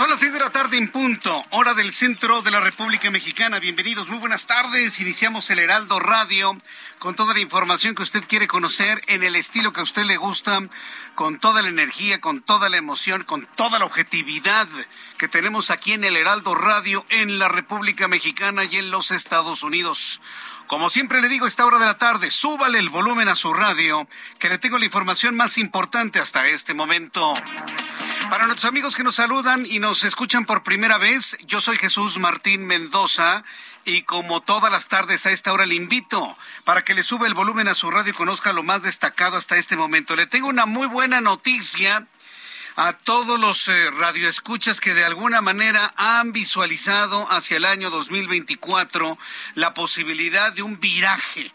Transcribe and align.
Son 0.00 0.08
las 0.08 0.20
6 0.20 0.32
de 0.32 0.40
la 0.40 0.48
tarde 0.48 0.78
en 0.78 0.90
punto, 0.90 1.44
hora 1.50 1.74
del 1.74 1.92
centro 1.92 2.40
de 2.40 2.50
la 2.50 2.60
República 2.60 3.10
Mexicana. 3.10 3.58
Bienvenidos, 3.58 4.08
muy 4.08 4.18
buenas 4.18 4.46
tardes. 4.46 4.98
Iniciamos 4.98 5.50
el 5.50 5.58
Heraldo 5.58 6.00
Radio 6.00 6.56
con 6.98 7.14
toda 7.14 7.34
la 7.34 7.40
información 7.40 7.94
que 7.94 8.02
usted 8.02 8.24
quiere 8.26 8.48
conocer 8.48 9.02
en 9.08 9.22
el 9.22 9.36
estilo 9.36 9.74
que 9.74 9.80
a 9.80 9.82
usted 9.82 10.04
le 10.04 10.16
gusta, 10.16 10.58
con 11.14 11.38
toda 11.38 11.60
la 11.60 11.68
energía, 11.68 12.18
con 12.18 12.40
toda 12.40 12.70
la 12.70 12.78
emoción, 12.78 13.24
con 13.24 13.46
toda 13.56 13.78
la 13.78 13.84
objetividad 13.84 14.66
que 15.18 15.28
tenemos 15.28 15.70
aquí 15.70 15.92
en 15.92 16.04
el 16.04 16.16
Heraldo 16.16 16.54
Radio 16.54 17.04
en 17.10 17.38
la 17.38 17.48
República 17.48 18.08
Mexicana 18.08 18.64
y 18.64 18.76
en 18.76 18.90
los 18.90 19.10
Estados 19.10 19.62
Unidos. 19.62 20.22
Como 20.70 20.88
siempre 20.88 21.20
le 21.20 21.28
digo 21.28 21.48
esta 21.48 21.66
hora 21.66 21.80
de 21.80 21.84
la 21.84 21.98
tarde, 21.98 22.30
súbale 22.30 22.78
el 22.78 22.90
volumen 22.90 23.28
a 23.28 23.34
su 23.34 23.52
radio, 23.52 24.06
que 24.38 24.48
le 24.48 24.56
tengo 24.56 24.78
la 24.78 24.84
información 24.84 25.34
más 25.34 25.58
importante 25.58 26.20
hasta 26.20 26.46
este 26.46 26.74
momento. 26.74 27.34
Para 28.30 28.46
nuestros 28.46 28.68
amigos 28.68 28.94
que 28.94 29.02
nos 29.02 29.16
saludan 29.16 29.66
y 29.66 29.80
nos 29.80 30.04
escuchan 30.04 30.44
por 30.44 30.62
primera 30.62 30.96
vez, 30.96 31.36
yo 31.44 31.60
soy 31.60 31.76
Jesús 31.76 32.20
Martín 32.20 32.68
Mendoza 32.68 33.42
y 33.84 34.02
como 34.02 34.42
todas 34.42 34.70
las 34.70 34.86
tardes 34.86 35.26
a 35.26 35.32
esta 35.32 35.52
hora 35.52 35.66
le 35.66 35.74
invito 35.74 36.36
para 36.62 36.84
que 36.84 36.94
le 36.94 37.02
suba 37.02 37.26
el 37.26 37.34
volumen 37.34 37.66
a 37.66 37.74
su 37.74 37.90
radio 37.90 38.12
y 38.12 38.14
conozca 38.14 38.52
lo 38.52 38.62
más 38.62 38.84
destacado 38.84 39.36
hasta 39.36 39.56
este 39.56 39.76
momento. 39.76 40.14
Le 40.14 40.26
tengo 40.26 40.46
una 40.46 40.66
muy 40.66 40.86
buena 40.86 41.20
noticia 41.20 42.06
a 42.82 42.94
todos 42.94 43.38
los 43.38 43.68
eh, 43.68 43.90
radioescuchas 43.90 44.80
que 44.80 44.94
de 44.94 45.04
alguna 45.04 45.42
manera 45.42 45.92
han 45.98 46.32
visualizado 46.32 47.30
hacia 47.30 47.58
el 47.58 47.66
año 47.66 47.90
2024 47.90 49.18
la 49.54 49.74
posibilidad 49.74 50.50
de 50.54 50.62
un 50.62 50.80
viraje. 50.80 51.52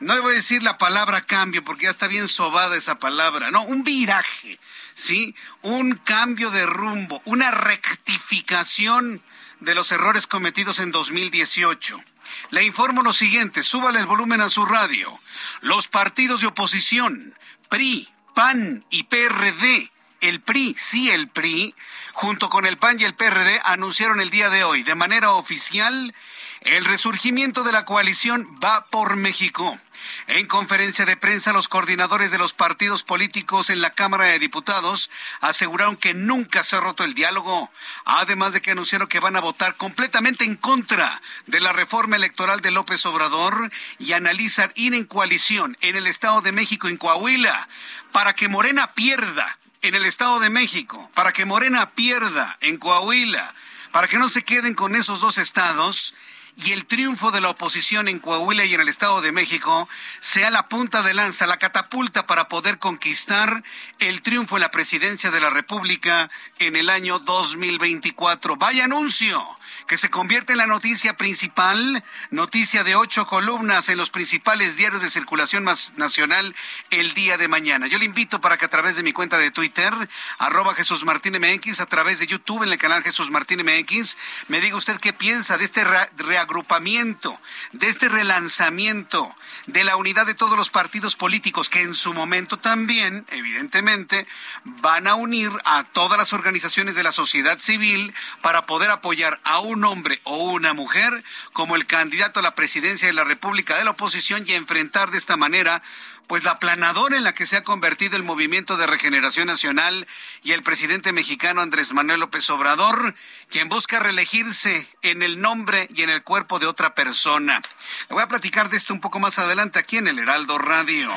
No 0.00 0.16
le 0.16 0.20
voy 0.20 0.32
a 0.32 0.36
decir 0.36 0.64
la 0.64 0.76
palabra 0.76 1.26
cambio 1.26 1.64
porque 1.64 1.84
ya 1.84 1.90
está 1.90 2.08
bien 2.08 2.26
sobada 2.26 2.76
esa 2.76 2.98
palabra, 2.98 3.52
no, 3.52 3.62
un 3.62 3.84
viraje 3.84 4.58
¿sí? 4.94 5.36
Un 5.62 5.94
cambio 5.94 6.50
de 6.50 6.66
rumbo, 6.66 7.22
una 7.24 7.52
rectificación 7.52 9.22
de 9.60 9.76
los 9.76 9.92
errores 9.92 10.26
cometidos 10.26 10.80
en 10.80 10.90
2018. 10.90 12.02
Le 12.50 12.64
informo 12.64 13.04
lo 13.04 13.12
siguiente, 13.12 13.62
súbale 13.62 14.00
el 14.00 14.06
volumen 14.06 14.40
a 14.40 14.50
su 14.50 14.66
radio. 14.66 15.20
Los 15.60 15.86
partidos 15.86 16.40
de 16.40 16.48
oposición, 16.48 17.38
PRI, 17.68 18.08
PAN 18.34 18.84
y 18.90 19.04
PRD, 19.04 19.93
el 20.28 20.40
PRI, 20.40 20.74
sí 20.78 21.10
el 21.10 21.28
PRI, 21.28 21.74
junto 22.14 22.48
con 22.48 22.64
el 22.64 22.78
PAN 22.78 22.98
y 22.98 23.04
el 23.04 23.14
PRD, 23.14 23.60
anunciaron 23.64 24.20
el 24.20 24.30
día 24.30 24.48
de 24.48 24.64
hoy, 24.64 24.82
de 24.82 24.94
manera 24.94 25.32
oficial, 25.32 26.14
el 26.62 26.86
resurgimiento 26.86 27.62
de 27.62 27.72
la 27.72 27.84
coalición 27.84 28.58
Va 28.62 28.86
por 28.86 29.16
México. 29.16 29.78
En 30.26 30.46
conferencia 30.46 31.04
de 31.04 31.18
prensa, 31.18 31.52
los 31.52 31.68
coordinadores 31.68 32.30
de 32.30 32.38
los 32.38 32.54
partidos 32.54 33.02
políticos 33.02 33.68
en 33.68 33.82
la 33.82 33.90
Cámara 33.90 34.24
de 34.24 34.38
Diputados 34.38 35.10
aseguraron 35.42 35.96
que 35.96 36.14
nunca 36.14 36.62
se 36.62 36.76
ha 36.76 36.80
roto 36.80 37.04
el 37.04 37.12
diálogo, 37.12 37.70
además 38.06 38.54
de 38.54 38.62
que 38.62 38.70
anunciaron 38.70 39.08
que 39.08 39.20
van 39.20 39.36
a 39.36 39.40
votar 39.40 39.76
completamente 39.76 40.44
en 40.44 40.56
contra 40.56 41.20
de 41.46 41.60
la 41.60 41.74
reforma 41.74 42.16
electoral 42.16 42.62
de 42.62 42.70
López 42.70 43.04
Obrador 43.04 43.70
y 43.98 44.14
analizar 44.14 44.72
ir 44.74 44.94
en 44.94 45.04
coalición 45.04 45.76
en 45.82 45.96
el 45.96 46.06
Estado 46.06 46.40
de 46.40 46.52
México, 46.52 46.88
en 46.88 46.96
Coahuila, 46.96 47.68
para 48.10 48.32
que 48.32 48.48
Morena 48.48 48.94
pierda 48.94 49.58
en 49.84 49.94
el 49.94 50.06
Estado 50.06 50.40
de 50.40 50.48
México, 50.48 51.10
para 51.12 51.32
que 51.32 51.44
Morena 51.44 51.90
pierda 51.90 52.56
en 52.62 52.78
Coahuila, 52.78 53.54
para 53.92 54.08
que 54.08 54.18
no 54.18 54.30
se 54.30 54.42
queden 54.42 54.74
con 54.74 54.96
esos 54.96 55.20
dos 55.20 55.36
estados 55.36 56.14
y 56.56 56.72
el 56.72 56.86
triunfo 56.86 57.30
de 57.30 57.42
la 57.42 57.50
oposición 57.50 58.08
en 58.08 58.18
Coahuila 58.18 58.64
y 58.64 58.72
en 58.72 58.80
el 58.80 58.88
Estado 58.88 59.20
de 59.20 59.30
México 59.30 59.86
sea 60.20 60.50
la 60.50 60.68
punta 60.68 61.02
de 61.02 61.12
lanza, 61.12 61.46
la 61.46 61.58
catapulta 61.58 62.26
para 62.26 62.48
poder 62.48 62.78
conquistar 62.78 63.62
el 63.98 64.22
triunfo 64.22 64.56
en 64.56 64.62
la 64.62 64.70
presidencia 64.70 65.30
de 65.30 65.40
la 65.40 65.50
República 65.50 66.30
en 66.58 66.76
el 66.76 66.88
año 66.88 67.18
2024. 67.18 68.56
Vaya 68.56 68.84
anuncio 68.84 69.44
que 69.86 69.96
se 69.96 70.10
convierte 70.10 70.52
en 70.52 70.58
la 70.58 70.66
noticia 70.66 71.16
principal, 71.16 72.02
noticia 72.30 72.84
de 72.84 72.96
ocho 72.96 73.26
columnas 73.26 73.88
en 73.88 73.98
los 73.98 74.10
principales 74.10 74.76
diarios 74.76 75.02
de 75.02 75.10
circulación 75.10 75.64
nacional 75.96 76.54
el 76.90 77.14
día 77.14 77.36
de 77.36 77.48
mañana. 77.48 77.86
Yo 77.86 77.98
le 77.98 78.04
invito 78.04 78.40
para 78.40 78.56
que 78.56 78.64
a 78.64 78.70
través 78.70 78.96
de 78.96 79.02
mi 79.02 79.12
cuenta 79.12 79.38
de 79.38 79.50
Twitter, 79.50 79.92
arroba 80.38 80.74
Jesús 80.74 81.04
Martín 81.04 81.38
MX, 81.38 81.80
a 81.80 81.86
través 81.86 82.18
de 82.18 82.26
YouTube 82.26 82.62
en 82.62 82.72
el 82.72 82.78
canal 82.78 83.02
Jesús 83.02 83.30
Martín 83.30 83.60
MX, 83.64 84.16
me 84.48 84.60
diga 84.60 84.76
usted 84.76 84.98
qué 84.98 85.12
piensa 85.12 85.58
de 85.58 85.64
este 85.64 85.84
reagrupamiento, 86.16 87.40
de 87.72 87.88
este 87.88 88.08
relanzamiento, 88.08 89.34
de 89.66 89.84
la 89.84 89.96
unidad 89.96 90.26
de 90.26 90.34
todos 90.34 90.56
los 90.56 90.70
partidos 90.70 91.16
políticos 91.16 91.68
que 91.68 91.82
en 91.82 91.94
su 91.94 92.14
momento 92.14 92.58
también, 92.58 93.26
evidentemente, 93.30 94.26
van 94.64 95.06
a 95.06 95.14
unir 95.14 95.50
a 95.64 95.84
todas 95.84 96.18
las 96.18 96.32
organizaciones 96.32 96.94
de 96.94 97.02
la 97.02 97.12
sociedad 97.12 97.58
civil 97.58 98.14
para 98.42 98.66
poder 98.66 98.90
apoyar 98.90 99.40
a 99.44 99.60
un 99.64 99.84
hombre 99.84 100.20
o 100.24 100.36
una 100.52 100.72
mujer 100.72 101.24
como 101.52 101.76
el 101.76 101.86
candidato 101.86 102.40
a 102.40 102.42
la 102.42 102.54
presidencia 102.54 103.08
de 103.08 103.14
la 103.14 103.24
República 103.24 103.76
de 103.76 103.84
la 103.84 103.92
oposición 103.92 104.44
y 104.46 104.52
enfrentar 104.52 105.10
de 105.10 105.18
esta 105.18 105.36
manera 105.36 105.82
pues 106.26 106.44
la 106.44 106.58
planadora 106.58 107.16
en 107.16 107.24
la 107.24 107.34
que 107.34 107.46
se 107.46 107.56
ha 107.56 107.64
convertido 107.64 108.16
el 108.16 108.22
movimiento 108.22 108.76
de 108.76 108.86
regeneración 108.86 109.46
nacional 109.46 110.06
y 110.42 110.52
el 110.52 110.62
presidente 110.62 111.12
mexicano 111.12 111.60
Andrés 111.60 111.92
Manuel 111.92 112.20
López 112.20 112.48
Obrador, 112.50 113.14
quien 113.50 113.68
busca 113.68 114.00
reelegirse 114.00 114.88
en 115.02 115.22
el 115.22 115.40
nombre 115.40 115.88
y 115.94 116.02
en 116.02 116.10
el 116.10 116.22
cuerpo 116.22 116.58
de 116.58 116.66
otra 116.66 116.94
persona. 116.94 117.60
Le 118.08 118.14
voy 118.14 118.22
a 118.22 118.28
platicar 118.28 118.70
de 118.70 118.76
esto 118.76 118.94
un 118.94 119.00
poco 119.00 119.20
más 119.20 119.38
adelante 119.38 119.78
aquí 119.78 119.98
en 119.98 120.08
el 120.08 120.18
Heraldo 120.18 120.58
Radio. 120.58 121.12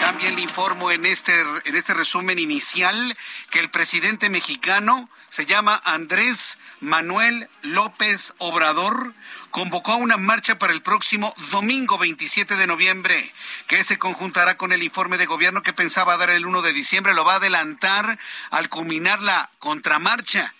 También 0.00 0.36
le 0.36 0.42
informo 0.42 0.90
en 0.90 1.06
este, 1.06 1.40
en 1.64 1.76
este 1.76 1.94
resumen 1.94 2.38
inicial 2.38 3.16
que 3.50 3.60
el 3.60 3.70
presidente 3.70 4.28
mexicano 4.28 5.08
se 5.30 5.46
llama 5.46 5.80
Andrés 5.84 6.58
Manuel 6.82 7.48
López 7.62 8.34
Obrador 8.38 9.14
convocó 9.52 9.92
a 9.92 9.96
una 9.96 10.16
marcha 10.16 10.58
para 10.58 10.72
el 10.72 10.82
próximo 10.82 11.32
domingo 11.52 11.96
27 11.96 12.56
de 12.56 12.66
noviembre, 12.66 13.32
que 13.68 13.84
se 13.84 14.00
conjuntará 14.00 14.56
con 14.56 14.72
el 14.72 14.82
informe 14.82 15.16
de 15.16 15.26
gobierno 15.26 15.62
que 15.62 15.72
pensaba 15.72 16.16
dar 16.16 16.30
el 16.30 16.44
1 16.44 16.60
de 16.60 16.72
diciembre. 16.72 17.14
Lo 17.14 17.24
va 17.24 17.34
a 17.34 17.36
adelantar 17.36 18.18
al 18.50 18.68
culminar 18.68 19.22
la 19.22 19.48
contramarcha. 19.60 20.54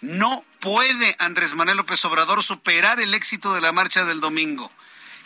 No 0.00 0.44
puede 0.58 1.14
Andrés 1.20 1.54
Manuel 1.54 1.76
López 1.76 2.04
Obrador 2.04 2.42
superar 2.42 2.98
el 3.00 3.14
éxito 3.14 3.54
de 3.54 3.60
la 3.60 3.70
marcha 3.70 4.04
del 4.04 4.20
domingo. 4.20 4.72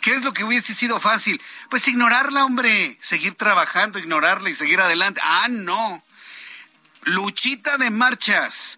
¿Qué 0.01 0.11
es 0.11 0.23
lo 0.23 0.33
que 0.33 0.43
hubiese 0.43 0.75
sido 0.75 0.99
fácil? 0.99 1.41
Pues 1.71 1.87
ignorarla, 1.87 2.45
hombre. 2.45 2.99
Seguir 3.01 3.33
trabajando, 3.33 3.97
ignorarla 3.97 4.51
y 4.51 4.53
seguir 4.53 4.81
adelante. 4.81 5.19
Ah, 5.23 5.47
no. 5.49 6.03
Luchita 7.05 7.79
de 7.79 7.89
marchas 7.89 8.77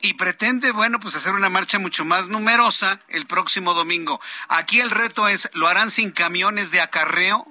y 0.00 0.14
pretende, 0.14 0.72
bueno, 0.72 1.00
pues 1.00 1.14
hacer 1.14 1.32
una 1.32 1.48
marcha 1.48 1.78
mucho 1.78 2.04
más 2.04 2.28
numerosa 2.28 3.00
el 3.08 3.26
próximo 3.26 3.74
domingo. 3.74 4.20
Aquí 4.48 4.80
el 4.80 4.90
reto 4.90 5.28
es, 5.28 5.48
¿lo 5.52 5.68
harán 5.68 5.90
sin 5.90 6.10
camiones 6.10 6.70
de 6.70 6.80
acarreo? 6.80 7.50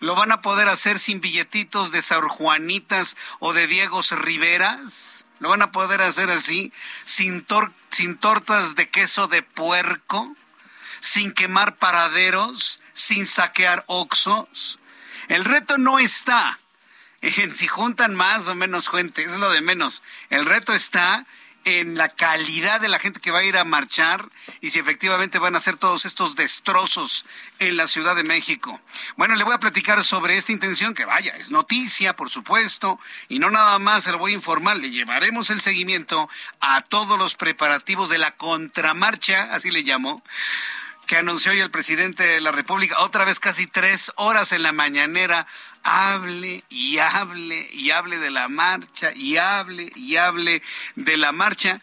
¿Lo 0.00 0.14
van 0.14 0.30
a 0.32 0.42
poder 0.42 0.68
hacer 0.68 0.98
sin 0.98 1.20
billetitos 1.20 1.90
de 1.90 2.02
Sor 2.02 2.28
Juanitas 2.28 3.16
o 3.40 3.52
de 3.52 3.66
Diegos 3.66 4.12
Riveras? 4.12 5.26
¿Lo 5.40 5.48
van 5.48 5.62
a 5.62 5.72
poder 5.72 6.02
hacer 6.02 6.30
así? 6.30 6.72
¿Sin, 7.04 7.46
sin 7.90 8.16
tortas 8.16 8.74
de 8.74 8.88
queso 8.88 9.28
de 9.28 9.42
puerco? 9.42 10.36
¿Sin 11.00 11.32
quemar 11.32 11.76
paraderos? 11.76 12.80
¿Sin 12.92 13.26
saquear 13.26 13.84
oxos? 13.86 14.78
El 15.28 15.44
reto 15.44 15.78
no 15.78 15.98
está 15.98 16.58
en 17.20 17.54
si 17.54 17.66
juntan 17.66 18.14
más 18.14 18.46
o 18.46 18.54
menos 18.54 18.88
gente, 18.88 19.22
es 19.22 19.32
lo 19.32 19.50
de 19.50 19.60
menos. 19.60 20.02
El 20.30 20.46
reto 20.46 20.72
está 20.72 21.26
en 21.68 21.98
la 21.98 22.08
calidad 22.08 22.80
de 22.80 22.88
la 22.88 22.98
gente 22.98 23.20
que 23.20 23.30
va 23.30 23.40
a 23.40 23.44
ir 23.44 23.58
a 23.58 23.64
marchar 23.64 24.30
y 24.62 24.70
si 24.70 24.78
efectivamente 24.78 25.38
van 25.38 25.54
a 25.54 25.58
hacer 25.58 25.76
todos 25.76 26.06
estos 26.06 26.34
destrozos 26.34 27.26
en 27.58 27.76
la 27.76 27.86
Ciudad 27.86 28.16
de 28.16 28.22
México. 28.22 28.80
Bueno, 29.18 29.34
le 29.34 29.44
voy 29.44 29.52
a 29.52 29.60
platicar 29.60 30.02
sobre 30.02 30.38
esta 30.38 30.52
intención 30.52 30.94
que 30.94 31.04
vaya, 31.04 31.36
es 31.36 31.50
noticia, 31.50 32.16
por 32.16 32.30
supuesto, 32.30 32.98
y 33.28 33.38
no 33.38 33.50
nada 33.50 33.78
más 33.78 34.04
se 34.04 34.12
lo 34.12 34.18
voy 34.18 34.32
a 34.32 34.36
informar, 34.36 34.78
le 34.78 34.90
llevaremos 34.90 35.50
el 35.50 35.60
seguimiento 35.60 36.30
a 36.60 36.80
todos 36.82 37.18
los 37.18 37.34
preparativos 37.34 38.08
de 38.08 38.16
la 38.16 38.30
contramarcha, 38.30 39.52
así 39.52 39.70
le 39.70 39.82
llamo, 39.82 40.22
que 41.06 41.16
anunció 41.16 41.52
hoy 41.52 41.60
el 41.60 41.70
presidente 41.70 42.22
de 42.22 42.40
la 42.40 42.52
República, 42.52 43.00
otra 43.00 43.24
vez 43.24 43.40
casi 43.40 43.66
tres 43.66 44.12
horas 44.16 44.52
en 44.52 44.62
la 44.62 44.72
mañanera, 44.72 45.46
hable 45.88 46.62
y 46.68 46.98
hable 46.98 47.68
y 47.72 47.90
hable 47.90 48.18
de 48.18 48.30
la 48.30 48.48
marcha 48.48 49.10
y 49.14 49.36
hable 49.36 49.90
y 49.96 50.16
hable 50.16 50.62
de 50.96 51.16
la 51.16 51.32
marcha. 51.32 51.80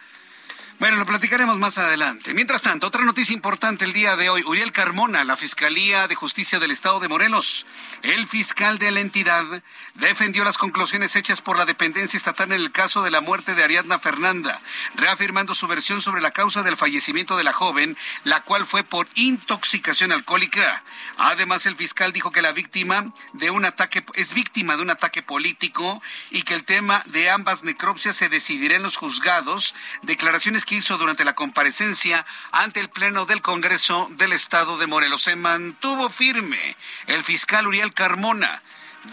Bueno, 0.78 0.98
lo 0.98 1.06
platicaremos 1.06 1.58
más 1.58 1.78
adelante. 1.78 2.34
Mientras 2.34 2.62
tanto, 2.62 2.88
otra 2.88 3.06
noticia 3.06 3.34
importante 3.34 3.86
el 3.86 3.94
día 3.94 4.18
de 4.18 4.30
hoy. 4.30 4.44
Uriel 4.46 4.74
Carmona, 4.74 5.24
la 5.24 5.38
Fiscalía 5.38 6.10
de 6.10 6.16
Justicia 6.16 6.60
del 6.60 6.72
Estado 6.72 7.00
de 7.00 7.08
Morelos, 7.08 7.66
el 8.02 8.28
fiscal 8.28 8.78
de 8.78 8.92
la 8.92 9.00
entidad, 9.00 9.46
defendió 9.94 10.44
las 10.44 10.58
conclusiones 10.58 11.16
hechas 11.16 11.42
por 11.42 11.58
la 11.58 11.66
dependencia 11.66 12.18
estatal 12.18 12.52
en 12.52 12.60
el 12.60 12.74
caso 12.74 13.04
de 13.04 13.10
la 13.10 13.22
muerte 13.22 13.56
de 13.56 13.64
Ariadna 13.64 14.00
Fernanda, 14.00 14.60
reafirmando 14.96 15.54
su 15.54 15.66
versión 15.68 16.02
sobre 16.02 16.22
la 16.22 16.32
causa 16.32 16.62
del 16.62 16.76
fallecimiento 16.76 17.38
de 17.38 17.46
la 17.46 17.54
joven, 17.54 17.98
la 18.26 18.44
cual 18.44 18.66
fue 18.66 18.84
por 18.84 19.08
intoxicación 19.16 20.12
alcohólica. 20.12 20.84
Además, 21.16 21.66
el 21.68 21.78
fiscal 21.78 22.12
dijo 22.12 22.34
que 22.34 22.42
la 22.42 22.52
víctima 22.52 23.14
de 23.32 23.50
un 23.50 23.64
ataque 23.64 24.04
es 24.16 24.34
víctima 24.34 24.76
de 24.76 24.82
un 24.82 24.90
ataque 24.90 25.24
político 25.24 26.02
y 26.32 26.42
que 26.42 26.54
el 26.54 26.66
tema 26.66 27.02
de 27.06 27.30
ambas 27.30 27.64
necropsias 27.64 28.18
se 28.18 28.28
decidirá 28.28 28.76
en 28.76 28.84
los 28.84 28.98
juzgados. 28.98 29.74
Declaraciones 30.02 30.65
durante 30.98 31.24
la 31.24 31.36
comparecencia 31.36 32.26
ante 32.52 32.80
el 32.80 32.90
Pleno 32.90 33.28
del 33.28 33.44
Congreso 33.44 34.08
del 34.12 34.34
Estado 34.34 34.80
de 34.80 34.88
Morelos. 34.88 35.22
Se 35.22 35.36
mantuvo 35.36 36.10
firme 36.10 36.76
el 37.06 37.24
fiscal 37.24 37.68
Uriel 37.68 37.94
Carmona. 37.94 38.64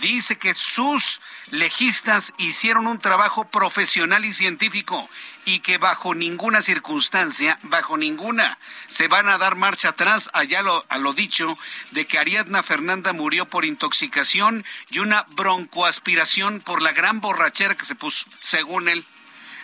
Dice 0.00 0.38
que 0.38 0.54
sus 0.54 1.20
legistas 1.50 2.32
hicieron 2.38 2.86
un 2.86 2.98
trabajo 2.98 3.44
profesional 3.50 4.24
y 4.24 4.32
científico 4.32 5.10
y 5.44 5.60
que 5.60 5.76
bajo 5.76 6.14
ninguna 6.14 6.62
circunstancia, 6.62 7.58
bajo 7.64 7.98
ninguna, 7.98 8.58
se 8.86 9.08
van 9.08 9.28
a 9.28 9.36
dar 9.36 9.54
marcha 9.54 9.90
atrás 9.90 10.30
allá 10.32 10.62
a 10.88 10.98
lo 10.98 11.12
dicho 11.12 11.58
de 11.90 12.06
que 12.06 12.18
Ariadna 12.18 12.62
Fernanda 12.62 13.12
murió 13.12 13.44
por 13.46 13.66
intoxicación 13.66 14.64
y 14.88 15.00
una 15.00 15.26
broncoaspiración 15.32 16.60
por 16.60 16.80
la 16.80 16.92
gran 16.92 17.20
borrachera 17.20 17.76
que 17.76 17.84
se 17.84 17.94
puso, 17.94 18.26
según 18.40 18.88
él. 18.88 19.04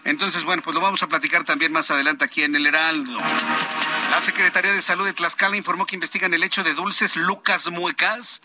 Entonces, 0.09 0.45
bueno, 0.45 0.63
pues 0.63 0.73
lo 0.73 0.81
vamos 0.81 1.03
a 1.03 1.07
platicar 1.07 1.45
también 1.45 1.71
más 1.71 1.91
adelante 1.91 2.25
aquí 2.25 2.43
en 2.43 2.57
el 2.57 2.67
Heraldo. 2.67 3.19
La 4.11 4.23
Secretaría 4.23 4.73
de 4.73 4.81
Salud 4.81 5.05
de 5.05 5.13
Tlaxcala 5.13 5.55
informó 5.55 5.85
que 5.85 5.97
investigan 5.97 6.33
el 6.33 6.43
hecho 6.43 6.65
de 6.65 6.73
dulces 6.73 7.15
Lucas 7.15 7.71
Muecas. 7.71 8.41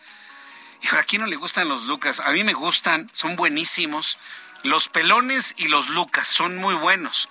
Hijo, 0.82 0.98
aquí 0.98 1.18
no 1.18 1.26
le 1.26 1.38
gustan 1.38 1.70
los 1.70 1.84
Lucas. 1.84 2.20
A 2.20 2.34
mí 2.34 2.44
me 2.44 2.52
gustan, 2.52 3.10
son 3.14 3.38
buenísimos. 3.38 4.18
Los 4.64 4.90
pelones 4.90 5.54
y 5.56 5.70
los 5.70 5.88
Lucas 5.88 6.28
son 6.28 6.58
muy 6.58 6.76
buenos 6.76 7.30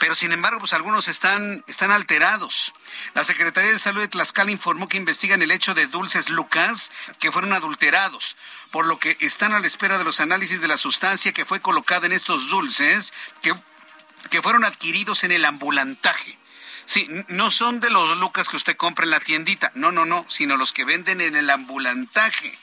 pero 0.00 0.14
sin 0.14 0.32
embargo, 0.32 0.60
pues 0.60 0.72
algunos 0.72 1.08
están, 1.08 1.62
están 1.68 1.90
alterados. 1.90 2.72
La 3.12 3.22
Secretaría 3.22 3.70
de 3.70 3.78
Salud 3.78 4.00
de 4.00 4.08
Tlaxcala 4.08 4.50
informó 4.50 4.88
que 4.88 4.96
investigan 4.96 5.42
el 5.42 5.50
hecho 5.50 5.74
de 5.74 5.86
dulces 5.86 6.30
Lucas 6.30 6.90
que 7.18 7.30
fueron 7.30 7.52
adulterados, 7.52 8.34
por 8.70 8.86
lo 8.86 8.98
que 8.98 9.18
están 9.20 9.52
a 9.52 9.60
la 9.60 9.66
espera 9.66 9.98
de 9.98 10.04
los 10.04 10.20
análisis 10.20 10.62
de 10.62 10.68
la 10.68 10.78
sustancia 10.78 11.32
que 11.32 11.44
fue 11.44 11.60
colocada 11.60 12.06
en 12.06 12.12
estos 12.12 12.48
dulces 12.48 13.12
que, 13.42 13.54
que 14.28 14.42
fueron 14.42 14.64
adquiridos 14.64 15.24
en 15.24 15.32
el 15.32 15.44
ambulantaje. 15.44 16.38
Sí, 16.84 17.08
no 17.28 17.50
son 17.50 17.80
de 17.80 17.88
los 17.88 18.18
Lucas 18.18 18.48
que 18.48 18.56
usted 18.56 18.76
compra 18.76 19.04
en 19.04 19.10
la 19.10 19.20
tiendita, 19.20 19.70
no, 19.74 19.92
no, 19.92 20.04
no, 20.04 20.26
sino 20.28 20.56
los 20.56 20.72
que 20.72 20.84
venden 20.84 21.20
en 21.20 21.36
el 21.36 21.48
ambulantaje. 21.48 22.58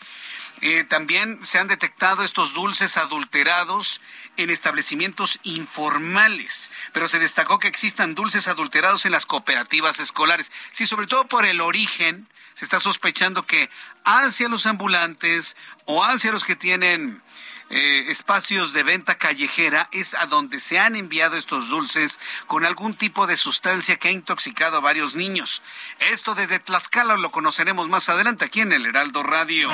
Eh, 0.62 0.84
también 0.84 1.40
se 1.46 1.60
han 1.60 1.68
detectado 1.68 2.24
estos 2.24 2.54
dulces 2.54 2.98
adulterados 2.98 4.02
en 4.38 4.50
establecimientos 4.50 5.40
informales, 5.44 6.72
pero 6.94 7.08
se 7.08 7.20
destacó 7.20 7.60
que 7.60 7.68
existan 7.68 8.16
dulces 8.16 8.48
adulterados 8.48 9.06
en 9.06 9.12
las 9.12 9.26
cooperativas 9.26 10.00
escolares. 10.00 10.52
Sí, 10.72 10.88
sobre 10.88 11.08
todo 11.08 11.28
por 11.28 11.46
el 11.46 11.62
origen, 11.62 12.28
se 12.56 12.66
está 12.66 12.80
sospechando 12.80 13.46
que 13.46 13.70
hacia 14.04 14.50
los 14.50 14.66
ambulantes 14.66 15.56
o 15.86 16.04
hacia 16.04 16.32
los 16.32 16.44
que 16.44 16.56
tienen 16.56 17.22
eh, 17.70 18.06
espacios 18.08 18.72
de 18.72 18.84
venta 18.84 19.16
callejera 19.16 19.90
es 19.92 20.14
a 20.14 20.26
donde 20.26 20.62
se 20.62 20.80
han 20.80 20.96
enviado 20.96 21.36
estos 21.36 21.68
dulces 21.68 22.18
con 22.46 22.66
algún 22.66 22.96
tipo 22.96 23.28
de 23.28 23.36
sustancia 23.36 23.98
que 23.98 24.08
ha 24.08 24.12
intoxicado 24.12 24.78
a 24.78 24.82
varios 24.82 25.16
niños. 25.16 25.62
Esto 26.00 26.34
desde 26.34 26.60
Tlaxcala 26.60 27.18
lo 27.18 27.30
conoceremos 27.30 27.90
más 27.90 28.08
adelante 28.08 28.46
aquí 28.46 28.62
en 28.62 28.72
el 28.72 28.86
Heraldo 28.86 29.22
Radio. 29.22 29.70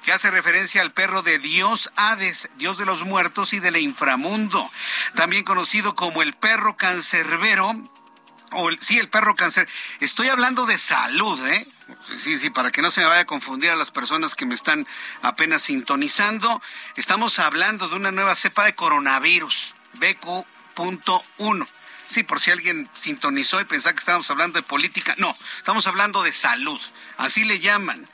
que 0.06 0.13
hace 0.13 0.30
referencia 0.30 0.84
al 0.84 0.94
perro 0.94 1.24
de 1.24 1.40
Dios 1.40 1.92
Hades, 1.96 2.50
Dios 2.57 2.78
de 2.78 2.86
los 2.86 3.04
muertos 3.04 3.54
y 3.54 3.60
del 3.60 3.75
inframundo, 3.78 4.72
también 5.16 5.44
conocido 5.44 5.96
como 5.96 6.22
el 6.22 6.36
perro 6.36 6.78
cancerbero, 6.78 7.90
o 8.52 8.69
sí, 8.80 9.00
el 9.00 9.10
perro 9.10 9.36
cáncer. 9.36 9.68
Estoy 10.00 10.28
hablando 10.28 10.68
de 10.68 10.78
salud, 10.78 11.44
¿eh? 11.48 11.68
Sí, 12.18 12.38
sí, 12.38 12.52
para 12.52 12.69
que 12.69 12.84
no 12.84 12.92
se 12.92 13.02
me 13.02 13.07
vaya 13.07 13.22
a 13.22 13.25
confundir 13.25 13.72
a 13.72 13.75
las 13.75 13.90
personas 13.90 14.36
que 14.36 14.46
me 14.46 14.54
están 14.54 14.88
apenas 15.24 15.63
sintonizando. 15.63 16.62
Estamos 16.96 17.40
hablando 17.40 17.90
de 17.90 17.96
una 17.96 18.12
nueva 18.12 18.36
cepa 18.36 18.63
de 18.63 18.75
coronavirus, 18.75 19.74
BQ.1. 19.96 21.68
Sí, 22.06 22.22
por 22.22 22.40
si 22.40 22.51
alguien 22.51 22.88
sintonizó 22.94 23.60
y 23.60 23.66
pensaba 23.66 23.94
que 23.94 24.00
estábamos 24.00 24.30
hablando 24.30 24.60
de 24.60 24.63
política. 24.63 25.16
No, 25.18 25.36
estamos 25.58 25.88
hablando 25.88 26.22
de 26.22 26.31
salud. 26.31 26.80
Así 27.18 27.44
le 27.44 27.60
llaman 27.60 28.08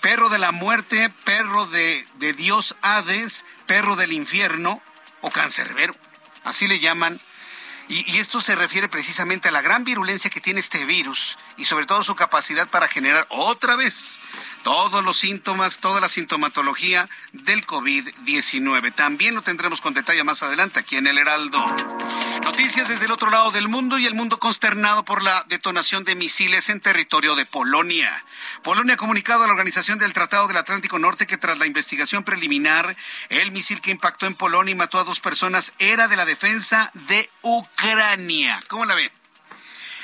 perro 0.00 0.28
de 0.28 0.38
la 0.38 0.52
muerte, 0.52 1.10
perro 1.24 1.66
de, 1.66 2.06
de 2.14 2.32
Dios 2.32 2.76
Hades, 2.82 3.44
perro 3.66 3.96
del 3.96 4.12
infierno 4.12 4.82
o 5.20 5.30
cancerbero. 5.30 5.94
Así 6.44 6.66
le 6.68 6.78
llaman 6.78 7.20
y, 7.88 8.18
esto 8.18 8.40
se 8.40 8.54
refiere 8.54 8.88
precisamente 8.88 9.48
a 9.48 9.52
la 9.52 9.62
gran 9.62 9.84
virulencia 9.84 10.30
que 10.30 10.40
tiene 10.40 10.60
este 10.60 10.84
virus 10.84 11.38
y 11.56 11.64
sobre 11.64 11.86
todo 11.86 12.02
su 12.02 12.14
capacidad 12.14 12.68
para 12.68 12.88
generar 12.88 13.26
otra 13.30 13.76
vez 13.76 14.20
todos 14.62 15.02
los 15.02 15.16
síntomas, 15.16 15.78
toda 15.78 16.00
la 16.00 16.08
sintomatología 16.08 17.08
del 17.32 17.66
COVID-19. 17.66 18.94
También 18.94 19.34
lo 19.34 19.42
tendremos 19.42 19.80
con 19.80 19.94
detalle 19.94 20.22
más 20.24 20.42
adelante 20.42 20.80
aquí 20.80 20.96
en 20.96 21.06
el 21.06 21.16
Heraldo. 21.16 21.64
Noticias 22.42 22.88
desde 22.88 23.06
el 23.06 23.12
otro 23.12 23.30
lado 23.30 23.50
del 23.50 23.68
mundo 23.68 23.98
y 23.98 24.06
el 24.06 24.14
mundo 24.14 24.38
consternado 24.38 25.04
por 25.04 25.22
la 25.22 25.44
detonación 25.48 26.04
de 26.04 26.14
misiles 26.14 26.68
en 26.68 26.80
territorio 26.80 27.34
de 27.36 27.46
Polonia. 27.46 28.24
Polonia 28.62 28.94
ha 28.94 28.98
comunicado 28.98 29.44
a 29.44 29.46
la 29.46 29.52
Organización 29.52 29.98
del 29.98 30.12
Tratado 30.12 30.48
del 30.48 30.56
Atlántico 30.56 30.98
Norte 30.98 31.26
que 31.26 31.38
tras 31.38 31.58
la 31.58 31.66
investigación 31.66 32.24
preliminar, 32.24 32.94
el 33.28 33.52
misil 33.52 33.80
que 33.80 33.90
impactó 33.90 34.26
en 34.26 34.34
Polonia 34.34 34.72
y 34.72 34.76
mató 34.76 34.98
a 34.98 35.04
dos 35.04 35.20
personas 35.20 35.72
era 35.78 36.08
de 36.08 36.16
la 36.16 36.26
defensa 36.26 36.90
de 37.08 37.28
Ucrania. 37.42 37.77
Ucrania. 37.78 38.58
¿Cómo 38.66 38.84
la 38.84 38.96
ve? 38.96 39.12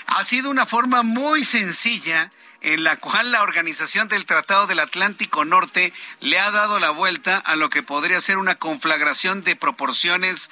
Ha 0.07 0.23
sido 0.23 0.49
una 0.49 0.65
forma 0.65 1.03
muy 1.03 1.43
sencilla 1.43 2.31
en 2.61 2.85
la 2.85 2.97
cual 2.97 3.33
la 3.33 3.43
Organización 3.43 4.07
del 4.07 4.27
Tratado 4.27 4.69
del 4.69 4.79
Atlántico 4.79 5.45
Norte 5.45 5.93
le 6.21 6.39
ha 6.39 6.53
dado 6.53 6.79
la 6.79 6.91
vuelta 6.91 7.37
a 7.37 7.57
lo 7.57 7.71
que 7.71 7.83
podría 7.83 8.21
ser 8.21 8.39
una 8.39 8.55
conflagración 8.55 9.43
de 9.43 9.57
proporciones 9.57 10.51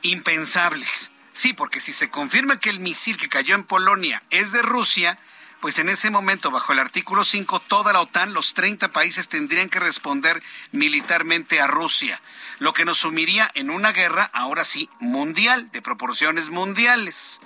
impensables. 0.00 1.10
Sí, 1.34 1.52
porque 1.52 1.80
si 1.80 1.92
se 1.92 2.08
confirma 2.08 2.58
que 2.58 2.70
el 2.70 2.80
misil 2.80 3.18
que 3.18 3.28
cayó 3.28 3.54
en 3.54 3.64
Polonia 3.64 4.22
es 4.30 4.52
de 4.52 4.62
Rusia, 4.62 5.18
pues 5.64 5.78
en 5.78 5.88
ese 5.88 6.10
momento, 6.10 6.50
bajo 6.50 6.74
el 6.74 6.78
artículo 6.78 7.24
5, 7.24 7.58
toda 7.60 7.94
la 7.94 8.02
OTAN, 8.02 8.34
los 8.34 8.52
30 8.52 8.92
países 8.92 9.30
tendrían 9.30 9.70
que 9.70 9.80
responder 9.80 10.42
militarmente 10.72 11.58
a 11.58 11.66
Rusia, 11.66 12.20
lo 12.58 12.74
que 12.74 12.84
nos 12.84 12.98
sumiría 12.98 13.50
en 13.54 13.70
una 13.70 13.90
guerra, 13.90 14.30
ahora 14.34 14.66
sí, 14.66 14.90
mundial, 15.00 15.70
de 15.72 15.80
proporciones 15.80 16.50
mundiales. 16.50 17.40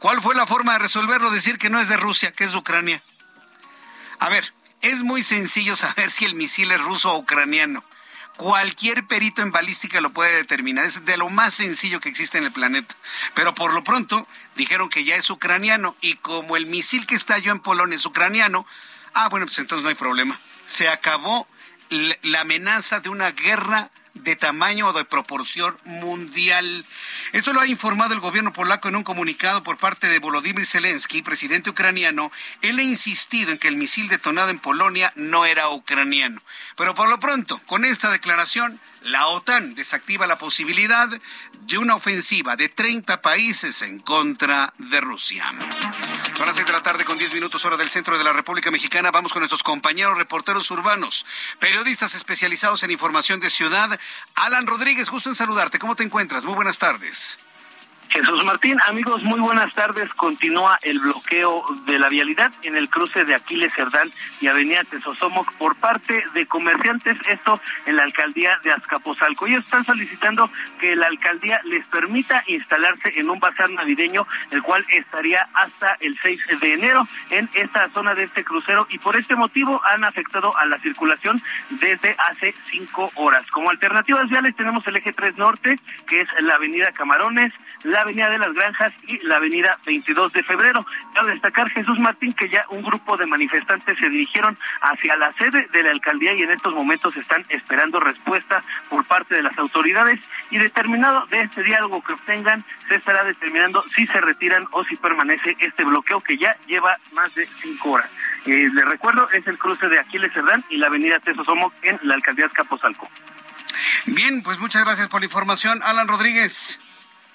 ¿Cuál 0.00 0.20
fue 0.20 0.34
la 0.34 0.48
forma 0.48 0.72
de 0.72 0.80
resolverlo? 0.80 1.30
Decir 1.30 1.58
que 1.58 1.70
no 1.70 1.78
es 1.78 1.88
de 1.88 1.96
Rusia, 1.96 2.32
que 2.32 2.42
es 2.42 2.50
de 2.50 2.58
Ucrania. 2.58 3.04
A 4.18 4.28
ver, 4.30 4.52
es 4.80 5.04
muy 5.04 5.22
sencillo 5.22 5.76
saber 5.76 6.10
si 6.10 6.24
el 6.24 6.34
misil 6.34 6.72
es 6.72 6.80
ruso 6.80 7.12
o 7.12 7.18
ucraniano. 7.18 7.84
Cualquier 8.40 9.06
perito 9.06 9.42
en 9.42 9.52
balística 9.52 10.00
lo 10.00 10.14
puede 10.14 10.34
determinar. 10.34 10.86
Es 10.86 11.04
de 11.04 11.18
lo 11.18 11.28
más 11.28 11.52
sencillo 11.52 12.00
que 12.00 12.08
existe 12.08 12.38
en 12.38 12.44
el 12.44 12.52
planeta. 12.52 12.94
Pero 13.34 13.54
por 13.54 13.74
lo 13.74 13.84
pronto 13.84 14.26
dijeron 14.56 14.88
que 14.88 15.04
ya 15.04 15.14
es 15.14 15.28
ucraniano 15.28 15.94
y 16.00 16.14
como 16.14 16.56
el 16.56 16.64
misil 16.64 17.06
que 17.06 17.14
estalló 17.14 17.52
en 17.52 17.60
Polonia 17.60 17.96
es 17.96 18.06
ucraniano, 18.06 18.64
ah, 19.12 19.28
bueno, 19.28 19.44
pues 19.44 19.58
entonces 19.58 19.82
no 19.82 19.90
hay 19.90 19.94
problema. 19.94 20.40
Se 20.64 20.88
acabó 20.88 21.46
la 22.22 22.40
amenaza 22.40 23.00
de 23.00 23.10
una 23.10 23.30
guerra 23.32 23.90
de 24.14 24.36
tamaño 24.36 24.88
o 24.88 24.92
de 24.92 25.04
proporción 25.04 25.76
mundial. 25.84 26.84
Esto 27.32 27.52
lo 27.52 27.60
ha 27.60 27.66
informado 27.66 28.14
el 28.14 28.20
gobierno 28.20 28.52
polaco 28.52 28.88
en 28.88 28.96
un 28.96 29.02
comunicado 29.02 29.62
por 29.62 29.78
parte 29.78 30.08
de 30.08 30.18
Volodymyr 30.18 30.66
Zelensky, 30.66 31.22
presidente 31.22 31.70
ucraniano. 31.70 32.30
Él 32.62 32.78
ha 32.78 32.82
insistido 32.82 33.52
en 33.52 33.58
que 33.58 33.68
el 33.68 33.76
misil 33.76 34.08
detonado 34.08 34.50
en 34.50 34.58
Polonia 34.58 35.12
no 35.16 35.44
era 35.44 35.68
ucraniano. 35.68 36.42
Pero 36.76 36.94
por 36.94 37.08
lo 37.08 37.20
pronto, 37.20 37.60
con 37.66 37.84
esta 37.84 38.10
declaración, 38.10 38.80
la 39.02 39.28
OTAN 39.28 39.74
desactiva 39.74 40.26
la 40.26 40.38
posibilidad 40.38 41.08
de 41.60 41.78
una 41.78 41.94
ofensiva 41.94 42.56
de 42.56 42.68
30 42.68 43.22
países 43.22 43.82
en 43.82 43.98
contra 44.00 44.74
de 44.78 45.00
Rusia. 45.00 45.52
Son 46.40 46.46
las 46.46 46.56
6 46.56 46.68
de 46.68 46.72
la 46.72 46.82
tarde 46.82 47.04
con 47.04 47.18
10 47.18 47.34
minutos 47.34 47.66
hora 47.66 47.76
del 47.76 47.90
centro 47.90 48.16
de 48.16 48.24
la 48.24 48.32
República 48.32 48.70
Mexicana. 48.70 49.10
Vamos 49.10 49.30
con 49.30 49.40
nuestros 49.40 49.62
compañeros 49.62 50.16
reporteros 50.16 50.70
urbanos, 50.70 51.26
periodistas 51.58 52.14
especializados 52.14 52.82
en 52.82 52.90
información 52.90 53.40
de 53.40 53.50
ciudad. 53.50 54.00
Alan 54.36 54.66
Rodríguez, 54.66 55.10
justo 55.10 55.28
en 55.28 55.34
saludarte. 55.34 55.78
¿Cómo 55.78 55.96
te 55.96 56.02
encuentras? 56.02 56.44
Muy 56.44 56.54
buenas 56.54 56.78
tardes. 56.78 57.36
Jesús 58.10 58.44
Martín, 58.44 58.76
amigos, 58.88 59.22
muy 59.22 59.38
buenas 59.38 59.72
tardes. 59.72 60.12
Continúa 60.14 60.76
el 60.82 60.98
bloqueo 60.98 61.64
de 61.86 61.96
la 61.96 62.08
vialidad 62.08 62.52
en 62.64 62.76
el 62.76 62.90
cruce 62.90 63.24
de 63.24 63.36
Aquiles 63.36 63.72
Cerdán 63.72 64.10
y 64.40 64.48
Avenida 64.48 64.82
Tesosomoc 64.82 65.52
por 65.54 65.76
parte 65.76 66.24
de 66.34 66.44
comerciantes, 66.46 67.16
esto 67.28 67.60
en 67.86 67.94
la 67.94 68.02
alcaldía 68.02 68.58
de 68.64 68.72
Azcapotzalco. 68.72 69.46
Ellos 69.46 69.64
están 69.64 69.84
solicitando 69.84 70.50
que 70.80 70.96
la 70.96 71.06
alcaldía 71.06 71.60
les 71.64 71.86
permita 71.86 72.42
instalarse 72.48 73.12
en 73.14 73.30
un 73.30 73.38
bazar 73.38 73.70
navideño, 73.70 74.26
el 74.50 74.60
cual 74.62 74.84
estaría 74.88 75.48
hasta 75.54 75.96
el 76.00 76.18
6 76.20 76.60
de 76.60 76.74
enero 76.74 77.06
en 77.30 77.48
esta 77.54 77.88
zona 77.90 78.16
de 78.16 78.24
este 78.24 78.42
crucero 78.42 78.88
y 78.90 78.98
por 78.98 79.16
este 79.16 79.36
motivo 79.36 79.80
han 79.84 80.02
afectado 80.02 80.56
a 80.56 80.66
la 80.66 80.80
circulación 80.80 81.40
desde 81.70 82.16
hace 82.18 82.56
cinco 82.72 83.12
horas. 83.14 83.48
Como 83.52 83.70
alternativas 83.70 84.28
viales 84.28 84.56
tenemos 84.56 84.84
el 84.88 84.96
eje 84.96 85.12
3 85.12 85.38
Norte, 85.38 85.78
que 86.08 86.22
es 86.22 86.28
la 86.40 86.56
avenida 86.56 86.90
Camarones, 86.90 87.52
la 87.84 87.99
Avenida 88.02 88.30
de 88.30 88.38
las 88.38 88.52
Granjas 88.52 88.92
y 89.06 89.18
la 89.26 89.36
Avenida 89.36 89.78
22 89.86 90.32
de 90.32 90.42
Febrero. 90.42 90.86
Cabe 91.14 91.32
destacar, 91.32 91.70
Jesús 91.70 91.98
Martín, 91.98 92.32
que 92.32 92.48
ya 92.48 92.64
un 92.70 92.82
grupo 92.82 93.16
de 93.16 93.26
manifestantes 93.26 93.98
se 93.98 94.08
dirigieron 94.08 94.58
hacia 94.80 95.16
la 95.16 95.32
sede 95.34 95.68
de 95.72 95.82
la 95.82 95.90
alcaldía 95.90 96.34
y 96.34 96.42
en 96.42 96.50
estos 96.50 96.74
momentos 96.74 97.16
están 97.16 97.44
esperando 97.48 98.00
respuesta 98.00 98.62
por 98.88 99.04
parte 99.04 99.34
de 99.34 99.42
las 99.42 99.56
autoridades 99.58 100.20
y 100.50 100.58
determinado 100.58 101.26
de 101.26 101.40
este 101.42 101.62
diálogo 101.62 102.02
que 102.02 102.12
obtengan, 102.12 102.64
se 102.88 102.96
estará 102.96 103.24
determinando 103.24 103.82
si 103.94 104.06
se 104.06 104.20
retiran 104.20 104.66
o 104.72 104.84
si 104.84 104.96
permanece 104.96 105.56
este 105.60 105.84
bloqueo 105.84 106.20
que 106.20 106.36
ya 106.38 106.56
lleva 106.66 106.96
más 107.12 107.34
de 107.34 107.46
cinco 107.60 107.92
horas. 107.92 108.10
Eh, 108.46 108.68
le 108.72 108.84
recuerdo, 108.84 109.28
es 109.30 109.46
el 109.46 109.58
cruce 109.58 109.88
de 109.88 109.98
Aquiles 109.98 110.32
Cerdán 110.32 110.64
y 110.70 110.76
la 110.76 110.86
avenida 110.86 111.18
Tesosomo 111.20 111.72
en 111.82 111.98
la 112.02 112.14
alcaldía 112.14 112.46
de 112.46 112.52
Capozalco. 112.52 113.08
Bien, 114.06 114.42
pues 114.42 114.58
muchas 114.58 114.84
gracias 114.84 115.08
por 115.08 115.20
la 115.20 115.26
información, 115.26 115.80
Alan 115.84 116.08
Rodríguez. 116.08 116.80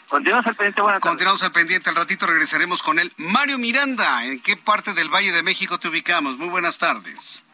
Continuamos 0.08 0.46
al 0.46 0.56
pendiente, 0.56 0.82
buenas 0.82 1.00
Continuamos 1.00 1.44
al 1.44 1.52
pendiente, 1.52 1.90
al 1.90 1.96
ratito 1.96 2.28
regresaremos 2.28 2.84
con 2.84 3.00
él. 3.00 3.12
Mario 3.18 3.58
Miranda, 3.58 4.26
¿en 4.26 4.40
qué 4.40 4.56
parte 4.58 4.94
del 4.94 5.10
Valle 5.10 5.32
de 5.32 5.44
México 5.44 5.80
te 5.80 5.88
ubicamos? 5.88 6.38
Muy 6.38 6.50
buenas 6.50 6.78
tardes. 6.78 7.45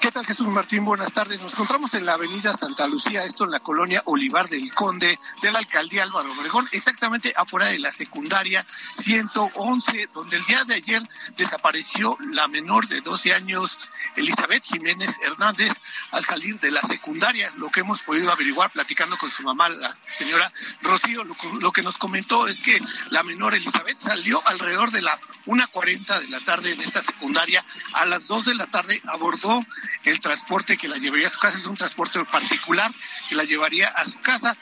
¿Qué 0.00 0.10
tal 0.10 0.24
Jesús 0.24 0.46
Martín? 0.48 0.86
Buenas 0.86 1.12
tardes. 1.12 1.42
Nos 1.42 1.52
encontramos 1.52 1.92
en 1.92 2.06
la 2.06 2.14
avenida 2.14 2.54
Santa 2.54 2.86
Lucía, 2.86 3.22
esto 3.22 3.44
en 3.44 3.50
la 3.50 3.60
colonia 3.60 4.00
Olivar 4.06 4.48
del 4.48 4.72
Conde 4.72 5.18
de 5.42 5.52
la 5.52 5.58
alcaldía 5.58 6.04
Álvaro 6.04 6.32
Obregón, 6.32 6.66
exactamente 6.72 7.34
afuera 7.36 7.66
de 7.66 7.78
la 7.78 7.90
secundaria 7.90 8.66
111, 8.96 10.08
donde 10.14 10.38
el 10.38 10.44
día 10.46 10.64
de 10.64 10.76
ayer 10.76 11.02
desapareció 11.36 12.16
la 12.32 12.48
menor 12.48 12.88
de 12.88 13.02
12 13.02 13.34
años, 13.34 13.78
Elizabeth 14.16 14.64
Jiménez 14.64 15.14
Hernández, 15.22 15.74
al 16.12 16.24
salir 16.24 16.58
de 16.60 16.70
la 16.70 16.80
secundaria. 16.80 17.52
Lo 17.58 17.68
que 17.68 17.80
hemos 17.80 18.02
podido 18.02 18.32
averiguar 18.32 18.72
platicando 18.72 19.18
con 19.18 19.30
su 19.30 19.42
mamá, 19.42 19.68
la 19.68 19.94
señora 20.12 20.50
Rocío, 20.80 21.24
lo, 21.24 21.72
que 21.72 21.82
nos 21.82 21.98
comentó 21.98 22.48
es 22.48 22.62
que 22.62 22.80
la 23.10 23.22
menor 23.22 23.54
Elizabeth 23.54 23.98
salió 23.98 24.40
alrededor 24.48 24.92
de 24.92 25.02
la 25.02 25.20
1.40 25.44 26.20
de 26.20 26.28
la 26.28 26.40
tarde 26.40 26.72
en 26.72 26.80
esta 26.80 27.02
secundaria. 27.02 27.62
A 27.92 28.06
las 28.06 28.26
2 28.26 28.46
de 28.46 28.54
la 28.54 28.66
tarde 28.66 29.02
abordó 29.04 29.60
el 30.04 30.20
transporte 30.20 30.76
que 30.76 30.88
la 30.88 30.96
llevaría 30.96 31.28
a 31.28 31.30
su 31.30 31.38
casa 31.38 31.58
es 31.58 31.66
un 31.66 31.76
transporte 31.76 32.24
particular 32.24 32.90
que 33.28 33.34
la 33.34 33.44
llevaría 33.44 33.88
a 33.88 34.04
su 34.04 34.20
casa 34.20 34.56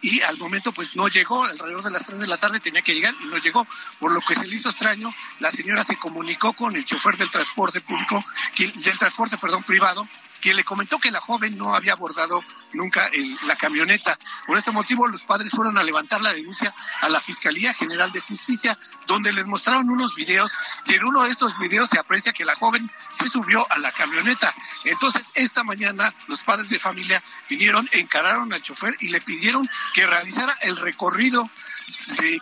y 0.00 0.20
al 0.22 0.38
momento 0.38 0.72
pues 0.72 0.96
no 0.96 1.08
llegó, 1.08 1.44
alrededor 1.44 1.82
de 1.82 1.90
las 1.90 2.06
3 2.06 2.18
de 2.20 2.26
la 2.26 2.38
tarde 2.38 2.60
tenía 2.60 2.82
que 2.82 2.94
llegar 2.94 3.14
y 3.20 3.26
no 3.26 3.38
llegó, 3.38 3.66
por 3.98 4.12
lo 4.12 4.20
que 4.20 4.34
se 4.34 4.46
le 4.46 4.56
hizo 4.56 4.70
extraño, 4.70 5.14
la 5.40 5.50
señora 5.50 5.84
se 5.84 5.96
comunicó 5.96 6.52
con 6.52 6.74
el 6.76 6.84
chofer 6.84 7.16
del 7.16 7.30
transporte 7.30 7.80
público, 7.80 8.24
del 8.56 8.98
transporte, 8.98 9.38
perdón, 9.38 9.62
privado, 9.64 10.08
quien 10.40 10.56
le 10.56 10.64
comentó 10.64 10.98
que 10.98 11.10
la 11.10 11.20
joven 11.20 11.56
no 11.56 11.74
había 11.74 11.92
abordado 11.92 12.42
nunca 12.72 13.10
la 13.44 13.56
camioneta. 13.56 14.18
Por 14.46 14.58
este 14.58 14.70
motivo, 14.70 15.06
los 15.06 15.22
padres 15.22 15.50
fueron 15.50 15.78
a 15.78 15.82
levantar 15.82 16.20
la 16.20 16.32
denuncia 16.32 16.74
a 17.00 17.08
la 17.08 17.20
Fiscalía 17.20 17.74
General 17.74 18.10
de 18.12 18.20
Justicia, 18.20 18.78
donde 19.06 19.32
les 19.32 19.46
mostraron 19.46 19.88
unos 19.90 20.14
videos 20.14 20.52
y 20.86 20.94
en 20.94 21.04
uno 21.04 21.22
de 21.22 21.30
estos 21.30 21.58
videos 21.58 21.88
se 21.88 21.98
aprecia 21.98 22.32
que 22.32 22.44
la 22.44 22.54
joven 22.54 22.90
se 23.08 23.28
subió 23.28 23.66
a 23.70 23.78
la 23.78 23.92
camioneta. 23.92 24.54
Entonces, 24.84 25.22
esta 25.34 25.64
mañana, 25.64 26.14
los 26.26 26.40
padres 26.40 26.68
de 26.68 26.78
familia 26.78 27.22
vinieron, 27.48 27.88
encararon 27.92 28.52
al 28.52 28.62
chofer 28.62 28.96
y 29.00 29.08
le 29.08 29.20
pidieron 29.20 29.68
que 29.94 30.06
realizara 30.06 30.56
el 30.62 30.76
recorrido 30.76 31.50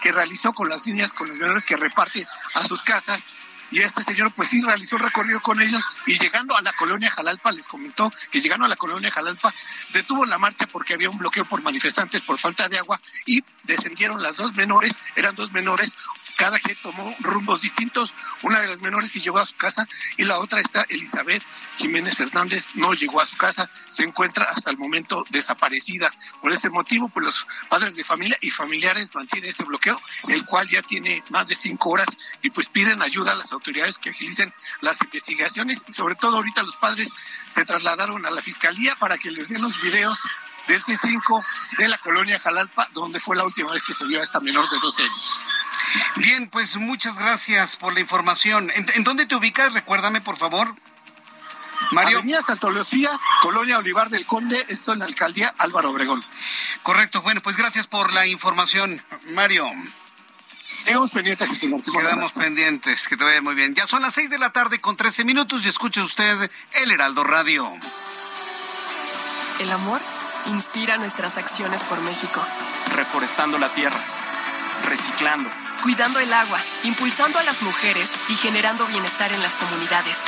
que 0.01 0.13
realizó 0.13 0.53
con 0.53 0.69
las 0.69 0.87
niñas, 0.87 1.13
con 1.13 1.29
los 1.29 1.37
menores 1.39 1.65
que 1.67 1.77
reparte 1.77 2.27
a 2.55 2.63
sus 2.63 2.83
casas 2.83 3.23
y 3.71 3.81
este 3.81 4.03
señor 4.03 4.33
pues 4.33 4.49
sí 4.49 4.63
realizó 4.63 4.97
un 4.97 5.03
recorrido 5.03 5.41
con 5.41 5.61
ellos 5.61 5.85
y 6.07 6.15
llegando 6.15 6.57
a 6.57 6.63
la 6.63 6.73
colonia 6.75 7.11
Jalalpa 7.11 7.53
les 7.53 7.67
comentó 7.67 8.13
que 8.31 8.41
llegando 8.41 8.65
a 8.65 8.69
la 8.69 8.77
colonia 8.77 9.11
Jalalpa 9.11 9.53
detuvo 9.93 10.25
la 10.25 10.39
marcha 10.39 10.67
porque 10.67 10.95
había 10.95 11.11
un 11.11 11.19
bloqueo 11.19 11.45
por 11.45 11.63
manifestantes 11.63 12.23
por 12.23 12.39
falta 12.39 12.69
de 12.69 12.79
agua 12.79 13.01
y 13.25 13.43
descendieron 13.65 14.23
las 14.23 14.37
dos 14.37 14.55
menores, 14.55 14.95
eran 15.15 15.35
dos 15.35 15.53
menores, 15.53 15.97
cada 16.37 16.59
quien 16.59 16.77
tomó 16.83 17.15
rumbos 17.21 17.63
distintos. 17.63 18.15
Una 18.43 18.61
de 18.61 18.69
las 18.69 18.81
menores 18.81 19.11
sí 19.11 19.21
llegó 19.21 19.39
a 19.39 19.47
su 19.47 19.57
casa 19.57 19.87
y 20.17 20.25
la 20.25 20.39
otra 20.39 20.61
está 20.61 20.87
Elizabeth 20.89 21.43
Jiménez 21.79 22.19
Hernández, 22.21 22.67
no 22.75 22.95
llegó 22.95 23.21
a 23.21 23.27
su 23.27 23.37
casa, 23.37 23.71
se 23.89 24.05
encuentra 24.05 24.45
hasta 24.45 24.71
el 24.71 24.79
momento 24.79 25.25
desaparecida. 25.31 26.13
Por 26.41 26.53
ese 26.53 26.71
motivo, 26.71 27.09
pues 27.09 27.25
los 27.25 27.47
padres 27.69 27.97
de 27.97 28.05
familia 28.05 28.37
y 28.41 28.51
familiares 28.51 29.11
mantienen 29.15 29.51
este 29.51 29.65
bloqueo, 29.65 30.01
el 30.29 30.45
cual 30.45 30.69
ya 30.69 30.83
tiene 30.83 31.23
más 31.31 31.49
de 31.49 31.55
cinco 31.55 31.91
horas 31.91 32.07
y 32.43 32.51
pues 32.51 32.69
piden 32.69 33.03
ayuda 33.03 33.33
a 33.33 33.37
las 33.37 33.53
autoridades 33.53 33.99
que 33.99 34.11
agilicen 34.11 34.53
las 34.81 35.01
investigaciones. 35.03 35.83
Sobre 35.93 36.15
todo 36.15 36.37
ahorita 36.37 36.63
los 36.63 36.77
padres 36.77 37.11
se 37.49 37.65
trasladaron 37.65 38.25
a 38.27 38.31
la 38.31 38.43
fiscalía 38.43 38.95
para 38.97 39.19
que 39.19 39.31
les 39.31 39.49
den 39.49 39.63
los 39.63 39.81
videos 39.81 40.19
de 40.67 40.75
este 40.75 40.97
5 40.97 41.45
de 41.79 41.89
la 41.89 41.99
colonia 41.99 42.39
Jalalpa, 42.41 42.89
donde 42.93 43.21
fue 43.21 43.37
la 43.37 43.45
última 43.45 43.73
vez 43.73 43.83
que 43.83 43.95
se 43.95 44.05
vio 44.05 44.21
a 44.21 44.23
esta 44.23 44.41
menor 44.41 44.69
de 44.69 44.79
12 44.81 45.03
años. 45.03 45.39
Bien, 46.17 46.49
pues 46.49 46.77
muchas 46.77 47.19
gracias 47.19 47.77
por 47.77 47.95
la 47.95 48.01
información. 48.01 48.71
¿En, 48.75 49.05
dónde 49.05 49.27
te 49.27 49.35
ubicas? 49.35 49.73
Recuérdame, 49.73 50.21
por 50.21 50.37
favor. 50.37 50.75
Mario. 51.93 52.19
Avenida 52.19 52.43
Santa 52.43 52.69
Lucía, 52.69 53.11
Colonia 53.43 53.79
Olivar 53.79 54.09
del 54.09 54.27
Conde, 54.27 54.65
esto 54.69 54.93
en 54.93 55.01
la 55.01 55.05
alcaldía 55.05 55.55
Álvaro 55.59 55.91
Obregón. 55.91 56.25
Correcto, 56.83 57.23
bueno, 57.23 57.41
pues 57.43 57.57
gracias 57.57 57.87
por 57.87 58.13
la 58.13 58.27
información, 58.27 59.03
Mario. 59.35 59.71
Quedamos 60.85 61.11
pendientes, 61.11 61.59
Quedamos 61.59 62.33
pendientes, 62.33 63.09
que 63.09 63.17
te 63.17 63.25
vaya 63.25 63.43
muy 63.43 63.55
bien. 63.55 63.75
Ya 63.75 63.87
son 63.87 64.03
las 64.03 64.15
seis 64.15 64.31
de 64.31 64.39
la 64.39 64.51
tarde 64.51 64.81
con 64.81 64.97
13 64.97 65.25
minutos 65.25 65.65
y 65.65 65.69
escuche 65.69 66.01
usted 66.01 66.51
El 66.75 66.91
Heraldo 66.93 67.25
Radio. 67.25 67.73
El 69.59 69.73
amor 69.73 70.01
inspira 70.47 70.97
nuestras 70.97 71.39
acciones 71.39 71.83
por 71.83 72.01
México. 72.03 72.45
Reforestando 72.95 73.59
la 73.59 73.69
tierra, 73.75 73.99
reciclando 74.85 75.51
cuidando 75.83 76.19
el 76.21 76.33
agua, 76.33 76.61
impulsando 76.85 77.39
a 77.39 77.43
las 77.43 77.63
mujeres 77.63 78.11
y 78.29 78.35
generando 78.35 78.87
bienestar 78.87 79.33
en 79.33 79.43
las 79.43 79.55
comunidades. 79.55 80.19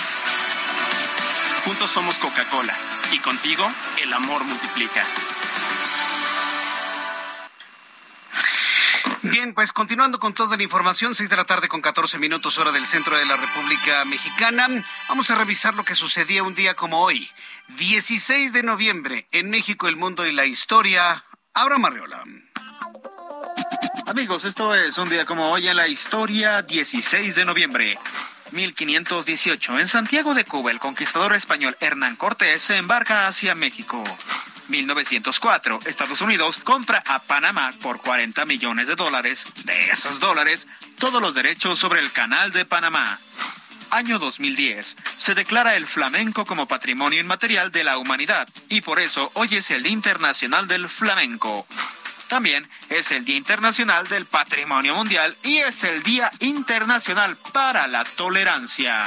Juntos 1.64 1.90
somos 1.90 2.18
Coca-Cola 2.18 2.76
y 3.12 3.18
contigo 3.18 3.68
el 4.00 4.12
amor 4.12 4.44
multiplica. 4.44 5.04
Bien, 9.22 9.52
pues 9.52 9.72
continuando 9.72 10.20
con 10.20 10.32
toda 10.32 10.56
la 10.56 10.62
información, 10.62 11.14
6 11.14 11.28
de 11.28 11.36
la 11.36 11.44
tarde 11.44 11.68
con 11.68 11.80
14 11.80 12.18
minutos 12.18 12.56
hora 12.58 12.70
del 12.70 12.86
centro 12.86 13.16
de 13.16 13.26
la 13.26 13.36
República 13.36 14.04
Mexicana, 14.04 14.68
vamos 15.08 15.30
a 15.30 15.34
revisar 15.34 15.74
lo 15.74 15.84
que 15.84 15.96
sucedía 15.96 16.44
un 16.44 16.54
día 16.54 16.74
como 16.74 17.00
hoy, 17.00 17.28
16 17.76 18.52
de 18.52 18.62
noviembre, 18.62 19.26
en 19.32 19.50
México, 19.50 19.88
el 19.88 19.96
mundo 19.96 20.24
y 20.24 20.32
la 20.32 20.46
historia. 20.46 21.24
Abra 21.52 21.78
Marriola. 21.78 22.22
Amigos, 24.08 24.46
esto 24.46 24.74
es 24.74 24.96
un 24.96 25.10
día 25.10 25.26
como 25.26 25.50
hoy 25.50 25.68
en 25.68 25.76
la 25.76 25.86
historia, 25.86 26.62
16 26.62 27.34
de 27.34 27.44
noviembre. 27.44 27.98
1518. 28.52 29.78
En 29.78 29.86
Santiago 29.86 30.32
de 30.32 30.46
Cuba, 30.46 30.70
el 30.70 30.78
conquistador 30.78 31.34
español 31.34 31.76
Hernán 31.78 32.16
Cortés 32.16 32.62
se 32.62 32.78
embarca 32.78 33.26
hacia 33.26 33.54
México. 33.54 34.02
1904. 34.68 35.80
Estados 35.84 36.22
Unidos 36.22 36.56
compra 36.56 37.04
a 37.06 37.18
Panamá 37.18 37.70
por 37.82 38.00
40 38.00 38.46
millones 38.46 38.86
de 38.86 38.96
dólares. 38.96 39.44
De 39.66 39.78
esos 39.90 40.20
dólares, 40.20 40.66
todos 40.98 41.20
los 41.20 41.34
derechos 41.34 41.78
sobre 41.78 42.00
el 42.00 42.10
canal 42.10 42.50
de 42.50 42.64
Panamá. 42.64 43.18
Año 43.90 44.18
2010. 44.18 44.96
Se 45.18 45.34
declara 45.34 45.76
el 45.76 45.86
flamenco 45.86 46.46
como 46.46 46.66
patrimonio 46.66 47.20
inmaterial 47.20 47.70
de 47.70 47.84
la 47.84 47.98
humanidad 47.98 48.48
y 48.70 48.80
por 48.80 49.00
eso 49.00 49.30
hoy 49.34 49.56
es 49.56 49.70
el 49.70 49.86
Internacional 49.86 50.66
del 50.66 50.88
Flamenco. 50.88 51.66
También 52.28 52.68
es 52.90 53.10
el 53.10 53.24
Día 53.24 53.36
Internacional 53.36 54.06
del 54.06 54.26
Patrimonio 54.26 54.94
Mundial 54.94 55.34
y 55.42 55.58
es 55.58 55.82
el 55.84 56.02
Día 56.02 56.30
Internacional 56.40 57.36
para 57.52 57.86
la 57.86 58.04
Tolerancia. 58.04 59.04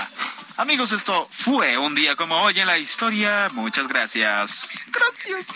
Amigos, 0.57 0.91
esto 0.91 1.27
fue 1.31 1.77
un 1.77 1.95
día 1.95 2.15
como 2.15 2.35
hoy 2.37 2.59
en 2.59 2.67
la 2.67 2.77
historia. 2.77 3.47
Muchas 3.53 3.87
gracias. 3.87 4.69
Gracias. 4.87 5.47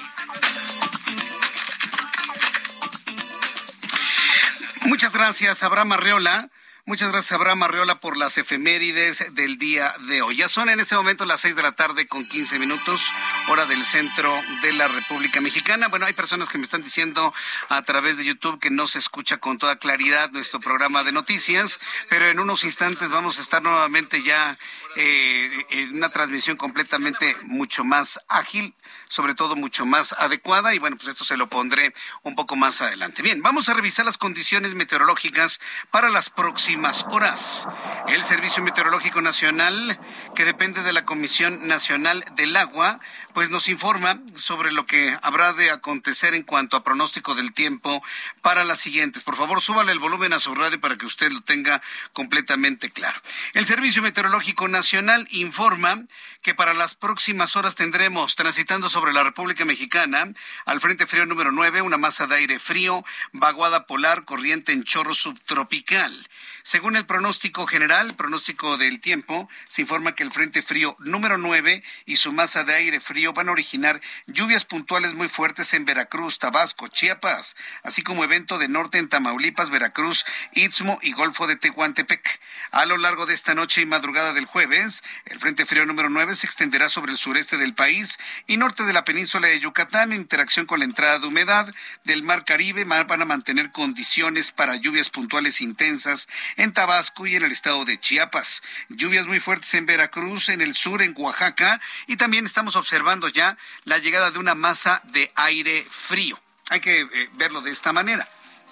Muchas 4.82 5.12
gracias, 5.12 5.64
Abraham 5.64 5.94
Arreola. 5.94 6.50
Muchas 6.88 7.12
gracias, 7.12 7.32
Abraham 7.32 7.64
Arreola, 7.64 8.00
por 8.00 8.16
las 8.16 8.38
efemérides 8.38 9.34
del 9.34 9.58
día 9.58 9.96
de 10.08 10.22
hoy. 10.22 10.36
Ya 10.36 10.48
son 10.48 10.70
en 10.70 10.80
este 10.80 10.94
momento 10.94 11.26
las 11.26 11.42
seis 11.42 11.56
de 11.56 11.64
la 11.64 11.72
tarde 11.72 12.06
con 12.06 12.28
quince 12.28 12.60
minutos, 12.60 13.12
hora 13.48 13.66
del 13.66 13.84
centro 13.84 14.32
de 14.62 14.72
la 14.72 14.88
República 14.88 15.42
Mexicana. 15.42 15.88
Bueno, 15.88 16.06
hay 16.06 16.14
personas 16.14 16.48
que 16.48 16.60
me 16.60 16.64
están 16.64 16.84
diciendo 16.84 17.34
a 17.70 17.82
través 17.82 18.18
de 18.18 18.26
YouTube 18.26 18.60
que 18.60 18.70
no 18.70 18.86
se 18.86 19.00
escucha 19.00 19.38
con 19.38 19.58
toda 19.58 19.78
claridad 19.78 20.30
nuestro 20.30 20.60
programa 20.60 21.04
de 21.04 21.12
noticias, 21.12 21.80
pero 22.08 22.28
en 22.30 22.40
unos 22.40 22.64
instantes 22.64 23.10
vamos 23.10 23.40
a 23.40 23.42
estar 23.42 23.64
nuevamente 23.64 24.22
ya 24.22 24.56
eh, 24.96 25.66
en 25.72 25.96
una 25.96 26.10
transmisión 26.10 26.56
completamente 26.56 27.36
mucho 27.46 27.84
más 27.84 28.20
ágil 28.28 28.76
sobre 29.10 29.36
todo 29.36 29.56
mucho 29.56 29.86
más 29.86 30.14
adecuada 30.14 30.74
y 30.74 30.80
bueno, 30.80 30.98
pues 30.98 31.10
esto 31.10 31.24
se 31.24 31.38
lo 31.38 31.48
pondré 31.48 31.94
un 32.24 32.36
poco 32.36 32.56
más 32.56 32.82
adelante. 32.82 33.22
Bien, 33.22 33.42
vamos 33.42 33.70
a 33.70 33.74
revisar 33.74 34.06
las 34.06 34.18
condiciones 34.18 34.76
meteorológicas 34.76 35.60
para 35.92 36.10
las 36.10 36.30
próximas 36.30 37.06
horas. 37.10 37.68
El 38.08 38.24
Servicio 38.24 38.64
Meteorológico 38.64 39.22
Nacional, 39.22 40.00
que 40.36 40.46
depende 40.46 40.84
de 40.84 40.94
la 40.94 41.06
Comisión 41.06 41.68
Nacional 41.68 42.24
del 42.36 42.56
Agua, 42.56 43.00
pues 43.34 43.50
nos 43.50 43.68
informa 43.68 44.20
sobre 44.36 44.72
lo 44.72 44.86
que 44.86 45.18
habrá 45.22 45.54
de 45.54 45.72
acontecer 45.72 46.34
en 46.34 46.44
cuanto 46.44 46.78
a 46.78 46.84
pronóstico 46.84 47.36
del 47.36 47.54
tiempo 47.54 48.02
para 48.42 48.64
las 48.64 48.80
siguientes. 48.80 49.24
Por 49.24 49.36
favor, 49.36 49.62
súbale 49.62 49.92
el 49.92 50.00
volumen 50.00 50.34
a 50.34 50.40
su 50.40 50.56
radio 50.56 50.80
para 50.80 50.98
que 50.98 51.06
usted 51.06 51.32
lo 51.32 51.42
tenga 51.42 51.82
completamente 52.14 52.92
claro. 52.92 53.20
El 53.54 53.66
Servicio 53.66 54.02
Meteorológico 54.02 54.68
Nacional 54.68 55.28
informa 55.32 56.04
que 56.42 56.56
para 56.56 56.74
las 56.74 56.96
próximas 56.96 57.56
horas 57.56 57.76
tendremos 57.76 58.36
transitando 58.36 58.90
sobre 58.96 59.12
la 59.12 59.24
República 59.24 59.66
Mexicana 59.66 60.32
al 60.66 60.80
Frente 60.80 61.06
Frío 61.06 61.26
número 61.26 61.52
9, 61.52 61.82
una 61.82 61.98
masa 61.98 62.28
de 62.28 62.36
aire 62.36 62.60
frío, 62.60 63.04
vaguada 63.34 63.88
polar, 63.88 64.24
corriente 64.24 64.72
en 64.72 64.86
chorro 64.86 65.14
subtropical. 65.14 66.26
Según 66.68 66.96
el 66.96 67.06
pronóstico 67.06 67.68
general, 67.68 68.16
pronóstico 68.16 68.78
del 68.78 69.00
tiempo, 69.00 69.48
se 69.68 69.84
informa 69.84 70.16
que 70.16 70.24
el 70.24 70.32
Frente 70.32 70.64
Frío 70.64 70.96
número 70.98 71.38
9 71.38 71.84
y 72.08 72.16
su 72.16 72.32
masa 72.32 72.64
de 72.64 72.74
aire 72.74 73.00
frío 73.00 73.34
van 73.34 73.50
a 73.50 73.52
originar 73.52 74.02
lluvias 74.26 74.66
puntuales 74.66 75.14
muy 75.14 75.28
fuertes 75.28 75.76
en 75.76 75.86
Veracruz, 75.86 76.40
Tabasco, 76.40 76.88
Chiapas, 76.88 77.56
así 77.84 78.02
como 78.02 78.24
evento 78.24 78.58
de 78.58 78.68
norte 78.68 78.98
en 78.98 79.10
Tamaulipas, 79.10 79.70
Veracruz, 79.70 80.26
Istmo 80.54 80.98
y 81.04 81.12
Golfo 81.12 81.46
de 81.46 81.56
Tehuantepec. 81.56 82.42
A 82.72 82.86
lo 82.86 82.98
largo 82.98 83.28
de 83.28 83.36
esta 83.36 83.54
noche 83.54 83.82
y 83.82 83.86
madrugada 83.86 84.34
del 84.34 84.46
jueves, 84.46 85.04
el 85.26 85.38
Frente 85.40 85.68
Frío 85.68 85.86
número 85.86 86.10
9 86.10 86.34
se 86.34 86.48
extenderá 86.48 86.90
sobre 86.90 87.12
el 87.12 87.20
sureste 87.20 87.58
del 87.58 87.76
país 87.76 88.18
y 88.48 88.58
norte 88.58 88.86
de 88.86 88.94
la 88.94 89.06
península 89.06 89.50
de 89.50 89.60
Yucatán 89.60 90.14
en 90.14 90.22
interacción 90.22 90.66
con 90.66 90.80
la 90.80 90.86
entrada 90.86 91.20
de 91.20 91.28
humedad 91.28 91.72
del 92.06 92.24
Mar 92.24 92.44
Caribe 92.44 92.86
van 92.86 93.22
a 93.22 93.26
mantener 93.26 93.72
condiciones 93.72 94.50
para 94.50 94.78
lluvias 94.78 95.12
puntuales 95.12 95.62
intensas 95.62 96.28
en 96.58 96.74
Tabasco 96.74 97.28
y 97.28 97.36
en 97.36 97.44
el 97.44 97.52
estado 97.52 97.86
de 97.86 98.00
Chiapas. 98.00 98.62
Lluvias 98.90 99.28
muy 99.28 99.40
fuertes 99.40 99.74
en 99.74 99.86
Veracruz, 99.86 100.50
en 100.50 100.62
el 100.62 100.76
sur, 100.76 101.02
en 101.02 101.14
Oaxaca 101.18 101.80
y 102.08 102.18
también 102.18 102.46
estamos 102.46 102.76
observando 102.76 103.28
ya 103.28 103.58
la 103.84 103.98
llegada 103.98 104.32
de 104.32 104.40
una 104.40 104.56
masa 104.56 105.02
de 105.06 105.32
aire 105.36 105.86
frío. 105.90 106.40
Hay 106.70 106.80
que 106.80 107.02
eh, 107.02 107.30
verlo 107.34 107.62
de 107.62 107.72
esta 107.72 107.94
manera. 107.94 108.28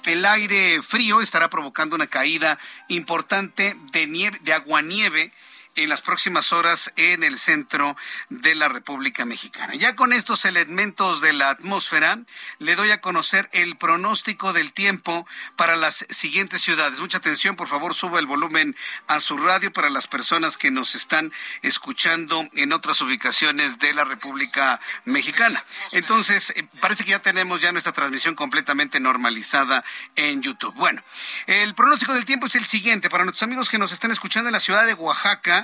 El 0.05 0.25
aire 0.25 0.81
frío 0.81 1.21
estará 1.21 1.49
provocando 1.49 1.95
una 1.95 2.07
caída 2.07 2.59
importante 2.89 3.75
de, 3.91 4.07
nieve, 4.07 4.37
de 4.41 4.53
aguanieve 4.53 5.31
en 5.75 5.89
las 5.89 6.01
próximas 6.01 6.53
horas 6.53 6.91
en 6.95 7.23
el 7.23 7.39
centro 7.39 7.95
de 8.29 8.55
la 8.55 8.69
República 8.69 9.25
Mexicana. 9.25 9.73
Ya 9.75 9.95
con 9.95 10.13
estos 10.13 10.45
elementos 10.45 11.21
de 11.21 11.33
la 11.33 11.49
atmósfera, 11.49 12.19
le 12.59 12.75
doy 12.75 12.91
a 12.91 13.01
conocer 13.01 13.49
el 13.53 13.77
pronóstico 13.77 14.53
del 14.53 14.73
tiempo 14.73 15.27
para 15.55 15.75
las 15.75 16.05
siguientes 16.09 16.61
ciudades. 16.61 16.99
Mucha 16.99 17.17
atención, 17.17 17.55
por 17.55 17.67
favor, 17.67 17.95
suba 17.95 18.19
el 18.19 18.27
volumen 18.27 18.75
a 19.07 19.19
su 19.19 19.37
radio 19.37 19.71
para 19.73 19.89
las 19.89 20.07
personas 20.07 20.57
que 20.57 20.71
nos 20.71 20.95
están 20.95 21.31
escuchando 21.61 22.47
en 22.53 22.73
otras 22.73 23.01
ubicaciones 23.01 23.79
de 23.79 23.93
la 23.93 24.03
República 24.03 24.79
Mexicana. 25.05 25.63
Entonces, 25.91 26.51
eh, 26.51 26.67
parece 26.79 27.03
que 27.03 27.11
ya 27.11 27.19
tenemos 27.19 27.61
ya 27.61 27.71
nuestra 27.71 27.93
transmisión 27.93 28.35
completamente 28.35 28.99
normalizada 28.99 29.83
en 30.15 30.41
YouTube. 30.41 30.73
Bueno, 30.75 31.01
el 31.47 31.73
pronóstico 31.75 32.13
del 32.13 32.25
tiempo 32.25 32.45
es 32.45 32.55
el 32.55 32.65
siguiente. 32.65 33.09
Para 33.09 33.23
nuestros 33.23 33.43
amigos 33.43 33.69
que 33.69 33.77
nos 33.77 33.91
están 33.91 34.11
escuchando 34.11 34.49
en 34.49 34.53
la 34.53 34.59
ciudad 34.59 34.85
de 34.85 34.93
Oaxaca, 34.93 35.62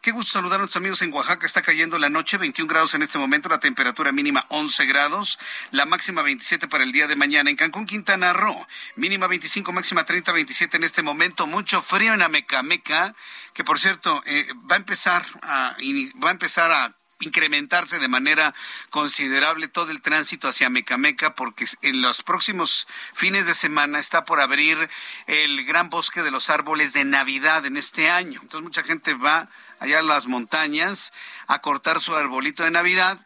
Qué 0.00 0.12
gusto 0.12 0.32
saludar 0.32 0.56
a 0.56 0.58
nuestros 0.60 0.80
amigos 0.80 1.02
en 1.02 1.12
Oaxaca. 1.12 1.44
Está 1.44 1.60
cayendo 1.60 1.98
la 1.98 2.08
noche, 2.08 2.38
21 2.38 2.66
grados 2.66 2.94
en 2.94 3.02
este 3.02 3.18
momento, 3.18 3.50
la 3.50 3.60
temperatura 3.60 4.12
mínima 4.12 4.46
11 4.48 4.86
grados, 4.86 5.38
la 5.72 5.84
máxima 5.84 6.22
27 6.22 6.68
para 6.68 6.84
el 6.84 6.92
día 6.92 7.06
de 7.06 7.16
mañana. 7.16 7.50
En 7.50 7.56
Cancún, 7.56 7.84
Quintana 7.84 8.32
Roo, 8.32 8.66
mínima 8.96 9.26
25, 9.26 9.72
máxima 9.72 10.04
30, 10.04 10.32
27 10.32 10.78
en 10.78 10.84
este 10.84 11.02
momento. 11.02 11.46
Mucho 11.46 11.82
frío 11.82 12.14
en 12.14 12.22
Amecameca, 12.22 13.14
que 13.52 13.62
por 13.62 13.78
cierto 13.78 14.22
eh, 14.24 14.46
va 14.70 14.76
a 14.76 14.78
empezar 14.78 15.22
a 15.42 15.76
va 16.24 16.28
a 16.28 16.32
empezar 16.32 16.72
a 16.72 16.94
incrementarse 17.20 17.98
de 17.98 18.08
manera 18.08 18.54
considerable 18.90 19.68
todo 19.68 19.90
el 19.90 20.02
tránsito 20.02 20.48
hacia 20.48 20.70
Mecameca 20.70 21.34
porque 21.34 21.66
en 21.82 22.02
los 22.02 22.22
próximos 22.22 22.86
fines 23.12 23.46
de 23.46 23.54
semana 23.54 23.98
está 23.98 24.24
por 24.24 24.40
abrir 24.40 24.88
el 25.26 25.64
gran 25.64 25.90
bosque 25.90 26.22
de 26.22 26.30
los 26.30 26.50
árboles 26.50 26.92
de 26.92 27.04
Navidad 27.04 27.64
en 27.66 27.76
este 27.76 28.10
año. 28.10 28.40
Entonces 28.42 28.64
mucha 28.64 28.82
gente 28.82 29.14
va 29.14 29.48
allá 29.78 30.00
a 30.00 30.02
las 30.02 30.26
montañas 30.26 31.12
a 31.46 31.60
cortar 31.60 32.00
su 32.00 32.14
arbolito 32.14 32.64
de 32.64 32.70
Navidad 32.70 33.18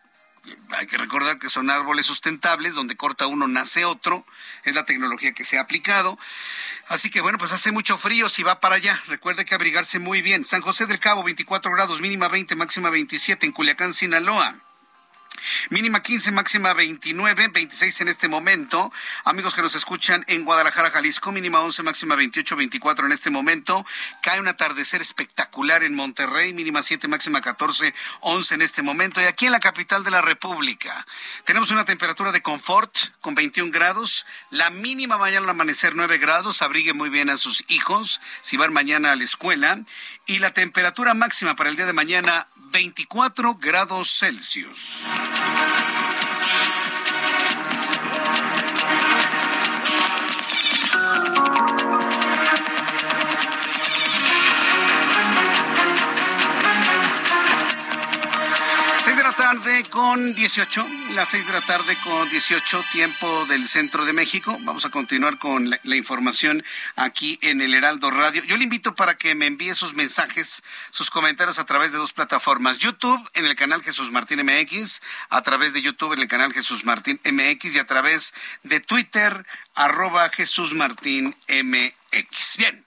hay 0.76 0.86
que 0.86 0.98
recordar 0.98 1.38
que 1.38 1.50
son 1.50 1.70
árboles 1.70 2.06
sustentables, 2.06 2.74
donde 2.74 2.96
corta 2.96 3.26
uno 3.26 3.48
nace 3.48 3.84
otro, 3.84 4.24
es 4.64 4.74
la 4.74 4.84
tecnología 4.84 5.32
que 5.32 5.44
se 5.44 5.58
ha 5.58 5.62
aplicado. 5.62 6.18
Así 6.88 7.10
que 7.10 7.20
bueno, 7.20 7.38
pues 7.38 7.52
hace 7.52 7.72
mucho 7.72 7.96
frío 7.96 8.28
si 8.28 8.42
va 8.42 8.60
para 8.60 8.76
allá. 8.76 9.00
Recuerde 9.06 9.44
que 9.44 9.54
abrigarse 9.54 9.98
muy 9.98 10.22
bien. 10.22 10.44
San 10.44 10.60
José 10.60 10.86
del 10.86 11.00
Cabo, 11.00 11.22
24 11.22 11.72
grados, 11.72 12.00
mínima 12.00 12.28
20, 12.28 12.56
máxima 12.56 12.90
27. 12.90 13.46
En 13.46 13.52
Culiacán, 13.52 13.92
Sinaloa. 13.94 14.63
Mínima 15.70 16.02
15, 16.02 16.32
máxima 16.32 16.72
29, 16.72 17.48
26 17.48 18.00
en 18.00 18.08
este 18.08 18.28
momento. 18.28 18.92
Amigos 19.24 19.54
que 19.54 19.62
nos 19.62 19.74
escuchan 19.74 20.24
en 20.28 20.44
Guadalajara, 20.44 20.90
Jalisco, 20.90 21.32
mínima 21.32 21.60
11, 21.60 21.82
máxima 21.82 22.14
28, 22.16 22.56
24 22.56 23.06
en 23.06 23.12
este 23.12 23.30
momento. 23.30 23.84
Cae 24.22 24.40
un 24.40 24.48
atardecer 24.48 25.02
espectacular 25.02 25.82
en 25.82 25.94
Monterrey, 25.94 26.54
mínima 26.54 26.82
7, 26.82 27.08
máxima 27.08 27.40
14, 27.40 27.94
11 28.20 28.54
en 28.54 28.62
este 28.62 28.82
momento. 28.82 29.20
Y 29.20 29.24
aquí 29.24 29.46
en 29.46 29.52
la 29.52 29.60
capital 29.60 30.04
de 30.04 30.10
la 30.10 30.22
República 30.22 31.06
tenemos 31.44 31.70
una 31.70 31.84
temperatura 31.84 32.32
de 32.32 32.42
confort 32.42 32.96
con 33.20 33.34
21 33.34 33.70
grados. 33.70 34.24
La 34.50 34.70
mínima 34.70 35.18
mañana 35.18 35.44
al 35.44 35.50
amanecer 35.50 35.94
9 35.94 36.18
grados. 36.18 36.62
Abrigue 36.62 36.92
muy 36.92 37.10
bien 37.10 37.30
a 37.30 37.36
sus 37.36 37.64
hijos 37.68 38.20
si 38.40 38.56
van 38.56 38.72
mañana 38.72 39.12
a 39.12 39.16
la 39.16 39.24
escuela. 39.24 39.80
Y 40.26 40.38
la 40.38 40.52
temperatura 40.52 41.14
máxima 41.14 41.54
para 41.54 41.70
el 41.70 41.76
día 41.76 41.86
de 41.86 41.92
mañana 41.92 42.46
24 42.74 43.54
grados 43.54 44.18
Celsius. 44.18 45.04
Con 60.06 60.34
18, 60.34 60.86
las 61.14 61.30
6 61.30 61.46
de 61.46 61.52
la 61.54 61.62
tarde 61.62 61.96
con 62.04 62.28
18, 62.28 62.84
tiempo 62.92 63.46
del 63.46 63.66
centro 63.66 64.04
de 64.04 64.12
México. 64.12 64.54
Vamos 64.60 64.84
a 64.84 64.90
continuar 64.90 65.38
con 65.38 65.70
la, 65.70 65.80
la, 65.82 65.96
información 65.96 66.62
aquí 66.94 67.38
en 67.40 67.62
el 67.62 67.72
Heraldo 67.72 68.10
Radio. 68.10 68.44
Yo 68.44 68.58
le 68.58 68.64
invito 68.64 68.94
para 68.94 69.14
que 69.14 69.34
me 69.34 69.46
envíe 69.46 69.74
sus 69.74 69.94
mensajes, 69.94 70.62
sus 70.90 71.08
comentarios 71.08 71.58
a 71.58 71.64
través 71.64 71.92
de 71.92 71.96
dos 71.96 72.12
plataformas. 72.12 72.76
YouTube 72.76 73.18
en 73.32 73.46
el 73.46 73.56
canal 73.56 73.82
Jesús 73.82 74.10
Martín 74.10 74.44
MX, 74.44 75.00
a 75.30 75.40
través 75.40 75.72
de 75.72 75.80
YouTube 75.80 76.12
en 76.12 76.20
el 76.20 76.28
canal 76.28 76.52
Jesús 76.52 76.84
Martín 76.84 77.18
MX 77.24 77.74
y 77.74 77.78
a 77.78 77.86
través 77.86 78.34
de 78.62 78.80
Twitter 78.80 79.46
arroba 79.74 80.28
Jesús 80.28 80.74
Martín 80.74 81.34
MX. 81.48 82.58
Bien. 82.58 82.83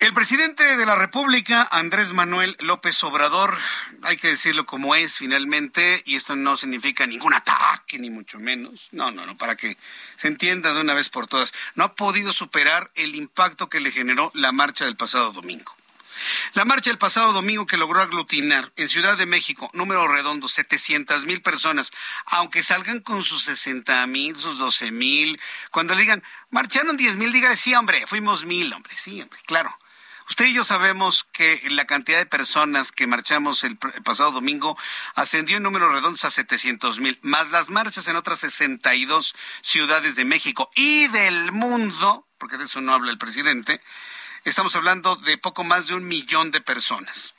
El 0.00 0.14
presidente 0.14 0.78
de 0.78 0.86
la 0.86 0.94
República, 0.96 1.68
Andrés 1.70 2.14
Manuel 2.14 2.56
López 2.60 3.04
Obrador, 3.04 3.58
hay 4.00 4.16
que 4.16 4.28
decirlo 4.28 4.64
como 4.64 4.94
es 4.94 5.18
finalmente, 5.18 6.02
y 6.06 6.16
esto 6.16 6.36
no 6.36 6.56
significa 6.56 7.04
ningún 7.04 7.34
ataque, 7.34 7.98
ni 7.98 8.08
mucho 8.08 8.38
menos, 8.38 8.88
no, 8.92 9.10
no, 9.10 9.26
no, 9.26 9.36
para 9.36 9.56
que 9.56 9.76
se 10.16 10.28
entienda 10.28 10.72
de 10.72 10.80
una 10.80 10.94
vez 10.94 11.10
por 11.10 11.26
todas, 11.26 11.52
no 11.74 11.84
ha 11.84 11.94
podido 11.94 12.32
superar 12.32 12.90
el 12.94 13.14
impacto 13.14 13.68
que 13.68 13.78
le 13.78 13.90
generó 13.90 14.30
la 14.32 14.52
marcha 14.52 14.86
del 14.86 14.96
pasado 14.96 15.32
domingo. 15.32 15.76
La 16.54 16.64
marcha 16.64 16.88
del 16.88 16.98
pasado 16.98 17.34
domingo 17.34 17.66
que 17.66 17.76
logró 17.76 18.00
aglutinar 18.00 18.72
en 18.76 18.88
Ciudad 18.88 19.18
de 19.18 19.26
México, 19.26 19.70
número 19.74 20.08
redondo, 20.08 20.48
700 20.48 21.26
mil 21.26 21.42
personas, 21.42 21.90
aunque 22.24 22.62
salgan 22.62 23.00
con 23.00 23.22
sus 23.22 23.42
60 23.42 24.06
mil, 24.06 24.34
sus 24.34 24.58
12 24.58 24.92
mil, 24.92 25.38
cuando 25.70 25.94
le 25.94 26.00
digan, 26.00 26.22
marcharon 26.48 26.96
10 26.96 27.18
mil, 27.18 27.32
dígale, 27.32 27.58
sí, 27.58 27.74
hombre, 27.74 28.06
fuimos 28.06 28.46
mil, 28.46 28.72
hombre, 28.72 28.94
sí, 28.96 29.20
hombre, 29.20 29.38
claro. 29.44 29.76
Usted 30.30 30.46
y 30.46 30.54
yo 30.54 30.64
sabemos 30.64 31.26
que 31.32 31.60
la 31.70 31.86
cantidad 31.86 32.18
de 32.18 32.24
personas 32.24 32.92
que 32.92 33.08
marchamos 33.08 33.64
el, 33.64 33.76
pasado 33.76 34.30
domingo 34.30 34.78
ascendió 35.16 35.56
en 35.56 35.64
números 35.64 35.90
redondos 35.90 36.24
a 36.24 36.30
700 36.30 37.00
mil, 37.00 37.18
más 37.22 37.50
las 37.50 37.68
marchas 37.68 38.06
en 38.06 38.14
otras 38.14 38.38
62 38.38 39.34
ciudades 39.60 40.14
de 40.14 40.24
México 40.24 40.70
y 40.76 41.08
del 41.08 41.50
mundo, 41.50 42.28
porque 42.38 42.58
de 42.58 42.64
eso 42.64 42.80
no 42.80 42.94
habla 42.94 43.10
el 43.10 43.18
presidente, 43.18 43.82
estamos 44.44 44.76
hablando 44.76 45.16
de 45.16 45.36
poco 45.36 45.64
más 45.64 45.88
de 45.88 45.94
un 45.94 46.06
millón 46.06 46.52
de 46.52 46.60
personas. 46.60 47.34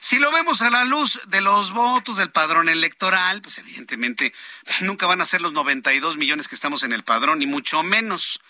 Si 0.00 0.18
lo 0.18 0.32
vemos 0.32 0.62
a 0.62 0.70
la 0.70 0.84
luz 0.84 1.20
de 1.26 1.42
los 1.42 1.72
votos 1.72 2.16
del 2.16 2.30
padrón 2.30 2.70
electoral, 2.70 3.42
pues 3.42 3.58
evidentemente 3.58 4.32
nunca 4.80 5.06
van 5.06 5.20
a 5.20 5.26
ser 5.26 5.42
los 5.42 5.52
92 5.52 6.16
millones 6.16 6.48
que 6.48 6.54
estamos 6.54 6.82
en 6.82 6.94
el 6.94 7.04
padrón, 7.04 7.40
ni 7.40 7.46
mucho 7.46 7.82
menos 7.82 8.40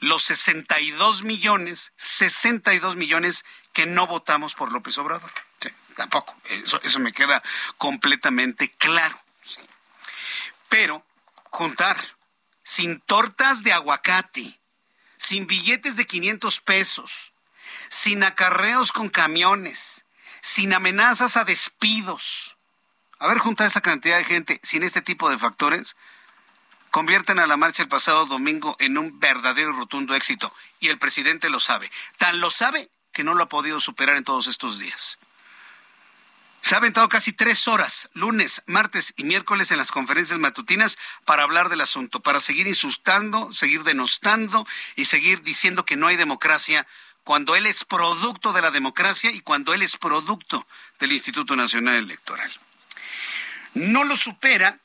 los 0.00 0.24
62 0.24 1.22
millones, 1.22 1.92
62 1.96 2.96
millones 2.96 3.44
que 3.72 3.86
no 3.86 4.06
votamos 4.06 4.54
por 4.54 4.72
López 4.72 4.98
Obrador. 4.98 5.30
tampoco, 5.96 6.34
eso, 6.44 6.80
eso, 6.82 6.98
me 6.98 7.12
queda 7.12 7.42
completamente 7.76 8.70
claro. 8.72 9.20
Pero 10.68 11.04
juntar 11.50 11.96
sin 12.62 13.00
tortas 13.00 13.62
de 13.62 13.72
aguacate, 13.72 14.60
sin 15.16 15.46
billetes 15.46 15.96
de 15.96 16.06
500 16.06 16.60
pesos, 16.60 17.34
sin 17.88 18.22
acarreos 18.24 18.92
con 18.92 19.10
camiones, 19.10 20.06
sin 20.40 20.72
amenazas 20.72 21.36
a 21.36 21.44
despidos. 21.44 22.56
A 23.18 23.26
ver, 23.26 23.38
juntar 23.38 23.66
esa 23.66 23.82
cantidad 23.82 24.16
de 24.16 24.24
gente 24.24 24.60
sin 24.62 24.82
este 24.82 25.02
tipo 25.02 25.28
de 25.28 25.36
factores, 25.36 25.96
convierten 26.90 27.38
a 27.38 27.46
la 27.46 27.56
marcha 27.56 27.82
el 27.82 27.88
pasado 27.88 28.26
domingo 28.26 28.76
en 28.78 28.98
un 28.98 29.18
verdadero 29.18 29.72
rotundo 29.72 30.14
éxito. 30.14 30.52
Y 30.80 30.88
el 30.88 30.98
presidente 30.98 31.50
lo 31.50 31.60
sabe. 31.60 31.90
Tan 32.18 32.40
lo 32.40 32.50
sabe 32.50 32.90
que 33.12 33.24
no 33.24 33.34
lo 33.34 33.44
ha 33.44 33.48
podido 33.48 33.80
superar 33.80 34.16
en 34.16 34.24
todos 34.24 34.46
estos 34.46 34.78
días. 34.78 35.18
Se 36.62 36.74
ha 36.74 36.78
aventado 36.78 37.08
casi 37.08 37.32
tres 37.32 37.66
horas, 37.68 38.10
lunes, 38.12 38.62
martes 38.66 39.14
y 39.16 39.24
miércoles 39.24 39.70
en 39.70 39.78
las 39.78 39.90
conferencias 39.90 40.38
matutinas 40.38 40.98
para 41.24 41.42
hablar 41.42 41.68
del 41.68 41.80
asunto, 41.80 42.20
para 42.20 42.40
seguir 42.40 42.66
insultando, 42.66 43.52
seguir 43.52 43.82
denostando 43.82 44.66
y 44.94 45.06
seguir 45.06 45.42
diciendo 45.42 45.84
que 45.84 45.96
no 45.96 46.06
hay 46.06 46.16
democracia 46.16 46.86
cuando 47.24 47.56
él 47.56 47.66
es 47.66 47.84
producto 47.84 48.52
de 48.52 48.62
la 48.62 48.70
democracia 48.70 49.30
y 49.30 49.40
cuando 49.40 49.72
él 49.72 49.82
es 49.82 49.96
producto 49.96 50.66
del 50.98 51.12
Instituto 51.12 51.56
Nacional 51.56 51.96
Electoral. 51.96 52.52
No 53.74 54.04
lo 54.04 54.16
supera 54.16 54.78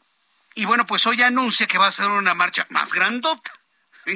y 0.55 0.65
bueno, 0.65 0.85
pues 0.85 1.05
hoy 1.05 1.21
anuncia 1.21 1.67
que 1.67 1.77
va 1.77 1.87
a 1.87 1.91
ser 1.91 2.09
una 2.09 2.33
marcha 2.33 2.65
más 2.69 2.93
grandota. 2.93 3.51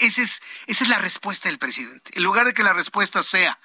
esa 0.00 0.40
es 0.66 0.88
la 0.88 0.98
respuesta 0.98 1.48
del 1.48 1.58
presidente. 1.58 2.12
En 2.14 2.22
lugar 2.22 2.46
de 2.46 2.54
que 2.54 2.62
la 2.62 2.74
respuesta 2.74 3.22
sea, 3.22 3.58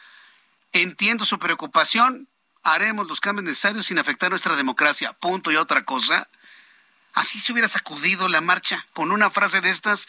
entiendo 0.71 1.25
su 1.25 1.39
preocupación, 1.39 2.29
haremos 2.63 3.07
los 3.07 3.19
cambios 3.19 3.45
necesarios 3.45 3.85
sin 3.85 3.99
afectar 3.99 4.29
nuestra 4.29 4.55
democracia, 4.55 5.13
punto 5.13 5.51
y 5.51 5.57
otra 5.57 5.83
cosa. 5.83 6.29
Así 7.13 7.39
se 7.39 7.51
hubiera 7.51 7.67
sacudido 7.67 8.29
la 8.29 8.41
marcha 8.41 8.85
con 8.93 9.11
una 9.11 9.29
frase 9.29 9.59
de 9.61 9.69
estas 9.69 10.07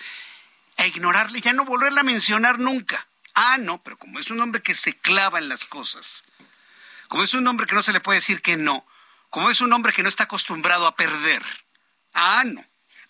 e 0.76 0.86
ignorarle, 0.86 1.40
ya 1.40 1.52
no 1.52 1.64
volverla 1.64 2.00
a 2.00 2.04
mencionar 2.04 2.58
nunca. 2.58 3.06
Ah, 3.34 3.58
no, 3.58 3.82
pero 3.82 3.98
como 3.98 4.18
es 4.18 4.30
un 4.30 4.40
hombre 4.40 4.62
que 4.62 4.74
se 4.74 4.96
clava 4.96 5.38
en 5.38 5.48
las 5.48 5.64
cosas, 5.66 6.24
como 7.08 7.24
es 7.24 7.34
un 7.34 7.46
hombre 7.46 7.66
que 7.66 7.74
no 7.74 7.82
se 7.82 7.92
le 7.92 8.00
puede 8.00 8.18
decir 8.18 8.42
que 8.42 8.56
no, 8.56 8.86
como 9.32 9.48
es 9.48 9.62
un 9.62 9.72
hombre 9.72 9.94
que 9.94 10.02
no 10.02 10.10
está 10.10 10.24
acostumbrado 10.24 10.86
a 10.86 10.94
perder. 10.94 11.42
Ah, 12.12 12.44
no. 12.44 12.62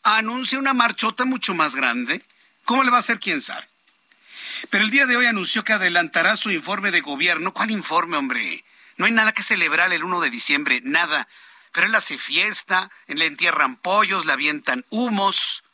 Anuncia 0.05 0.57
una 0.57 0.73
marchota 0.73 1.25
mucho 1.25 1.53
más 1.53 1.75
grande. 1.75 2.25
¿Cómo 2.65 2.85
le 2.85 2.91
va 2.91 2.99
a 2.99 3.01
hacer? 3.01 3.19
¿Quién 3.19 3.43
sabe? 3.43 3.67
Pero 4.71 4.85
el 4.85 4.93
día 4.93 5.07
de 5.07 5.17
hoy 5.17 5.27
anunció 5.27 5.65
que 5.65 5.73
adelantará 5.73 6.37
su 6.37 6.53
informe 6.53 6.93
de 6.93 7.01
gobierno. 7.01 7.53
¿Cuál 7.53 7.73
informe, 7.73 8.17
hombre? 8.17 8.65
No 8.99 9.07
hay 9.07 9.11
nada 9.11 9.33
que 9.33 9.43
celebrar 9.43 9.93
el 9.93 10.05
1 10.05 10.21
de 10.21 10.31
diciembre, 10.31 10.81
nada. 10.85 11.27
Pero 11.73 11.89
él 11.89 11.95
hace 11.97 12.17
fiesta, 12.17 12.89
le 13.09 13.27
entierran 13.27 13.75
pollos, 13.75 14.25
le 14.25 14.33
avientan 14.33 14.87
humos 14.91 15.65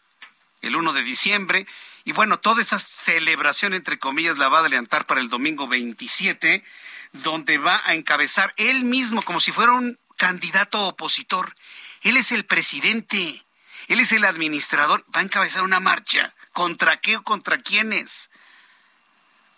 el 0.62 0.76
1 0.76 0.94
de 0.94 1.02
diciembre. 1.02 1.66
Y 2.06 2.12
bueno, 2.12 2.38
toda 2.38 2.62
esa 2.62 2.78
celebración, 2.78 3.74
entre 3.74 3.98
comillas, 3.98 4.38
la 4.38 4.48
va 4.48 4.56
a 4.56 4.60
adelantar 4.62 5.04
para 5.04 5.20
el 5.20 5.28
domingo 5.28 5.68
27, 5.68 6.64
donde 7.12 7.58
va 7.58 7.82
a 7.84 7.92
encabezar 7.92 8.54
él 8.56 8.84
mismo, 8.84 9.20
como 9.20 9.40
si 9.40 9.52
fuera 9.52 9.72
un 9.72 9.98
candidato 10.18 10.86
opositor. 10.86 11.56
Él 12.02 12.18
es 12.18 12.32
el 12.32 12.44
presidente. 12.44 13.46
Él 13.86 14.00
es 14.00 14.12
el 14.12 14.26
administrador. 14.26 15.06
Va 15.14 15.20
a 15.20 15.24
encabezar 15.24 15.62
una 15.62 15.80
marcha. 15.80 16.34
¿Contra 16.52 17.00
qué 17.00 17.16
o 17.16 17.22
contra 17.22 17.56
quiénes? 17.56 18.30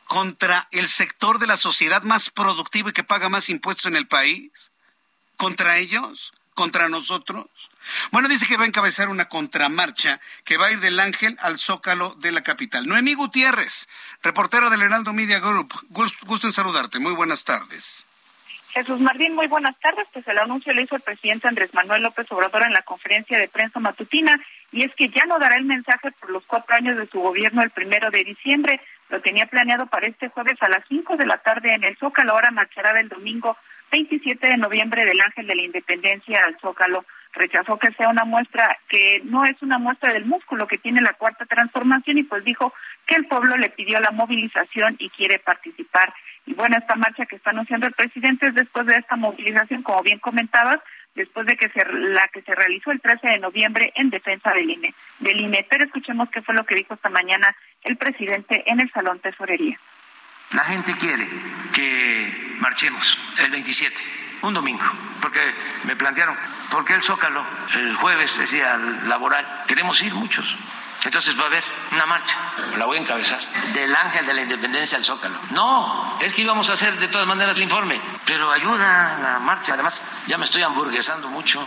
¿Contra 0.05 0.68
el 0.70 0.87
sector 0.87 1.40
de 1.40 1.49
la 1.49 1.57
sociedad 1.57 2.03
más 2.03 2.31
productivo 2.31 2.90
y 2.90 2.92
que 2.92 3.03
paga 3.03 3.29
más 3.29 3.49
impuestos 3.49 3.87
en 3.87 3.96
el 3.96 4.07
país? 4.07 4.70
¿Contra 5.37 5.79
ellos? 5.79 6.33
¿Contra 6.55 6.88
nosotros? 6.88 7.46
Bueno, 8.11 8.29
dice 8.29 8.46
que 8.46 8.57
va 8.57 8.64
a 8.64 8.66
encabezar 8.66 9.09
una 9.09 9.29
contramarcha 9.29 10.20
que 10.44 10.59
va 10.59 10.66
a 10.66 10.73
ir 10.73 10.81
del 10.81 11.01
Ángel 11.01 11.37
al 11.40 11.59
Zócalo 11.59 12.14
de 12.18 12.33
la 12.33 12.42
capital. 12.42 12.87
Noemí 12.87 13.14
Gutiérrez, 13.14 13.88
reportera 14.23 14.68
del 14.68 14.83
Heraldo 14.83 15.14
Media 15.14 15.38
Group. 15.38 15.73
Gusto 15.88 16.46
en 16.46 16.53
saludarte. 16.53 16.99
Muy 16.99 17.12
buenas 17.12 17.44
tardes. 17.44 18.07
Jesús 18.72 19.00
Martín, 19.00 19.35
muy 19.35 19.48
buenas 19.48 19.76
tardes. 19.80 20.06
Pues 20.12 20.26
el 20.28 20.38
anuncio 20.38 20.72
lo 20.72 20.80
hizo 20.80 20.94
el 20.94 21.02
presidente 21.02 21.48
Andrés 21.48 21.74
Manuel 21.74 22.02
López 22.02 22.30
Obrador 22.30 22.62
en 22.64 22.72
la 22.72 22.83
conferencia 22.83 23.37
de 23.37 23.48
prensa 23.48 23.80
matutina 23.80 24.40
y 24.70 24.85
es 24.85 24.94
que 24.94 25.09
ya 25.09 25.24
no 25.26 25.38
dará 25.40 25.56
el 25.56 25.64
mensaje 25.64 26.12
por 26.12 26.30
los 26.30 26.44
cuatro 26.46 26.76
años 26.76 26.96
de 26.96 27.09
su 27.09 27.20
gobierno 27.20 27.62
el 27.62 27.70
primero 27.70 28.11
de 28.11 28.22
diciembre. 28.22 28.80
Lo 29.09 29.20
tenía 29.20 29.46
planeado 29.46 29.87
para 29.87 30.06
este 30.06 30.28
jueves 30.28 30.56
a 30.61 30.68
las 30.68 30.85
cinco 30.88 31.16
de 31.16 31.26
la 31.26 31.38
tarde 31.38 31.74
en 31.74 31.83
el 31.83 31.96
Zócalo. 31.96 32.33
Ahora 32.33 32.52
marchará 32.52 32.98
el 33.00 33.09
domingo 33.09 33.56
27 33.90 34.46
de 34.46 34.57
noviembre 34.57 35.05
del 35.05 35.20
Ángel 35.20 35.46
de 35.46 35.55
la 35.55 35.62
Independencia 35.62 36.42
al 36.44 36.59
Zócalo. 36.61 37.05
Rechazó 37.33 37.79
que 37.79 37.92
sea 37.92 38.09
una 38.09 38.24
muestra 38.24 38.76
que 38.88 39.20
no 39.24 39.44
es 39.44 39.61
una 39.62 39.79
muestra 39.79 40.12
del 40.12 40.24
músculo 40.24 40.66
que 40.66 40.79
tiene 40.79 41.00
la 41.00 41.14
cuarta 41.14 41.46
transformación 41.46 42.18
y 42.18 42.24
pues 42.24 42.44
dijo 42.44 42.72
que 43.07 43.14
el 43.14 43.26
pueblo 43.26 43.57
le 43.57 43.70
pidió 43.70 44.00
la 44.00 44.11
movilización 44.11 44.96
y 44.98 45.11
quiere 45.11 45.38
participar. 45.38 46.12
Y 46.46 46.55
bueno, 46.55 46.76
esta 46.79 46.96
marcha 46.96 47.26
que 47.26 47.37
está 47.37 47.50
anunciando 47.50 47.87
el 47.87 47.92
presidente 47.92 48.48
es 48.48 48.55
después 48.55 48.87
de 48.87 48.96
esta 48.96 49.16
movilización, 49.16 49.83
como 49.83 50.03
bien 50.03 50.18
comentabas, 50.18 50.81
después 51.14 51.46
de 51.46 51.57
que 51.57 51.68
se, 51.68 51.85
la 51.85 52.29
que 52.29 52.42
se 52.42 52.55
realizó 52.55 52.90
el 52.90 53.00
13 53.00 53.29
de 53.29 53.38
noviembre 53.38 53.92
en 53.94 54.11
defensa 54.11 54.53
del 54.53 54.70
INE, 54.70 54.94
del 55.20 55.40
INE. 55.40 55.66
Pero 55.68 55.85
escuchemos 55.85 56.29
qué 56.31 56.42
fue 56.42 56.55
lo 56.55 56.64
que 56.64 56.74
dijo 56.74 56.94
esta 56.94 57.11
mañana 57.11 57.55
el 57.83 57.96
presidente 57.96 58.62
en 58.66 58.81
el 58.81 58.90
Salón 58.90 59.20
Tesorería. 59.20 59.79
La 60.52 60.64
gente 60.64 60.96
quiere 60.96 61.28
que 61.72 62.56
marchemos 62.58 63.16
el 63.38 63.50
27, 63.50 63.96
un 64.42 64.52
domingo, 64.52 64.84
porque 65.20 65.40
me 65.84 65.94
plantearon, 65.94 66.36
¿por 66.70 66.84
qué 66.84 66.94
el 66.94 67.02
Zócalo 67.02 67.44
el 67.74 67.94
jueves 67.94 68.36
decía 68.36 68.76
laboral? 69.06 69.46
Queremos 69.68 70.02
ir 70.02 70.12
muchos. 70.14 70.56
Entonces 71.04 71.38
va 71.38 71.44
a 71.44 71.46
haber 71.46 71.62
una 71.92 72.04
marcha, 72.04 72.36
la 72.76 72.84
voy 72.84 72.98
a 72.98 73.00
encabezar, 73.00 73.40
del 73.72 73.94
Ángel 73.94 74.26
de 74.26 74.34
la 74.34 74.42
Independencia 74.42 74.98
al 74.98 75.04
Zócalo. 75.04 75.38
No, 75.50 76.18
es 76.20 76.34
que 76.34 76.42
íbamos 76.42 76.68
a 76.68 76.72
hacer 76.72 76.98
de 76.98 77.06
todas 77.06 77.28
maneras 77.28 77.56
el 77.56 77.62
informe, 77.62 78.00
pero 78.26 78.50
ayuda 78.50 79.18
la 79.22 79.38
marcha. 79.38 79.74
Además, 79.74 80.02
ya 80.26 80.36
me 80.36 80.44
estoy 80.44 80.62
hamburguesando 80.62 81.28
mucho. 81.28 81.64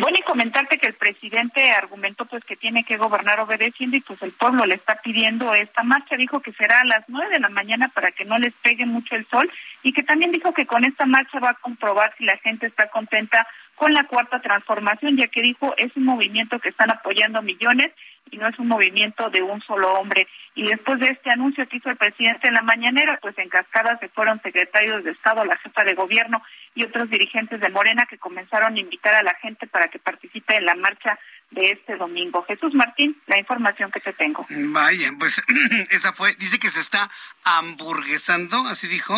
Bueno, 0.00 0.16
y 0.20 0.22
comentarte 0.22 0.78
que 0.78 0.86
el 0.86 0.94
presidente 0.94 1.72
argumentó 1.72 2.24
pues 2.24 2.44
que 2.44 2.54
tiene 2.54 2.84
que 2.84 2.96
gobernar 2.96 3.40
obedeciendo 3.40 3.96
y 3.96 4.00
pues 4.00 4.22
el 4.22 4.30
pueblo 4.30 4.64
le 4.64 4.76
está 4.76 5.00
pidiendo 5.02 5.52
esta 5.54 5.82
marcha. 5.82 6.16
Dijo 6.16 6.40
que 6.40 6.52
será 6.52 6.80
a 6.80 6.84
las 6.84 7.04
nueve 7.08 7.34
de 7.34 7.40
la 7.40 7.48
mañana 7.48 7.88
para 7.88 8.12
que 8.12 8.24
no 8.24 8.38
les 8.38 8.54
pegue 8.62 8.86
mucho 8.86 9.16
el 9.16 9.26
sol 9.26 9.50
y 9.82 9.92
que 9.92 10.04
también 10.04 10.30
dijo 10.30 10.54
que 10.54 10.66
con 10.66 10.84
esta 10.84 11.04
marcha 11.04 11.40
va 11.40 11.50
a 11.50 11.54
comprobar 11.60 12.14
si 12.16 12.24
la 12.24 12.36
gente 12.38 12.68
está 12.68 12.88
contenta 12.90 13.44
con 13.74 13.92
la 13.92 14.04
cuarta 14.04 14.40
transformación, 14.40 15.16
ya 15.16 15.26
que 15.26 15.42
dijo 15.42 15.74
es 15.76 15.90
un 15.96 16.04
movimiento 16.04 16.60
que 16.60 16.68
están 16.68 16.90
apoyando 16.90 17.42
millones 17.42 17.92
y 18.30 18.36
no 18.36 18.48
es 18.48 18.58
un 18.58 18.68
movimiento 18.68 19.30
de 19.30 19.42
un 19.42 19.60
solo 19.62 19.92
hombre. 19.94 20.26
Y 20.54 20.64
después 20.64 20.98
de 21.00 21.10
este 21.10 21.30
anuncio 21.30 21.68
que 21.68 21.76
hizo 21.76 21.90
el 21.90 21.96
presidente 21.96 22.48
en 22.48 22.54
la 22.54 22.62
mañanera, 22.62 23.18
pues 23.20 23.36
en 23.38 23.48
cascada 23.48 23.98
se 23.98 24.08
fueron 24.08 24.40
secretarios 24.42 25.04
de 25.04 25.12
Estado, 25.12 25.44
la 25.44 25.56
jefa 25.58 25.84
de 25.84 25.94
gobierno 25.94 26.42
y 26.74 26.84
otros 26.84 27.08
dirigentes 27.10 27.60
de 27.60 27.68
Morena 27.68 28.06
que 28.08 28.18
comenzaron 28.18 28.74
a 28.74 28.80
invitar 28.80 29.14
a 29.14 29.22
la 29.22 29.34
gente 29.34 29.66
para 29.66 29.88
que 29.88 29.98
participe 29.98 30.56
en 30.56 30.64
la 30.64 30.74
marcha 30.74 31.18
de 31.50 31.72
este 31.72 31.96
domingo. 31.96 32.44
Jesús 32.44 32.74
Martín, 32.74 33.16
la 33.26 33.38
información 33.38 33.90
que 33.90 34.00
te 34.00 34.12
tengo. 34.12 34.46
Vaya, 34.48 35.10
pues 35.18 35.42
esa 35.90 36.12
fue, 36.12 36.34
dice 36.38 36.58
que 36.58 36.68
se 36.68 36.80
está 36.80 37.08
hamburguesando, 37.44 38.56
así 38.68 38.86
dijo. 38.88 39.14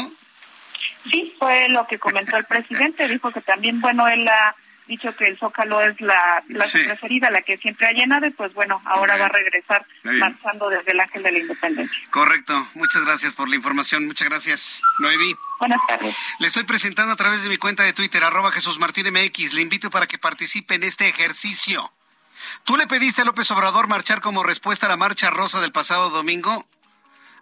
Sí, 1.10 1.34
fue 1.38 1.68
lo 1.68 1.86
que 1.86 1.98
comentó 1.98 2.36
el 2.36 2.44
presidente. 2.44 3.08
Dijo 3.08 3.30
que 3.30 3.40
también, 3.40 3.80
bueno, 3.80 4.06
él 4.08 4.28
ha 4.28 4.54
dicho 4.86 5.14
que 5.16 5.26
el 5.26 5.38
Zócalo 5.38 5.80
es 5.80 6.00
la 6.00 6.42
plaza 6.46 6.78
preferida, 6.84 7.30
la 7.30 7.42
que 7.42 7.56
siempre 7.58 7.86
ha 7.86 7.92
llenado, 7.92 8.26
y 8.26 8.30
pues 8.30 8.52
bueno, 8.54 8.80
ahora 8.84 9.16
va 9.16 9.26
a 9.26 9.28
regresar 9.28 9.86
marchando 10.04 10.68
desde 10.68 10.92
el 10.92 11.00
Ángel 11.00 11.22
de 11.22 11.32
la 11.32 11.38
Independencia. 11.38 11.98
Correcto. 12.10 12.68
Muchas 12.74 13.04
gracias 13.04 13.34
por 13.34 13.48
la 13.48 13.56
información. 13.56 14.06
Muchas 14.06 14.28
gracias, 14.28 14.82
Noemí. 14.98 15.34
Buenas 15.58 15.80
tardes. 15.86 16.16
Le 16.38 16.46
estoy 16.46 16.64
presentando 16.64 17.12
a 17.12 17.16
través 17.16 17.42
de 17.42 17.48
mi 17.48 17.56
cuenta 17.56 17.82
de 17.82 17.92
Twitter, 17.92 18.24
arroba 18.24 18.52
Jesús 18.52 18.78
Martín 18.78 19.06
MX. 19.12 19.54
Le 19.54 19.62
invito 19.62 19.90
para 19.90 20.06
que 20.06 20.18
participe 20.18 20.74
en 20.74 20.82
este 20.82 21.08
ejercicio. 21.08 21.92
¿Tú 22.64 22.76
le 22.76 22.86
pediste 22.86 23.22
a 23.22 23.24
López 23.24 23.50
Obrador 23.50 23.88
marchar 23.88 24.20
como 24.20 24.42
respuesta 24.42 24.86
a 24.86 24.88
la 24.88 24.96
marcha 24.96 25.30
rosa 25.30 25.60
del 25.60 25.72
pasado 25.72 26.10
domingo? 26.10 26.66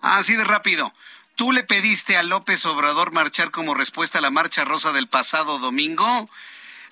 Así 0.01 0.35
de 0.35 0.45
rápido. 0.45 0.93
¿Tú 1.37 1.53
le 1.53 1.63
pediste 1.63 2.17
a 2.17 2.23
López 2.23 2.67
Obrador 2.67 3.13
marchar 3.13 3.51
como 3.51 3.75
respuesta 3.75 4.19
a 4.19 4.21
la 4.21 4.31
marcha 4.31 4.65
rosa 4.65 4.93
del 4.93 5.07
pasado 5.07 5.59
domingo? 5.59 6.29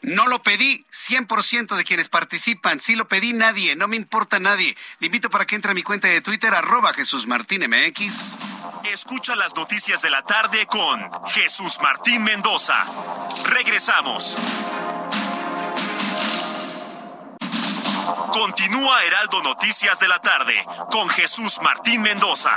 No 0.06 0.28
lo 0.28 0.40
pedí, 0.40 0.86
100% 0.92 1.74
de 1.74 1.82
quienes 1.82 2.08
participan. 2.08 2.78
Sí 2.78 2.94
lo 2.94 3.08
pedí, 3.08 3.32
nadie, 3.32 3.74
no 3.74 3.88
me 3.88 3.96
importa 3.96 4.38
nadie. 4.38 4.76
Le 5.00 5.06
invito 5.06 5.30
para 5.30 5.46
que 5.46 5.56
entre 5.56 5.72
a 5.72 5.74
mi 5.74 5.82
cuenta 5.82 6.06
de 6.06 6.20
Twitter, 6.20 6.54
arroba 6.54 6.94
Jesús 6.94 7.26
Martín 7.26 7.68
MX. 7.68 8.36
Escucha 8.84 9.34
las 9.34 9.56
noticias 9.56 10.02
de 10.02 10.10
la 10.10 10.22
tarde 10.22 10.64
con 10.66 11.10
Jesús 11.30 11.78
Martín 11.82 12.22
Mendoza. 12.22 12.84
Regresamos. 13.46 14.36
Continúa 18.32 19.02
Heraldo 19.02 19.42
Noticias 19.42 19.98
de 19.98 20.06
la 20.06 20.20
tarde 20.20 20.64
con 20.88 21.08
Jesús 21.08 21.58
Martín 21.60 22.02
Mendoza. 22.02 22.56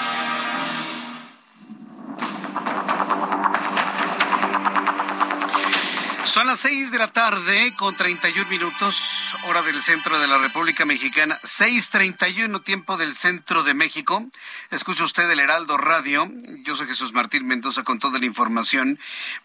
Son 6.31 6.47
las 6.47 6.61
6 6.61 6.91
de 6.91 6.97
la 6.97 7.11
tarde 7.11 7.73
con 7.75 7.97
31 7.97 8.49
minutos, 8.49 9.33
hora 9.47 9.63
del 9.63 9.81
centro 9.81 10.17
de 10.17 10.29
la 10.29 10.37
República 10.37 10.85
Mexicana, 10.85 11.37
6:31 11.43 12.63
tiempo 12.63 12.95
del 12.95 13.15
centro 13.15 13.63
de 13.63 13.73
México. 13.73 14.25
Escucha 14.69 15.03
usted 15.03 15.29
el 15.29 15.41
Heraldo 15.41 15.75
Radio. 15.75 16.31
Yo 16.63 16.77
soy 16.77 16.87
Jesús 16.87 17.11
Martín 17.11 17.47
Mendoza 17.47 17.83
con 17.83 17.99
toda 17.99 18.17
la 18.17 18.25
información 18.25 18.97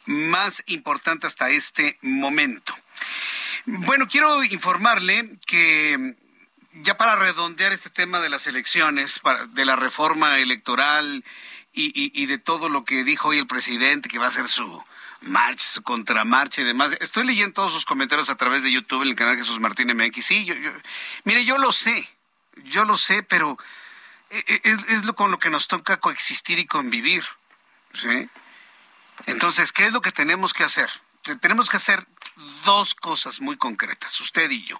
más 0.06 0.62
importante 0.66 1.26
hasta 1.26 1.50
este 1.50 1.98
momento. 2.02 2.72
Bueno, 3.64 4.06
quiero 4.06 4.44
informarle 4.44 5.28
que 5.44 6.14
ya 6.70 6.96
para 6.96 7.16
redondear 7.16 7.72
este 7.72 7.90
tema 7.90 8.20
de 8.20 8.30
las 8.30 8.46
elecciones, 8.46 9.20
de 9.48 9.64
la 9.64 9.74
reforma 9.74 10.38
electoral 10.38 11.24
y 11.72 12.26
de 12.26 12.38
todo 12.38 12.68
lo 12.68 12.84
que 12.84 13.02
dijo 13.02 13.30
hoy 13.30 13.38
el 13.38 13.48
presidente, 13.48 14.08
que 14.08 14.20
va 14.20 14.28
a 14.28 14.30
ser 14.30 14.46
su 14.46 14.84
marcha, 15.26 16.60
y 16.60 16.64
demás. 16.64 16.92
Estoy 17.00 17.24
leyendo 17.24 17.54
todos 17.54 17.72
sus 17.72 17.84
comentarios 17.84 18.30
a 18.30 18.36
través 18.36 18.62
de 18.62 18.72
YouTube 18.72 19.02
en 19.02 19.08
el 19.08 19.16
canal 19.16 19.36
Jesús 19.36 19.60
Martín 19.60 19.94
MX. 19.94 20.24
Sí, 20.24 20.44
yo, 20.44 20.54
mire, 21.24 21.44
yo 21.44 21.58
lo 21.58 21.72
sé, 21.72 22.08
yo 22.64 22.84
lo 22.84 22.96
sé, 22.96 23.22
pero 23.22 23.58
e, 24.30 24.38
e, 24.48 24.60
es, 24.64 25.04
lo 25.04 25.14
con 25.14 25.30
lo 25.30 25.38
que 25.38 25.50
nos 25.50 25.68
toca 25.68 25.98
coexistir 25.98 26.58
y 26.58 26.66
convivir. 26.66 27.24
¿sí? 27.92 28.28
Entonces, 29.26 29.72
¿qué 29.72 29.86
es 29.86 29.92
lo 29.92 30.00
que 30.00 30.12
tenemos 30.12 30.52
que 30.52 30.64
hacer? 30.64 30.90
Tenemos 31.40 31.70
que 31.70 31.76
hacer 31.76 32.06
dos 32.64 32.94
cosas 32.94 33.40
muy 33.40 33.56
concretas, 33.56 34.20
usted 34.20 34.50
y 34.50 34.64
yo. 34.64 34.78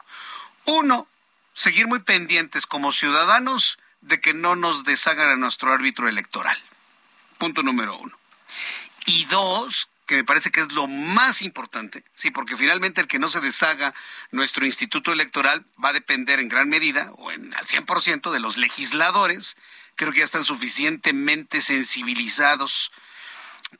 Uno, 0.66 1.09
seguir 1.54 1.87
muy 1.87 2.00
pendientes 2.00 2.66
como 2.66 2.92
ciudadanos 2.92 3.78
de 4.00 4.20
que 4.20 4.35
no 4.35 4.56
nos 4.56 4.85
deshagan 4.85 5.30
a 5.30 5.37
nuestro 5.37 5.72
árbitro 5.72 6.09
electoral. 6.09 6.61
Punto 7.38 7.62
número 7.62 7.96
uno. 7.96 8.16
Y 9.06 9.24
dos, 9.26 9.88
que 10.06 10.16
me 10.16 10.24
parece 10.24 10.50
que 10.50 10.60
es 10.60 10.72
lo 10.72 10.86
más 10.86 11.42
importante, 11.42 12.04
sí, 12.14 12.30
porque 12.30 12.56
finalmente 12.56 13.00
el 13.00 13.08
que 13.08 13.18
no 13.18 13.28
se 13.28 13.40
deshaga 13.40 13.92
nuestro 14.30 14.64
instituto 14.64 15.12
electoral 15.12 15.66
va 15.82 15.90
a 15.90 15.92
depender 15.92 16.38
en 16.38 16.48
gran 16.48 16.68
medida, 16.68 17.10
o 17.16 17.32
en 17.32 17.52
al 17.54 17.64
100% 17.64 18.30
de 18.30 18.40
los 18.40 18.56
legisladores, 18.56 19.56
creo 19.96 20.12
que 20.12 20.18
ya 20.18 20.24
están 20.24 20.44
suficientemente 20.44 21.60
sensibilizados 21.60 22.92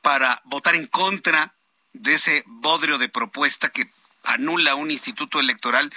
para 0.01 0.41
votar 0.45 0.75
en 0.75 0.87
contra 0.87 1.53
de 1.93 2.13
ese 2.15 2.43
bodrio 2.45 2.97
de 2.97 3.09
propuesta 3.09 3.69
que 3.69 3.89
anula 4.23 4.75
un 4.75 4.91
instituto 4.91 5.39
electoral 5.39 5.93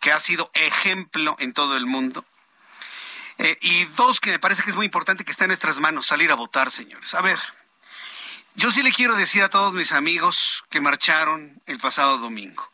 que 0.00 0.12
ha 0.12 0.20
sido 0.20 0.50
ejemplo 0.54 1.36
en 1.40 1.52
todo 1.52 1.76
el 1.76 1.86
mundo. 1.86 2.24
Eh, 3.38 3.58
y 3.60 3.84
dos, 3.96 4.20
que 4.20 4.30
me 4.30 4.38
parece 4.38 4.62
que 4.62 4.70
es 4.70 4.76
muy 4.76 4.86
importante 4.86 5.24
que 5.24 5.32
está 5.32 5.44
en 5.44 5.48
nuestras 5.48 5.80
manos, 5.80 6.06
salir 6.06 6.30
a 6.30 6.36
votar, 6.36 6.70
señores. 6.70 7.14
A 7.14 7.22
ver, 7.22 7.38
yo 8.54 8.70
sí 8.70 8.82
le 8.82 8.92
quiero 8.92 9.16
decir 9.16 9.42
a 9.42 9.48
todos 9.48 9.72
mis 9.72 9.92
amigos 9.92 10.64
que 10.68 10.80
marcharon 10.80 11.60
el 11.66 11.78
pasado 11.78 12.18
domingo. 12.18 12.70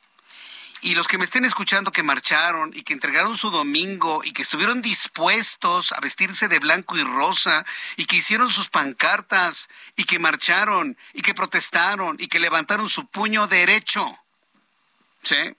Y 0.81 0.95
los 0.95 1.09
que 1.09 1.19
me 1.19 1.25
estén 1.25 1.45
escuchando 1.45 1.91
que 1.91 2.03
marcharon 2.03 2.71
y 2.75 2.83
que 2.83 2.93
entregaron 2.93 3.37
su 3.37 3.51
domingo 3.51 4.23
y 4.25 4.33
que 4.33 4.43
estuvieron 4.43 4.81
dispuestos 4.81 5.93
a 5.93 6.01
vestirse 6.01 6.47
de 6.47 6.61
blanco 6.61 6.97
y 6.97 7.03
rosa 7.03 7.65
y 7.97 8.07
que 8.07 8.17
hicieron 8.17 8.53
sus 8.53 8.71
pancartas 8.71 9.69
y 9.97 10.05
que 10.05 10.21
marcharon 10.21 10.97
y 11.15 11.23
que 11.23 11.35
protestaron 11.35 12.17
y 12.21 12.29
que 12.29 12.39
levantaron 12.39 12.89
su 12.89 13.07
puño 13.07 13.49
derecho. 13.49 14.19
¿Sí? 15.25 15.57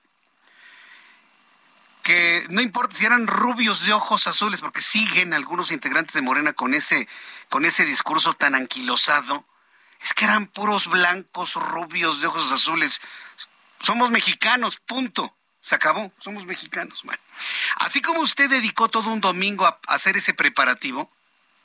Que 2.01 2.45
no 2.49 2.61
importa 2.61 2.95
si 2.95 3.05
eran 3.05 3.27
rubios 3.27 3.85
de 3.85 3.93
ojos 3.93 4.25
azules, 4.25 4.61
porque 4.61 4.81
siguen 4.81 5.33
algunos 5.33 5.71
integrantes 5.71 6.13
de 6.13 6.21
Morena 6.21 6.53
con 6.53 6.73
ese, 6.73 7.09
con 7.49 7.65
ese 7.65 7.85
discurso 7.85 8.35
tan 8.35 8.55
anquilosado 8.55 9.45
es 10.01 10.13
que 10.13 10.25
eran 10.25 10.47
puros 10.47 10.87
blancos, 10.87 11.55
rubios, 11.55 12.21
de 12.21 12.27
ojos 12.27 12.51
azules. 12.51 13.01
Somos 13.81 14.11
mexicanos, 14.11 14.79
punto. 14.79 15.35
Se 15.61 15.75
acabó, 15.75 16.11
somos 16.19 16.45
mexicanos. 16.45 17.03
Así 17.77 18.01
como 18.01 18.21
usted 18.21 18.49
dedicó 18.49 18.87
todo 18.87 19.09
un 19.09 19.21
domingo 19.21 19.67
a 19.67 19.79
hacer 19.87 20.17
ese 20.17 20.33
preparativo, 20.33 21.11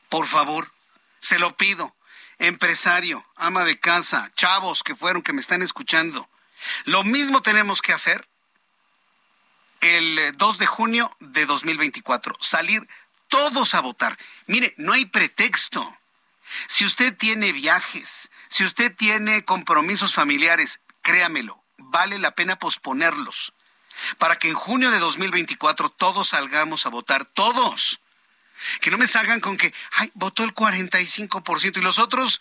por 0.08 0.26
favor, 0.26 0.72
se 1.20 1.38
lo 1.38 1.56
pido, 1.56 1.94
empresario, 2.38 3.24
ama 3.36 3.64
de 3.64 3.78
casa, 3.78 4.30
chavos 4.34 4.82
que 4.82 4.94
fueron, 4.94 5.22
que 5.22 5.32
me 5.32 5.40
están 5.40 5.62
escuchando, 5.62 6.28
lo 6.84 7.04
mismo 7.04 7.42
tenemos 7.42 7.82
que 7.82 7.92
hacer 7.92 8.28
el 9.80 10.36
2 10.36 10.58
de 10.58 10.66
junio 10.66 11.14
de 11.20 11.46
2024, 11.46 12.36
salir 12.40 12.86
todos 13.28 13.74
a 13.74 13.80
votar. 13.80 14.18
Mire, 14.46 14.74
no 14.76 14.92
hay 14.92 15.06
pretexto. 15.06 15.96
Si 16.68 16.84
usted 16.84 17.16
tiene 17.16 17.52
viajes, 17.52 18.30
si 18.48 18.64
usted 18.64 18.94
tiene 18.94 19.44
compromisos 19.44 20.14
familiares, 20.14 20.80
créamelo, 21.02 21.62
vale 21.78 22.18
la 22.18 22.32
pena 22.32 22.56
posponerlos 22.56 23.54
para 24.18 24.36
que 24.36 24.48
en 24.48 24.54
junio 24.54 24.90
de 24.90 24.98
2024 24.98 25.90
todos 25.90 26.28
salgamos 26.28 26.86
a 26.86 26.90
votar, 26.90 27.24
todos. 27.24 28.00
Que 28.80 28.90
no 28.90 28.98
me 28.98 29.06
salgan 29.06 29.40
con 29.40 29.56
que, 29.56 29.74
ay, 29.92 30.10
votó 30.14 30.44
el 30.44 30.54
45% 30.54 31.76
y 31.76 31.80
los 31.80 31.98
otros, 31.98 32.40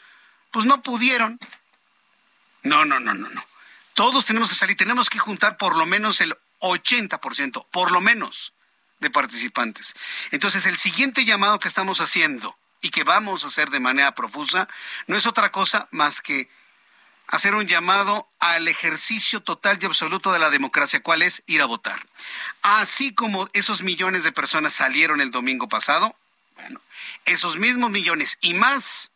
pues 0.52 0.66
no 0.66 0.82
pudieron. 0.82 1.40
No, 2.64 2.86
no, 2.86 3.00
no, 3.00 3.14
no, 3.14 3.30
no. 3.30 3.46
Todos 3.94 4.26
tenemos 4.26 4.50
que 4.50 4.56
salir, 4.56 4.78
tenemos 4.78 5.10
que 5.10 5.20
juntar 5.20 5.58
por 5.58 5.76
lo 5.76 5.86
menos 5.86 6.22
el 6.22 6.36
80%, 6.60 7.68
por 7.70 7.92
lo 7.92 8.02
menos, 8.02 8.54
de 9.00 9.10
participantes. 9.10 9.96
Entonces, 10.32 10.66
el 10.66 10.78
siguiente 10.78 11.26
llamado 11.26 11.60
que 11.60 11.68
estamos 11.68 12.00
haciendo 12.00 12.58
y 12.84 12.90
que 12.90 13.04
vamos 13.04 13.44
a 13.44 13.48
hacer 13.48 13.70
de 13.70 13.80
manera 13.80 14.14
profusa, 14.14 14.68
no 15.08 15.16
es 15.16 15.26
otra 15.26 15.52
cosa 15.52 15.88
más 15.92 16.22
que 16.22 16.50
hacer 17.28 17.56
un 17.56 17.66
llamado 17.66 18.28
al 18.40 18.68
ejercicio 18.68 19.40
total 19.40 19.80
y 19.82 19.86
absoluto 19.86 20.34
de 20.34 20.40
la 20.40 20.50
democracia, 20.50 21.02
cuál 21.02 21.22
es 21.22 21.44
ir 21.48 21.62
a 21.62 21.66
votar. 21.66 22.06
Así 22.62 23.16
como 23.16 23.50
esos 23.54 23.84
millones 23.84 24.26
de 24.26 24.34
personas 24.34 24.74
salieron 24.74 25.22
el 25.22 25.32
domingo 25.32 25.70
pasado, 25.70 26.14
bueno, 26.56 26.82
esos 27.24 27.56
mismos 27.58 27.90
millones 27.90 28.38
y 28.42 28.54
más, 28.54 29.12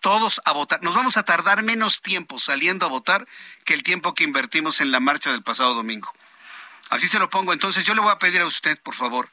todos 0.00 0.42
a 0.44 0.52
votar. 0.52 0.82
Nos 0.82 0.94
vamos 0.94 1.16
a 1.16 1.24
tardar 1.24 1.62
menos 1.62 2.02
tiempo 2.02 2.38
saliendo 2.38 2.84
a 2.84 2.90
votar 2.90 3.26
que 3.64 3.72
el 3.72 3.82
tiempo 3.82 4.14
que 4.14 4.24
invertimos 4.24 4.82
en 4.82 4.92
la 4.92 5.00
marcha 5.00 5.32
del 5.32 5.42
pasado 5.42 5.74
domingo. 5.74 6.12
Así 6.90 7.08
se 7.08 7.18
lo 7.18 7.30
pongo. 7.30 7.54
Entonces 7.54 7.84
yo 7.84 7.94
le 7.94 8.02
voy 8.02 8.12
a 8.12 8.18
pedir 8.18 8.42
a 8.42 8.46
usted, 8.46 8.78
por 8.82 8.94
favor, 8.94 9.30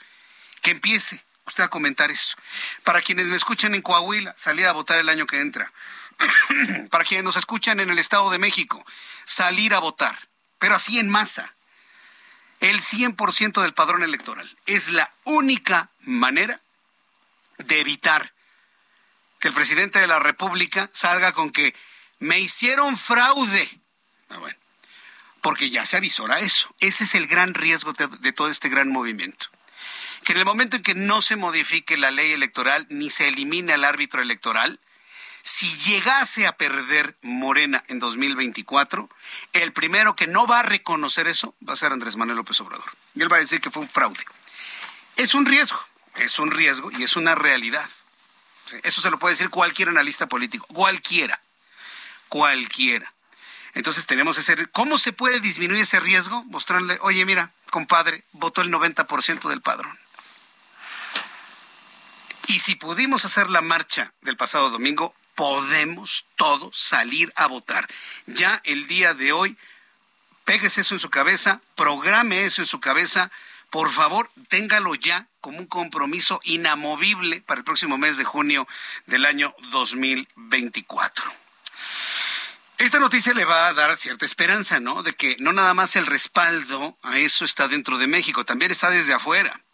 que 0.61 0.71
empiece 0.71 1.25
usted 1.45 1.63
a 1.63 1.67
comentar 1.69 2.12
eso. 2.12 2.38
Para 2.84 3.01
quienes 3.01 3.27
me 3.27 3.36
escuchen 3.36 3.75
en 3.75 3.81
Coahuila, 3.81 4.34
salir 4.38 4.67
a 4.67 4.73
votar 4.73 4.99
el 4.99 5.10
año 5.10 5.25
que 5.25 5.39
entra. 5.39 5.71
para 6.89 7.03
quienes 7.03 7.23
nos 7.23 7.36
escuchan 7.36 7.79
en 7.79 7.89
el 7.89 7.99
Estado 7.99 8.29
de 8.29 8.39
México, 8.39 8.86
salir 9.25 9.73
a 9.73 9.79
votar, 9.79 10.27
pero 10.60 10.75
así 10.75 10.99
en 10.99 11.10
masa. 11.10 11.53
El 12.62 12.81
100% 12.81 13.62
del 13.62 13.73
padrón 13.73 14.03
electoral 14.03 14.58
es 14.65 14.89
la 14.89 15.13
única 15.25 15.89
manera 15.99 16.62
de 17.58 17.81
evitar 17.81 18.34
que 19.39 19.49
el 19.49 19.53
presidente 19.53 19.99
de 19.99 20.08
la 20.08 20.19
República 20.19 20.89
salga 20.93 21.34
con 21.34 21.51
que 21.51 21.75
me 22.19 22.39
hicieron 22.39 22.97
fraude. 22.97 23.79
Ah, 24.29 24.38
bueno, 24.38 24.58
porque 25.41 25.69
ya 25.69 25.86
se 25.86 25.97
avisora 25.97 26.39
eso. 26.39 26.73
Ese 26.79 27.03
es 27.03 27.13
el 27.13 27.27
gran 27.27 27.53
riesgo 27.53 27.93
de, 27.93 28.08
de 28.08 28.31
todo 28.31 28.49
este 28.49 28.69
gran 28.69 28.89
movimiento 28.89 29.49
que 30.25 30.33
en 30.33 30.39
el 30.39 30.45
momento 30.45 30.75
en 30.75 30.83
que 30.83 30.95
no 30.95 31.21
se 31.21 31.35
modifique 31.35 31.97
la 31.97 32.09
ley 32.09 32.31
electoral 32.31 32.88
ni 32.89 33.11
se 33.11 33.27
elimine 33.27 33.73
al 33.73 33.85
árbitro 33.85 34.21
electoral, 34.21 34.79
si 35.43 35.71
llegase 35.77 36.47
a 36.47 36.57
perder 36.57 37.15
Morena 37.21 37.83
en 37.88 37.99
2024, 37.99 39.07
el 39.53 39.71
primero 39.71 40.15
que 40.15 40.25
no 40.25 40.47
va 40.47 40.61
a 40.61 40.63
reconocer 40.63 41.27
eso 41.27 41.53
va 41.67 41.73
a 41.73 41.77
ser 41.77 41.91
Andrés 41.91 42.15
Manuel 42.15 42.38
López 42.38 42.59
Obrador. 42.59 42.91
Y 43.13 43.21
él 43.21 43.31
va 43.31 43.38
a 43.38 43.39
decir 43.39 43.61
que 43.61 43.69
fue 43.69 43.83
un 43.83 43.89
fraude. 43.89 44.25
Es 45.15 45.35
un 45.35 45.45
riesgo, 45.45 45.79
es 46.15 46.39
un 46.39 46.49
riesgo 46.49 46.89
y 46.89 47.03
es 47.03 47.15
una 47.15 47.35
realidad. 47.35 47.88
Eso 48.81 49.01
se 49.01 49.11
lo 49.11 49.19
puede 49.19 49.35
decir 49.35 49.51
cualquier 49.51 49.89
analista 49.89 50.25
político, 50.25 50.65
cualquiera, 50.73 51.39
cualquiera. 52.29 53.13
Entonces 53.75 54.07
tenemos 54.07 54.39
ese... 54.39 54.65
¿Cómo 54.71 54.97
se 54.97 55.13
puede 55.13 55.39
disminuir 55.39 55.81
ese 55.81 55.99
riesgo? 55.99 56.43
Mostrarle, 56.45 56.97
oye, 57.01 57.23
mira, 57.25 57.51
compadre, 57.69 58.23
votó 58.31 58.61
el 58.61 58.71
90% 58.71 59.49
del 59.49 59.61
padrón. 59.61 59.95
Y 62.47 62.60
si 62.60 62.75
pudimos 62.75 63.25
hacer 63.25 63.49
la 63.49 63.62
marcha 63.62 64.13
del 64.21 64.38
pasado 64.38 64.69
domingo, 64.69 65.15
podemos 65.36 66.25
todos 66.36 66.77
salir 66.77 67.34
a 67.36 67.47
votar. 67.47 67.88
Ya 68.27 68.62
el 68.63 68.88
día 68.88 69.13
de 69.13 69.31
hoy, 69.31 69.58
péguese 70.45 70.81
eso 70.81 70.95
en 70.95 70.99
su 70.99 71.10
cabeza, 71.10 71.62
programe 71.75 72.45
eso 72.45 72.62
en 72.62 72.67
su 72.67 72.79
cabeza, 72.79 73.31
por 73.69 73.91
favor, 73.91 74.31
téngalo 74.47 74.95
ya 74.95 75.27
como 75.41 75.58
un 75.58 75.65
compromiso 75.65 76.39
inamovible 76.43 77.41
para 77.41 77.60
el 77.60 77.65
próximo 77.65 77.97
mes 77.97 78.17
de 78.17 78.23
junio 78.23 78.67
del 79.05 79.25
año 79.25 79.53
2024. 79.71 81.34
Esta 82.77 82.99
noticia 82.99 83.34
le 83.34 83.45
va 83.45 83.67
a 83.67 83.73
dar 83.73 83.95
cierta 83.97 84.25
esperanza, 84.25 84.79
¿no? 84.79 85.01
De 85.01 85.13
que 85.13 85.38
no 85.39 85.51
nada 85.51 85.73
más 85.73 85.95
el 85.95 86.05
respaldo 86.05 86.97
a 87.03 87.17
eso 87.17 87.43
está 87.43 87.67
dentro 87.67 87.97
de 87.97 88.08
México, 88.08 88.45
también 88.45 88.71
está 88.71 88.89
desde 88.89 89.13
afuera. 89.13 89.64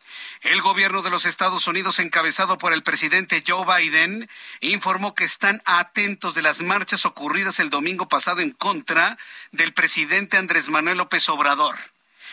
El 0.41 0.59
gobierno 0.61 1.03
de 1.03 1.11
los 1.11 1.25
Estados 1.25 1.67
Unidos, 1.67 1.99
encabezado 1.99 2.57
por 2.57 2.73
el 2.73 2.81
presidente 2.81 3.43
Joe 3.47 3.63
Biden, 3.63 4.27
informó 4.61 5.13
que 5.13 5.23
están 5.23 5.61
atentos 5.65 6.33
de 6.33 6.41
las 6.41 6.63
marchas 6.63 7.05
ocurridas 7.05 7.59
el 7.59 7.69
domingo 7.69 8.09
pasado 8.09 8.41
en 8.41 8.49
contra 8.49 9.19
del 9.51 9.71
presidente 9.73 10.37
Andrés 10.37 10.69
Manuel 10.69 10.97
López 10.97 11.29
Obrador 11.29 11.77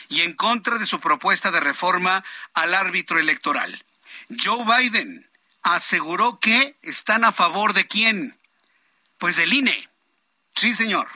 y 0.09 0.23
en 0.23 0.33
contra 0.33 0.79
de 0.79 0.87
su 0.87 1.01
propuesta 1.01 1.51
de 1.51 1.61
reforma 1.61 2.25
al 2.55 2.73
árbitro 2.73 3.19
electoral. 3.19 3.85
Joe 4.43 4.65
Biden 4.65 5.29
aseguró 5.63 6.41
que 6.41 6.77
están 6.81 7.25
a 7.25 7.33
favor 7.33 7.75
de 7.75 7.87
quién? 7.87 8.39
Pues 9.19 9.37
del 9.37 9.53
INE. 9.53 9.91
Sí, 10.55 10.73
señor. 10.73 11.09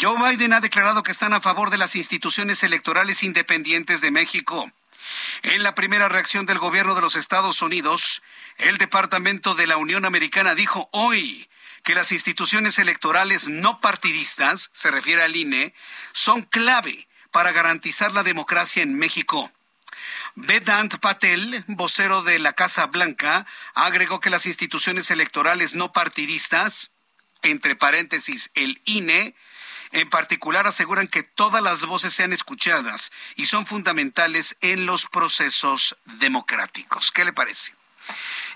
Joe 0.00 0.16
Biden 0.16 0.52
ha 0.52 0.60
declarado 0.60 1.02
que 1.02 1.10
están 1.10 1.32
a 1.32 1.40
favor 1.40 1.70
de 1.70 1.78
las 1.78 1.96
instituciones 1.96 2.62
electorales 2.62 3.24
independientes 3.24 4.00
de 4.00 4.12
México 4.12 4.72
en 5.42 5.62
la 5.62 5.74
primera 5.74 6.08
reacción 6.08 6.46
del 6.46 6.58
gobierno 6.58 6.94
de 6.94 7.00
los 7.00 7.16
Estados 7.16 7.62
Unidos, 7.62 8.22
el 8.58 8.78
Departamento 8.78 9.54
de 9.54 9.66
la 9.66 9.76
Unión 9.76 10.04
Americana 10.04 10.54
dijo 10.54 10.88
hoy 10.92 11.48
que 11.84 11.94
las 11.94 12.12
instituciones 12.12 12.78
electorales 12.78 13.46
no 13.46 13.80
partidistas, 13.80 14.70
se 14.72 14.90
refiere 14.90 15.22
al 15.22 15.36
INE, 15.36 15.74
son 16.12 16.42
clave 16.42 17.08
para 17.30 17.52
garantizar 17.52 18.12
la 18.12 18.22
democracia 18.22 18.82
en 18.82 18.94
México. 18.94 19.52
Vedant 20.34 20.96
Patel, 20.98 21.64
vocero 21.66 22.22
de 22.22 22.38
la 22.38 22.52
Casa 22.52 22.86
Blanca, 22.86 23.46
agregó 23.74 24.20
que 24.20 24.30
las 24.30 24.46
instituciones 24.46 25.10
electorales 25.10 25.74
no 25.74 25.92
partidistas, 25.92 26.90
entre 27.42 27.76
paréntesis 27.76 28.50
el 28.54 28.80
INE, 28.84 29.34
en 29.92 30.10
particular 30.10 30.66
aseguran 30.66 31.08
que 31.08 31.22
todas 31.22 31.62
las 31.62 31.86
voces 31.86 32.14
sean 32.14 32.32
escuchadas 32.32 33.10
y 33.36 33.46
son 33.46 33.66
fundamentales 33.66 34.56
en 34.60 34.86
los 34.86 35.06
procesos 35.06 35.96
democráticos. 36.04 37.10
¿Qué 37.10 37.24
le 37.24 37.32
parece? 37.32 37.74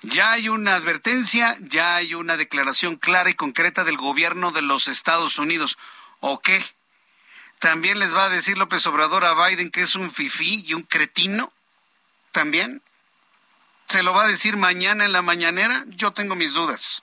Ya 0.03 0.33
hay 0.33 0.49
una 0.49 0.75
advertencia, 0.75 1.57
ya 1.61 1.97
hay 1.97 2.15
una 2.15 2.37
declaración 2.37 2.97
clara 2.97 3.31
y 3.31 3.35
concreta 3.35 3.85
del 3.85 3.97
gobierno 3.97 4.51
de 4.51 4.63
los 4.63 4.89
Estados 4.89 5.39
Unidos. 5.39 5.79
¿O 6.21 6.41
qué? 6.41 6.65
¿También 7.61 8.01
les 8.01 8.15
va 8.15 8.25
a 8.25 8.29
decir 8.29 8.59
López 8.59 8.85
Obrador 8.87 9.25
a 9.25 9.35
Biden 9.35 9.71
que 9.71 9.83
es 9.83 9.95
un 9.95 10.11
fifí 10.11 10.65
y 10.67 10.75
un 10.75 10.83
cretino? 10.83 11.53
¿También? 12.33 12.83
¿Se 13.89 14.03
lo 14.03 14.13
va 14.13 14.25
a 14.25 14.29
decir 14.29 14.57
mañana 14.57 15.05
en 15.05 15.13
la 15.13 15.23
mañanera? 15.23 15.85
Yo 15.87 16.13
tengo 16.13 16.35
mis 16.35 16.55
dudas. 16.55 17.03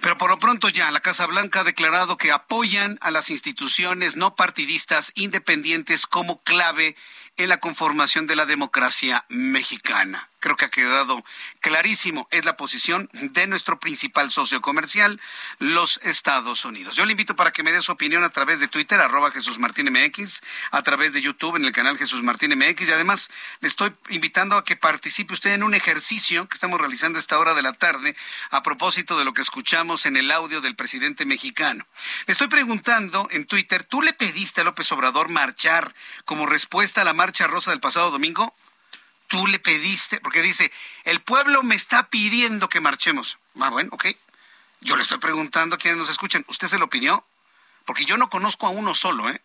Pero 0.00 0.16
por 0.16 0.30
lo 0.30 0.38
pronto 0.38 0.68
ya 0.68 0.90
la 0.90 1.00
Casa 1.00 1.26
Blanca 1.26 1.60
ha 1.60 1.64
declarado 1.64 2.16
que 2.16 2.32
apoyan 2.32 2.98
a 3.00 3.10
las 3.10 3.30
instituciones 3.30 4.16
no 4.16 4.34
partidistas 4.36 5.12
independientes 5.14 6.06
como 6.06 6.42
clave 6.42 6.96
en 7.36 7.48
la 7.48 7.60
conformación 7.60 8.26
de 8.26 8.36
la 8.36 8.46
democracia 8.46 9.24
mexicana. 9.28 10.28
Creo 10.40 10.56
que 10.56 10.66
ha 10.66 10.70
quedado 10.70 11.24
clarísimo. 11.60 12.28
Es 12.30 12.44
la 12.44 12.56
posición 12.56 13.08
de 13.12 13.46
nuestro 13.46 13.78
principal 13.80 14.30
socio 14.30 14.60
comercial, 14.60 15.20
los 15.58 15.98
Estados 16.02 16.64
Unidos. 16.64 16.96
Yo 16.96 17.06
le 17.06 17.12
invito 17.12 17.36
para 17.36 17.52
que 17.52 17.62
me 17.62 17.72
dé 17.72 17.82
su 17.82 17.92
opinión 17.92 18.24
a 18.24 18.30
través 18.30 18.60
de 18.60 18.68
Twitter, 18.68 19.00
arroba 19.00 19.30
Jesús 19.30 19.58
MX, 19.58 20.40
a 20.70 20.82
través 20.82 21.12
de 21.12 21.20
YouTube 21.20 21.56
en 21.56 21.64
el 21.64 21.72
canal 21.72 21.98
Jesús 21.98 22.22
Martín 22.22 22.56
MX 22.56 22.88
y 22.88 22.92
además 22.92 23.30
le 23.60 23.68
estoy 23.68 23.92
invitando 24.10 24.56
a 24.56 24.64
que 24.64 24.76
participe 24.76 25.34
usted 25.34 25.52
en 25.52 25.62
un 25.62 25.74
ejercicio 25.74 26.48
que 26.48 26.54
estamos 26.54 26.80
realizando 26.80 27.18
a 27.18 27.20
esta 27.20 27.38
hora 27.38 27.54
de 27.54 27.62
la 27.62 27.72
tarde 27.72 28.16
a 28.50 28.62
propósito 28.62 29.18
de 29.18 29.24
lo 29.24 29.34
que 29.34 29.42
escuchamos 29.42 30.06
en 30.06 30.16
el 30.16 30.30
audio 30.30 30.60
del 30.60 30.76
presidente 30.76 31.26
mexicano. 31.26 31.86
Le 32.26 32.32
estoy 32.32 32.48
preguntando 32.48 33.28
en 33.30 33.46
Twitter, 33.46 33.82
¿tú 33.84 34.02
le 34.02 34.12
pediste 34.12 34.60
a 34.60 34.64
López 34.64 34.90
Obrador 34.92 35.28
marchar 35.28 35.94
como 36.24 36.46
respuesta 36.46 37.02
a 37.02 37.04
la 37.04 37.12
marcha 37.12 37.46
rosa 37.46 37.70
del 37.70 37.80
pasado 37.80 38.10
domingo? 38.10 38.54
Tú 39.28 39.46
le 39.46 39.58
pediste, 39.58 40.20
porque 40.20 40.42
dice, 40.42 40.72
el 41.04 41.20
pueblo 41.20 41.62
me 41.62 41.74
está 41.74 42.08
pidiendo 42.08 42.68
que 42.68 42.80
marchemos. 42.80 43.38
Ah, 43.60 43.70
bueno, 43.70 43.90
ok. 43.92 44.06
Yo 44.80 44.96
le 44.96 45.02
estoy 45.02 45.18
preguntando 45.18 45.76
a 45.76 45.78
quienes 45.78 45.98
nos 45.98 46.10
escuchan, 46.10 46.44
¿usted 46.48 46.68
se 46.68 46.78
lo 46.78 46.88
pidió? 46.88 47.24
Porque 47.84 48.04
yo 48.04 48.16
no 48.16 48.28
conozco 48.28 48.66
a 48.66 48.70
uno 48.70 48.94
solo, 48.94 49.28
¿eh? 49.30 49.40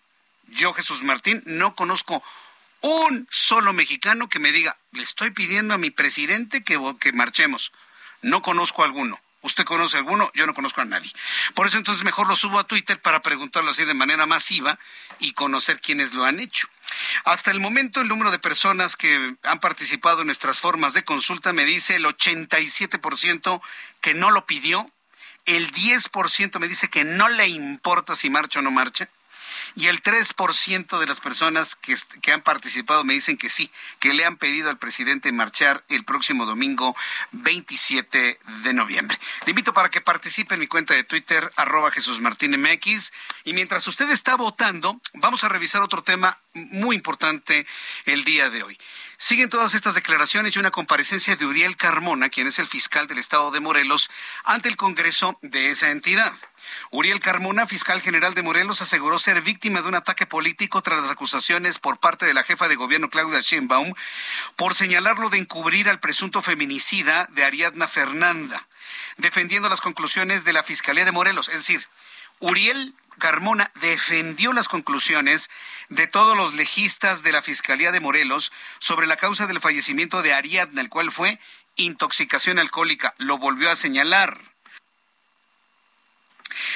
Yo, 0.47 0.73
Jesús 0.73 1.03
Martín, 1.03 1.41
no 1.45 1.75
conozco 1.75 2.23
un 2.81 3.27
solo 3.31 3.73
mexicano 3.73 4.29
que 4.29 4.39
me 4.39 4.51
diga, 4.51 4.77
le 4.91 5.03
estoy 5.03 5.31
pidiendo 5.31 5.73
a 5.73 5.77
mi 5.77 5.89
presidente 5.89 6.63
que, 6.63 6.79
que 6.99 7.13
marchemos. 7.13 7.71
No 8.21 8.41
conozco 8.41 8.81
a 8.81 8.85
alguno. 8.85 9.19
¿Usted 9.41 9.65
conoce 9.65 9.97
alguno? 9.97 10.31
Yo 10.33 10.45
no 10.47 10.53
conozco 10.53 10.81
a 10.81 10.85
nadie. 10.85 11.11
Por 11.53 11.67
eso 11.67 11.77
entonces 11.77 12.05
mejor 12.05 12.27
lo 12.27 12.35
subo 12.35 12.59
a 12.59 12.63
Twitter 12.63 13.01
para 13.01 13.21
preguntarlo 13.21 13.71
así 13.71 13.83
de 13.83 13.93
manera 13.93 14.25
masiva 14.25 14.79
y 15.19 15.33
conocer 15.33 15.81
quiénes 15.81 16.13
lo 16.13 16.23
han 16.23 16.39
hecho. 16.39 16.67
Hasta 17.25 17.51
el 17.51 17.59
momento 17.59 18.01
el 18.01 18.07
número 18.07 18.31
de 18.31 18.39
personas 18.39 18.95
que 18.95 19.35
han 19.43 19.59
participado 19.59 20.21
en 20.21 20.27
nuestras 20.27 20.59
formas 20.59 20.93
de 20.93 21.03
consulta 21.03 21.53
me 21.53 21.65
dice 21.65 21.95
el 21.95 22.05
87% 22.05 23.61
que 24.01 24.13
no 24.13 24.31
lo 24.31 24.45
pidió, 24.45 24.89
el 25.45 25.71
10% 25.71 26.59
me 26.59 26.67
dice 26.67 26.89
que 26.89 27.03
no 27.03 27.29
le 27.29 27.47
importa 27.47 28.15
si 28.15 28.29
marcha 28.29 28.59
o 28.59 28.61
no 28.61 28.71
marcha, 28.71 29.09
y 29.75 29.87
el 29.87 30.01
3% 30.01 30.99
de 30.99 31.05
las 31.05 31.19
personas 31.19 31.75
que, 31.75 31.95
que, 32.21 32.31
han 32.31 32.41
participado 32.41 33.03
me 33.03 33.13
dicen 33.13 33.37
que 33.37 33.49
sí, 33.49 33.71
que 33.99 34.13
le 34.13 34.25
han 34.25 34.37
pedido 34.37 34.69
al 34.69 34.77
presidente 34.77 35.31
marchar 35.31 35.83
el 35.89 36.03
próximo 36.03 36.45
domingo 36.45 36.95
27 37.31 38.39
de 38.63 38.73
noviembre. 38.73 39.17
Le 39.45 39.51
invito 39.51 39.73
para 39.73 39.89
que 39.89 40.01
participe 40.01 40.53
en 40.53 40.59
mi 40.59 40.67
cuenta 40.67 40.93
de 40.93 41.03
Twitter, 41.03 41.51
arroba 41.55 41.91
Jesús 41.91 42.19
Martín 42.19 42.59
MX. 42.59 43.11
Y 43.45 43.53
mientras 43.53 43.87
usted 43.87 44.09
está 44.09 44.35
votando, 44.35 44.99
vamos 45.13 45.43
a 45.43 45.49
revisar 45.49 45.81
otro 45.81 46.03
tema 46.03 46.39
muy 46.53 46.95
importante 46.95 47.65
el 48.05 48.23
día 48.23 48.49
de 48.49 48.63
hoy. 48.63 48.79
Siguen 49.17 49.49
todas 49.49 49.73
estas 49.73 49.95
declaraciones 49.95 50.55
y 50.55 50.59
una 50.59 50.71
comparecencia 50.71 51.35
de 51.35 51.45
Uriel 51.45 51.77
Carmona, 51.77 52.29
quien 52.29 52.47
es 52.47 52.59
el 52.59 52.67
fiscal 52.67 53.07
del 53.07 53.19
estado 53.19 53.51
de 53.51 53.59
Morelos, 53.59 54.09
ante 54.43 54.69
el 54.69 54.75
Congreso 54.75 55.37
de 55.41 55.71
esa 55.71 55.91
entidad. 55.91 56.33
Uriel 56.91 57.19
Carmona, 57.19 57.67
fiscal 57.67 58.01
general 58.01 58.33
de 58.33 58.43
Morelos, 58.43 58.81
aseguró 58.81 59.19
ser 59.19 59.41
víctima 59.41 59.81
de 59.81 59.87
un 59.87 59.95
ataque 59.95 60.25
político 60.25 60.81
tras 60.81 61.01
las 61.01 61.11
acusaciones 61.11 61.79
por 61.79 61.99
parte 61.99 62.25
de 62.25 62.33
la 62.33 62.43
jefa 62.43 62.67
de 62.67 62.75
gobierno 62.75 63.09
Claudia 63.09 63.41
Sheinbaum 63.41 63.93
por 64.55 64.75
señalarlo 64.75 65.29
de 65.29 65.39
encubrir 65.39 65.89
al 65.89 65.99
presunto 65.99 66.41
feminicida 66.41 67.27
de 67.31 67.43
Ariadna 67.43 67.87
Fernanda, 67.87 68.67
defendiendo 69.17 69.69
las 69.69 69.81
conclusiones 69.81 70.43
de 70.45 70.53
la 70.53 70.63
Fiscalía 70.63 71.05
de 71.05 71.11
Morelos. 71.11 71.49
Es 71.49 71.57
decir, 71.57 71.85
Uriel 72.39 72.93
Carmona 73.19 73.71
defendió 73.75 74.53
las 74.53 74.67
conclusiones 74.67 75.49
de 75.89 76.07
todos 76.07 76.35
los 76.35 76.55
legistas 76.55 77.23
de 77.23 77.31
la 77.31 77.41
Fiscalía 77.41 77.91
de 77.91 77.99
Morelos 77.99 78.51
sobre 78.79 79.07
la 79.07 79.17
causa 79.17 79.47
del 79.47 79.61
fallecimiento 79.61 80.21
de 80.21 80.33
Ariadna, 80.33 80.81
el 80.81 80.89
cual 80.89 81.11
fue 81.11 81.39
intoxicación 81.75 82.59
alcohólica. 82.59 83.13
Lo 83.17 83.37
volvió 83.37 83.69
a 83.71 83.75
señalar. 83.75 84.52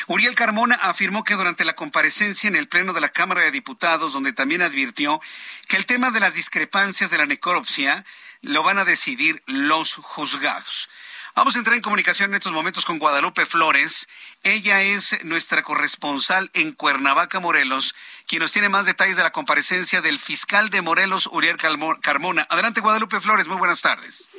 Uriel 0.08 0.36
Carmona 0.36 0.76
afirmó 0.76 1.24
que 1.24 1.36
durante 1.36 1.66
la 1.66 1.74
comparecencia 1.74 2.48
en 2.48 2.56
el 2.56 2.68
Pleno 2.68 2.94
de 2.94 3.02
la 3.02 3.10
Cámara 3.10 3.42
de 3.42 3.52
Diputados, 3.52 4.14
donde 4.14 4.34
también 4.34 4.62
advirtió 4.62 5.20
que 5.68 5.78
el 5.78 5.86
tema 5.86 6.12
de 6.12 6.20
las 6.20 6.34
discrepancias 6.34 7.10
de 7.10 7.18
la 7.18 7.26
necropsia 7.26 8.06
lo 8.42 8.64
van 8.64 8.80
a 8.80 8.86
decidir 8.86 9.42
los 9.46 9.96
juzgados. 9.96 10.90
Vamos 11.38 11.56
a 11.56 11.60
entrar 11.60 11.76
en 11.76 11.84
comunicación 11.84 12.32
en 12.32 12.36
estos 12.38 12.52
momentos 12.52 12.84
con 12.84 12.98
Guadalupe 12.98 13.46
Flores. 13.46 14.08
Ella 14.42 14.82
es 14.82 15.24
nuestra 15.24 15.62
corresponsal 15.62 16.50
en 16.56 16.72
Cuernavaca, 16.72 17.40
Morelos, 17.40 17.94
quien 18.26 18.42
nos 18.42 18.52
tiene 18.52 18.70
más 18.70 18.88
detalles 18.88 19.18
de 19.18 19.24
la 19.24 19.32
comparecencia 19.32 20.02
del 20.02 20.18
fiscal 20.18 20.72
de 20.72 20.82
Morelos, 20.82 21.28
Uriel 21.32 21.58
Carmona. 22.02 22.48
Adelante, 22.50 22.82
Guadalupe 22.82 23.22
Flores, 23.22 23.46
muy 23.46 23.58
buenas 23.58 23.84
tardes. 23.84 24.32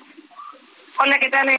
Hola, 0.98 1.20
¿qué 1.20 1.28
tal? 1.28 1.56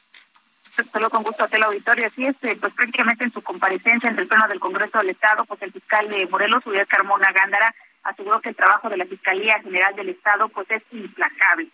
Solo 0.85 1.09
con 1.09 1.23
gusto 1.23 1.45
la 1.51 1.65
auditorio. 1.65 2.07
Así 2.07 2.23
es, 2.25 2.35
eh, 2.43 2.57
pues 2.59 2.73
prácticamente 2.73 3.23
en 3.23 3.33
su 3.33 3.41
comparecencia 3.41 4.09
en 4.09 4.19
el 4.19 4.27
pleno 4.27 4.47
del 4.47 4.59
Congreso 4.59 4.99
del 4.99 5.09
Estado, 5.09 5.45
pues 5.45 5.61
el 5.61 5.71
fiscal 5.71 6.09
de 6.09 6.27
Morelos, 6.27 6.65
Uriel 6.65 6.87
Carmona 6.87 7.31
Gándara, 7.31 7.73
aseguró 8.03 8.39
que 8.41 8.49
el 8.49 8.55
trabajo 8.55 8.89
de 8.89 8.97
la 8.97 9.05
Fiscalía 9.05 9.59
General 9.61 9.95
del 9.95 10.09
Estado 10.09 10.49
pues 10.49 10.69
es 10.71 10.83
implacable 10.91 11.69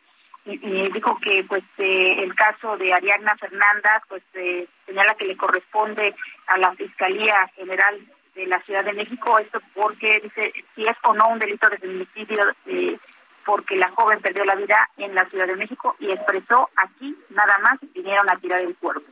y, 0.45 0.91
dijo 0.91 1.18
que 1.20 1.43
pues 1.47 1.64
eh, 1.78 2.24
el 2.24 2.36
caso 2.36 2.78
de 2.78 2.93
Ariadna 2.93 3.36
Fernanda 3.38 4.01
pues 4.08 4.22
eh, 4.36 4.68
señala 4.86 5.16
que 5.16 5.26
le 5.26 5.36
corresponde 5.38 6.16
a 6.47 6.58
la 6.58 6.72
Fiscalía 6.74 7.49
General 7.56 7.99
de 8.36 8.45
la 8.45 8.62
Ciudad 8.62 8.84
de 8.86 8.93
México 8.93 9.39
esto 9.39 9.60
porque 9.74 10.20
dice 10.22 10.53
si 10.76 10.84
es 10.84 10.95
o 11.03 11.14
no 11.14 11.30
un 11.30 11.39
delito 11.39 11.68
de 11.70 11.78
feminicidio 11.78 12.43
eh, 12.68 12.97
porque 13.46 13.76
la 13.76 13.91
joven 13.91 14.22
perdió 14.22 14.43
la 14.43 14.56
vida 14.56 14.89
en 14.98 15.16
la 15.16 15.26
Ciudad 15.30 15.48
de 15.48 15.56
México 15.56 15.96
y 16.00 16.12
expresó 16.12 16.70
aquí 16.76 17.16
nada 17.30 17.58
más 17.60 17.80
vinieron 17.93 18.30
a 18.30 18.39
tirar 18.39 18.60
el 18.62 18.76
cuerpo. 18.76 19.10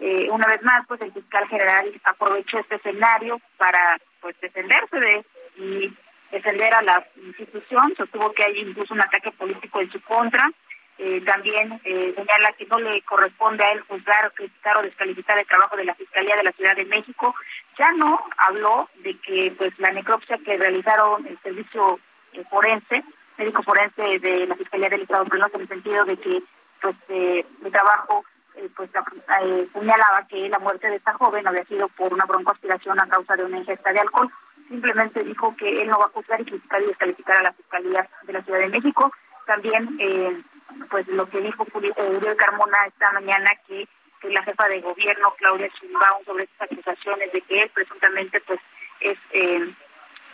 Eh, 0.00 0.28
una 0.30 0.46
vez 0.46 0.62
más, 0.62 0.86
pues 0.86 1.00
el 1.00 1.12
fiscal 1.12 1.46
general 1.48 1.92
aprovechó 2.04 2.58
este 2.58 2.76
escenario 2.76 3.40
para 3.56 3.98
pues 4.20 4.38
defenderse 4.40 4.98
de 4.98 5.24
y 5.56 5.92
defender 6.30 6.72
a 6.74 6.82
la 6.82 7.06
institución, 7.16 7.94
sostuvo 7.96 8.32
que 8.32 8.44
hay 8.44 8.58
incluso 8.58 8.94
un 8.94 9.00
ataque 9.00 9.32
político 9.32 9.80
en 9.80 9.90
su 9.90 10.00
contra, 10.02 10.48
eh, 10.98 11.20
también 11.20 11.80
eh, 11.84 12.12
señala 12.16 12.52
que 12.58 12.66
no 12.66 12.80
le 12.80 13.00
corresponde 13.02 13.62
a 13.62 13.70
él 13.70 13.80
juzgar, 13.82 14.32
criticar 14.32 14.78
o 14.78 14.82
descalificar 14.82 15.38
el 15.38 15.46
trabajo 15.46 15.76
de 15.76 15.84
la 15.84 15.94
Fiscalía 15.94 16.34
de 16.36 16.42
la 16.42 16.52
Ciudad 16.52 16.74
de 16.74 16.86
México. 16.86 17.36
Ya 17.78 17.92
no 17.92 18.20
habló 18.36 18.88
de 18.96 19.16
que 19.18 19.54
pues 19.56 19.78
la 19.78 19.92
necropsia 19.92 20.38
que 20.44 20.56
realizaron 20.56 21.24
el 21.26 21.38
servicio 21.40 22.00
eh, 22.32 22.42
forense, 22.50 23.04
médico 23.38 23.62
forense 23.62 24.18
de 24.18 24.46
la 24.46 24.56
Fiscalía 24.56 24.88
del 24.88 25.02
Estado 25.02 25.24
de 25.24 25.38
en 25.38 25.60
el 25.60 25.68
sentido 25.68 26.04
de 26.04 26.16
que 26.16 26.42
pues 26.82 26.96
eh, 27.08 27.46
el 27.64 27.72
trabajo 27.72 28.24
pues 28.76 28.90
señalaba 29.72 30.26
que 30.28 30.48
la 30.48 30.58
muerte 30.58 30.88
de 30.88 30.96
esta 30.96 31.12
joven 31.14 31.46
había 31.46 31.64
sido 31.64 31.88
por 31.88 32.12
una 32.12 32.24
broncoaspiración 32.24 33.00
a 33.00 33.06
causa 33.06 33.36
de 33.36 33.44
una 33.44 33.58
ingesta 33.58 33.92
de 33.92 34.00
alcohol. 34.00 34.30
Simplemente 34.68 35.22
dijo 35.22 35.54
que 35.56 35.82
él 35.82 35.88
no 35.88 35.98
va 35.98 36.06
a 36.06 36.10
juzgar 36.10 36.40
y 36.40 36.44
criticar 36.44 36.82
y 36.82 36.86
descalificar 36.86 37.36
a 37.36 37.42
la 37.44 37.52
Fiscalía 37.52 38.08
de 38.24 38.32
la 38.32 38.42
Ciudad 38.42 38.58
de 38.58 38.68
México. 38.68 39.12
También 39.46 39.96
eh, 40.00 40.42
pues 40.90 41.06
lo 41.08 41.28
que 41.28 41.40
dijo 41.40 41.64
eh, 41.64 42.16
Uriel 42.16 42.36
Carmona 42.36 42.86
esta 42.86 43.12
mañana 43.12 43.50
que, 43.66 43.88
que 44.20 44.30
la 44.30 44.42
jefa 44.42 44.68
de 44.68 44.80
gobierno 44.80 45.34
Claudia 45.38 45.68
Sheinbaum 45.80 46.24
sobre 46.24 46.44
estas 46.44 46.70
acusaciones 46.70 47.32
de 47.32 47.40
que 47.42 47.62
él 47.62 47.70
presuntamente 47.72 48.40
pues 48.40 48.60
es 49.00 49.18
eh, 49.32 49.72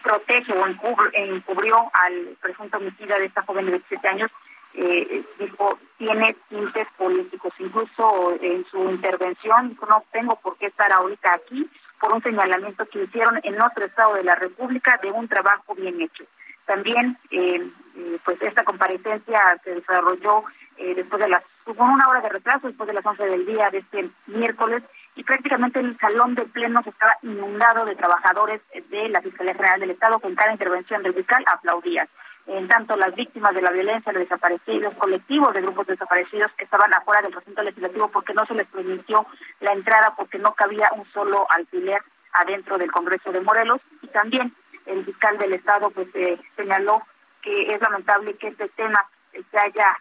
protege 0.05 0.53
o 0.53 0.67
encubrió 0.67 1.91
al 1.93 2.37
presunto 2.41 2.79
homicida 2.79 3.19
de 3.19 3.25
esta 3.25 3.43
joven 3.43 3.67
de 3.67 3.73
17 3.73 4.09
años 4.09 4.31
eh, 4.75 5.25
dijo 5.39 5.79
tiene 5.99 6.37
tintes 6.49 6.87
políticos 6.97 7.53
incluso 7.59 8.37
en 8.41 8.65
su 8.67 8.79
intervención 8.91 9.71
dijo 9.71 9.87
no 9.87 10.05
tengo 10.13 10.37
por 10.37 10.57
qué 10.59 10.67
estar 10.67 10.93
ahorita 10.93 11.33
aquí 11.33 11.69
por 11.99 12.13
un 12.13 12.23
señalamiento 12.23 12.87
que 12.87 13.05
hicieron 13.05 13.41
en 13.43 13.61
otro 13.61 13.85
estado 13.85 14.15
de 14.15 14.25
la 14.25 14.35
República 14.35 15.01
de 15.03 15.11
un 15.11 15.27
trabajo 15.27 15.75
bien 15.75 16.01
hecho 16.01 16.25
también, 16.67 17.19
eh, 17.31 17.61
eh, 17.97 18.19
pues 18.25 18.41
esta 18.43 18.65
comparecencia 18.65 19.61
se 19.65 19.75
desarrolló 19.75 20.45
eh, 20.77 20.95
después 20.95 21.23
de 21.23 21.29
las, 21.29 21.43
con 21.65 21.89
una 21.89 22.09
hora 22.09 22.21
de 22.21 22.29
retraso, 22.29 22.67
después 22.67 22.87
de 22.89 22.95
las 22.95 23.05
11 23.05 23.25
del 23.27 23.47
día 23.47 23.69
de 23.71 23.79
este 23.79 24.11
miércoles, 24.27 24.83
y 25.17 25.23
prácticamente 25.23 25.81
el 25.81 25.97
salón 25.99 26.35
de 26.35 26.45
plenos 26.45 26.87
estaba 26.87 27.17
inundado 27.23 27.85
de 27.85 27.95
trabajadores 27.95 28.61
de 28.91 29.09
la 29.09 29.21
Fiscalía 29.21 29.55
General 29.55 29.81
del 29.81 29.91
Estado, 29.91 30.19
con 30.19 30.35
cada 30.35 30.53
intervención 30.53 31.03
del 31.03 31.15
fiscal 31.15 31.45
aplaudían. 31.47 32.09
En 32.47 32.69
tanto, 32.69 32.97
las 32.97 33.15
víctimas 33.15 33.55
de 33.55 33.63
la 33.63 33.71
violencia, 33.71 34.13
los 34.13 34.23
desaparecidos, 34.23 34.95
colectivos 34.95 35.55
de 35.55 35.63
grupos 35.63 35.87
desaparecidos 35.87 36.51
estaban 36.59 36.93
afuera 36.93 37.23
del 37.23 37.33
recinto 37.33 37.63
legislativo 37.63 38.09
porque 38.09 38.35
no 38.35 38.45
se 38.45 38.55
les 38.55 38.67
permitió 38.67 39.27
la 39.61 39.73
entrada, 39.73 40.15
porque 40.17 40.39
no 40.39 40.53
cabía 40.53 40.91
un 40.95 41.07
solo 41.13 41.47
alfiler 41.51 42.03
adentro 42.33 42.77
del 42.77 42.93
Congreso 42.93 43.33
de 43.33 43.41
Morelos. 43.41 43.81
Y 44.03 44.09
también 44.09 44.53
el 44.85 45.05
fiscal 45.07 45.39
del 45.39 45.55
Estado 45.55 45.91
pues 45.91 46.09
eh, 46.15 46.39
señaló 46.57 47.03
que 47.41 47.73
es 47.73 47.81
lamentable 47.81 48.35
que 48.35 48.49
este 48.49 48.69
tema 48.71 49.07
se 49.33 49.59
haya 49.59 49.97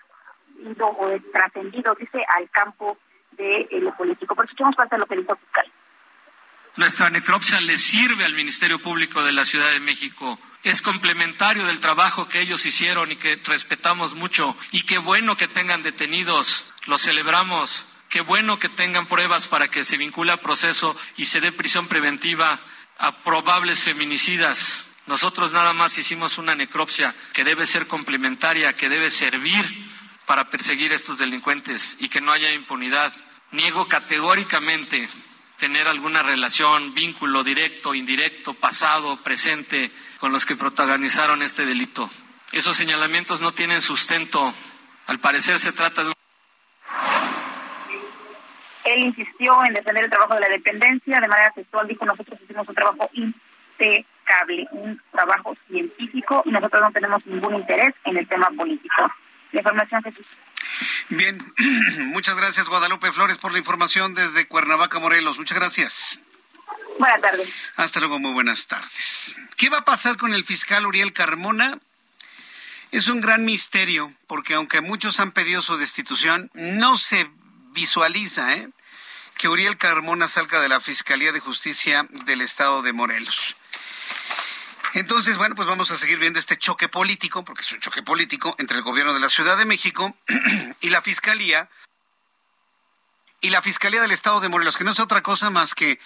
ido 0.60 0.88
o 0.88 1.10
trascendido, 1.32 1.96
dice, 1.96 2.26
al 2.36 2.50
campo 2.50 2.98
de 3.38 3.68
eh, 3.70 3.80
lo 3.80 3.96
político. 3.96 4.36
Por 4.36 4.46
eso 4.46 4.54
echamos 4.54 4.76
falta 4.76 4.98
lo 4.98 5.06
fiscal. 5.06 5.72
Nuestra 6.76 7.10
necropsia 7.10 7.62
le 7.62 7.78
sirve 7.78 8.26
al 8.26 8.34
Ministerio 8.34 8.80
Público 8.80 9.24
de 9.24 9.32
la 9.32 9.46
Ciudad 9.46 9.72
de 9.72 9.80
México. 9.80 10.40
Es 10.64 10.82
complementario 10.82 11.66
del 11.66 11.80
trabajo 11.80 12.28
que 12.28 12.42
ellos 12.42 12.66
hicieron 12.66 13.12
y 13.12 13.16
que 13.16 13.40
respetamos 13.46 14.16
mucho. 14.16 14.58
Y 14.72 14.84
qué 14.84 14.98
bueno 14.98 15.38
que 15.38 15.48
tengan 15.48 15.84
detenidos, 15.84 16.74
lo 16.88 16.98
celebramos. 16.98 17.86
Qué 18.10 18.22
bueno 18.22 18.60
que 18.60 18.70
tengan 18.70 19.06
pruebas 19.06 19.48
para 19.48 19.68
que 19.68 19.84
se 19.84 19.98
vincule 19.98 20.32
a 20.32 20.38
proceso 20.38 20.96
y 21.18 21.26
se 21.26 21.42
dé 21.42 21.52
prisión 21.52 21.88
preventiva 21.88 22.60
a 22.98 23.18
probables 23.20 23.84
feminicidas. 23.84 24.86
Nosotros 25.06 25.52
nada 25.52 25.74
más 25.74 25.98
hicimos 25.98 26.38
una 26.38 26.56
necropsia 26.56 27.14
que 27.34 27.44
debe 27.44 27.66
ser 27.66 27.88
complementaria, 27.88 28.76
que 28.76 28.90
debe 28.90 29.10
servir 29.10 29.93
para 30.26 30.50
perseguir 30.50 30.92
a 30.92 30.96
estos 30.96 31.18
delincuentes 31.18 31.98
y 32.00 32.10
que 32.10 32.22
no 32.22 32.32
haya 32.32 32.52
impunidad. 32.52 33.14
Niego 33.52 33.88
categóricamente 33.88 35.08
tener 35.60 35.88
alguna 35.88 36.24
relación, 36.24 36.94
vínculo 36.94 37.44
directo, 37.44 37.94
indirecto, 37.94 38.54
pasado, 38.54 39.18
presente 39.18 39.92
con 40.20 40.32
los 40.32 40.46
que 40.46 40.56
protagonizaron 40.56 41.42
este 41.42 41.66
delito. 41.66 42.10
Esos 42.52 42.76
señalamientos 42.76 43.42
no 43.42 43.54
tienen 43.54 43.82
sustento. 43.82 44.54
Al 45.08 45.20
parecer 45.20 45.60
se 45.60 45.72
trata 45.72 46.04
de 46.04 46.10
un 46.10 46.14
él 48.84 49.00
insistió 49.06 49.54
en 49.66 49.74
defender 49.74 50.04
el 50.04 50.10
trabajo 50.10 50.36
de 50.36 50.42
la 50.42 50.50
dependencia, 50.50 51.20
de 51.20 51.28
manera 51.28 51.52
textual 51.52 51.88
dijo, 51.88 52.06
nosotros 52.06 52.40
hicimos 52.44 52.68
un 52.68 52.76
trabajo 52.76 53.10
impecable, 53.14 54.68
un 54.72 55.02
trabajo 55.12 55.56
científico 55.68 56.44
y 56.46 56.52
nosotros 56.52 56.82
no 56.82 56.92
tenemos 56.92 57.26
ningún 57.26 57.56
interés 57.56 57.94
en 58.04 58.18
el 58.18 58.28
tema 58.28 58.50
político. 58.56 59.12
La 59.54 59.60
información, 59.60 60.04
Jesús. 60.04 60.26
Bien, 61.10 61.38
muchas 62.08 62.36
gracias 62.38 62.68
Guadalupe 62.68 63.12
Flores 63.12 63.38
por 63.38 63.52
la 63.52 63.60
información 63.60 64.16
desde 64.16 64.48
Cuernavaca, 64.48 65.00
Morelos. 65.00 65.38
Muchas 65.38 65.58
gracias. 65.58 66.20
Buenas 66.98 67.22
tardes. 67.22 67.50
Hasta 67.76 68.00
luego, 68.00 68.20
muy 68.20 68.34
buenas 68.34 68.68
tardes. 68.68 69.36
¿Qué 69.56 69.70
va 69.70 69.80
a 69.80 69.86
pasar 69.86 70.18
con 70.18 70.34
el 70.34 70.44
fiscal 70.44 70.86
Uriel 70.86 71.14
Carmona? 71.14 71.78
Es 72.92 73.08
un 73.08 73.22
gran 73.22 73.46
misterio, 73.46 74.14
porque 74.28 74.56
aunque 74.56 74.82
muchos 74.82 75.20
han 75.20 75.32
pedido 75.32 75.62
su 75.62 75.78
destitución, 75.78 76.50
no 76.54 76.98
se 76.98 77.30
visualiza 77.72 78.56
¿eh? 78.56 78.70
que 79.38 79.50
Uriel 79.50 79.78
Carmona 79.78 80.28
salga 80.28 80.62
de 80.62 80.70
la 80.70 80.80
Fiscalía 80.80 81.32
de 81.32 81.40
Justicia 81.40 82.08
del 82.26 82.42
Estado 82.42 82.82
de 82.82 82.94
Morelos. 82.94 83.56
Entonces, 84.94 85.38
bueno, 85.38 85.56
pues 85.56 85.68
vamos 85.68 85.90
a 85.92 85.98
seguir 85.98 86.20
viendo 86.20 86.40
este 86.40 86.58
choque 86.58 86.88
político, 86.88 87.44
porque 87.44 87.62
es 87.62 87.72
un 87.72 87.80
choque 87.80 88.04
político 88.04 88.56
entre 88.60 88.78
el 88.78 88.84
gobierno 88.84 89.14
de 89.14 89.20
la 89.20 89.30
Ciudad 89.30 89.58
de 89.58 89.66
México 89.66 90.16
y 90.82 90.90
la 90.90 91.02
Fiscalía 91.02 91.70
y 93.42 93.50
la 93.50 93.62
Fiscalía 93.62 94.02
del 94.02 94.12
Estado 94.12 94.40
de 94.40 94.50
Morelos, 94.50 94.78
que 94.78 94.84
no 94.84 94.92
es 94.92 95.00
otra 95.00 95.22
cosa 95.22 95.50
más 95.50 95.74
que 95.76 96.00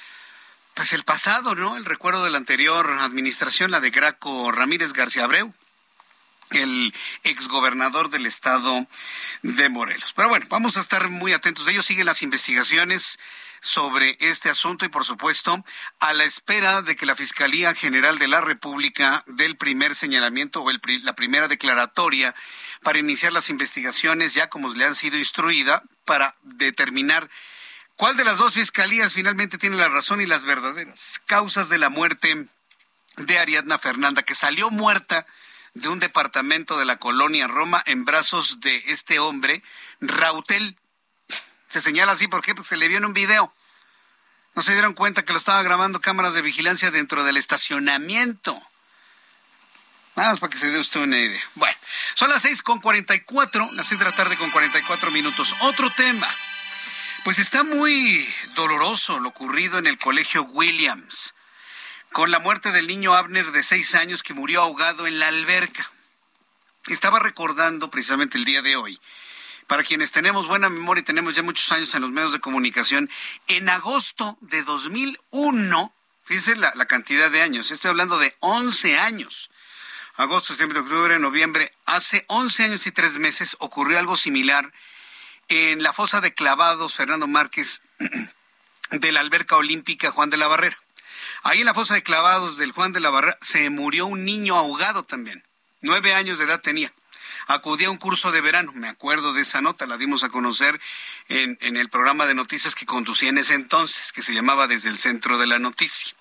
pues 0.73 0.93
el 0.93 1.03
pasado, 1.03 1.55
¿no? 1.55 1.75
El 1.75 1.85
recuerdo 1.85 2.23
de 2.23 2.29
la 2.29 2.37
anterior 2.37 2.89
administración, 2.99 3.71
la 3.71 3.79
de 3.79 3.89
Graco 3.89 4.51
Ramírez 4.51 4.93
García 4.93 5.23
Abreu 5.25 5.53
el 6.51 6.93
exgobernador 7.23 8.09
del 8.09 8.25
estado 8.25 8.87
de 9.41 9.69
Morelos. 9.69 10.13
Pero 10.15 10.29
bueno, 10.29 10.45
vamos 10.49 10.77
a 10.77 10.81
estar 10.81 11.09
muy 11.09 11.33
atentos. 11.33 11.67
Ellos 11.67 11.85
siguen 11.85 12.05
las 12.05 12.21
investigaciones 12.21 13.19
sobre 13.67 14.17
este 14.19 14.49
asunto 14.49 14.85
y 14.85 14.89
por 14.89 15.03
supuesto 15.03 15.63
a 15.99 16.13
la 16.13 16.23
espera 16.23 16.81
de 16.81 16.95
que 16.95 17.05
la 17.05 17.15
Fiscalía 17.15 17.75
General 17.75 18.17
de 18.17 18.27
la 18.27 18.39
República 18.39 19.23
dé 19.27 19.45
el 19.45 19.57
primer 19.57 19.93
señalamiento 19.93 20.63
o 20.63 20.71
la 20.71 21.15
primera 21.15 21.47
declaratoria 21.47 22.33
para 22.81 22.99
iniciar 22.99 23.33
las 23.33 23.49
investigaciones 23.49 24.33
ya 24.33 24.49
como 24.49 24.73
le 24.73 24.85
han 24.85 24.95
sido 24.95 25.17
instruida 25.17 25.83
para 26.05 26.35
determinar 26.43 27.29
cuál 27.97 28.15
de 28.15 28.23
las 28.23 28.37
dos 28.37 28.53
fiscalías 28.53 29.13
finalmente 29.13 29.57
tiene 29.57 29.75
la 29.75 29.89
razón 29.89 30.21
y 30.21 30.25
las 30.25 30.43
verdaderas 30.43 31.21
causas 31.25 31.67
de 31.67 31.77
la 31.77 31.89
muerte 31.89 32.47
de 33.17 33.39
Ariadna 33.39 33.77
Fernanda 33.77 34.23
que 34.23 34.35
salió 34.35 34.69
muerta 34.69 35.25
de 35.73 35.89
un 35.89 35.99
departamento 35.99 36.79
de 36.79 36.85
la 36.85 36.97
colonia 36.97 37.47
Roma 37.47 37.83
en 37.85 38.05
brazos 38.05 38.59
de 38.61 38.81
este 38.87 39.19
hombre, 39.19 39.61
Rautel. 39.99 40.77
Se 41.67 41.81
señala 41.81 42.13
así 42.13 42.27
porque 42.27 42.53
se 42.63 42.77
le 42.77 42.87
vio 42.87 42.97
en 42.97 43.05
un 43.05 43.13
video. 43.13 43.53
No 44.55 44.61
se 44.61 44.73
dieron 44.73 44.93
cuenta 44.93 45.23
que 45.23 45.33
lo 45.33 45.39
estaba 45.39 45.61
grabando 45.61 46.01
cámaras 46.01 46.33
de 46.33 46.41
vigilancia 46.41 46.89
dentro 46.89 47.23
del 47.23 47.37
estacionamiento. 47.37 48.59
Nada 50.15 50.31
más 50.31 50.39
para 50.39 50.49
que 50.49 50.57
se 50.57 50.71
dé 50.71 50.79
usted 50.79 51.01
una 51.01 51.19
idea. 51.19 51.43
Bueno, 51.53 51.77
son 52.15 52.29
las 52.29 52.41
seis 52.41 52.63
con 52.63 52.79
cuarenta 52.79 53.13
y 53.13 53.19
cuatro, 53.19 53.69
las 53.73 53.87
seis 53.87 53.99
de 53.99 54.05
la 54.05 54.15
tarde 54.15 54.35
con 54.35 54.49
cuarenta 54.49 54.79
y 54.79 54.81
cuatro 54.81 55.11
minutos. 55.11 55.55
Otro 55.61 55.91
tema. 55.91 56.27
Pues 57.23 57.37
está 57.37 57.63
muy 57.63 58.27
doloroso 58.55 59.19
lo 59.19 59.29
ocurrido 59.29 59.77
en 59.77 59.85
el 59.85 59.99
colegio 59.99 60.43
Williams, 60.43 61.35
con 62.11 62.31
la 62.31 62.39
muerte 62.39 62.71
del 62.71 62.87
niño 62.87 63.13
Abner 63.13 63.51
de 63.51 63.61
seis 63.61 63.93
años 63.93 64.23
que 64.23 64.33
murió 64.33 64.61
ahogado 64.61 65.05
en 65.05 65.19
la 65.19 65.27
alberca. 65.27 65.91
Estaba 66.87 67.19
recordando 67.19 67.91
precisamente 67.91 68.37
el 68.37 68.45
día 68.45 68.61
de 68.61 68.75
hoy 68.75 68.99
para 69.67 69.83
quienes 69.83 70.11
tenemos 70.11 70.47
buena 70.47 70.69
memoria 70.69 71.01
y 71.01 71.05
tenemos 71.05 71.35
ya 71.35 71.43
muchos 71.43 71.71
años 71.71 71.93
en 71.93 72.01
los 72.01 72.11
medios 72.11 72.31
de 72.31 72.39
comunicación, 72.39 73.09
en 73.47 73.69
agosto 73.69 74.37
de 74.41 74.63
2001, 74.63 75.93
fíjense 76.23 76.55
la, 76.55 76.73
la 76.75 76.85
cantidad 76.85 77.29
de 77.29 77.41
años, 77.41 77.69
estoy 77.71 77.89
hablando 77.89 78.17
de 78.17 78.35
11 78.39 78.97
años, 78.97 79.51
agosto, 80.15 80.47
septiembre, 80.47 80.79
octubre, 80.79 81.19
noviembre, 81.19 81.73
hace 81.85 82.25
11 82.27 82.63
años 82.63 82.87
y 82.87 82.91
tres 82.91 83.17
meses 83.17 83.55
ocurrió 83.59 83.99
algo 83.99 84.17
similar 84.17 84.71
en 85.49 85.83
la 85.83 85.93
fosa 85.93 86.21
de 86.21 86.33
clavados 86.33 86.95
Fernando 86.95 87.27
Márquez 87.27 87.81
de 88.91 89.11
la 89.11 89.19
alberca 89.19 89.57
olímpica 89.57 90.11
Juan 90.11 90.29
de 90.29 90.37
la 90.37 90.47
Barrera. 90.47 90.77
Ahí 91.43 91.59
en 91.59 91.65
la 91.65 91.73
fosa 91.73 91.93
de 91.93 92.03
clavados 92.03 92.57
del 92.57 92.71
Juan 92.71 92.93
de 92.93 92.99
la 92.99 93.09
Barrera 93.09 93.37
se 93.41 93.69
murió 93.69 94.07
un 94.07 94.25
niño 94.25 94.55
ahogado 94.55 95.03
también. 95.03 95.43
Nueve 95.81 96.13
años 96.13 96.37
de 96.37 96.45
edad 96.45 96.61
tenía 96.61 96.91
acudí 97.47 97.85
a 97.85 97.91
un 97.91 97.97
curso 97.97 98.31
de 98.31 98.41
verano. 98.41 98.71
Me 98.73 98.87
acuerdo 98.87 99.33
de 99.33 99.41
esa 99.41 99.61
nota, 99.61 99.85
la 99.85 99.97
dimos 99.97 100.23
a 100.23 100.29
conocer 100.29 100.79
en, 101.29 101.57
el 101.61 101.89
programa 101.89 102.25
de 102.25 102.33
noticias 102.33 102.75
que 102.75 102.85
conducía 102.85 103.29
en 103.29 103.37
ese 103.37 103.53
entonces, 103.53 104.11
que 104.11 104.21
se 104.21 104.33
llamaba 104.33 104.67
Desde 104.67 104.89
el 104.89 104.97
Centro 104.97 105.37
de 105.37 105.47
la 105.47 105.59
Noticia. 105.59 106.15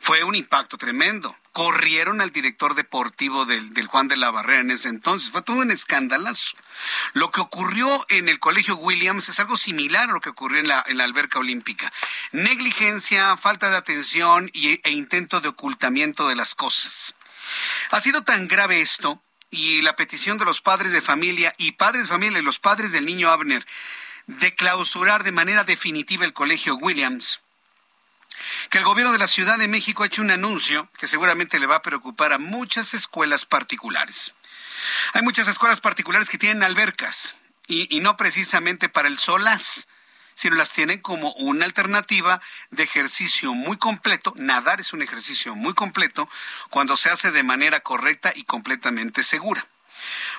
Fue 0.00 0.22
un 0.24 0.34
impacto 0.34 0.76
tremendo. 0.76 1.36
Corrieron 1.52 2.20
al 2.20 2.30
director 2.30 2.74
deportivo 2.74 3.46
del, 3.46 3.86
Juan 3.86 4.08
de 4.08 4.16
la 4.16 4.30
Barrera 4.30 4.60
en 4.60 4.70
ese 4.70 4.88
entonces. 4.88 5.30
Fue 5.30 5.42
todo 5.42 5.56
un 5.56 5.70
escandalazo. 5.70 6.56
Lo 7.12 7.30
que 7.30 7.40
ocurrió 7.40 8.04
en 8.08 8.28
el 8.28 8.38
Colegio 8.38 8.76
Williams 8.76 9.28
es 9.28 9.40
algo 9.40 9.56
similar 9.56 10.10
a 10.10 10.12
lo 10.12 10.20
que 10.20 10.30
ocurrió 10.30 10.60
en 10.60 10.68
la, 10.68 10.84
en 10.86 10.98
la 10.98 11.04
alberca 11.04 11.38
olímpica. 11.38 11.92
Negligencia, 12.32 13.36
falta 13.36 13.70
de 13.70 13.76
atención 13.76 14.50
y, 14.52 14.80
e 14.82 14.90
intento 14.90 15.40
de 15.40 15.48
ocultamiento 15.48 16.28
de 16.28 16.36
las 16.36 16.54
cosas. 16.54 17.14
Ha 17.90 18.00
sido 18.00 18.22
tan 18.22 18.48
grave 18.48 18.80
esto 18.80 19.22
y 19.54 19.82
la 19.82 19.94
petición 19.94 20.36
de 20.36 20.44
los 20.44 20.60
padres 20.60 20.92
de 20.92 21.00
familia 21.00 21.54
y 21.58 21.72
padres 21.72 22.04
de 22.04 22.08
familia 22.08 22.40
y 22.40 22.42
los 22.42 22.58
padres 22.58 22.90
del 22.90 23.06
niño 23.06 23.30
Abner 23.30 23.64
de 24.26 24.54
clausurar 24.54 25.22
de 25.22 25.32
manera 25.32 25.62
definitiva 25.64 26.24
el 26.24 26.32
colegio 26.32 26.74
Williams, 26.76 27.40
que 28.70 28.78
el 28.78 28.84
gobierno 28.84 29.12
de 29.12 29.18
la 29.18 29.28
Ciudad 29.28 29.58
de 29.58 29.68
México 29.68 30.02
ha 30.02 30.06
hecho 30.06 30.22
un 30.22 30.32
anuncio 30.32 30.88
que 30.98 31.06
seguramente 31.06 31.60
le 31.60 31.66
va 31.66 31.76
a 31.76 31.82
preocupar 31.82 32.32
a 32.32 32.38
muchas 32.38 32.94
escuelas 32.94 33.44
particulares. 33.44 34.34
Hay 35.12 35.22
muchas 35.22 35.46
escuelas 35.46 35.80
particulares 35.80 36.28
que 36.28 36.38
tienen 36.38 36.64
albercas 36.64 37.36
y, 37.68 37.94
y 37.94 38.00
no 38.00 38.16
precisamente 38.16 38.88
para 38.88 39.08
el 39.08 39.18
solaz, 39.18 39.86
sino 40.34 40.56
las 40.56 40.72
tienen 40.72 41.00
como 41.00 41.32
una 41.34 41.64
alternativa 41.64 42.40
de 42.70 42.82
ejercicio 42.82 43.54
muy 43.54 43.76
completo. 43.76 44.34
Nadar 44.36 44.80
es 44.80 44.92
un 44.92 45.02
ejercicio 45.02 45.54
muy 45.54 45.74
completo 45.74 46.28
cuando 46.70 46.96
se 46.96 47.10
hace 47.10 47.30
de 47.30 47.42
manera 47.42 47.80
correcta 47.80 48.32
y 48.34 48.44
completamente 48.44 49.22
segura. 49.22 49.66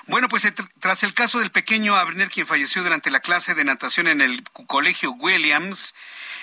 Bueno, 0.06 0.28
pues 0.28 0.46
tras 0.80 1.02
el 1.02 1.14
caso 1.14 1.40
del 1.40 1.50
pequeño 1.50 1.96
Abner, 1.96 2.30
quien 2.30 2.46
falleció 2.46 2.82
durante 2.82 3.10
la 3.10 3.20
clase 3.20 3.54
de 3.54 3.64
natación 3.64 4.06
en 4.06 4.20
el 4.20 4.44
colegio 4.66 5.12
Williams, 5.12 5.94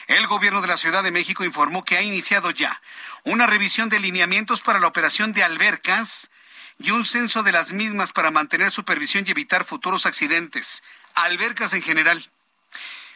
el 0.07 0.27
gobierno 0.27 0.61
de 0.61 0.67
la 0.67 0.77
Ciudad 0.77 1.03
de 1.03 1.11
México 1.11 1.45
informó 1.45 1.85
que 1.85 1.97
ha 1.97 2.01
iniciado 2.01 2.51
ya 2.51 2.81
una 3.23 3.47
revisión 3.47 3.87
de 3.89 3.99
lineamientos 3.99 4.61
para 4.61 4.79
la 4.79 4.87
operación 4.87 5.31
de 5.31 5.43
albercas 5.43 6.29
y 6.77 6.91
un 6.91 7.05
censo 7.05 7.43
de 7.43 7.53
las 7.53 7.71
mismas 7.71 8.11
para 8.11 8.31
mantener 8.31 8.71
supervisión 8.71 9.23
y 9.25 9.31
evitar 9.31 9.63
futuros 9.63 10.05
accidentes. 10.05 10.83
Albercas 11.15 11.73
en 11.73 11.81
general. 11.81 12.32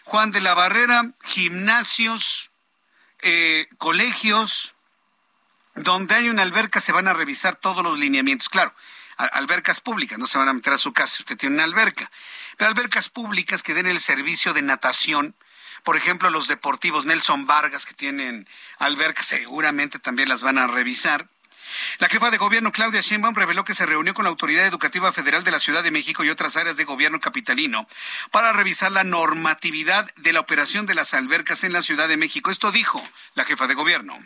Juan 0.07 0.31
de 0.31 0.39
la 0.39 0.53
Barrera, 0.53 1.11
gimnasios, 1.21 2.49
eh, 3.23 3.67
colegios, 3.77 4.73
donde 5.75 6.15
hay 6.15 6.29
una 6.29 6.43
alberca 6.43 6.79
se 6.79 6.93
van 6.93 7.09
a 7.09 7.13
revisar 7.13 7.57
todos 7.57 7.83
los 7.83 7.99
lineamientos. 7.99 8.47
Claro, 8.47 8.73
albercas 9.17 9.81
públicas, 9.81 10.17
no 10.17 10.25
se 10.25 10.37
van 10.37 10.47
a 10.47 10.53
meter 10.53 10.71
a 10.71 10.77
su 10.77 10.93
casa 10.93 11.17
si 11.17 11.23
usted 11.23 11.35
tiene 11.35 11.55
una 11.55 11.65
alberca, 11.65 12.09
pero 12.55 12.69
albercas 12.69 13.09
públicas 13.09 13.63
que 13.63 13.73
den 13.73 13.85
el 13.85 13.99
servicio 13.99 14.53
de 14.53 14.61
natación. 14.61 15.35
Por 15.83 15.97
ejemplo, 15.97 16.29
los 16.29 16.47
deportivos 16.47 17.03
Nelson 17.03 17.45
Vargas 17.45 17.85
que 17.85 17.93
tienen 17.93 18.47
albercas 18.79 19.25
seguramente 19.25 19.99
también 19.99 20.29
las 20.29 20.41
van 20.41 20.57
a 20.57 20.67
revisar. 20.67 21.27
La 21.99 22.09
jefa 22.09 22.31
de 22.31 22.37
gobierno 22.37 22.71
Claudia 22.71 23.01
Sheinbaum 23.01 23.35
reveló 23.35 23.65
que 23.65 23.75
se 23.75 23.85
reunió 23.85 24.13
con 24.13 24.23
la 24.23 24.29
Autoridad 24.29 24.65
Educativa 24.65 25.11
Federal 25.11 25.43
de 25.43 25.51
la 25.51 25.59
Ciudad 25.59 25.83
de 25.83 25.91
México 25.91 26.23
y 26.23 26.29
otras 26.29 26.57
áreas 26.57 26.77
de 26.77 26.83
gobierno 26.83 27.19
capitalino 27.19 27.87
para 28.31 28.53
revisar 28.53 28.91
la 28.91 29.03
normatividad 29.03 30.09
de 30.15 30.33
la 30.33 30.39
operación 30.39 30.85
de 30.85 30.95
las 30.95 31.13
albercas 31.13 31.63
en 31.63 31.73
la 31.73 31.81
Ciudad 31.81 32.07
de 32.07 32.17
México. 32.17 32.51
Esto 32.51 32.71
dijo 32.71 33.01
la 33.35 33.45
jefa 33.45 33.67
de 33.67 33.73
gobierno. 33.73 34.17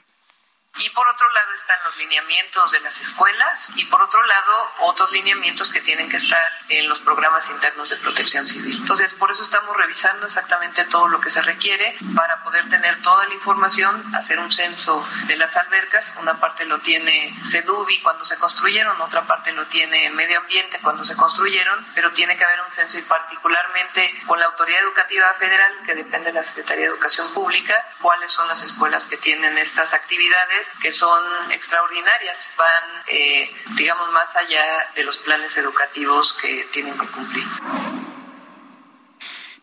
Y 0.79 0.89
por 0.91 1.05
otro 1.07 1.29
lado 1.29 1.53
están 1.53 1.77
los 1.83 1.97
lineamientos 1.97 2.71
de 2.71 2.79
las 2.79 2.99
escuelas 3.01 3.69
y 3.75 3.85
por 3.85 4.01
otro 4.01 4.23
lado 4.23 4.71
otros 4.79 5.11
lineamientos 5.11 5.69
que 5.69 5.81
tienen 5.81 6.09
que 6.09 6.15
estar 6.15 6.41
en 6.69 6.87
los 6.87 6.99
programas 6.99 7.49
internos 7.49 7.89
de 7.89 7.97
protección 7.97 8.47
civil. 8.47 8.77
Entonces, 8.77 9.13
por 9.13 9.29
eso 9.29 9.43
estamos 9.43 9.75
revisando 9.75 10.25
exactamente 10.25 10.85
todo 10.85 11.09
lo 11.09 11.19
que 11.19 11.29
se 11.29 11.41
requiere 11.41 11.97
para 12.15 12.41
poder 12.43 12.69
tener 12.69 13.01
toda 13.01 13.27
la 13.27 13.33
información, 13.33 14.15
hacer 14.15 14.39
un 14.39 14.51
censo 14.51 15.05
de 15.27 15.35
las 15.35 15.57
albercas. 15.57 16.13
Una 16.19 16.39
parte 16.39 16.63
lo 16.65 16.79
tiene 16.79 17.37
CEDUBI 17.43 18.01
cuando 18.01 18.23
se 18.23 18.37
construyeron, 18.37 18.99
otra 19.01 19.27
parte 19.27 19.51
lo 19.51 19.67
tiene 19.67 20.09
Medio 20.11 20.39
Ambiente 20.39 20.79
cuando 20.81 21.03
se 21.03 21.17
construyeron, 21.17 21.85
pero 21.93 22.13
tiene 22.13 22.37
que 22.37 22.45
haber 22.45 22.61
un 22.61 22.71
censo 22.71 22.97
y 22.97 23.01
particularmente 23.01 24.23
con 24.25 24.39
la 24.39 24.45
Autoridad 24.45 24.81
Educativa 24.81 25.33
Federal, 25.37 25.73
que 25.85 25.95
depende 25.95 26.27
de 26.27 26.33
la 26.33 26.43
Secretaría 26.43 26.85
de 26.85 26.91
Educación 26.91 27.33
Pública, 27.33 27.75
cuáles 28.01 28.31
son 28.31 28.47
las 28.47 28.63
escuelas 28.63 29.05
que 29.05 29.17
tienen 29.17 29.57
estas 29.57 29.93
actividades 29.93 30.60
que 30.81 30.91
son 30.91 31.51
extraordinarias, 31.51 32.37
van, 32.57 33.03
eh, 33.07 33.51
digamos, 33.75 34.11
más 34.11 34.35
allá 34.35 34.89
de 34.95 35.03
los 35.03 35.17
planes 35.17 35.57
educativos 35.57 36.33
que 36.41 36.67
tienen 36.71 36.97
que 36.97 37.07
cumplir. 37.07 37.45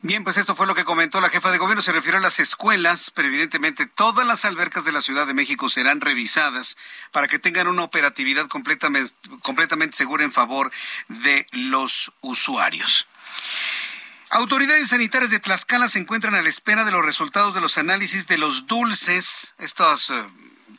Bien, 0.01 0.22
pues 0.22 0.36
esto 0.36 0.55
fue 0.55 0.68
lo 0.68 0.76
que 0.76 0.84
comentó 0.84 1.20
la 1.20 1.28
jefa 1.28 1.51
de 1.51 1.59
gobierno. 1.59 1.82
Se 1.82 1.90
refirió 1.90 2.18
a 2.18 2.22
las 2.22 2.38
escuelas, 2.38 3.11
pero 3.11 3.26
evidentemente 3.26 3.86
todas 3.86 4.24
las 4.24 4.44
albercas 4.44 4.84
de 4.84 4.92
la 4.92 5.03
Ciudad 5.03 5.26
de 5.26 5.34
México 5.34 5.68
serán 5.68 6.01
revisadas 6.01 6.76
para 7.11 7.26
que 7.26 7.40
tengan 7.40 7.66
una 7.66 7.82
operatividad 7.82 8.46
completamente, 8.46 9.12
completamente 9.42 9.96
segura 9.96 10.22
en 10.22 10.30
favor 10.30 10.70
de 11.09 11.49
los 11.51 12.12
usuarios. 12.20 13.09
Autoridades 14.30 14.90
sanitarias 14.90 15.30
de 15.32 15.40
Tlaxcala 15.40 15.88
se 15.88 15.99
encuentran 15.99 16.36
a 16.36 16.42
la 16.42 16.49
espera 16.49 16.84
de 16.84 16.92
los 16.92 17.05
resultados 17.05 17.55
de 17.55 17.61
los 17.61 17.76
análisis 17.76 18.28
de 18.28 18.38
los 18.38 18.66
dulces, 18.66 19.55
estos 19.59 20.11
eh, 20.11 20.24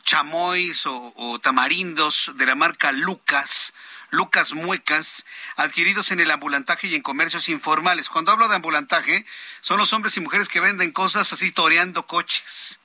chamois 0.04 0.82
o, 0.86 1.38
tamarindos 1.42 2.32
de 2.34 2.46
la 2.46 2.54
marca 2.54 2.92
Lucas, 2.92 3.74
Lucas 4.10 4.54
Muecas, 4.54 5.26
adquiridos 5.56 6.10
en 6.10 6.20
el 6.20 6.30
ambulantaje 6.30 6.88
y 6.88 6.94
en 6.94 7.02
comercios 7.02 7.48
informales. 7.48 8.08
Cuando 8.08 8.32
hablo 8.32 8.48
de 8.48 8.56
ambulantaje, 8.56 9.24
son 9.60 9.78
los 9.78 9.92
hombres 9.92 10.16
y 10.16 10.20
mujeres 10.20 10.48
que 10.48 10.60
venden 10.60 10.92
cosas 10.92 11.32
así 11.32 11.52
toreando 11.52 12.06
coches. 12.06 12.78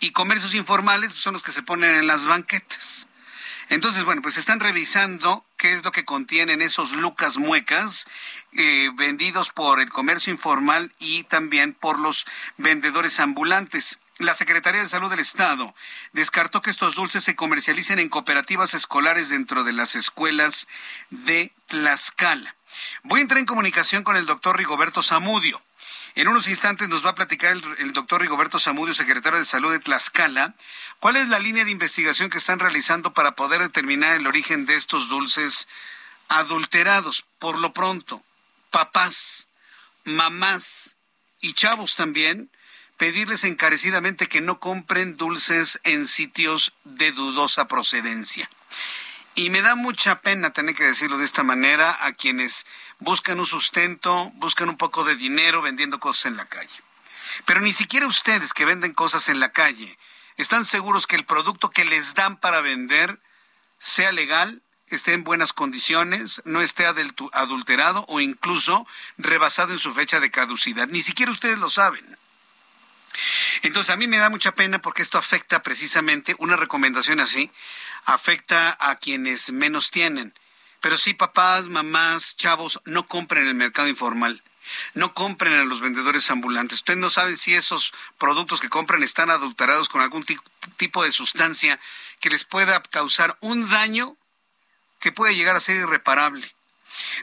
Y 0.00 0.12
comercios 0.12 0.54
informales 0.54 1.10
pues, 1.10 1.22
son 1.22 1.34
los 1.34 1.42
que 1.42 1.52
se 1.52 1.62
ponen 1.62 1.94
en 1.94 2.06
las 2.06 2.24
banquetas. 2.24 3.08
Entonces, 3.70 4.04
bueno, 4.04 4.22
pues 4.22 4.36
están 4.36 4.60
revisando 4.60 5.44
qué 5.56 5.72
es 5.72 5.84
lo 5.84 5.92
que 5.92 6.04
contienen 6.04 6.60
esos 6.60 6.92
Lucas 6.92 7.38
Muecas 7.38 8.06
eh, 8.52 8.90
vendidos 8.94 9.50
por 9.50 9.80
el 9.80 9.88
comercio 9.88 10.32
informal 10.32 10.92
y 10.98 11.24
también 11.24 11.72
por 11.72 11.98
los 11.98 12.26
vendedores 12.58 13.18
ambulantes. 13.20 13.98
La 14.24 14.32
Secretaría 14.32 14.80
de 14.80 14.88
Salud 14.88 15.10
del 15.10 15.20
Estado 15.20 15.74
descartó 16.12 16.62
que 16.62 16.70
estos 16.70 16.94
dulces 16.94 17.22
se 17.22 17.36
comercialicen 17.36 17.98
en 17.98 18.08
cooperativas 18.08 18.72
escolares 18.72 19.28
dentro 19.28 19.64
de 19.64 19.74
las 19.74 19.94
escuelas 19.94 20.66
de 21.10 21.52
Tlaxcala. 21.66 22.56
Voy 23.02 23.20
a 23.20 23.22
entrar 23.22 23.38
en 23.38 23.44
comunicación 23.44 24.02
con 24.02 24.16
el 24.16 24.24
doctor 24.24 24.56
Rigoberto 24.56 25.02
Zamudio. 25.02 25.60
En 26.14 26.28
unos 26.28 26.48
instantes 26.48 26.88
nos 26.88 27.04
va 27.04 27.10
a 27.10 27.14
platicar 27.14 27.52
el, 27.52 27.92
doctor 27.92 28.22
Rigoberto 28.22 28.58
Zamudio, 28.58 28.94
secretario 28.94 29.38
de 29.38 29.44
Salud 29.44 29.70
de 29.70 29.80
Tlaxcala, 29.80 30.54
cuál 31.00 31.16
es 31.16 31.28
la 31.28 31.38
línea 31.38 31.66
de 31.66 31.72
investigación 31.72 32.30
que 32.30 32.38
están 32.38 32.60
realizando 32.60 33.12
para 33.12 33.32
poder 33.32 33.60
determinar 33.60 34.16
el 34.16 34.26
origen 34.26 34.64
de 34.64 34.76
estos 34.76 35.10
dulces 35.10 35.68
adulterados. 36.28 37.26
Por 37.38 37.58
lo 37.58 37.74
pronto, 37.74 38.22
papás, 38.70 39.48
mamás 40.04 40.96
y 41.42 41.52
chavos 41.52 41.94
también 41.94 42.50
pedirles 42.96 43.44
encarecidamente 43.44 44.28
que 44.28 44.40
no 44.40 44.60
compren 44.60 45.16
dulces 45.16 45.80
en 45.84 46.06
sitios 46.06 46.72
de 46.84 47.12
dudosa 47.12 47.66
procedencia. 47.66 48.48
Y 49.34 49.50
me 49.50 49.62
da 49.62 49.74
mucha 49.74 50.20
pena 50.20 50.52
tener 50.52 50.76
que 50.76 50.84
decirlo 50.84 51.18
de 51.18 51.24
esta 51.24 51.42
manera 51.42 51.96
a 52.00 52.12
quienes 52.12 52.66
buscan 53.00 53.40
un 53.40 53.46
sustento, 53.46 54.30
buscan 54.34 54.68
un 54.68 54.76
poco 54.76 55.04
de 55.04 55.16
dinero 55.16 55.60
vendiendo 55.60 55.98
cosas 55.98 56.26
en 56.26 56.36
la 56.36 56.46
calle. 56.46 56.82
Pero 57.44 57.60
ni 57.60 57.72
siquiera 57.72 58.06
ustedes 58.06 58.52
que 58.52 58.64
venden 58.64 58.92
cosas 58.92 59.28
en 59.28 59.40
la 59.40 59.50
calle 59.50 59.98
están 60.36 60.64
seguros 60.64 61.06
que 61.06 61.16
el 61.16 61.24
producto 61.24 61.70
que 61.70 61.84
les 61.84 62.14
dan 62.14 62.36
para 62.36 62.60
vender 62.60 63.20
sea 63.78 64.12
legal, 64.12 64.62
esté 64.88 65.14
en 65.14 65.24
buenas 65.24 65.52
condiciones, 65.52 66.42
no 66.44 66.60
esté 66.60 66.86
adulterado 66.86 68.04
o 68.08 68.20
incluso 68.20 68.86
rebasado 69.18 69.72
en 69.72 69.78
su 69.78 69.92
fecha 69.92 70.20
de 70.20 70.30
caducidad. 70.30 70.88
Ni 70.88 71.00
siquiera 71.00 71.32
ustedes 71.32 71.58
lo 71.58 71.70
saben. 71.70 72.18
Entonces 73.62 73.90
a 73.90 73.96
mí 73.96 74.06
me 74.06 74.18
da 74.18 74.28
mucha 74.28 74.54
pena 74.54 74.80
porque 74.80 75.02
esto 75.02 75.18
afecta 75.18 75.62
precisamente, 75.62 76.34
una 76.38 76.56
recomendación 76.56 77.20
así, 77.20 77.50
afecta 78.04 78.76
a 78.80 78.96
quienes 78.96 79.52
menos 79.52 79.90
tienen. 79.90 80.34
Pero 80.80 80.96
sí, 80.96 81.14
papás, 81.14 81.68
mamás, 81.68 82.36
chavos, 82.36 82.80
no 82.84 83.06
compren 83.06 83.44
en 83.44 83.48
el 83.48 83.54
mercado 83.54 83.88
informal. 83.88 84.42
No 84.94 85.12
compren 85.12 85.54
a 85.54 85.64
los 85.64 85.80
vendedores 85.80 86.30
ambulantes. 86.30 86.78
Ustedes 86.78 86.98
no 86.98 87.10
saben 87.10 87.36
si 87.36 87.54
esos 87.54 87.92
productos 88.18 88.60
que 88.60 88.68
compran 88.68 89.02
están 89.02 89.30
adulterados 89.30 89.88
con 89.88 90.00
algún 90.00 90.24
tipo 90.76 91.04
de 91.04 91.12
sustancia 91.12 91.78
que 92.20 92.30
les 92.30 92.44
pueda 92.44 92.82
causar 92.82 93.36
un 93.40 93.68
daño 93.68 94.16
que 95.00 95.12
puede 95.12 95.34
llegar 95.34 95.56
a 95.56 95.60
ser 95.60 95.76
irreparable. 95.76 96.54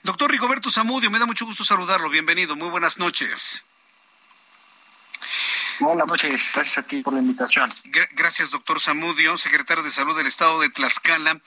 Doctor 0.03 0.29
Rigoberto 0.29 0.69
Zamudio, 0.69 1.09
me 1.09 1.19
da 1.19 1.25
mucho 1.25 1.45
gusto 1.45 1.63
saludarlo. 1.63 2.09
Bienvenido. 2.09 2.55
Muy 2.55 2.69
buenas 2.69 2.97
noches. 2.97 3.63
Buenas 5.79 6.07
noches. 6.07 6.51
Gracias 6.53 6.77
a 6.77 6.87
ti 6.87 7.01
por 7.01 7.13
la 7.13 7.19
invitación. 7.19 7.73
Gracias, 8.13 8.51
doctor 8.51 8.79
Zamudio, 8.79 9.37
secretario 9.37 9.83
de 9.83 9.91
Salud 9.91 10.17
del 10.17 10.27
Estado 10.27 10.59
de 10.59 10.69
Tlaxcala. 10.69 11.41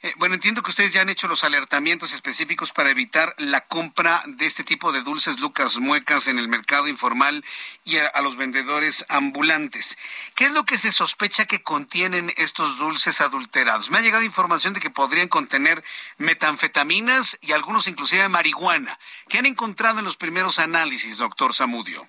Eh, 0.00 0.14
bueno, 0.16 0.36
entiendo 0.36 0.62
que 0.62 0.70
ustedes 0.70 0.92
ya 0.92 1.00
han 1.00 1.08
hecho 1.08 1.26
los 1.26 1.42
alertamientos 1.42 2.12
específicos 2.12 2.72
para 2.72 2.90
evitar 2.90 3.34
la 3.38 3.62
compra 3.62 4.22
de 4.26 4.46
este 4.46 4.62
tipo 4.62 4.92
de 4.92 5.02
dulces 5.02 5.40
Lucas 5.40 5.78
Muecas 5.78 6.28
en 6.28 6.38
el 6.38 6.46
mercado 6.46 6.86
informal 6.86 7.44
y 7.84 7.96
a, 7.96 8.12
los 8.22 8.36
vendedores 8.36 9.04
ambulantes. 9.08 9.98
¿Qué 10.36 10.44
es 10.44 10.52
lo 10.52 10.64
que 10.64 10.78
se 10.78 10.92
sospecha 10.92 11.46
que 11.46 11.64
contienen 11.64 12.32
estos 12.36 12.78
dulces 12.78 13.20
adulterados? 13.20 13.90
Me 13.90 13.98
ha 13.98 14.02
llegado 14.02 14.22
información 14.22 14.72
de 14.72 14.80
que 14.80 14.90
podrían 14.90 15.26
contener 15.26 15.82
metanfetaminas 16.16 17.36
y 17.40 17.50
algunos 17.50 17.88
inclusive 17.88 18.28
marihuana. 18.28 19.00
¿Qué 19.28 19.38
han 19.38 19.46
encontrado 19.46 19.98
en 19.98 20.04
los 20.04 20.16
primeros 20.16 20.60
análisis, 20.60 21.18
doctor 21.18 21.54
Zamudio? 21.54 22.06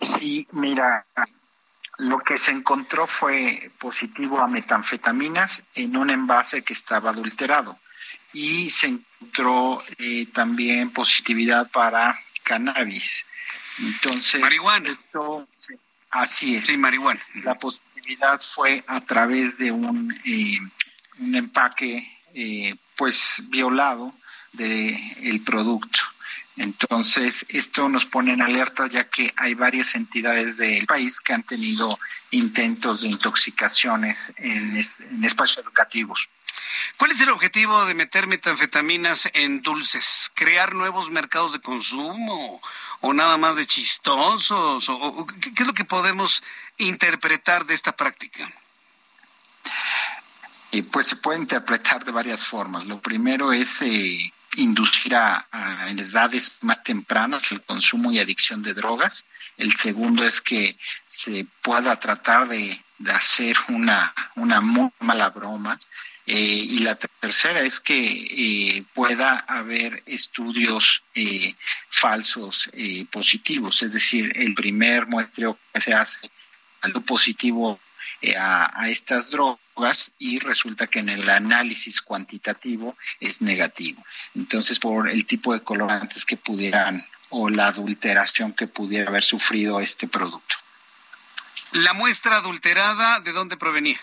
Sí, 0.00 0.46
mira, 0.52 1.04
lo 1.98 2.20
que 2.20 2.36
se 2.38 2.50
encontró 2.50 3.06
fue 3.06 3.70
positivo 3.78 4.40
a 4.40 4.48
metanfetaminas 4.48 5.64
en 5.74 5.96
un 5.96 6.10
envase 6.10 6.62
que 6.62 6.72
estaba 6.72 7.10
adulterado 7.10 7.78
y 8.32 8.70
se 8.70 8.86
encontró 8.86 9.82
eh, 9.98 10.26
también 10.32 10.90
positividad 10.90 11.70
para 11.70 12.18
cannabis. 12.42 13.26
Entonces, 13.78 14.40
marihuana. 14.40 14.96
así 16.10 16.56
es. 16.56 16.66
Sí, 16.66 16.76
marihuana. 16.76 17.20
La 17.44 17.58
positividad 17.58 18.40
fue 18.40 18.84
a 18.86 19.00
través 19.00 19.58
de 19.58 19.70
un, 19.70 20.12
eh, 20.24 20.58
un 21.18 21.34
empaque 21.34 22.18
eh, 22.34 22.74
pues 22.96 23.42
violado 23.48 24.14
del 24.52 24.96
el 25.22 25.40
producto. 25.42 26.00
Entonces, 26.60 27.46
esto 27.48 27.88
nos 27.88 28.04
pone 28.04 28.34
en 28.34 28.42
alerta 28.42 28.86
ya 28.86 29.08
que 29.08 29.32
hay 29.38 29.54
varias 29.54 29.94
entidades 29.94 30.58
del 30.58 30.84
país 30.84 31.18
que 31.22 31.32
han 31.32 31.42
tenido 31.42 31.98
intentos 32.32 33.00
de 33.00 33.08
intoxicaciones 33.08 34.30
en, 34.36 34.76
espacios 34.76 35.64
educativos. 35.64 36.28
¿Cuál 36.98 37.12
es 37.12 37.20
el 37.22 37.30
objetivo 37.30 37.86
de 37.86 37.94
meter 37.94 38.26
metanfetaminas 38.26 39.30
en 39.32 39.62
dulces? 39.62 40.30
¿Crear 40.34 40.74
nuevos 40.74 41.10
mercados 41.10 41.54
de 41.54 41.60
consumo? 41.60 42.60
¿O 43.00 43.14
nada 43.14 43.38
más 43.38 43.56
de 43.56 43.66
chistosos? 43.66 44.86
¿O, 44.90 45.26
qué, 45.40 45.52
es 45.56 45.66
lo 45.66 45.72
que 45.72 45.86
podemos 45.86 46.42
interpretar 46.76 47.64
de 47.64 47.72
esta 47.72 47.96
práctica? 47.96 48.52
Pues 50.92 51.08
se 51.08 51.16
puede 51.16 51.38
interpretar 51.38 52.04
de 52.04 52.12
varias 52.12 52.46
formas. 52.46 52.84
Lo 52.84 53.00
primero 53.00 53.50
es 53.50 53.80
eh, 53.80 54.30
inducir 54.56 55.14
a, 55.14 55.46
edades 55.90 56.58
más 56.62 56.82
tempranas 56.82 57.52
el 57.52 57.62
consumo 57.62 58.10
y 58.10 58.18
adicción 58.18 58.62
de 58.62 58.74
drogas. 58.74 59.26
El 59.56 59.72
segundo 59.72 60.24
es 60.26 60.40
que 60.40 60.76
se 61.06 61.46
pueda 61.62 61.96
tratar 61.96 62.48
de, 62.48 62.82
hacer 63.12 63.56
una, 63.68 64.14
una 64.36 64.60
muy 64.60 64.90
mala 65.00 65.30
broma. 65.30 65.78
Eh, 66.26 66.38
y 66.38 66.78
la 66.78 66.96
tercera 66.96 67.60
es 67.60 67.80
que 67.80 67.96
eh, 67.98 68.84
pueda 68.94 69.38
haber 69.38 70.02
estudios 70.06 71.02
eh, 71.14 71.54
falsos 71.88 72.70
positivos, 73.10 73.82
es 73.82 73.94
decir, 73.94 74.32
el 74.36 74.54
primer 74.54 75.06
muestreo 75.06 75.58
que 75.72 75.80
se 75.80 75.94
hace 75.94 76.30
algo 76.82 77.00
positivo 77.00 77.80
a, 78.38 78.80
a 78.80 78.90
estas 78.90 79.30
drogas 79.30 79.69
y 80.18 80.38
resulta 80.38 80.86
que 80.86 80.98
en 80.98 81.08
el 81.08 81.28
análisis 81.28 82.00
cuantitativo 82.00 82.96
es 83.20 83.40
negativo. 83.42 84.04
Entonces, 84.34 84.78
por 84.78 85.08
el 85.08 85.26
tipo 85.26 85.52
de 85.52 85.62
colorantes 85.62 86.24
que 86.24 86.36
pudieran 86.36 87.06
o 87.30 87.48
la 87.48 87.68
adulteración 87.68 88.52
que 88.52 88.66
pudiera 88.66 89.08
haber 89.08 89.22
sufrido 89.22 89.80
este 89.80 90.08
producto. 90.08 90.56
¿La 91.72 91.92
muestra 91.94 92.36
adulterada 92.36 93.20
de 93.20 93.32
dónde 93.32 93.56
provenía? 93.56 94.00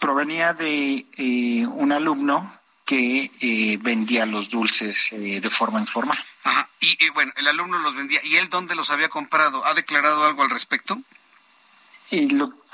Provenía 0.00 0.52
de 0.52 1.06
eh, 1.16 1.66
un 1.66 1.92
alumno 1.92 2.60
que 2.84 3.30
eh, 3.40 3.78
vendía 3.80 4.26
los 4.26 4.50
dulces 4.50 5.08
eh, 5.12 5.40
de 5.40 5.50
forma 5.50 5.80
informal. 5.80 6.22
Ajá. 6.42 6.68
Y, 6.80 7.02
y, 7.02 7.08
bueno, 7.10 7.32
el 7.36 7.48
alumno 7.48 7.78
los 7.78 7.94
vendía. 7.94 8.20
¿Y 8.24 8.36
él 8.36 8.50
dónde 8.50 8.74
los 8.74 8.90
había 8.90 9.08
comprado? 9.08 9.64
¿Ha 9.64 9.72
declarado 9.72 10.26
algo 10.26 10.42
al 10.42 10.50
respecto? 10.50 10.98
Y 12.14 12.28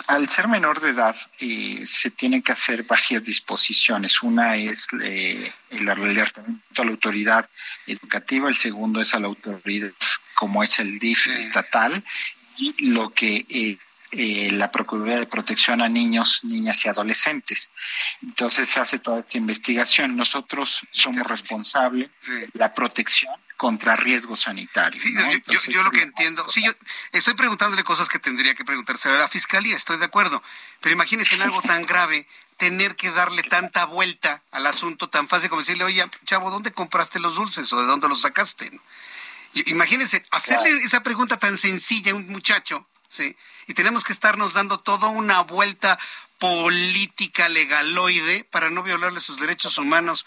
al 0.09 0.29
ser 0.29 0.49
menor 0.49 0.81
de 0.81 0.91
edad, 0.91 1.17
eh, 1.39 1.81
se 1.87 2.11
tienen 2.11 2.43
que 2.43 2.53
hacer 2.53 2.83
varias 2.83 3.25
disposiciones. 3.25 4.23
Una 4.23 4.57
es 4.57 4.87
eh, 5.03 5.51
el 5.71 5.89
alertamiento 5.89 6.83
a 6.83 6.85
la 6.85 6.91
autoridad 6.91 7.49
educativa, 7.87 8.51
el 8.51 8.57
segundo 8.57 9.01
es 9.01 9.15
a 9.15 9.21
la 9.21 9.29
autoridad, 9.29 9.93
como 10.35 10.63
es 10.63 10.79
el 10.79 10.99
DIF 10.99 11.29
estatal, 11.29 12.05
y 12.59 12.91
lo 12.91 13.15
que 13.15 13.79
eh, 14.13 14.51
la 14.53 14.71
Procuraduría 14.71 15.21
de 15.21 15.27
Protección 15.27 15.81
a 15.83 15.89
Niños, 15.89 16.41
Niñas 16.43 16.85
y 16.85 16.89
Adolescentes. 16.89 17.71
Entonces 18.23 18.69
se 18.69 18.81
hace 18.81 18.99
toda 18.99 19.21
esta 19.21 19.39
investigación. 19.39 20.17
Nosotros 20.17 20.81
somos 20.91 21.27
responsables 21.27 22.11
de 22.27 22.49
la 22.55 22.75
protección 22.75 23.33
contra 23.57 23.95
riesgos 23.95 24.41
sanitarios. 24.41 25.03
Sí, 25.03 25.15
yo, 25.69 25.83
lo 25.83 25.91
que 25.91 26.01
entiendo, 26.01 26.49
sí, 26.49 26.63
yo 26.65 26.73
estoy 27.13 27.35
preguntándole 27.35 27.85
cosas 27.85 28.09
que 28.09 28.19
tendría 28.19 28.55
que 28.55 28.65
preguntarse 28.65 29.11
a 29.11 29.13
la 29.13 29.29
fiscalía, 29.29 29.77
estoy 29.77 29.99
de 29.99 30.07
acuerdo, 30.07 30.43
pero 30.81 30.95
imagínese 30.95 31.35
en 31.35 31.43
algo 31.43 31.61
tan 31.61 31.83
grave 31.83 32.27
tener 32.57 32.97
que 32.97 33.11
darle 33.11 33.43
tanta 33.43 33.85
vuelta 33.85 34.43
al 34.51 34.67
asunto 34.67 35.11
tan 35.11 35.29
fácil 35.29 35.51
como 35.51 35.61
decirle, 35.61 35.85
oye, 35.85 36.03
chavo, 36.25 36.51
¿dónde 36.51 36.73
compraste 36.73 37.21
los 37.21 37.35
dulces 37.35 37.71
o 37.73 37.81
de 37.81 37.87
dónde 37.87 38.09
los 38.09 38.23
sacaste? 38.23 38.73
Imagínese 39.67 40.25
hacerle 40.31 40.71
esa 40.79 41.03
pregunta 41.03 41.37
tan 41.39 41.59
sencilla 41.59 42.13
a 42.13 42.15
un 42.15 42.29
muchacho, 42.29 42.87
¿sí? 43.11 43.37
y 43.67 43.75
tenemos 43.75 44.05
que 44.05 44.15
estarnos 44.15 44.55
dando 44.55 44.81
toda 44.81 45.09
una 45.09 45.43
vuelta 45.43 45.99
política 46.39 47.51
legaloide 47.51 48.45
para 48.45 48.71
no 48.71 48.83
violarle 48.83 49.21
sus 49.21 49.39
derechos 49.39 49.77
humanos. 49.77 50.25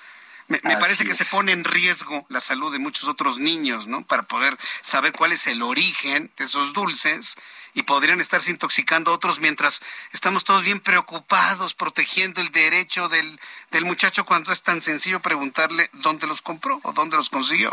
Me, 0.48 0.60
parece 0.60 1.06
que 1.06 1.16
se 1.16 1.26
pone 1.26 1.54
en 1.54 1.64
riesgo 1.64 2.26
la 2.30 2.42
salud 2.42 2.72
de 2.72 2.78
muchos 2.78 3.08
otros 3.08 3.40
niños, 3.40 3.88
¿no? 3.88 4.06
Para 4.06 4.24
poder 4.24 4.58
saber 4.82 5.14
cuál 5.14 5.32
es 5.32 5.48
el 5.48 5.64
origen 5.64 6.30
de 6.38 6.44
esos 6.44 6.74
dulces 6.74 7.36
y 7.74 7.84
podrían 7.84 8.20
estarse 8.20 8.52
intoxicando 8.52 9.12
otros 9.14 9.40
mientras 9.40 9.82
estamos 10.12 10.44
todos 10.44 10.62
bien 10.62 10.82
preocupados 10.82 11.74
protegiendo 11.74 12.42
el 12.42 12.52
derecho 12.52 13.08
del, 13.10 13.40
del 13.72 13.86
muchacho 13.86 14.26
cuando 14.26 14.52
es 14.52 14.62
tan 14.62 14.82
sencillo 14.82 15.22
preguntarle 15.22 15.90
dónde 15.94 16.28
los 16.28 16.42
compró 16.42 16.80
o 16.84 16.92
dónde 16.92 17.18
los 17.18 17.30
consiguió. 17.30 17.72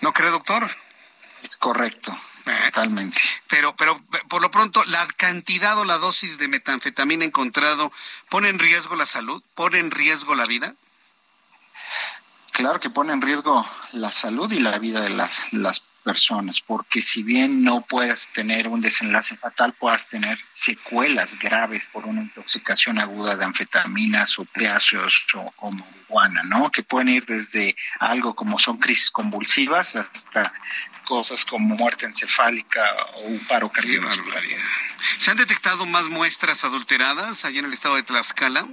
¿No 0.00 0.12
cree, 0.12 0.30
doctor? 0.30 0.74
Es 1.42 1.58
correcto. 1.58 2.16
Totalmente. 2.44 3.20
Pero, 3.48 3.74
pero 3.76 4.02
por 4.28 4.42
lo 4.42 4.50
pronto, 4.50 4.84
la 4.84 5.06
cantidad 5.16 5.78
o 5.78 5.84
la 5.84 5.98
dosis 5.98 6.38
de 6.38 6.48
metanfetamina 6.48 7.24
encontrado 7.24 7.90
pone 8.28 8.48
en 8.48 8.58
riesgo 8.58 8.96
la 8.96 9.06
salud, 9.06 9.42
pone 9.54 9.78
en 9.78 9.90
riesgo 9.90 10.34
la 10.34 10.46
vida. 10.46 10.74
Claro 12.52 12.80
que 12.80 12.90
pone 12.90 13.12
en 13.12 13.22
riesgo 13.22 13.66
la 13.92 14.12
salud 14.12 14.52
y 14.52 14.60
la 14.60 14.78
vida 14.78 15.00
de 15.00 15.10
las, 15.10 15.52
las 15.52 15.80
personas, 16.04 16.60
porque 16.60 17.00
si 17.00 17.22
bien 17.22 17.64
no 17.64 17.80
puedas 17.80 18.28
tener 18.32 18.68
un 18.68 18.80
desenlace 18.80 19.36
fatal, 19.36 19.72
puedas 19.72 20.06
tener 20.06 20.38
secuelas 20.50 21.36
graves 21.38 21.88
por 21.90 22.06
una 22.06 22.20
intoxicación 22.20 22.98
aguda 22.98 23.36
de 23.36 23.44
anfetaminas, 23.44 24.38
opiáceos 24.38 25.24
o, 25.34 25.52
o 25.56 25.70
marihuana, 25.72 26.42
¿no? 26.44 26.70
Que 26.70 26.82
pueden 26.82 27.08
ir 27.08 27.24
desde 27.24 27.74
algo 27.98 28.34
como 28.34 28.58
son 28.58 28.76
crisis 28.76 29.10
convulsivas 29.10 29.96
hasta 29.96 30.52
cosas 31.04 31.44
como 31.44 31.74
muerte 31.76 32.06
encefálica 32.06 32.82
o 33.16 33.28
un 33.28 33.46
paro 33.46 33.70
cardiovascular. 33.70 34.42
¿Se 35.18 35.30
han 35.30 35.36
detectado 35.36 35.86
más 35.86 36.08
muestras 36.08 36.64
adulteradas 36.64 37.44
allá 37.44 37.60
en 37.60 37.66
el 37.66 37.72
estado 37.72 37.96
de 37.96 38.02
Tlaxcala? 38.02 38.66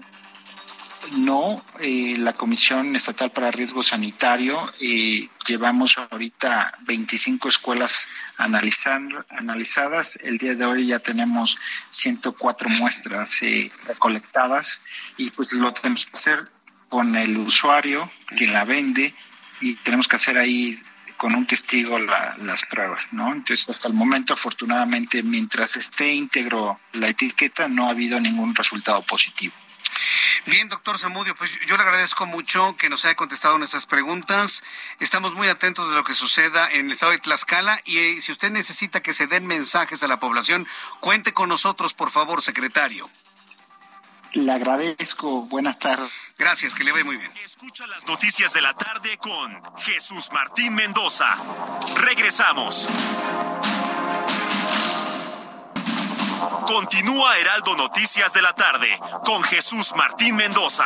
no, 1.12 1.64
eh, 1.80 2.16
la 2.18 2.34
Comisión 2.34 2.96
Estatal 2.96 3.32
para 3.32 3.52
Riesgo 3.52 3.84
Sanitario 3.84 4.72
eh, 4.80 5.30
llevamos 5.48 5.98
ahorita 5.98 6.78
25 6.82 7.50
escuelas 7.50 8.08
analizadas. 8.38 10.18
El 10.22 10.38
día 10.38 10.56
de 10.56 10.66
hoy 10.66 10.88
ya 10.88 11.00
tenemos 11.00 11.58
104 11.88 12.70
muestras 12.70 13.42
eh, 13.42 13.72
recolectadas 13.86 14.82
y 15.18 15.32
pues 15.32 15.52
lo 15.52 15.74
tenemos 15.74 16.06
que 16.06 16.12
hacer 16.14 16.52
con 16.90 17.16
el 17.16 17.38
usuario 17.38 18.10
que 18.38 18.48
la 18.48 18.64
vende 18.66 19.14
y 19.60 19.76
tenemos 19.78 20.08
que 20.08 20.16
hacer 20.18 20.38
ahí 20.38 20.82
con 21.22 21.36
un 21.36 21.46
testigo 21.46 22.00
las 22.00 22.66
pruebas, 22.66 23.14
¿no? 23.14 23.32
Entonces, 23.32 23.70
hasta 23.70 23.88
el 23.88 23.94
momento, 23.94 24.34
afortunadamente, 24.34 25.22
mientras 25.22 25.76
esté 25.76 26.12
íntegro 26.12 26.80
la 26.94 27.10
etiqueta, 27.10 27.68
no 27.68 27.86
ha 27.86 27.92
habido 27.92 28.20
ningún 28.20 28.56
resultado 28.56 29.04
positivo. 29.04 29.54
Bien, 30.48 30.68
doctor 30.68 30.98
Zamudio, 30.98 31.36
pues 31.36 31.52
yo 31.68 31.78
le 31.78 31.84
agradezco 31.84 32.26
mucho 32.26 32.76
que 32.76 32.90
nos 32.90 33.06
haya 33.06 33.14
contestado 33.14 33.60
nuestras 33.60 33.86
preguntas. 33.86 34.64
Estamos 35.00 35.36
muy 35.36 35.48
atentos 35.48 35.88
de 35.88 35.94
lo 35.94 36.04
que 36.04 36.16
suceda 36.16 36.68
en 36.72 36.88
el 36.88 36.94
estado 36.94 37.12
de 37.12 37.20
Tlaxcala 37.20 37.80
y 37.86 38.00
eh, 38.00 38.22
si 38.24 38.32
usted 38.32 38.50
necesita 38.50 39.04
que 39.04 39.14
se 39.14 39.28
den 39.28 39.46
mensajes 39.46 40.02
a 40.02 40.08
la 40.08 40.20
población, 40.20 40.68
cuente 41.02 41.34
con 41.34 41.50
nosotros, 41.50 41.94
por 41.94 42.10
favor, 42.10 42.42
secretario. 42.42 43.12
Le 44.34 44.52
agradezco. 44.52 45.44
Buenas 45.44 45.78
tardes. 45.78 46.12
Gracias, 46.38 46.74
que 46.74 46.84
le 46.84 46.92
vaya 46.92 47.04
muy 47.04 47.18
bien. 47.18 47.32
Escucha 47.44 47.86
las 47.88 48.06
noticias 48.08 48.54
de 48.54 48.62
la 48.62 48.74
tarde 48.74 49.18
con 49.18 49.62
Jesús 49.78 50.30
Martín 50.32 50.74
Mendoza. 50.74 51.36
Regresamos. 51.96 52.88
Continúa 56.66 57.38
Heraldo 57.38 57.76
Noticias 57.76 58.34
de 58.34 58.42
la 58.42 58.54
tarde 58.54 58.98
con 59.26 59.44
Jesús 59.44 59.94
Martín 59.96 60.36
Mendoza. 60.38 60.86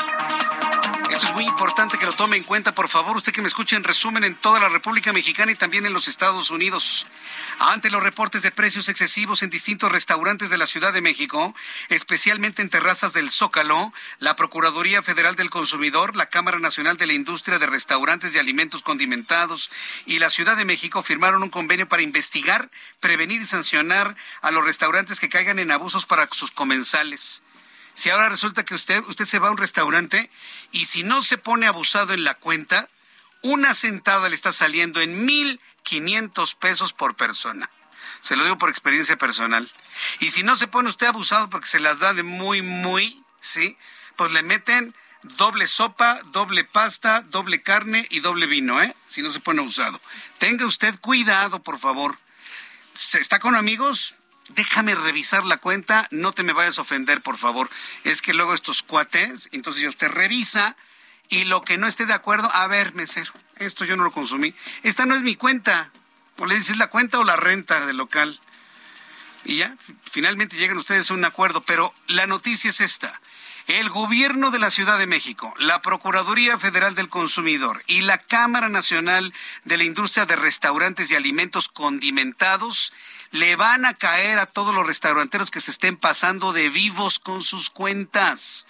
Esto 1.21 1.33
es 1.33 1.35
muy 1.35 1.45
importante 1.45 1.99
que 1.99 2.07
lo 2.07 2.13
tome 2.13 2.35
en 2.35 2.43
cuenta, 2.43 2.73
por 2.73 2.89
favor, 2.89 3.15
usted 3.15 3.31
que 3.31 3.43
me 3.43 3.47
escuche 3.47 3.75
en 3.75 3.83
resumen 3.83 4.23
en 4.23 4.33
toda 4.33 4.59
la 4.59 4.69
República 4.69 5.13
Mexicana 5.13 5.51
y 5.51 5.55
también 5.55 5.85
en 5.85 5.93
los 5.93 6.07
Estados 6.07 6.49
Unidos. 6.49 7.05
Ante 7.59 7.91
los 7.91 8.01
reportes 8.01 8.41
de 8.41 8.49
precios 8.49 8.89
excesivos 8.89 9.43
en 9.43 9.51
distintos 9.51 9.91
restaurantes 9.91 10.49
de 10.49 10.57
la 10.57 10.65
Ciudad 10.65 10.93
de 10.93 11.01
México, 11.01 11.53
especialmente 11.89 12.63
en 12.63 12.71
terrazas 12.71 13.13
del 13.13 13.29
Zócalo, 13.29 13.93
la 14.17 14.35
Procuraduría 14.35 15.03
Federal 15.03 15.35
del 15.35 15.51
Consumidor, 15.51 16.15
la 16.15 16.25
Cámara 16.25 16.57
Nacional 16.57 16.97
de 16.97 17.05
la 17.05 17.13
Industria 17.13 17.59
de 17.59 17.67
Restaurantes 17.67 18.33
y 18.33 18.39
Alimentos 18.39 18.81
Condimentados 18.81 19.69
y 20.07 20.17
la 20.17 20.31
Ciudad 20.31 20.57
de 20.57 20.65
México 20.65 21.03
firmaron 21.03 21.43
un 21.43 21.51
convenio 21.51 21.87
para 21.87 22.01
investigar, 22.01 22.67
prevenir 22.99 23.41
y 23.41 23.45
sancionar 23.45 24.15
a 24.41 24.49
los 24.49 24.65
restaurantes 24.65 25.19
que 25.19 25.29
caigan 25.29 25.59
en 25.59 25.69
abusos 25.69 26.07
para 26.07 26.27
sus 26.31 26.49
comensales. 26.49 27.43
Si 27.95 28.09
ahora 28.09 28.29
resulta 28.29 28.63
que 28.63 28.75
usted, 28.75 29.03
usted 29.07 29.25
se 29.25 29.39
va 29.39 29.49
a 29.49 29.51
un 29.51 29.57
restaurante 29.57 30.29
y 30.71 30.85
si 30.85 31.03
no 31.03 31.21
se 31.21 31.37
pone 31.37 31.67
abusado 31.67 32.13
en 32.13 32.23
la 32.23 32.35
cuenta, 32.35 32.89
una 33.41 33.73
sentada 33.73 34.29
le 34.29 34.35
está 34.35 34.51
saliendo 34.51 35.01
en 35.01 35.25
mil 35.25 35.59
quinientos 35.83 36.55
pesos 36.55 36.93
por 36.93 37.15
persona. 37.15 37.69
Se 38.21 38.35
lo 38.35 38.43
digo 38.43 38.57
por 38.57 38.69
experiencia 38.69 39.17
personal. 39.17 39.71
Y 40.19 40.29
si 40.29 40.43
no 40.43 40.55
se 40.55 40.67
pone 40.67 40.89
usted 40.89 41.07
abusado 41.07 41.49
porque 41.49 41.67
se 41.67 41.79
las 41.79 41.99
da 41.99 42.13
de 42.13 42.23
muy, 42.23 42.61
muy, 42.61 43.23
¿sí? 43.41 43.77
Pues 44.15 44.31
le 44.31 44.43
meten 44.43 44.95
doble 45.23 45.67
sopa, 45.67 46.21
doble 46.25 46.63
pasta, 46.63 47.21
doble 47.21 47.61
carne 47.61 48.07
y 48.09 48.19
doble 48.19 48.45
vino, 48.45 48.81
¿eh? 48.81 48.95
Si 49.07 49.21
no 49.21 49.31
se 49.31 49.39
pone 49.39 49.61
abusado. 49.61 49.99
Tenga 50.39 50.65
usted 50.65 50.99
cuidado, 50.99 51.61
por 51.61 51.79
favor. 51.79 52.17
¿Se 52.95 53.19
está 53.19 53.39
con 53.39 53.55
amigos? 53.55 54.15
Déjame 54.55 54.95
revisar 54.95 55.45
la 55.45 55.57
cuenta, 55.57 56.07
no 56.11 56.33
te 56.33 56.43
me 56.43 56.53
vayas 56.53 56.77
a 56.77 56.81
ofender, 56.81 57.21
por 57.21 57.37
favor. 57.37 57.69
Es 58.03 58.21
que 58.21 58.33
luego 58.33 58.53
estos 58.53 58.83
cuates, 58.83 59.49
entonces 59.51 59.87
usted 59.87 60.09
revisa 60.09 60.75
y 61.29 61.45
lo 61.45 61.61
que 61.61 61.77
no 61.77 61.87
esté 61.87 62.05
de 62.05 62.13
acuerdo, 62.13 62.49
a 62.53 62.67
ver, 62.67 62.93
mesero, 62.93 63.31
esto 63.57 63.85
yo 63.85 63.95
no 63.95 64.03
lo 64.03 64.11
consumí, 64.11 64.53
esta 64.83 65.05
no 65.05 65.15
es 65.15 65.21
mi 65.21 65.35
cuenta. 65.35 65.91
O 66.37 66.45
le 66.45 66.55
dices 66.55 66.77
la 66.77 66.87
cuenta 66.87 67.19
o 67.19 67.23
la 67.23 67.35
renta 67.35 67.85
del 67.85 67.97
local. 67.97 68.39
Y 69.45 69.57
ya, 69.57 69.75
finalmente 70.09 70.57
llegan 70.57 70.77
ustedes 70.77 71.09
a 71.09 71.13
un 71.13 71.25
acuerdo, 71.25 71.61
pero 71.63 71.93
la 72.07 72.27
noticia 72.27 72.69
es 72.69 72.79
esta. 72.79 73.21
El 73.67 73.89
gobierno 73.89 74.49
de 74.51 74.59
la 74.59 74.71
Ciudad 74.71 74.97
de 74.97 75.07
México, 75.07 75.53
la 75.57 75.81
Procuraduría 75.81 76.57
Federal 76.57 76.95
del 76.95 77.09
Consumidor 77.09 77.83
y 77.87 78.01
la 78.01 78.17
Cámara 78.17 78.69
Nacional 78.69 79.33
de 79.65 79.77
la 79.77 79.83
Industria 79.83 80.25
de 80.25 80.35
Restaurantes 80.35 81.11
y 81.11 81.15
Alimentos 81.15 81.69
Condimentados 81.69 82.91
le 83.31 83.55
van 83.55 83.85
a 83.85 83.93
caer 83.93 84.39
a 84.39 84.45
todos 84.45 84.75
los 84.75 84.85
restauranteros 84.85 85.51
que 85.51 85.61
se 85.61 85.71
estén 85.71 85.97
pasando 85.97 86.53
de 86.53 86.69
vivos 86.69 87.19
con 87.19 87.41
sus 87.41 87.69
cuentas. 87.69 88.67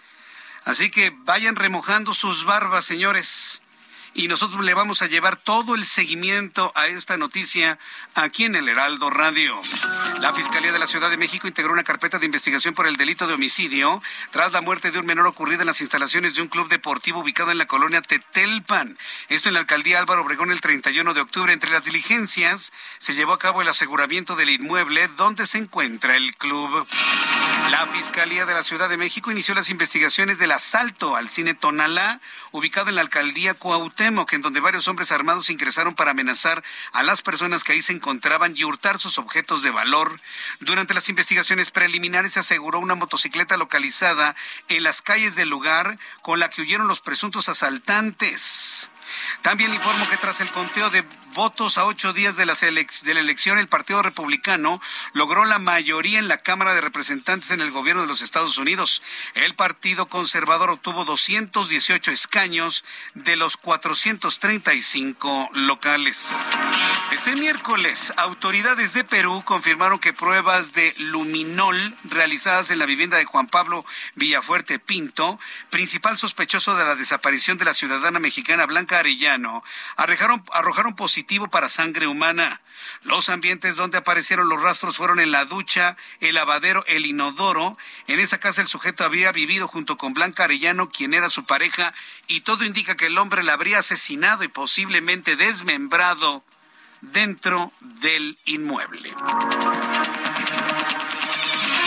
Así 0.64 0.92
que 0.92 1.12
vayan 1.24 1.56
remojando 1.56 2.14
sus 2.14 2.46
barbas, 2.46 2.86
señores 2.86 3.61
y 4.14 4.28
nosotros 4.28 4.66
le 4.66 4.74
vamos 4.74 5.02
a 5.02 5.08
llevar 5.08 5.38
todo 5.38 5.74
el 5.76 5.86
seguimiento 5.86 6.72
a 6.76 6.88
esta 6.88 7.18
noticia 7.18 7.80
aquí 8.14 8.44
en 8.44 8.56
el 8.56 8.68
Heraldo 8.68 9.10
Radio. 9.10 9.60
La 10.20 10.34
Fiscalía 10.34 10.74
de 10.74 10.80
la 10.80 10.88
Ciudad 10.88 11.10
de 11.10 11.18
México 11.18 11.48
integró 11.48 11.72
una 11.72 11.84
carpeta 11.84 12.20
de 12.20 12.26
investigación 12.26 12.74
por 12.74 12.88
el 12.88 12.98
delito 12.98 13.26
de 13.26 13.36
homicidio 13.36 14.02
tras 14.32 14.52
la 14.52 14.62
muerte 14.62 14.92
de 14.92 15.00
un 15.00 15.06
menor 15.06 15.28
ocurrida 15.28 15.62
en 15.62 15.68
las 15.68 15.80
instalaciones 15.80 16.36
de 16.36 16.42
un 16.42 16.50
club 16.50 16.68
deportivo 16.68 17.22
ubicado 17.22 17.52
en 17.52 17.58
la 17.58 17.68
colonia 17.68 18.02
Tetelpan. 18.02 18.98
Esto 19.30 19.48
en 19.48 19.54
la 19.54 19.62
alcaldía 19.62 20.00
Álvaro 20.00 20.24
Obregón 20.24 20.52
el 20.52 20.60
31 20.60 21.14
de 21.14 21.22
octubre. 21.22 21.54
Entre 21.54 21.72
las 21.72 21.86
diligencias 21.86 22.74
se 22.98 23.14
llevó 23.14 23.34
a 23.34 23.40
cabo 23.40 23.62
el 23.62 23.70
aseguramiento 23.70 24.36
del 24.36 24.50
inmueble 24.50 25.08
donde 25.16 25.48
se 25.48 25.58
encuentra 25.58 26.18
el 26.18 26.36
club. 26.36 26.86
La 27.70 27.88
Fiscalía 27.88 28.46
de 28.46 28.54
la 28.54 28.64
Ciudad 28.64 28.90
de 28.90 28.98
México 28.98 29.32
inició 29.32 29.56
las 29.56 29.70
investigaciones 29.70 30.38
del 30.38 30.52
asalto 30.52 31.16
al 31.16 31.30
cine 31.30 31.54
Tonalá, 31.54 32.20
ubicado 32.52 32.90
en 32.90 32.96
la 32.96 33.02
alcaldía 33.02 33.54
Cuauhtémoc 33.54 34.01
que 34.02 34.36
en 34.36 34.42
donde 34.42 34.60
varios 34.60 34.88
hombres 34.88 35.12
armados 35.12 35.52
ingresaron 35.52 35.94
para 35.94 36.12
amenazar 36.12 36.64
a 36.92 37.04
las 37.04 37.22
personas 37.22 37.64
que 37.64 37.74
ahí 37.74 37.84
se 37.84 37.94
encontraban 37.94 38.54
y 38.56 38.64
hurtar 38.64 39.00
sus 39.00 39.20
objetos 39.20 39.62
de 39.62 39.70
valor. 39.70 40.20
Durante 40.60 40.96
las 40.96 41.08
investigaciones 41.08 41.70
preliminares 41.70 42.34
se 42.34 42.40
aseguró 42.40 42.80
una 42.80 42.96
motocicleta 42.96 43.58
localizada 43.58 44.36
en 44.70 44.82
las 44.82 45.04
calles 45.04 45.36
del 45.36 45.50
lugar 45.50 46.00
con 46.24 46.40
la 46.40 46.50
que 46.50 46.64
huyeron 46.64 46.88
los 46.88 47.00
presuntos 47.00 47.48
asaltantes. 47.48 48.90
También 49.44 49.72
informo 49.72 50.10
que 50.10 50.18
tras 50.18 50.42
el 50.42 50.52
conteo 50.52 50.90
de 50.90 51.06
votos 51.34 51.78
a 51.78 51.86
ocho 51.86 52.14
días 52.14 52.36
de 52.36 52.46
la, 52.46 52.56
de 52.56 53.14
la 53.14 53.20
elección, 53.20 53.58
el 53.58 53.68
Partido 53.68 54.02
Republicano 54.02 54.82
logró 55.14 55.46
la 55.46 55.60
mayoría 55.60 56.20
en 56.20 56.28
la 56.28 56.38
Cámara 56.38 56.74
de 56.74 56.82
Representantes 56.82 57.52
en 57.52 57.62
el 57.62 57.72
gobierno 57.72 58.02
de 58.02 58.08
los 58.08 58.22
Estados 58.22 58.58
Unidos. 58.58 59.02
El 59.34 59.56
Partido 59.56 60.08
Conservador 60.08 60.70
obtuvo 60.70 61.06
218 61.06 62.12
escaños 62.12 62.84
de 63.14 63.36
los 63.36 63.58
435 63.58 65.50
locales. 65.54 66.36
Este 67.12 67.36
miércoles, 67.36 68.14
autoridades 68.18 68.94
de 68.94 69.04
Perú 69.04 69.44
confirmaron 69.46 70.00
que 70.00 70.14
pruebas 70.14 70.74
de 70.74 70.94
luminol 70.98 71.78
realizadas 72.04 72.72
en 72.72 72.80
la 72.80 72.86
vivienda 72.86 73.18
de 73.18 73.26
Juan 73.26 73.48
Pablo 73.48 73.86
Villafuerte 74.16 74.80
Pinto, 74.80 75.40
principal 75.70 76.18
sospechoso 76.18 76.76
de 76.76 76.86
la 76.86 76.96
desaparición 76.96 77.58
de 77.58 77.66
la 77.66 77.74
ciudadana 77.74 78.20
mexicana 78.20 78.66
Blanca 78.66 79.00
Arellano, 79.00 79.64
arrojaron, 79.98 80.44
arrojaron 80.54 80.96
para 81.50 81.70
sangre 81.70 82.08
humana. 82.08 82.62
Los 83.04 83.30
ambientes 83.30 83.76
donde 83.76 83.98
aparecieron 83.98 84.50
los 84.50 84.62
rastros 84.62 84.98
fueron 84.98 85.20
en 85.20 85.32
la 85.32 85.46
ducha, 85.46 85.98
el 86.20 86.36
lavadero, 86.36 86.84
el 86.88 87.06
inodoro. 87.06 87.78
En 88.08 88.20
esa 88.20 88.40
casa 88.40 88.62
el 88.62 88.68
sujeto 88.68 89.04
había 89.04 89.32
vivido 89.32 89.68
junto 89.68 89.98
con 89.98 90.14
Blanca 90.14 90.44
Arellano, 90.44 90.90
quien 90.90 91.14
era 91.14 91.30
su 91.30 91.46
pareja, 91.46 91.94
y 92.28 92.42
todo 92.42 92.66
indica 92.66 92.96
que 92.96 93.08
el 93.08 93.18
hombre 93.18 93.44
la 93.44 93.54
habría 93.54 93.80
asesinado 93.80 94.44
y 94.44 94.48
posiblemente 94.48 95.36
desmembrado 95.36 96.44
dentro 97.02 97.72
del 97.80 98.38
inmueble 98.46 99.16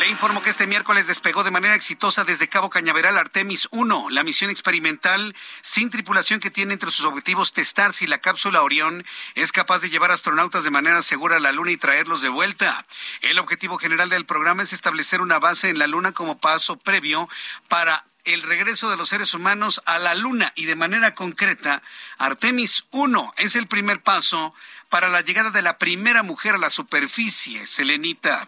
Le 0.05 0.11
informo 0.11 0.43
que 0.43 0.51
este 0.51 0.67
miércoles 0.67 1.07
despegó 1.07 1.45
de 1.45 1.51
manera 1.51 1.75
exitosa 1.75 2.25
desde 2.25 2.47
Cabo 2.47 2.69
Cañaveral 2.69 3.17
Artemis 3.17 3.69
1, 3.71 4.11
la 4.11 4.23
misión 4.23 4.51
experimental 4.51 5.35
sin 5.63 5.89
tripulación 5.89 6.41
que 6.41 6.51
tiene 6.51 6.75
entre 6.75 6.91
sus 6.91 7.07
objetivos 7.07 7.55
testar 7.55 7.95
si 7.95 8.07
la 8.07 8.19
cápsula 8.19 8.61
Orión 8.61 9.03
es 9.35 9.51
capaz 9.51 9.79
de 9.79 9.89
llevar 9.89 10.11
astronautas 10.11 10.63
de 10.63 10.71
manera 10.71 11.01
segura 11.01 11.39
a 11.39 11.41
la 11.41 11.53
Luna 11.53 11.71
y 11.71 11.79
traerlos 11.79 12.21
de 12.21 12.29
vuelta. 12.29 12.85
El 13.23 13.39
objetivo 13.39 13.79
general 13.79 14.11
del 14.11 14.27
programa 14.27 14.63
es 14.63 14.75
establecer 14.75 15.23
una 15.23 15.39
base 15.39 15.71
en 15.71 15.79
la 15.79 15.87
Luna 15.87 16.13
como 16.13 16.39
paso 16.39 16.77
previo 16.77 17.27
para 17.69 18.05
el 18.25 18.43
regreso 18.43 18.91
de 18.91 18.99
los 18.99 19.09
seres 19.09 19.33
humanos 19.33 19.81
a 19.87 19.99
la 19.99 20.15
Luna 20.15 20.53
y 20.55 20.67
de 20.67 20.77
manera 20.77 21.15
concreta, 21.15 21.83
Artemis 22.19 22.85
1 22.91 23.33
es 23.39 23.57
el 23.57 23.69
primer 23.69 24.03
paso 24.03 24.53
para 24.91 25.09
la 25.09 25.23
llegada 25.23 25.49
de 25.49 25.63
la 25.63 25.79
primera 25.79 26.23
mujer 26.23 26.57
a 26.57 26.59
la 26.59 26.69
superficie, 26.69 27.67
Selenita. 27.67 28.47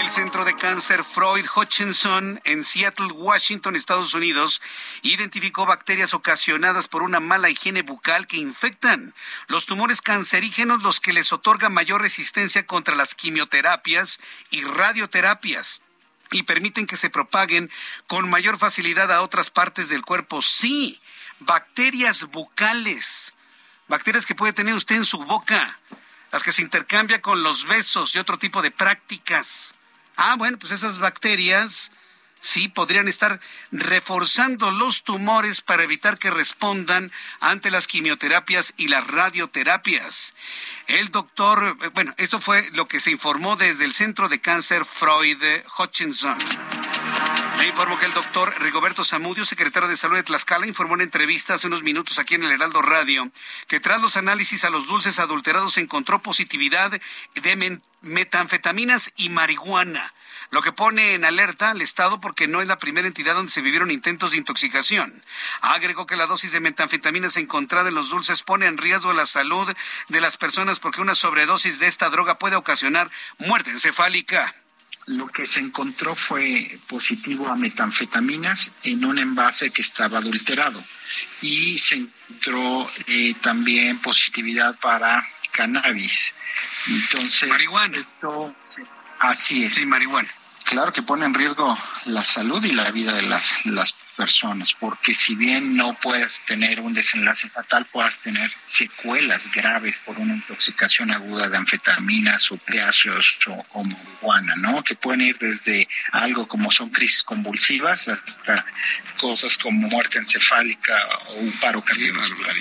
El 0.00 0.08
Centro 0.08 0.46
de 0.46 0.56
Cáncer 0.56 1.04
Freud 1.04 1.44
Hutchinson 1.54 2.40
en 2.44 2.64
Seattle, 2.64 3.12
Washington, 3.12 3.76
Estados 3.76 4.14
Unidos, 4.14 4.62
identificó 5.02 5.66
bacterias 5.66 6.14
ocasionadas 6.14 6.88
por 6.88 7.02
una 7.02 7.20
mala 7.20 7.50
higiene 7.50 7.82
bucal 7.82 8.26
que 8.26 8.38
infectan 8.38 9.14
los 9.48 9.66
tumores 9.66 10.00
cancerígenos, 10.00 10.82
los 10.82 11.00
que 11.00 11.12
les 11.12 11.34
otorgan 11.34 11.74
mayor 11.74 12.00
resistencia 12.00 12.64
contra 12.64 12.94
las 12.94 13.14
quimioterapias 13.14 14.20
y 14.48 14.64
radioterapias 14.64 15.82
y 16.30 16.44
permiten 16.44 16.86
que 16.86 16.96
se 16.96 17.10
propaguen 17.10 17.70
con 18.06 18.30
mayor 18.30 18.56
facilidad 18.56 19.12
a 19.12 19.20
otras 19.20 19.50
partes 19.50 19.90
del 19.90 20.00
cuerpo. 20.00 20.40
Sí, 20.40 20.98
bacterias 21.40 22.24
bucales, 22.24 23.34
bacterias 23.86 24.24
que 24.24 24.34
puede 24.34 24.54
tener 24.54 24.74
usted 24.74 24.96
en 24.96 25.04
su 25.04 25.18
boca, 25.18 25.78
las 26.32 26.42
que 26.42 26.52
se 26.52 26.62
intercambia 26.62 27.20
con 27.20 27.42
los 27.42 27.66
besos 27.66 28.14
y 28.14 28.18
otro 28.18 28.38
tipo 28.38 28.62
de 28.62 28.70
prácticas. 28.70 29.74
Ah, 30.22 30.36
bueno, 30.36 30.58
pues 30.58 30.70
esas 30.70 30.98
bacterias 30.98 31.92
sí 32.40 32.68
podrían 32.68 33.08
estar 33.08 33.40
reforzando 33.72 34.70
los 34.70 35.02
tumores 35.02 35.62
para 35.62 35.82
evitar 35.82 36.18
que 36.18 36.28
respondan 36.28 37.10
ante 37.40 37.70
las 37.70 37.86
quimioterapias 37.86 38.74
y 38.76 38.88
las 38.88 39.06
radioterapias. 39.06 40.34
El 40.88 41.10
doctor, 41.10 41.74
eh, 41.80 41.88
bueno, 41.94 42.12
esto 42.18 42.38
fue 42.38 42.68
lo 42.72 42.86
que 42.86 43.00
se 43.00 43.10
informó 43.10 43.56
desde 43.56 43.86
el 43.86 43.94
Centro 43.94 44.28
de 44.28 44.42
Cáncer 44.42 44.84
Freud 44.84 45.42
Hutchinson. 45.78 46.36
Le 47.58 47.68
informo 47.68 47.98
que 47.98 48.06
el 48.06 48.14
doctor 48.14 48.54
Rigoberto 48.60 49.04
Zamudio, 49.04 49.44
secretario 49.44 49.88
de 49.88 49.96
Salud 49.96 50.16
de 50.16 50.22
Tlaxcala, 50.22 50.66
informó 50.66 50.94
en 50.94 51.02
entrevista 51.02 51.54
hace 51.54 51.66
unos 51.66 51.82
minutos 51.82 52.18
aquí 52.18 52.34
en 52.34 52.44
el 52.44 52.52
Heraldo 52.52 52.80
Radio 52.80 53.30
que 53.66 53.80
tras 53.80 54.00
los 54.00 54.16
análisis 54.16 54.64
a 54.64 54.70
los 54.70 54.86
dulces 54.86 55.18
adulterados 55.18 55.74
se 55.74 55.80
encontró 55.80 56.22
positividad 56.22 56.90
de 56.90 57.80
metanfetaminas 58.02 59.12
y 59.16 59.28
marihuana, 59.28 60.14
lo 60.50 60.62
que 60.62 60.72
pone 60.72 61.12
en 61.14 61.24
alerta 61.24 61.70
al 61.70 61.82
Estado 61.82 62.20
porque 62.20 62.48
no 62.48 62.62
es 62.62 62.68
la 62.68 62.78
primera 62.78 63.06
entidad 63.06 63.34
donde 63.34 63.52
se 63.52 63.60
vivieron 63.60 63.90
intentos 63.90 64.30
de 64.30 64.38
intoxicación. 64.38 65.22
Agregó 65.60 66.06
que 66.06 66.16
la 66.16 66.26
dosis 66.26 66.52
de 66.52 66.60
metanfetaminas 66.60 67.36
encontrada 67.36 67.90
en 67.90 67.94
los 67.94 68.08
dulces 68.08 68.42
pone 68.42 68.66
en 68.66 68.78
riesgo 68.78 69.12
la 69.12 69.26
salud 69.26 69.70
de 70.08 70.20
las 70.20 70.36
personas 70.36 70.78
porque 70.78 71.02
una 71.02 71.14
sobredosis 71.14 71.78
de 71.78 71.88
esta 71.88 72.08
droga 72.08 72.38
puede 72.38 72.56
ocasionar 72.56 73.10
muerte 73.38 73.70
encefálica. 73.70 74.54
Lo 75.10 75.26
que 75.26 75.44
se 75.44 75.58
encontró 75.58 76.14
fue 76.14 76.78
positivo 76.88 77.48
a 77.48 77.56
metanfetaminas 77.56 78.72
en 78.84 79.04
un 79.04 79.18
envase 79.18 79.72
que 79.72 79.82
estaba 79.82 80.18
adulterado 80.18 80.84
y 81.42 81.78
se 81.78 81.96
encontró 81.96 82.88
eh, 83.08 83.34
también 83.42 83.98
positividad 84.00 84.78
para 84.78 85.26
cannabis. 85.50 86.32
Entonces, 86.86 87.48
marihuana. 87.48 87.98
Esto, 87.98 88.54
así 89.18 89.64
es. 89.64 89.74
Sí, 89.74 89.84
marihuana. 89.84 90.30
Claro 90.70 90.92
que 90.92 91.02
pone 91.02 91.26
en 91.26 91.34
riesgo 91.34 91.76
la 92.04 92.22
salud 92.22 92.64
y 92.64 92.70
la 92.70 92.92
vida 92.92 93.12
de 93.12 93.22
las, 93.22 93.66
las 93.66 93.92
personas, 94.16 94.72
porque 94.72 95.14
si 95.14 95.34
bien 95.34 95.76
no 95.76 95.94
puedes 96.00 96.44
tener 96.44 96.80
un 96.80 96.92
desenlace 96.92 97.48
fatal, 97.48 97.86
puedas 97.86 98.20
tener 98.20 98.52
secuelas 98.62 99.50
graves 99.50 100.00
por 100.06 100.20
una 100.20 100.34
intoxicación 100.34 101.10
aguda 101.10 101.48
de 101.48 101.56
anfetaminas, 101.56 102.52
opiáceos 102.52 103.36
o, 103.48 103.66
o 103.72 103.82
marihuana, 103.82 104.54
¿no? 104.54 104.84
Que 104.84 104.94
pueden 104.94 105.22
ir 105.22 105.38
desde 105.38 105.88
algo 106.12 106.46
como 106.46 106.70
son 106.70 106.90
crisis 106.90 107.24
convulsivas 107.24 108.06
hasta 108.06 108.64
cosas 109.18 109.58
como 109.58 109.88
muerte 109.88 110.18
encefálica 110.18 110.96
o 111.30 111.40
un 111.40 111.58
paro 111.58 111.82
cardiovascular. 111.82 112.54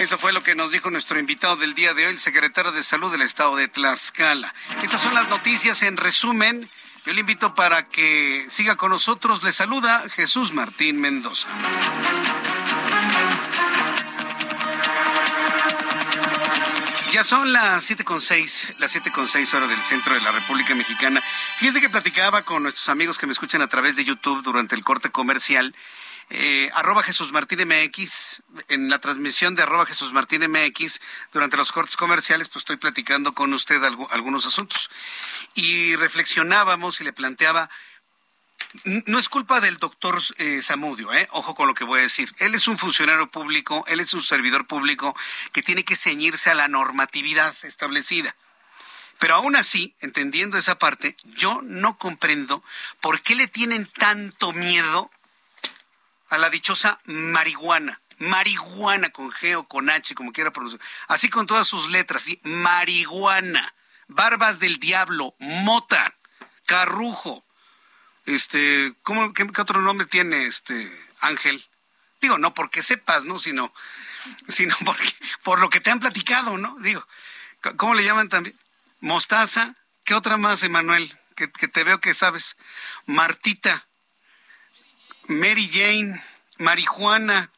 Eso 0.00 0.16
fue 0.16 0.32
lo 0.32 0.42
que 0.42 0.54
nos 0.54 0.72
dijo 0.72 0.90
nuestro 0.90 1.18
invitado 1.18 1.56
del 1.56 1.74
día 1.74 1.92
de 1.92 2.06
hoy, 2.06 2.12
el 2.12 2.18
secretario 2.18 2.72
de 2.72 2.82
Salud 2.82 3.12
del 3.12 3.20
Estado 3.20 3.54
de 3.54 3.68
Tlaxcala. 3.68 4.54
Estas 4.82 5.02
son 5.02 5.14
las 5.14 5.28
noticias 5.28 5.82
en 5.82 5.98
resumen. 5.98 6.70
Yo 7.04 7.12
le 7.12 7.20
invito 7.20 7.54
para 7.54 7.86
que 7.86 8.46
siga 8.48 8.76
con 8.76 8.92
nosotros. 8.92 9.42
Le 9.42 9.52
saluda 9.52 10.02
Jesús 10.08 10.54
Martín 10.54 11.02
Mendoza. 11.02 11.48
Ya 17.12 17.22
son 17.22 17.52
las 17.52 17.84
siete 17.84 18.02
con 18.02 18.22
seis, 18.22 18.72
las 18.78 18.92
siete 18.92 19.12
con 19.12 19.28
seis 19.28 19.52
horas 19.52 19.68
del 19.68 19.82
centro 19.82 20.14
de 20.14 20.22
la 20.22 20.32
República 20.32 20.74
Mexicana. 20.74 21.22
Fíjense 21.58 21.82
que 21.82 21.90
platicaba 21.90 22.40
con 22.40 22.62
nuestros 22.62 22.88
amigos 22.88 23.18
que 23.18 23.26
me 23.26 23.32
escuchan 23.32 23.60
a 23.60 23.66
través 23.66 23.96
de 23.96 24.06
YouTube 24.06 24.42
durante 24.42 24.74
el 24.74 24.82
corte 24.82 25.10
comercial. 25.10 25.74
Eh, 26.32 26.70
arroba 26.74 27.02
Jesús 27.02 27.32
Martín 27.32 27.66
MX, 27.66 28.42
en 28.68 28.88
la 28.88 29.00
transmisión 29.00 29.56
de 29.56 29.64
arroba 29.64 29.84
Jesús 29.84 30.12
Martín 30.12 30.48
MX, 30.48 31.00
durante 31.32 31.56
los 31.56 31.72
cortes 31.72 31.96
comerciales, 31.96 32.48
pues 32.48 32.62
estoy 32.62 32.76
platicando 32.76 33.34
con 33.34 33.52
usted 33.52 33.82
algunos 33.82 34.46
asuntos. 34.46 34.90
Y 35.54 35.96
reflexionábamos 35.96 37.00
y 37.00 37.04
le 37.04 37.12
planteaba, 37.12 37.68
no 39.06 39.18
es 39.18 39.28
culpa 39.28 39.60
del 39.60 39.78
doctor 39.78 40.22
eh, 40.38 40.62
Zamudio, 40.62 41.12
eh, 41.12 41.26
ojo 41.32 41.56
con 41.56 41.66
lo 41.66 41.74
que 41.74 41.82
voy 41.82 41.98
a 41.98 42.02
decir. 42.02 42.32
Él 42.38 42.54
es 42.54 42.68
un 42.68 42.78
funcionario 42.78 43.28
público, 43.28 43.84
él 43.88 43.98
es 43.98 44.14
un 44.14 44.22
servidor 44.22 44.68
público 44.68 45.16
que 45.50 45.64
tiene 45.64 45.84
que 45.84 45.96
ceñirse 45.96 46.48
a 46.48 46.54
la 46.54 46.68
normatividad 46.68 47.56
establecida. 47.64 48.36
Pero 49.18 49.34
aún 49.34 49.56
así, 49.56 49.96
entendiendo 49.98 50.56
esa 50.56 50.78
parte, 50.78 51.16
yo 51.24 51.60
no 51.64 51.98
comprendo 51.98 52.62
por 53.00 53.20
qué 53.20 53.34
le 53.34 53.48
tienen 53.48 53.86
tanto 53.86 54.52
miedo 54.52 55.10
a 56.30 56.38
la 56.38 56.48
dichosa 56.48 57.00
marihuana. 57.04 58.00
Marihuana 58.18 59.10
con 59.10 59.30
G 59.32 59.56
o 59.56 59.66
con 59.66 59.90
H, 59.90 60.14
como 60.14 60.32
quiera 60.32 60.52
pronunciar. 60.52 60.80
Así 61.08 61.28
con 61.28 61.46
todas 61.46 61.66
sus 61.66 61.90
letras, 61.90 62.22
¿sí? 62.22 62.40
Marihuana. 62.44 63.74
Barbas 64.08 64.58
del 64.58 64.78
diablo, 64.78 65.34
mota, 65.38 66.14
carrujo. 66.66 67.44
Este, 68.26 68.92
¿cómo, 69.02 69.32
qué, 69.32 69.46
otro 69.58 69.80
nombre 69.80 70.06
tiene 70.06 70.46
este 70.46 70.90
Ángel? 71.20 71.64
Digo, 72.20 72.36
no 72.36 72.52
porque 72.52 72.82
sepas, 72.82 73.24
¿no? 73.24 73.38
Sino, 73.38 73.72
sino 74.48 74.76
porque, 74.84 75.12
por 75.42 75.60
lo 75.60 75.70
que 75.70 75.80
te 75.80 75.90
han 75.90 76.00
platicado, 76.00 76.58
¿no? 76.58 76.76
Digo, 76.80 77.06
¿cómo 77.76 77.94
le 77.94 78.04
llaman 78.04 78.28
también? 78.28 78.58
Mostaza. 79.00 79.74
¿Qué 80.04 80.14
otra 80.14 80.36
más, 80.36 80.62
Emanuel? 80.62 81.10
Que, 81.36 81.50
que 81.50 81.68
te 81.68 81.84
veo 81.84 82.00
que 82.00 82.12
sabes. 82.12 82.56
Martita. 83.06 83.86
Mary 85.28 85.68
Jane, 85.72 86.22
marihuana. 86.58 87.50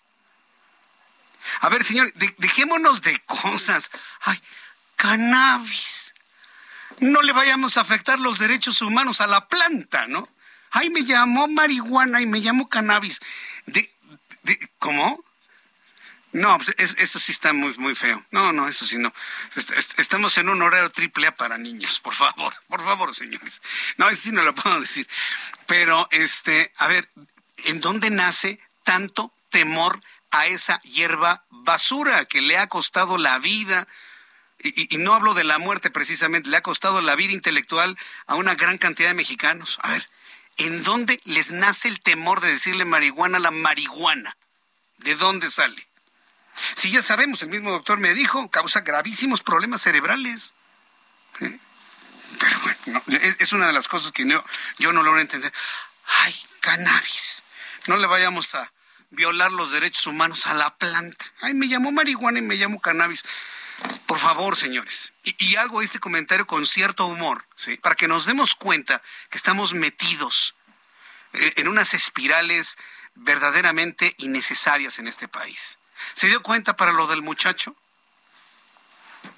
A 1.61 1.69
ver, 1.69 1.85
señor, 1.85 2.13
dejémonos 2.39 3.03
de 3.03 3.19
cosas. 3.21 3.91
Ay, 4.21 4.41
cannabis. 4.97 6.15
No 7.01 7.23
le 7.23 7.33
vayamos 7.33 7.77
a 7.77 7.81
afectar 7.81 8.19
los 8.19 8.39
derechos 8.39 8.81
humanos 8.83 9.21
a 9.21 9.27
la 9.27 9.49
planta, 9.49 10.07
¿no? 10.07 10.29
Ay, 10.71 10.91
me 10.91 11.05
llamó 11.05 11.49
marihuana 11.49 12.21
y 12.21 12.27
me 12.27 12.41
llamó 12.41 12.69
cannabis. 12.69 13.21
¿Cómo? 14.79 15.25
No, 16.33 16.57
pues 16.57 16.75
eso 16.79 17.19
sí 17.19 17.31
está 17.31 17.53
muy, 17.53 17.77
muy 17.77 17.95
feo. 17.95 18.25
No, 18.31 18.53
no, 18.53 18.67
eso 18.67 18.87
sí 18.87 18.97
no. 18.97 19.13
Estamos 19.99 20.39
en 20.39 20.49
un 20.49 20.63
horario 20.63 20.91
triple 20.91 21.27
A 21.27 21.37
para 21.37 21.59
niños, 21.59 22.01
por 22.01 22.15
favor, 22.15 22.55
por 22.69 22.83
favor, 22.83 23.15
señores. 23.15 23.61
No, 23.99 24.09
eso 24.09 24.23
sí 24.23 24.33
no 24.33 24.43
lo 24.43 24.55
puedo 24.55 24.81
decir. 24.81 25.07
Pero, 25.67 26.09
este, 26.11 26.73
a 26.79 26.87
ver, 26.87 27.11
¿en 27.65 27.81
dónde 27.81 28.11
nace 28.11 28.61
tanto 28.85 29.33
temor 29.51 30.01
a 30.31 30.47
esa 30.47 30.81
hierba 30.83 31.45
basura 31.51 32.25
que 32.25 32.41
le 32.41 32.59
ha 32.59 32.69
costado 32.69 33.19
la 33.19 33.39
vida? 33.39 33.87
Y, 34.59 34.97
no 34.99 35.15
hablo 35.15 35.35
de 35.35 35.45
la 35.45 35.59
muerte 35.59 35.91
precisamente, 35.91 36.49
le 36.49 36.57
ha 36.57 36.63
costado 36.63 37.01
la 37.01 37.17
vida 37.17 37.33
intelectual 37.33 37.99
a 38.27 38.37
una 38.37 38.55
gran 38.55 38.79
cantidad 38.79 39.09
de 39.09 39.15
mexicanos. 39.15 39.79
A 39.83 39.91
ver, 39.91 40.09
¿en 40.59 40.85
dónde 40.85 41.21
les 41.25 41.51
nace 41.51 41.89
el 41.89 42.01
temor 42.01 42.41
de 42.41 42.53
decirle 42.53 42.85
marihuana 42.85 43.39
a 43.39 43.41
la 43.41 43.51
marihuana? 43.51 44.37
¿De 44.99 45.17
dónde 45.17 45.51
sale? 45.51 45.89
Si 46.77 46.93
ya 46.93 47.03
sabemos, 47.03 47.43
el 47.43 47.49
mismo 47.49 47.73
doctor 47.73 47.99
me 47.99 48.15
dijo, 48.15 48.51
causa 48.51 48.83
gravísimos 48.83 49.43
problemas 49.43 49.83
cerebrales. 49.83 50.55
¿Eh? 51.41 51.59
Pero 52.39 52.61
bueno, 52.61 53.03
es, 53.21 53.37
es, 53.41 53.53
una 53.53 53.67
de 53.67 53.73
las 53.73 53.89
cosas 53.89 54.13
que 54.13 54.25
no, 54.25 54.45
yo 54.79 54.93
no 54.93 55.03
logro 55.03 55.21
entender. 55.21 55.53
Ay, 56.23 56.37
cannabis 56.61 57.43
no 57.87 57.97
le 57.97 58.07
vayamos 58.07 58.55
a 58.55 58.73
violar 59.11 59.53
los 59.53 59.73
derechos 59.73 60.07
humanos 60.07 60.47
a 60.47 60.55
la 60.55 60.77
planta. 60.77 61.25
Ay, 61.41 61.55
me 61.55 61.69
llamó 61.69 61.93
marihuana 61.93 62.39
y 62.39 62.43
me 62.43 62.57
llamo 62.57 62.81
cannabis. 62.81 63.25
Por 64.07 64.19
favor, 64.19 64.57
señores. 64.57 65.13
Y, 65.23 65.57
hago 65.57 65.83
este 65.83 65.99
comentario 65.99 66.47
con 66.47 66.67
cierto 66.67 67.07
humor, 67.07 67.47
¿sí? 67.57 67.77
Para 67.77 67.95
que 67.95 68.09
nos 68.09 68.27
demos 68.27 68.55
cuenta 68.55 69.03
que 69.31 69.39
estamos 69.39 69.75
metidos 69.75 70.55
eh, 71.33 71.55
en 71.57 71.69
unas 71.69 71.95
espirales 71.95 72.77
verdaderamente 73.15 74.15
innecesarias 74.19 74.99
en 74.99 75.09
este 75.09 75.29
país. 75.29 75.79
¿Se 76.15 76.29
dio 76.29 76.43
cuenta 76.43 76.77
para 76.77 76.93
lo 76.93 77.07
del 77.07 77.23
muchacho? 77.23 77.77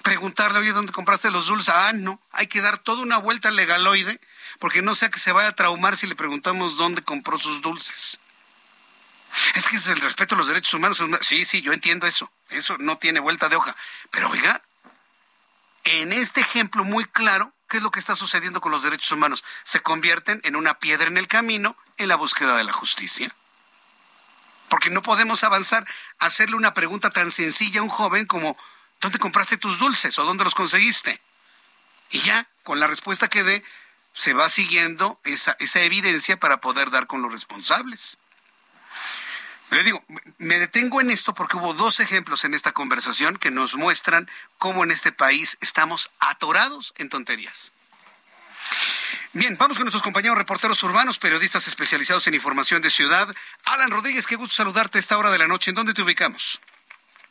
Preguntarle, 0.01 0.59
oye, 0.59 0.71
¿dónde 0.71 0.91
compraste 0.91 1.31
los 1.31 1.47
dulces? 1.47 1.73
Ah, 1.75 1.93
no, 1.93 2.19
hay 2.31 2.47
que 2.47 2.61
dar 2.61 2.77
toda 2.77 3.03
una 3.03 3.17
vuelta 3.17 3.51
legaloide, 3.51 4.19
porque 4.59 4.81
no 4.81 4.95
sea 4.95 5.09
que 5.09 5.19
se 5.19 5.31
vaya 5.31 5.49
a 5.49 5.55
traumar 5.55 5.97
si 5.97 6.07
le 6.07 6.15
preguntamos 6.15 6.77
dónde 6.77 7.01
compró 7.01 7.39
sus 7.39 7.61
dulces. 7.61 8.19
Es 9.55 9.67
que 9.67 9.77
es 9.77 9.87
el 9.87 9.99
respeto 9.99 10.35
a 10.35 10.37
los 10.37 10.47
derechos 10.47 10.73
humanos. 10.73 11.01
Sí, 11.21 11.45
sí, 11.45 11.61
yo 11.61 11.73
entiendo 11.73 12.07
eso. 12.07 12.31
Eso 12.49 12.77
no 12.77 12.97
tiene 12.97 13.19
vuelta 13.19 13.49
de 13.49 13.55
hoja. 13.55 13.75
Pero 14.11 14.29
oiga, 14.29 14.61
en 15.83 16.13
este 16.13 16.41
ejemplo 16.41 16.83
muy 16.83 17.05
claro, 17.05 17.53
¿qué 17.67 17.77
es 17.77 17.83
lo 17.83 17.91
que 17.91 17.99
está 17.99 18.15
sucediendo 18.15 18.61
con 18.61 18.71
los 18.71 18.83
derechos 18.83 19.11
humanos? 19.11 19.43
Se 19.63 19.81
convierten 19.81 20.41
en 20.43 20.55
una 20.55 20.79
piedra 20.79 21.07
en 21.07 21.17
el 21.17 21.27
camino 21.27 21.75
en 21.97 22.07
la 22.07 22.15
búsqueda 22.15 22.57
de 22.57 22.63
la 22.63 22.73
justicia. 22.73 23.33
Porque 24.69 24.89
no 24.89 25.01
podemos 25.01 25.43
avanzar 25.43 25.87
a 26.19 26.25
hacerle 26.27 26.55
una 26.55 26.73
pregunta 26.73 27.11
tan 27.11 27.31
sencilla 27.31 27.81
a 27.81 27.83
un 27.83 27.89
joven 27.89 28.25
como 28.25 28.57
¿dónde 29.01 29.19
compraste 29.19 29.57
tus 29.57 29.79
dulces 29.79 30.17
o 30.17 30.25
dónde 30.25 30.43
los 30.43 30.55
conseguiste? 30.55 31.21
Y 32.09 32.21
ya, 32.21 32.47
con 32.63 32.79
la 32.79 32.87
respuesta 32.87 33.27
que 33.27 33.43
dé, 33.43 33.63
se 34.13 34.33
va 34.33 34.49
siguiendo 34.49 35.19
esa, 35.23 35.55
esa 35.59 35.81
evidencia 35.81 36.37
para 36.37 36.61
poder 36.61 36.89
dar 36.89 37.05
con 37.05 37.21
los 37.21 37.31
responsables. 37.31 38.17
Le 39.75 39.83
digo, 39.83 40.01
me 40.37 40.57
detengo 40.57 41.01
en 41.01 41.11
esto 41.11 41.33
porque 41.33 41.57
hubo 41.57 41.73
dos 41.73 41.99
ejemplos 41.99 42.45
en 42.45 42.53
esta 42.53 42.71
conversación 42.71 43.35
que 43.35 43.51
nos 43.51 43.75
muestran 43.75 44.29
cómo 44.57 44.85
en 44.85 44.91
este 44.91 45.11
país 45.11 45.57
estamos 45.59 46.11
atorados 46.19 46.93
en 46.97 47.09
tonterías. 47.09 47.73
Bien, 49.33 49.57
vamos 49.59 49.75
con 49.75 49.83
nuestros 49.83 50.01
compañeros 50.01 50.37
reporteros 50.37 50.81
urbanos, 50.83 51.19
periodistas 51.19 51.67
especializados 51.67 52.25
en 52.27 52.35
información 52.35 52.81
de 52.81 52.89
ciudad. 52.89 53.27
Alan 53.65 53.91
Rodríguez, 53.91 54.27
qué 54.27 54.37
gusto 54.37 54.55
saludarte 54.55 54.97
a 54.97 55.01
esta 55.01 55.17
hora 55.17 55.29
de 55.29 55.39
la 55.39 55.47
noche. 55.47 55.71
¿En 55.71 55.75
dónde 55.75 55.93
te 55.93 56.03
ubicamos? 56.03 56.61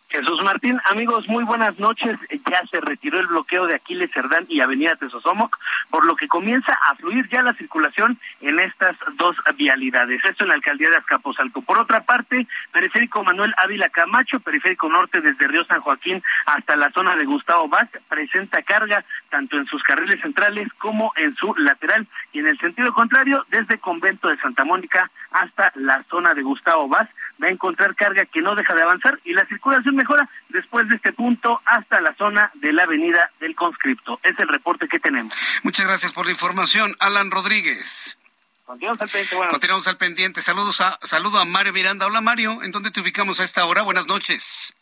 Jesús 0.09 0.45
Martín, 0.45 0.81
amigos, 0.91 1.27
muy 1.29 1.45
buenas 1.45 1.79
noches. 1.79 2.19
Ya 2.31 2.63
se 2.71 2.81
retiró 2.81 3.19
el 3.19 3.27
bloqueo 3.27 3.67
de 3.67 3.75
Aquiles 3.75 4.13
Cerdán 4.13 4.47
y 4.49 4.61
Avenida 4.61 4.95
Tesosomoc, 4.97 5.59
por 5.91 6.07
lo 6.07 6.15
que 6.15 6.29
comienza 6.29 6.79
a 6.89 6.95
fluir 6.95 7.29
ya 7.29 7.43
la 7.43 7.55
circulación 7.55 8.19
en 8.41 8.61
estas 8.61 8.97
dos 9.17 9.37
vialidades. 9.57 10.25
Esto 10.25 10.45
en 10.45 10.49
la 10.49 10.55
alcaldía 10.55 10.91
de 10.91 10.99
Azcapotzalco. 10.99 11.63
Por 11.63 11.79
otra 11.79 12.03
parte, 12.03 12.47
periférico 12.71 13.25
Manuel 13.25 13.55
Ávila 13.57 13.89
Camacho, 13.89 14.39
periférico 14.41 14.89
norte 14.89 15.21
desde 15.21 15.49
Río 15.49 15.65
San 15.65 15.81
Joaquín 15.81 16.23
hasta 16.47 16.77
la 16.77 16.91
zona 16.91 17.17
de 17.17 17.25
Gustavo 17.25 17.69
Vaz, 17.69 17.89
presenta 18.09 18.63
carga 18.63 19.05
tanto 19.31 19.57
en 19.57 19.67
sus 19.67 19.83
carriles 19.83 20.21
centrales 20.21 20.69
como 20.79 21.13
en 21.17 21.35
su 21.35 21.55
lateral. 21.57 22.07
Y 22.33 22.39
en 22.39 22.47
el 22.47 22.59
sentido 22.59 22.93
contrario, 22.93 23.45
desde 23.51 23.79
Convento 23.79 24.29
de 24.29 24.37
Santa 24.37 24.65
Mónica 24.65 25.11
hasta 25.33 25.73
la 25.75 26.05
zona 26.05 26.35
de 26.35 26.43
Gustavo 26.43 26.89
Vaz, 26.89 27.09
va 27.43 27.49
a 27.49 27.51
encontrar 27.51 27.97
carga 27.97 28.25
que 28.27 28.43
no 28.43 28.55
deja 28.55 28.75
de 28.75 28.83
avanzar 28.83 29.19
y 29.25 29.33
la 29.33 29.45
circulación 29.47 29.97
mejora 30.05 30.29
después 30.51 30.89
de 30.89 30.97
este 30.97 31.13
punto 31.13 31.61
hasta 31.65 32.01
la 32.01 32.15
zona 32.15 32.51
de 32.55 32.73
la 32.73 32.83
avenida 32.83 33.31
del 33.41 33.55
conscripto. 33.55 34.21
Es 34.23 34.39
el 34.39 34.49
reporte 34.49 34.87
que 34.87 35.01
tenemos. 35.01 35.33
Muchas 35.63 35.87
gracias 35.87 36.13
por 36.13 36.27
la 36.27 36.33
información, 36.33 36.95
Alan 37.01 37.31
Rodríguez. 37.31 38.19
Continuamos 38.67 39.01
al 39.01 39.09
pendiente. 39.09 39.49
Continuamos 39.51 39.89
al 39.89 39.97
pendiente. 39.97 40.43
Saludos 40.43 40.81
a, 40.81 40.99
saludo 41.03 41.39
a 41.39 41.45
Mario 41.45 41.73
Miranda. 41.73 42.07
Hola 42.07 42.21
Mario, 42.21 42.63
¿en 42.63 42.71
dónde 42.71 42.91
te 42.91 43.01
ubicamos 43.01 43.41
a 43.41 43.45
esta 43.45 43.65
hora? 43.65 43.83
Buenas 43.83 44.07
noches. 44.07 44.75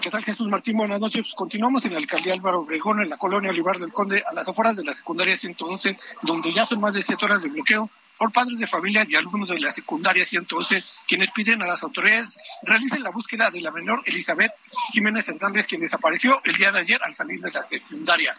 ¿Qué 0.00 0.10
tal 0.10 0.24
Jesús 0.24 0.48
Martín? 0.48 0.76
Buenas 0.76 1.00
noches. 1.00 1.22
Pues 1.22 1.34
continuamos 1.34 1.84
en 1.84 1.92
la 1.92 1.98
alcaldía 1.98 2.34
Álvaro 2.34 2.60
Obregón, 2.60 3.02
en 3.02 3.10
la 3.10 3.18
colonia 3.18 3.50
Olivar 3.50 3.78
del 3.78 3.92
Conde, 3.92 4.22
a 4.28 4.32
las 4.32 4.48
afueras 4.48 4.76
de 4.76 4.84
la 4.84 4.94
secundaria 4.94 5.36
111, 5.36 5.96
donde 6.22 6.50
ya 6.52 6.64
son 6.64 6.80
más 6.80 6.94
de 6.94 7.02
siete 7.02 7.24
horas 7.24 7.42
de 7.42 7.50
bloqueo 7.50 7.90
por 8.18 8.32
padres 8.32 8.58
de 8.58 8.66
familia 8.66 9.06
y 9.08 9.14
alumnos 9.14 9.48
de 9.48 9.58
la 9.58 9.72
secundaria 9.72 10.24
111, 10.24 10.82
quienes 11.06 11.30
piden 11.32 11.62
a 11.62 11.66
las 11.66 11.82
autoridades 11.82 12.36
realicen 12.62 13.02
la 13.02 13.10
búsqueda 13.10 13.50
de 13.50 13.60
la 13.60 13.70
menor 13.70 14.02
Elizabeth 14.06 14.52
Jiménez 14.92 15.28
Hernández, 15.28 15.66
quien 15.66 15.80
desapareció 15.80 16.40
el 16.44 16.54
día 16.54 16.72
de 16.72 16.80
ayer 16.80 17.00
al 17.02 17.14
salir 17.14 17.40
de 17.40 17.50
la 17.50 17.62
secundaria. 17.62 18.36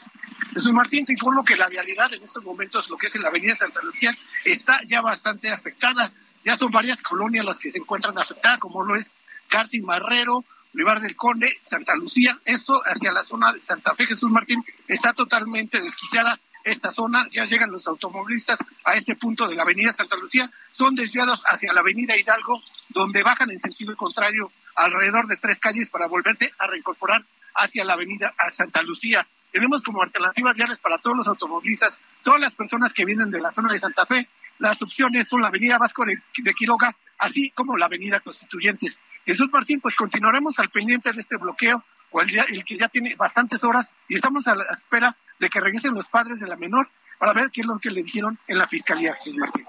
Jesús 0.53 0.71
Martín 0.71 1.05
te 1.05 1.13
informo 1.13 1.43
que 1.43 1.55
la 1.55 1.69
vialidad 1.69 2.13
en 2.13 2.23
estos 2.23 2.43
momentos, 2.43 2.89
lo 2.89 2.97
que 2.97 3.07
es 3.07 3.15
en 3.15 3.21
la 3.21 3.29
avenida 3.29 3.55
Santa 3.55 3.81
Lucía, 3.81 4.17
está 4.43 4.81
ya 4.87 5.01
bastante 5.01 5.49
afectada. 5.51 6.11
Ya 6.43 6.57
son 6.57 6.71
varias 6.71 7.01
colonias 7.01 7.45
las 7.45 7.59
que 7.59 7.69
se 7.69 7.77
encuentran 7.77 8.17
afectadas, 8.17 8.59
como 8.59 8.83
lo 8.83 8.95
es 8.95 9.11
Cárcel 9.49 9.83
Marrero, 9.83 10.43
Olivar 10.73 11.01
del 11.01 11.15
Conde, 11.15 11.57
Santa 11.61 11.95
Lucía. 11.95 12.39
Esto 12.45 12.81
hacia 12.85 13.11
la 13.11 13.23
zona 13.23 13.53
de 13.53 13.59
Santa 13.59 13.95
Fe, 13.95 14.05
Jesús 14.05 14.31
Martín, 14.31 14.63
está 14.87 15.13
totalmente 15.13 15.81
desquiciada 15.81 16.39
esta 16.69 16.91
zona, 16.91 17.27
ya 17.31 17.45
llegan 17.45 17.71
los 17.71 17.87
automovilistas 17.87 18.59
a 18.83 18.95
este 18.95 19.15
punto 19.15 19.47
de 19.47 19.55
la 19.55 19.63
avenida 19.63 19.93
Santa 19.93 20.15
Lucía, 20.17 20.51
son 20.69 20.95
desviados 20.95 21.41
hacia 21.45 21.73
la 21.73 21.79
avenida 21.79 22.17
Hidalgo, 22.17 22.61
donde 22.89 23.23
bajan 23.23 23.49
en 23.51 23.59
sentido 23.59 23.95
contrario 23.95 24.51
alrededor 24.75 25.27
de 25.27 25.37
tres 25.37 25.59
calles 25.59 25.89
para 25.89 26.07
volverse 26.07 26.53
a 26.59 26.67
reincorporar 26.67 27.25
hacia 27.55 27.83
la 27.83 27.93
avenida 27.93 28.33
Santa 28.51 28.81
Lucía. 28.81 29.27
Tenemos 29.51 29.81
como 29.81 30.03
alternativas 30.03 30.55
viales 30.55 30.77
para 30.77 30.97
todos 30.99 31.17
los 31.17 31.27
automovilistas, 31.27 31.99
todas 32.23 32.39
las 32.39 32.53
personas 32.53 32.93
que 32.93 33.05
vienen 33.05 33.31
de 33.31 33.39
la 33.39 33.51
zona 33.51 33.71
de 33.71 33.79
Santa 33.79 34.05
Fe. 34.05 34.27
Las 34.59 34.81
opciones 34.81 35.27
son 35.27 35.41
la 35.41 35.47
avenida 35.47 35.77
Vasco 35.77 36.03
de, 36.05 36.53
Quiroga, 36.53 36.95
así 37.17 37.51
como 37.51 37.77
la 37.77 37.85
avenida 37.85 38.19
Constituyentes. 38.19 38.97
Jesús 39.25 39.49
Martín, 39.51 39.79
pues 39.79 39.95
continuaremos 39.95 40.59
al 40.59 40.69
pendiente 40.69 41.11
de 41.11 41.19
este 41.19 41.37
bloqueo, 41.37 41.83
o 42.11 42.21
el, 42.21 42.37
el 42.37 42.63
que 42.63 42.77
ya 42.77 42.87
tiene 42.89 43.15
bastantes 43.15 43.63
horas, 43.63 43.91
y 44.07 44.15
estamos 44.15 44.47
a 44.47 44.55
la 44.55 44.63
espera 44.65 45.15
de 45.39 45.49
que 45.49 45.59
regresen 45.59 45.93
los 45.93 46.07
padres 46.07 46.39
de 46.39 46.47
la 46.47 46.55
menor 46.55 46.89
para 47.17 47.33
ver 47.33 47.49
qué 47.51 47.61
es 47.61 47.67
lo 47.67 47.79
que 47.79 47.89
le 47.89 48.03
dijeron 48.03 48.37
en 48.47 48.57
la 48.57 48.67
fiscalía, 48.67 49.15
Martín. 49.35 49.65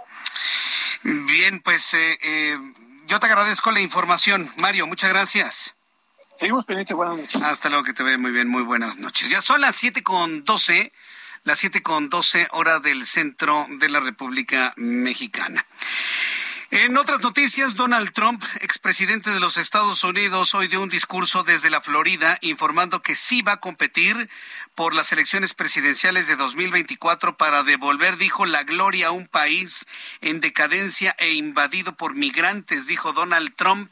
Bien, 1.02 1.60
pues 1.60 1.94
eh, 1.94 2.18
eh, 2.22 2.58
yo 3.06 3.20
te 3.20 3.26
agradezco 3.26 3.70
la 3.70 3.80
información, 3.80 4.52
Mario, 4.60 4.86
muchas 4.86 5.10
gracias. 5.10 5.74
Seguimos 6.32 6.64
pendientes, 6.64 6.94
buenas 6.94 7.16
noches. 7.16 7.42
Hasta 7.42 7.68
luego, 7.68 7.84
que 7.84 7.92
te 7.92 8.02
vea 8.02 8.18
muy 8.18 8.30
bien, 8.30 8.48
muy 8.48 8.62
buenas 8.62 8.98
noches. 8.98 9.30
Ya 9.30 9.42
son 9.42 9.60
las 9.60 9.74
siete 9.74 10.02
con 10.02 10.44
doce, 10.44 10.92
las 11.44 11.58
siete 11.58 11.82
con 11.82 12.10
doce 12.10 12.48
hora 12.52 12.80
del 12.80 13.06
centro 13.06 13.66
de 13.68 13.88
la 13.88 14.00
República 14.00 14.74
Mexicana. 14.76 15.66
En 16.70 16.98
otras 16.98 17.20
noticias, 17.20 17.76
Donald 17.76 18.12
Trump, 18.12 18.44
expresidente 18.60 19.30
de 19.30 19.40
los 19.40 19.56
Estados 19.56 20.04
Unidos, 20.04 20.54
hoy 20.54 20.68
dio 20.68 20.82
un 20.82 20.90
discurso 20.90 21.42
desde 21.42 21.70
la 21.70 21.80
Florida 21.80 22.36
informando 22.42 23.00
que 23.00 23.16
sí 23.16 23.40
va 23.40 23.52
a 23.52 23.60
competir 23.60 24.28
por 24.74 24.94
las 24.94 25.10
elecciones 25.10 25.54
presidenciales 25.54 26.26
de 26.26 26.36
2024 26.36 27.38
para 27.38 27.62
devolver, 27.62 28.18
dijo, 28.18 28.44
la 28.44 28.64
gloria 28.64 29.06
a 29.06 29.12
un 29.12 29.26
país 29.26 29.86
en 30.20 30.42
decadencia 30.42 31.16
e 31.18 31.32
invadido 31.32 31.96
por 31.96 32.14
migrantes, 32.14 32.86
dijo 32.86 33.14
Donald 33.14 33.54
Trump. 33.56 33.90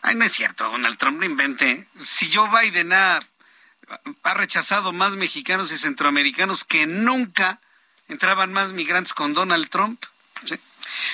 Ay, 0.00 0.14
no 0.14 0.24
es 0.24 0.32
cierto, 0.32 0.64
Donald 0.64 0.96
Trump, 0.96 1.18
no 1.18 1.26
invente. 1.26 1.86
Si 2.02 2.32
Joe 2.32 2.48
Biden 2.48 2.94
ha, 2.94 3.18
ha 4.22 4.34
rechazado 4.34 4.94
más 4.94 5.12
mexicanos 5.12 5.70
y 5.70 5.76
centroamericanos 5.76 6.64
que 6.64 6.86
nunca 6.86 7.60
entraban 8.08 8.54
más 8.54 8.70
migrantes 8.70 9.12
con 9.12 9.34
Donald 9.34 9.68
Trump. 9.68 10.02
¿sí? 10.46 10.58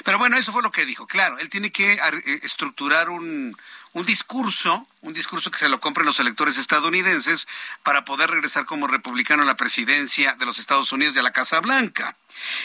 Pero 0.05 0.19
bueno, 0.19 0.37
eso 0.37 0.53
fue 0.53 0.63
lo 0.63 0.73
que 0.73 0.87
dijo. 0.87 1.07
Claro, 1.07 1.39
él 1.39 1.49
tiene 1.49 1.71
que 1.71 1.95
eh, 1.95 2.41
estructurar 2.43 3.11
un, 3.11 3.57
un 3.93 4.05
discurso, 4.05 4.87
un 5.01 5.15
discurso 5.15 5.51
que 5.51 5.59
se 5.59 5.69
lo 5.69 5.81
compren 5.81 6.07
los 6.07 6.21
electores 6.21 6.59
estadounidenses 6.59 7.49
para 7.83 8.05
poder 8.05 8.31
regresar 8.31 8.65
como 8.65 8.87
republicano 8.87 9.43
a 9.43 9.47
la 9.47 9.57
presidencia 9.57 10.35
de 10.35 10.45
los 10.45 10.59
Estados 10.59 10.93
Unidos 10.93 11.17
y 11.17 11.19
a 11.19 11.23
la 11.23 11.33
Casa 11.33 11.61
Blanca. 11.61 12.17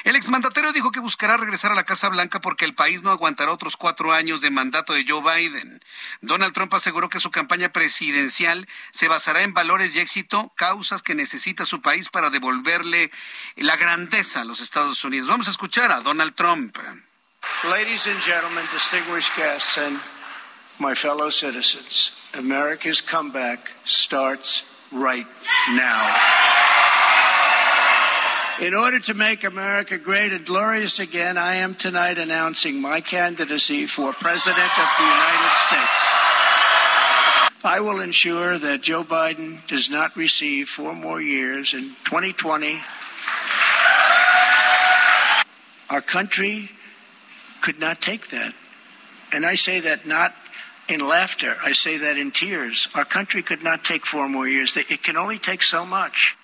El 0.04 0.16
exmandatario 0.16 0.72
dijo 0.72 0.92
que 0.92 1.00
buscará 1.00 1.38
regresar 1.38 1.72
a 1.72 1.76
la 1.76 1.84
Casa 1.84 2.10
Blanca 2.10 2.42
porque 2.42 2.66
el 2.66 2.76
país 2.76 3.02
no 3.02 3.12
aguantará 3.12 3.52
otros 3.52 3.78
cuatro 3.78 4.14
años 4.14 4.42
de 4.42 4.52
mandato 4.52 4.94
de 4.94 5.06
Joe 5.08 5.22
Biden. 5.22 5.84
Donald 6.22 6.54
Trump 6.54 6.74
aseguró 6.74 7.10
que 7.10 7.20
su 7.20 7.32
campaña 7.32 7.70
presidencial 7.70 8.68
se 8.92 9.08
basará 9.08 9.42
en 9.42 9.54
valores 9.54 9.96
y 9.96 10.00
éxito, 10.00 10.52
causas 10.56 11.02
que 11.02 11.16
necesita 11.16 11.66
su 11.66 11.82
país 11.82 12.10
para 12.10 12.30
devolverle 12.30 13.12
la 13.56 13.76
grandeza 13.78 14.42
a 14.42 14.46
los 14.46 14.60
Estados 14.60 15.04
Unidos. 15.04 15.30
Vamos 15.30 15.48
a 15.48 15.52
escuchar 15.52 15.92
a 15.92 16.02
Donald 16.02 16.36
Trump. 16.36 16.78
Ladies 17.64 18.08
and 18.08 18.22
gentlemen, 18.22 18.66
distinguished 18.72 19.36
guests 19.36 19.78
and 19.78 20.00
my 20.80 20.96
fellow 20.96 21.30
citizens, 21.30 22.12
America's 22.34 23.02
comeback 23.02 23.70
starts 23.86 24.64
right 24.92 25.28
now. 25.70 26.16
In 28.62 28.76
order 28.76 29.00
to 29.00 29.14
make 29.14 29.44
America 29.44 29.98
great 29.98 30.32
and 30.32 30.46
glorious 30.46 31.00
again, 31.00 31.38
I 31.38 31.56
am 31.56 31.76
tonight 31.76 32.18
announcing 32.18 32.82
my 32.82 33.02
candidacy 33.02 33.88
for 33.88 34.14
President 34.14 34.80
of 34.80 34.88
the 34.98 35.04
United 35.04 35.56
States. 35.58 36.24
I 37.66 37.80
will 37.80 38.02
ensure 38.02 38.58
that 38.58 38.82
Joe 38.82 39.04
Biden 39.04 39.66
does 39.68 39.90
not 39.90 40.16
receive 40.16 40.68
four 40.70 40.94
more 40.94 41.22
years 41.22 41.74
in 41.74 41.96
2020. 42.06 42.80
Our 45.90 46.02
country 46.02 46.70
could 47.62 47.80
not 47.80 48.02
take 48.02 48.30
that. 48.30 48.54
And 49.32 49.46
I 49.46 49.56
say 49.56 49.80
that 49.82 50.06
not 50.06 50.34
in 50.94 51.02
laughter. 51.08 51.56
I 51.66 51.74
say 51.74 51.98
that 51.98 52.18
in 52.18 52.32
tears. 52.32 52.88
Our 52.94 53.06
country 53.06 53.44
could 53.44 53.64
not 53.64 53.84
take 53.84 54.06
four 54.06 54.30
more 54.30 54.48
years. 54.48 54.78
It 54.78 55.04
can 55.04 55.18
only 55.18 55.40
take 55.40 55.62
so 55.64 55.86
much. 55.86 56.38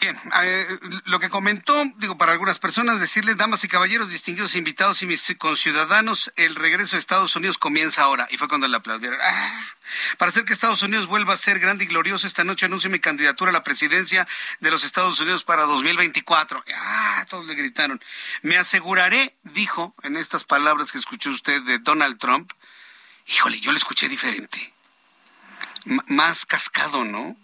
Bien, 0.00 0.20
eh, 0.42 0.66
lo 1.06 1.18
que 1.18 1.30
comentó, 1.30 1.82
digo, 1.96 2.18
para 2.18 2.32
algunas 2.32 2.58
personas, 2.58 3.00
decirles, 3.00 3.38
damas 3.38 3.64
y 3.64 3.68
caballeros, 3.68 4.10
distinguidos 4.10 4.54
invitados 4.54 5.00
y 5.02 5.06
mis 5.06 5.34
conciudadanos, 5.38 6.30
el 6.36 6.56
regreso 6.56 6.96
de 6.96 7.00
Estados 7.00 7.34
Unidos 7.36 7.56
comienza 7.56 8.02
ahora. 8.02 8.28
Y 8.30 8.36
fue 8.36 8.48
cuando 8.48 8.68
le 8.68 8.76
aplaudieron. 8.76 9.18
¡Ah! 9.22 9.60
Para 10.18 10.28
hacer 10.28 10.44
que 10.44 10.52
Estados 10.52 10.82
Unidos 10.82 11.06
vuelva 11.06 11.32
a 11.32 11.38
ser 11.38 11.58
grande 11.58 11.84
y 11.84 11.86
glorioso, 11.86 12.26
esta 12.26 12.44
noche 12.44 12.66
anuncio 12.66 12.90
mi 12.90 12.98
candidatura 12.98 13.50
a 13.50 13.52
la 13.52 13.64
presidencia 13.64 14.26
de 14.60 14.70
los 14.70 14.84
Estados 14.84 15.18
Unidos 15.20 15.44
para 15.44 15.62
2024. 15.62 16.62
¡Ah! 16.76 17.24
Todos 17.30 17.46
le 17.46 17.54
gritaron. 17.54 17.98
Me 18.42 18.58
aseguraré, 18.58 19.34
dijo 19.42 19.94
en 20.02 20.16
estas 20.16 20.44
palabras 20.44 20.92
que 20.92 20.98
escuchó 20.98 21.30
usted 21.30 21.62
de 21.62 21.78
Donald 21.78 22.18
Trump. 22.18 22.52
Híjole, 23.26 23.60
yo 23.60 23.72
le 23.72 23.78
escuché 23.78 24.08
diferente. 24.08 24.72
Más 26.06 26.46
cascado, 26.46 27.04
¿no? 27.04 27.36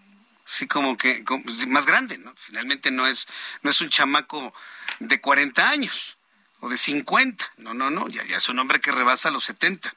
sí 0.50 0.66
como 0.66 0.96
que 0.96 1.24
más 1.68 1.86
grande, 1.86 2.18
¿no? 2.18 2.34
Finalmente 2.36 2.90
no 2.90 3.06
es 3.06 3.28
no 3.62 3.70
es 3.70 3.80
un 3.80 3.88
chamaco 3.88 4.52
de 4.98 5.20
40 5.20 5.70
años 5.70 6.18
o 6.58 6.68
de 6.68 6.76
50, 6.76 7.52
no, 7.58 7.72
no, 7.72 7.90
no, 7.90 8.08
ya, 8.08 8.24
ya 8.24 8.36
es 8.36 8.48
un 8.48 8.58
hombre 8.58 8.80
que 8.80 8.92
rebasa 8.92 9.30
los 9.30 9.44
70. 9.44 9.94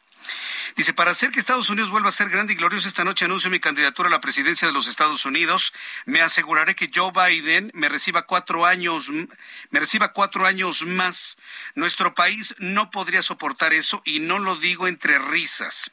Dice, 0.76 0.93
para 0.93 1.11
hacer 1.11 1.30
que 1.32 1.39
Estados 1.39 1.69
Unidos 1.69 1.89
vuelva 1.91 2.09
a 2.09 2.13
ser 2.13 2.30
grande 2.30 2.53
y 2.53 2.55
glorioso, 2.55 2.88
esta 2.88 3.03
noche 3.03 3.26
anuncio 3.26 3.49
mi 3.49 3.59
candidatura 3.59 4.07
a 4.07 4.11
la 4.11 4.21
presidencia 4.21 4.67
de 4.67 4.74
los 4.74 4.88
Estados 4.88 5.26
Unidos. 5.26 5.74
Me 6.05 6.21
aseguraré 6.21 6.76
que 6.76 6.89
Joe 6.93 7.11
Biden 7.11 7.71
me 7.74 7.89
reciba 7.89 8.24
cuatro 8.24 8.65
años, 8.65 9.09
me 9.09 9.80
reciba 9.80 10.13
cuatro 10.13 10.45
años 10.45 10.86
más. 10.86 11.38
Nuestro 11.76 12.15
país 12.15 12.55
no 12.57 12.89
podría 12.89 13.21
soportar 13.21 13.74
eso 13.74 14.01
y 14.05 14.19
no 14.19 14.39
lo 14.39 14.55
digo 14.55 14.88
entre 14.88 15.19
risas. 15.19 15.91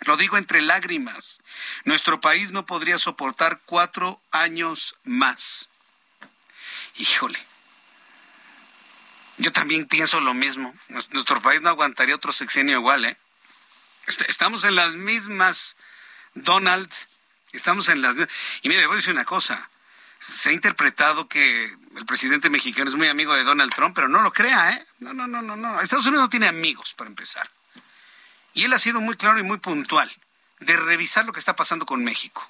Lo 0.00 0.16
digo 0.16 0.36
entre 0.36 0.62
lágrimas. 0.62 1.40
Nuestro 1.84 2.20
país 2.20 2.52
no 2.52 2.66
podría 2.66 2.98
soportar 2.98 3.60
cuatro 3.66 4.20
años 4.30 4.96
más. 5.04 5.68
Híjole. 6.96 7.38
Yo 9.38 9.52
también 9.52 9.86
pienso 9.86 10.20
lo 10.20 10.34
mismo. 10.34 10.74
Nuestro 10.88 11.40
país 11.40 11.62
no 11.62 11.70
aguantaría 11.70 12.14
otro 12.14 12.32
sexenio 12.32 12.78
igual, 12.78 13.04
¿eh? 13.04 13.16
Estamos 14.06 14.64
en 14.64 14.74
las 14.74 14.94
mismas, 14.94 15.76
Donald. 16.34 16.90
Estamos 17.52 17.88
en 17.88 18.02
las 18.02 18.16
Y 18.62 18.68
mire, 18.68 18.80
le 18.80 18.86
voy 18.86 18.94
a 18.94 18.96
decir 18.96 19.12
una 19.12 19.24
cosa. 19.24 19.68
Se 20.18 20.50
ha 20.50 20.52
interpretado 20.52 21.28
que 21.28 21.64
el 21.96 22.06
presidente 22.06 22.48
mexicano 22.48 22.90
es 22.90 22.96
muy 22.96 23.08
amigo 23.08 23.34
de 23.34 23.44
Donald 23.44 23.74
Trump, 23.74 23.94
pero 23.94 24.08
no 24.08 24.22
lo 24.22 24.32
crea, 24.32 24.72
¿eh? 24.72 24.86
No, 25.00 25.12
no, 25.12 25.26
no, 25.26 25.42
no, 25.42 25.56
no. 25.56 25.80
Estados 25.80 26.06
Unidos 26.06 26.24
no 26.24 26.30
tiene 26.30 26.46
amigos, 26.46 26.94
para 26.94 27.10
empezar. 27.10 27.50
Y 28.54 28.64
él 28.64 28.72
ha 28.72 28.78
sido 28.78 29.00
muy 29.00 29.16
claro 29.16 29.38
y 29.38 29.42
muy 29.42 29.58
puntual 29.58 30.10
de 30.60 30.76
revisar 30.76 31.24
lo 31.24 31.32
que 31.32 31.40
está 31.40 31.56
pasando 31.56 31.86
con 31.86 32.04
México. 32.04 32.48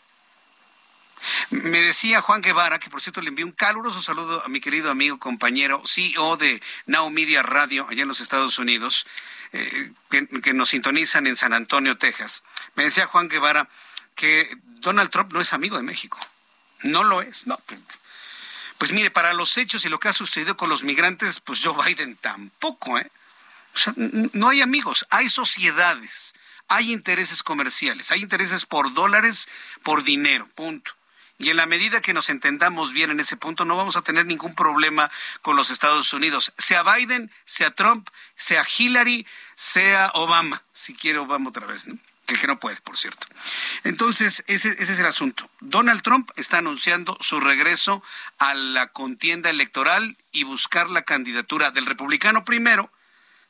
Me 1.51 1.81
decía 1.81 2.21
Juan 2.21 2.43
Guevara, 2.43 2.79
que 2.79 2.91
por 2.91 3.01
cierto 3.01 3.21
le 3.21 3.29
envío 3.29 3.47
un 3.47 3.53
caluroso 3.53 4.03
saludo 4.03 4.45
a 4.45 4.49
mi 4.49 4.61
querido 4.61 4.91
amigo, 4.91 5.19
compañero, 5.19 5.83
CEO 5.87 6.37
de 6.37 6.63
Now 6.87 7.11
Media 7.11 7.43
Radio 7.43 7.87
allá 7.89 8.03
en 8.03 8.09
los 8.09 8.21
Estados 8.21 8.59
Unidos, 8.59 9.07
eh, 9.53 9.93
que, 10.11 10.53
nos 10.53 10.71
sintonizan 10.71 11.27
en 11.27 11.37
San 11.37 11.53
Antonio, 11.53 11.99
Texas. 11.99 12.43
Me 12.75 12.85
decía 12.85 13.07
Juan 13.07 13.29
Guevara 13.29 13.69
que 14.15 14.51
Donald 14.65 15.11
Trump 15.11 15.33
no 15.33 15.41
es 15.41 15.53
amigo 15.53 15.77
de 15.77 15.83
México. 15.83 16.19
No 16.83 17.05
lo 17.05 17.23
es, 17.23 17.47
no. 17.47 17.59
Pues 18.79 18.93
mire, 18.93 19.11
para 19.11 19.33
los 19.33 19.57
hechos 19.57 19.85
y 19.85 19.89
lo 19.89 20.01
que 20.01 20.09
ha 20.09 20.13
sucedido 20.13 20.57
con 20.57 20.69
los 20.69 20.83
migrantes, 20.83 21.39
pues 21.41 21.61
Joe 21.63 21.77
Biden 21.87 22.17
tampoco, 22.17 22.99
¿eh? 22.99 23.11
no 24.33 24.49
hay 24.49 24.61
amigos, 24.61 25.07
hay 25.11 25.29
sociedades, 25.29 26.35
hay 26.69 26.93
intereses 26.93 27.43
comerciales, 27.43 28.11
hay 28.11 28.23
intereses 28.23 28.67
por 28.67 28.93
dólares, 28.93 29.49
por 29.83 30.03
dinero, 30.03 30.49
punto. 30.55 30.93
Y 31.43 31.51
en 31.51 31.57
la 31.57 31.67
medida 31.67 32.01
que 32.01 32.15
nos 32.15 32.29
entendamos 32.29 32.93
bien 32.93 33.11
en 33.11 33.19
ese 33.19 33.37
punto, 33.37 33.65
no 33.65 33.77
vamos 33.77 33.97
a 33.97 34.03
tener 34.03 34.27
ningún 34.27 34.55
problema 34.55 35.11
con 35.43 35.57
los 35.57 35.71
Estados 35.71 36.13
Unidos, 36.13 36.53
sea 36.57 36.85
Biden, 36.85 37.33
sea 37.45 37.73
Trump, 37.73 38.09
sea 38.37 38.65
Hillary, 38.79 39.27
sea 39.57 40.13
Obama, 40.15 40.63
si 40.73 40.95
quiere 40.95 41.19
Obama 41.19 41.51
otra 41.51 41.67
vez, 41.67 41.89
¿no? 41.89 41.99
Que, 42.27 42.47
no 42.47 42.61
puede, 42.61 42.77
por 42.77 42.97
cierto. 42.97 43.27
Entonces, 43.83 44.45
ese, 44.47 44.69
ese 44.69 44.93
es 44.93 44.99
el 45.01 45.05
asunto. 45.05 45.51
Donald 45.61 46.03
Trump 46.03 46.31
está 46.37 46.59
anunciando 46.59 47.19
su 47.21 47.41
regreso 47.41 48.05
a 48.39 48.55
la 48.55 48.87
contienda 48.87 49.51
electoral 49.51 50.17
y 50.31 50.45
buscar 50.45 50.91
la 50.91 51.03
candidatura 51.03 51.73
del 51.73 51.87
republicano 51.87 52.45
primero, 52.45 52.91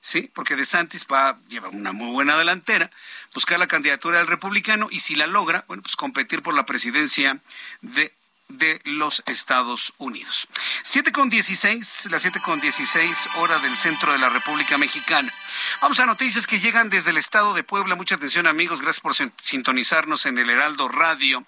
¿sí? 0.03 0.31
Porque 0.35 0.57
De 0.57 0.67
Santis 0.67 1.07
va, 1.11 1.39
lleva 1.49 1.71
una 1.71 1.93
muy 1.93 2.11
buena 2.13 2.37
delantera, 2.37 2.91
buscar 3.33 3.59
la 3.59 3.67
candidatura 3.67 4.19
del 4.19 4.27
republicano 4.27 4.89
y 4.91 5.01
si 5.01 5.15
la 5.15 5.27
logra, 5.27 5.65
bueno, 5.69 5.83
pues 5.83 5.97
competir 5.97 6.43
por 6.43 6.53
la 6.53 6.67
presidencia 6.67 7.41
de 7.81 8.13
de 8.59 8.81
los 8.85 9.23
Estados 9.27 9.95
Unidos. 9.99 10.49
Siete 10.83 11.13
con 11.13 11.29
dieciséis, 11.31 12.07
las 12.11 12.23
siete 12.23 12.41
con 12.41 12.61
dieciséis 12.61 13.29
hora 13.37 13.59
del 13.59 13.77
centro 13.77 14.13
de 14.13 14.19
la 14.19 14.29
República 14.29 14.79
Mexicana. 14.79 15.33
Vamos 15.81 16.01
a 16.01 16.07
noticias 16.07 16.47
que 16.47 16.61
llegan 16.61 16.91
desde 16.91 17.11
el 17.11 17.17
estado 17.17 17.55
de 17.55 17.63
Puebla. 17.63 17.95
Mucha 17.95 18.17
atención 18.17 18.47
amigos, 18.47 18.81
gracias 18.81 19.01
por 19.01 19.15
sintonizarnos 19.43 20.27
en 20.27 20.39
el 20.39 20.51
Heraldo 20.51 20.89
Radio. 20.89 21.45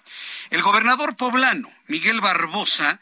El 0.49 0.61
gobernador 0.61 1.15
poblano, 1.15 1.71
Miguel 1.87 2.21
Barbosa, 2.21 2.99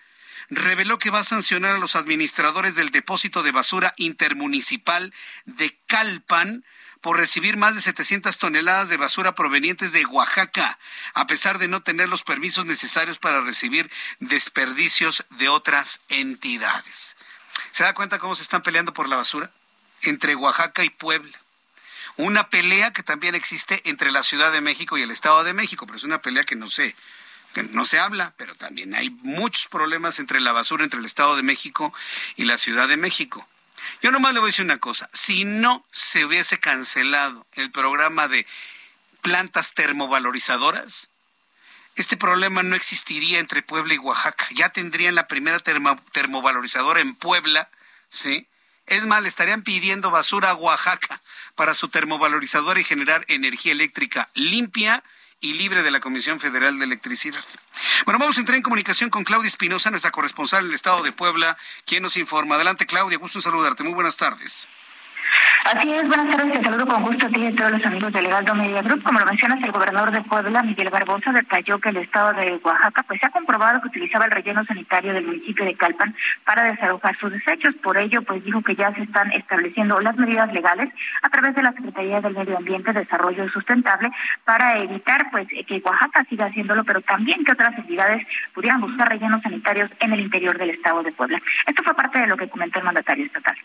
reveló 0.55 0.99
que 0.99 1.09
va 1.09 1.19
a 1.19 1.23
sancionar 1.23 1.75
a 1.75 1.79
los 1.79 1.95
administradores 1.95 2.75
del 2.75 2.89
depósito 2.89 3.43
de 3.43 3.51
basura 3.51 3.93
intermunicipal 3.97 5.13
de 5.45 5.77
Calpan 5.87 6.63
por 7.01 7.17
recibir 7.17 7.57
más 7.57 7.75
de 7.75 7.81
700 7.81 8.37
toneladas 8.37 8.87
de 8.87 8.95
basura 8.95 9.35
provenientes 9.35 9.91
de 9.91 10.05
Oaxaca, 10.05 10.79
a 11.13 11.27
pesar 11.27 11.59
de 11.59 11.67
no 11.67 11.83
tener 11.83 12.07
los 12.07 12.23
permisos 12.23 12.65
necesarios 12.65 13.19
para 13.19 13.41
recibir 13.41 13.91
desperdicios 14.19 15.25
de 15.31 15.49
otras 15.49 15.99
entidades. 16.07 17.17
¿Se 17.73 17.83
da 17.83 17.93
cuenta 17.93 18.19
cómo 18.19 18.35
se 18.35 18.43
están 18.43 18.63
peleando 18.63 18.93
por 18.93 19.09
la 19.09 19.17
basura? 19.17 19.51
Entre 20.01 20.35
Oaxaca 20.35 20.83
y 20.85 20.89
Puebla. 20.89 21.37
Una 22.15 22.49
pelea 22.49 22.93
que 22.93 23.03
también 23.03 23.35
existe 23.35 23.81
entre 23.89 24.11
la 24.11 24.23
Ciudad 24.23 24.51
de 24.51 24.61
México 24.61 24.97
y 24.97 25.01
el 25.01 25.11
Estado 25.11 25.43
de 25.43 25.53
México, 25.53 25.85
pero 25.85 25.97
es 25.97 26.03
una 26.05 26.21
pelea 26.21 26.45
que 26.45 26.55
no 26.55 26.69
sé 26.69 26.95
no 27.71 27.85
se 27.85 27.99
habla, 27.99 28.33
pero 28.37 28.55
también 28.55 28.95
hay 28.95 29.09
muchos 29.09 29.67
problemas 29.67 30.19
entre 30.19 30.39
la 30.39 30.51
basura 30.51 30.83
entre 30.83 30.99
el 30.99 31.05
Estado 31.05 31.35
de 31.35 31.43
México 31.43 31.93
y 32.35 32.45
la 32.45 32.57
Ciudad 32.57 32.87
de 32.87 32.97
México. 32.97 33.47
Yo 34.01 34.11
nomás 34.11 34.33
le 34.33 34.39
voy 34.39 34.47
a 34.47 34.51
decir 34.51 34.65
una 34.65 34.79
cosa, 34.79 35.09
si 35.13 35.45
no 35.45 35.85
se 35.91 36.25
hubiese 36.25 36.59
cancelado 36.59 37.45
el 37.53 37.71
programa 37.71 38.27
de 38.27 38.47
plantas 39.21 39.73
termovalorizadoras, 39.73 41.09
este 41.95 42.17
problema 42.17 42.63
no 42.63 42.75
existiría 42.75 43.39
entre 43.39 43.61
Puebla 43.61 43.93
y 43.93 43.99
Oaxaca. 43.99 44.47
Ya 44.55 44.69
tendrían 44.69 45.15
la 45.15 45.27
primera 45.27 45.59
termovalorizadora 45.59 47.01
en 47.01 47.13
Puebla, 47.13 47.69
¿sí? 48.09 48.47
Es 48.87 49.05
más, 49.05 49.23
estarían 49.25 49.61
pidiendo 49.61 50.11
basura 50.11 50.49
a 50.49 50.55
Oaxaca 50.55 51.21
para 51.55 51.73
su 51.73 51.89
termovalorizadora 51.89 52.79
y 52.79 52.83
generar 52.83 53.23
energía 53.27 53.71
eléctrica 53.71 54.29
limpia 54.33 55.03
y 55.43 55.53
libre 55.53 55.83
de 55.83 55.91
la 55.91 55.99
Comisión 55.99 56.39
Federal 56.39 56.79
de 56.79 56.85
Electricidad. 56.85 57.43
Bueno, 58.05 58.17
vamos 58.17 58.37
a 58.37 58.39
entrar 58.39 58.55
en 58.55 58.63
comunicación 58.63 59.09
con 59.09 59.25
Claudia 59.25 59.49
Espinosa, 59.49 59.91
nuestra 59.91 60.09
corresponsal 60.09 60.61
en 60.61 60.69
el 60.69 60.73
estado 60.73 61.03
de 61.03 61.11
Puebla, 61.11 61.57
quien 61.85 62.01
nos 62.01 62.15
informa. 62.15 62.55
Adelante, 62.55 62.85
Claudia, 62.85 63.17
gusto 63.17 63.41
saludarte. 63.41 63.83
Muy 63.83 63.93
buenas 63.93 64.15
tardes. 64.15 64.69
Así 65.65 65.91
es, 65.93 66.07
buenas 66.07 66.27
tardes, 66.27 66.51
te 66.51 66.61
saludo 66.61 66.85
con 66.85 67.03
gusto 67.03 67.25
a 67.25 67.29
ti 67.29 67.39
y 67.39 67.47
a 67.47 67.55
todos 67.55 67.71
los 67.71 67.85
amigos 67.85 68.11
del 68.11 68.25
Legaldo 68.25 68.53
Media 68.53 68.81
Group. 68.81 69.01
Como 69.01 69.19
lo 69.19 69.25
mencionas, 69.25 69.63
el 69.63 69.71
gobernador 69.71 70.11
de 70.11 70.21
Puebla, 70.21 70.61
Miguel 70.61 70.89
Barbosa, 70.89 71.31
detalló 71.31 71.79
que 71.79 71.89
el 71.89 71.97
estado 71.97 72.33
de 72.33 72.59
Oaxaca 72.63 73.03
pues 73.03 73.19
se 73.21 73.27
ha 73.27 73.31
comprobado 73.31 73.81
que 73.81 73.87
utilizaba 73.87 74.25
el 74.25 74.31
relleno 74.31 74.65
sanitario 74.65 75.13
del 75.13 75.25
municipio 75.25 75.63
de 75.63 75.75
Calpan 75.75 76.15
para 76.45 76.63
desalojar 76.63 77.17
sus 77.17 77.31
desechos. 77.31 77.73
Por 77.81 77.97
ello, 77.97 78.21
pues 78.23 78.43
dijo 78.43 78.61
que 78.61 78.75
ya 78.75 78.93
se 78.93 79.03
están 79.03 79.31
estableciendo 79.31 79.99
las 80.01 80.17
medidas 80.17 80.51
legales 80.53 80.93
a 81.21 81.29
través 81.29 81.55
de 81.55 81.63
la 81.63 81.71
Secretaría 81.71 82.19
del 82.19 82.35
Medio 82.35 82.57
Ambiente, 82.57 82.91
Desarrollo 82.91 83.49
Sustentable 83.49 84.11
para 84.43 84.77
evitar 84.79 85.31
pues 85.31 85.47
que 85.47 85.81
Oaxaca 85.83 86.25
siga 86.29 86.47
haciéndolo, 86.47 86.83
pero 86.83 87.01
también 87.01 87.43
que 87.45 87.53
otras 87.53 87.75
entidades 87.77 88.27
pudieran 88.53 88.81
buscar 88.81 89.09
rellenos 89.09 89.41
sanitarios 89.41 89.89
en 90.01 90.11
el 90.11 90.19
interior 90.19 90.57
del 90.57 90.71
estado 90.71 91.01
de 91.03 91.13
Puebla. 91.13 91.41
Esto 91.65 91.83
fue 91.83 91.95
parte 91.95 92.19
de 92.19 92.27
lo 92.27 92.35
que 92.35 92.49
comentó 92.49 92.79
el 92.79 92.85
mandatario 92.85 93.25
estatal 93.25 93.55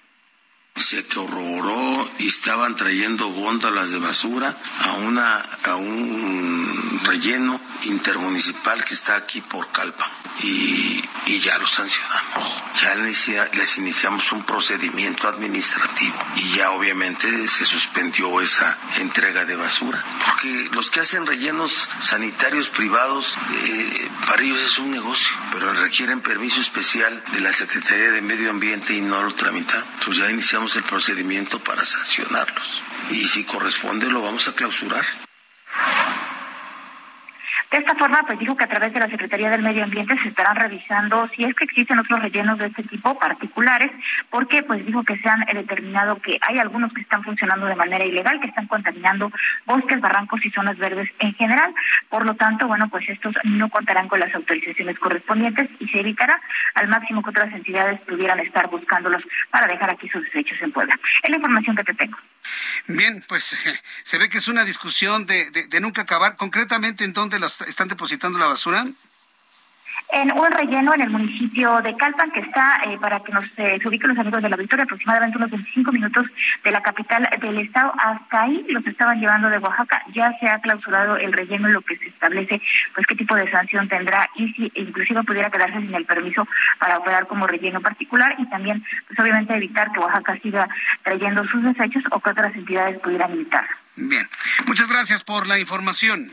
se 0.80 1.04
horroró. 1.16 2.08
Y 2.18 2.28
estaban 2.28 2.76
trayendo 2.76 3.28
góndolas 3.28 3.90
de 3.90 3.98
basura 3.98 4.56
a 4.84 4.92
una 4.94 5.36
a 5.64 5.76
un 5.76 7.00
relleno 7.04 7.60
intermunicipal 7.84 8.84
que 8.84 8.94
está 8.94 9.16
aquí 9.16 9.40
por 9.40 9.70
Calpa 9.70 10.10
y, 10.42 11.02
y 11.26 11.40
ya 11.40 11.58
lo 11.58 11.66
sancionamos. 11.66 12.62
Ya 12.80 12.94
les 12.94 13.78
iniciamos 13.78 14.30
un 14.32 14.44
procedimiento 14.44 15.28
administrativo. 15.28 16.16
Y 16.36 16.56
ya 16.56 16.70
obviamente 16.70 17.48
se 17.48 17.64
suspendió 17.64 18.40
esa 18.40 18.78
entrega 18.98 19.44
de 19.44 19.56
basura. 19.56 20.04
Porque 20.24 20.68
los 20.72 20.90
que 20.90 21.00
hacen 21.00 21.26
rellenos 21.26 21.88
sanitarios 22.00 22.68
privados, 22.68 23.36
eh, 23.64 24.08
para 24.26 24.42
ellos 24.42 24.62
es 24.62 24.78
un 24.78 24.90
negocio, 24.90 25.32
pero 25.52 25.72
requieren 25.72 26.20
permiso 26.20 26.60
especial 26.60 27.22
de 27.32 27.40
la 27.40 27.52
Secretaría 27.52 28.12
de 28.12 28.22
Medio 28.22 28.50
Ambiente 28.50 28.94
y 28.94 29.00
no 29.00 29.22
lo 29.22 29.34
tramitan. 29.34 29.82
Entonces 29.98 30.24
ya 30.24 30.30
iniciamos 30.30 30.67
el 30.76 30.84
procedimiento 30.84 31.58
para 31.62 31.84
sancionarlos. 31.84 32.82
Y 33.10 33.26
si 33.26 33.44
corresponde 33.44 34.06
lo 34.06 34.22
vamos 34.22 34.48
a 34.48 34.54
clausurar. 34.54 35.04
De 37.70 37.76
esta 37.76 37.94
forma, 37.96 38.22
pues 38.26 38.38
dijo 38.38 38.56
que 38.56 38.64
a 38.64 38.68
través 38.68 38.94
de 38.94 39.00
la 39.00 39.10
Secretaría 39.10 39.50
del 39.50 39.62
Medio 39.62 39.84
Ambiente 39.84 40.16
se 40.22 40.28
estarán 40.28 40.56
revisando 40.56 41.28
si 41.36 41.44
es 41.44 41.54
que 41.54 41.64
existen 41.64 41.98
otros 41.98 42.22
rellenos 42.22 42.58
de 42.58 42.68
este 42.68 42.82
tipo 42.84 43.18
particulares, 43.18 43.90
porque 44.30 44.62
pues 44.62 44.86
dijo 44.86 45.02
que 45.04 45.18
se 45.18 45.28
han 45.28 45.44
determinado 45.44 46.16
que 46.22 46.38
hay 46.48 46.58
algunos 46.58 46.92
que 46.94 47.02
están 47.02 47.22
funcionando 47.22 47.66
de 47.66 47.74
manera 47.74 48.06
ilegal, 48.06 48.40
que 48.40 48.46
están 48.46 48.68
contaminando 48.68 49.30
bosques, 49.66 50.00
barrancos 50.00 50.44
y 50.46 50.50
zonas 50.50 50.78
verdes 50.78 51.10
en 51.18 51.34
general. 51.34 51.74
Por 52.08 52.24
lo 52.24 52.34
tanto, 52.36 52.66
bueno, 52.66 52.88
pues 52.88 53.06
estos 53.06 53.34
no 53.44 53.68
contarán 53.68 54.08
con 54.08 54.20
las 54.20 54.34
autorizaciones 54.34 54.98
correspondientes 54.98 55.68
y 55.78 55.88
se 55.88 56.00
evitará 56.00 56.40
al 56.74 56.88
máximo 56.88 57.22
que 57.22 57.30
otras 57.30 57.52
entidades 57.52 58.00
pudieran 58.00 58.40
estar 58.40 58.70
buscándolos 58.70 59.22
para 59.50 59.66
dejar 59.66 59.90
aquí 59.90 60.08
sus 60.08 60.22
desechos 60.24 60.56
en 60.62 60.72
Puebla. 60.72 60.98
Es 61.22 61.28
la 61.28 61.36
información 61.36 61.76
que 61.76 61.84
te 61.84 61.94
tengo. 61.94 62.16
Bien, 62.86 63.24
pues 63.28 63.56
se 64.02 64.18
ve 64.18 64.28
que 64.28 64.38
es 64.38 64.48
una 64.48 64.64
discusión 64.64 65.26
de, 65.26 65.50
de, 65.50 65.66
de 65.66 65.80
nunca 65.80 66.02
acabar. 66.02 66.36
Concretamente, 66.36 67.04
¿en 67.04 67.12
dónde 67.12 67.38
las 67.38 67.60
están 67.62 67.88
depositando 67.88 68.38
la 68.38 68.46
basura? 68.46 68.86
En 70.10 70.32
un 70.32 70.50
relleno 70.50 70.94
en 70.94 71.02
el 71.02 71.10
municipio 71.10 71.80
de 71.82 71.94
Calpan, 71.96 72.30
que 72.30 72.40
está, 72.40 72.80
eh, 72.86 72.98
para 72.98 73.20
que 73.20 73.32
nos 73.32 73.44
eh, 73.58 73.78
ubiquen 73.84 74.10
los 74.10 74.18
amigos 74.18 74.42
de 74.42 74.48
la 74.48 74.56
Victoria, 74.56 74.84
aproximadamente 74.84 75.36
unos 75.36 75.50
25 75.50 75.92
minutos 75.92 76.26
de 76.64 76.70
la 76.70 76.82
capital 76.82 77.28
del 77.40 77.58
estado. 77.58 77.92
Hasta 77.98 78.42
ahí 78.42 78.64
los 78.68 78.86
estaban 78.86 79.20
llevando 79.20 79.50
de 79.50 79.58
Oaxaca. 79.58 80.02
Ya 80.14 80.32
se 80.40 80.48
ha 80.48 80.60
clausurado 80.60 81.16
el 81.16 81.32
relleno, 81.32 81.68
lo 81.68 81.82
que 81.82 81.96
se 81.98 82.08
establece, 82.08 82.60
pues 82.94 83.06
qué 83.06 83.16
tipo 83.16 83.34
de 83.34 83.50
sanción 83.50 83.88
tendrá 83.88 84.28
y 84.34 84.52
si 84.54 84.72
inclusive 84.74 85.22
pudiera 85.24 85.50
quedarse 85.50 85.78
sin 85.78 85.94
el 85.94 86.06
permiso 86.06 86.48
para 86.78 86.98
operar 86.98 87.26
como 87.26 87.46
relleno 87.46 87.80
particular 87.80 88.34
y 88.38 88.46
también, 88.46 88.82
pues 89.06 89.18
obviamente 89.18 89.54
evitar 89.54 89.92
que 89.92 90.00
Oaxaca 90.00 90.38
siga 90.42 90.68
trayendo 91.02 91.46
sus 91.48 91.62
desechos 91.62 92.04
o 92.10 92.20
que 92.20 92.30
otras 92.30 92.54
entidades 92.54 92.98
pudieran 93.00 93.32
evitar. 93.32 93.66
Bien, 93.96 94.28
muchas 94.66 94.88
gracias 94.88 95.22
por 95.24 95.46
la 95.46 95.58
información. 95.58 96.30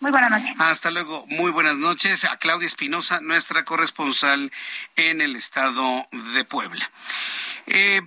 Muy 0.00 0.10
buenas 0.10 0.30
noches. 0.30 0.60
Hasta 0.60 0.90
luego. 0.90 1.26
Muy 1.28 1.50
buenas 1.50 1.76
noches 1.76 2.24
a 2.24 2.36
Claudia 2.36 2.66
Espinosa, 2.66 3.20
nuestra 3.20 3.64
corresponsal 3.64 4.52
en 4.96 5.20
el 5.20 5.36
estado 5.36 6.06
de 6.34 6.44
Puebla. 6.44 6.90
Eh, 7.66 8.02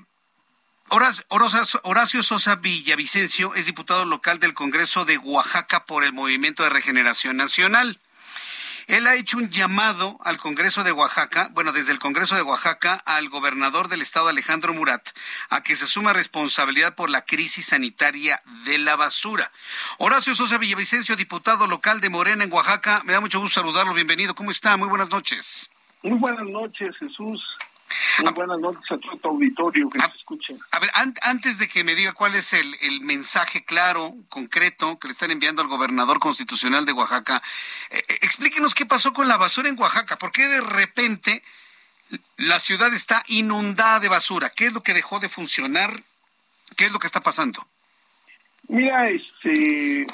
Horacio 0.90 2.24
Sosa 2.24 2.56
Villavicencio 2.56 3.54
es 3.56 3.66
diputado 3.66 4.06
local 4.06 4.40
del 4.40 4.54
Congreso 4.54 5.06
de 5.06 5.18
Oaxaca 5.18 5.86
por 5.86 6.04
el 6.04 6.14
Movimiento 6.14 6.64
de 6.64 6.70
Regeneración 6.70 7.38
Nacional. 7.38 8.00
Él 8.90 9.06
ha 9.06 9.14
hecho 9.14 9.38
un 9.38 9.52
llamado 9.52 10.18
al 10.24 10.38
Congreso 10.38 10.84
de 10.84 10.92
Oaxaca, 10.92 11.50
bueno, 11.52 11.72
desde 11.72 11.92
el 11.92 12.00
Congreso 12.00 12.34
de 12.34 12.42
Oaxaca 12.42 12.96
al 13.06 13.30
gobernador 13.30 13.88
del 13.88 14.02
estado 14.02 14.30
Alejandro 14.30 14.74
Murat, 14.74 15.10
a 15.52 15.62
que 15.62 15.76
se 15.76 15.86
suma 15.86 16.12
responsabilidad 16.12 16.96
por 16.96 17.12
la 17.12 17.22
crisis 17.22 17.68
sanitaria 17.68 18.42
de 18.66 18.80
la 18.80 18.96
basura. 18.96 19.52
Horacio 20.00 20.34
Sosa 20.34 20.58
Villavicencio, 20.58 21.16
diputado 21.16 21.68
local 21.68 22.02
de 22.02 22.10
Morena 22.10 22.44
en 22.44 22.52
Oaxaca, 22.52 23.04
me 23.06 23.14
da 23.14 23.20
mucho 23.20 23.40
gusto 23.40 23.62
saludarlo, 23.62 23.94
bienvenido. 23.94 24.34
¿Cómo 24.34 24.50
está? 24.50 24.76
Muy 24.76 24.88
buenas 24.88 25.12
noches. 25.12 25.70
Muy 26.02 26.18
buenas 26.18 26.48
noches, 26.48 26.98
Jesús. 26.98 27.48
Muy 28.24 28.34
buenas 28.34 28.60
noches 28.60 28.84
a 28.92 28.98
todo 28.98 29.18
tu 29.18 29.30
auditorio 29.30 29.90
que 29.90 30.00
nos 30.00 30.16
escuche. 30.16 30.56
A 30.72 30.80
ver, 30.80 30.92
antes 30.94 31.58
de 31.60 31.68
que 31.68 31.84
me 31.84 31.96
diga 31.96 32.14
cuál 32.14 32.36
es 32.36 32.54
el, 32.54 32.76
el, 32.82 33.02
mensaje 33.02 33.64
claro, 33.64 34.16
concreto, 34.30 35.00
que 35.00 35.08
le 35.08 35.14
están 35.14 35.32
enviando 35.32 35.62
al 35.62 35.68
gobernador 35.68 36.20
constitucional 36.20 36.86
de 36.86 36.94
Oaxaca, 36.94 37.42
eh, 37.90 38.04
eh, 38.08 38.20
explíquenos 38.22 38.76
qué 38.76 38.86
pasó 38.86 39.14
con 39.14 39.28
la 39.28 39.38
basura 39.38 39.70
en 39.70 39.80
Oaxaca. 39.80 40.18
¿Por 40.18 40.32
qué 40.32 40.48
de 40.48 40.62
repente 40.62 41.44
la 42.38 42.60
ciudad 42.60 42.94
está 42.94 43.24
inundada 43.28 44.00
de 44.00 44.10
basura? 44.10 44.50
¿Qué 44.50 44.68
es 44.68 44.74
lo 44.74 44.84
que 44.84 44.94
dejó 44.94 45.20
de 45.20 45.30
funcionar? 45.30 46.04
¿Qué 46.76 46.86
es 46.86 46.92
lo 46.92 47.00
que 47.00 47.08
está 47.08 47.22
pasando? 47.22 47.66
Mira, 48.68 49.10
este 49.10 50.06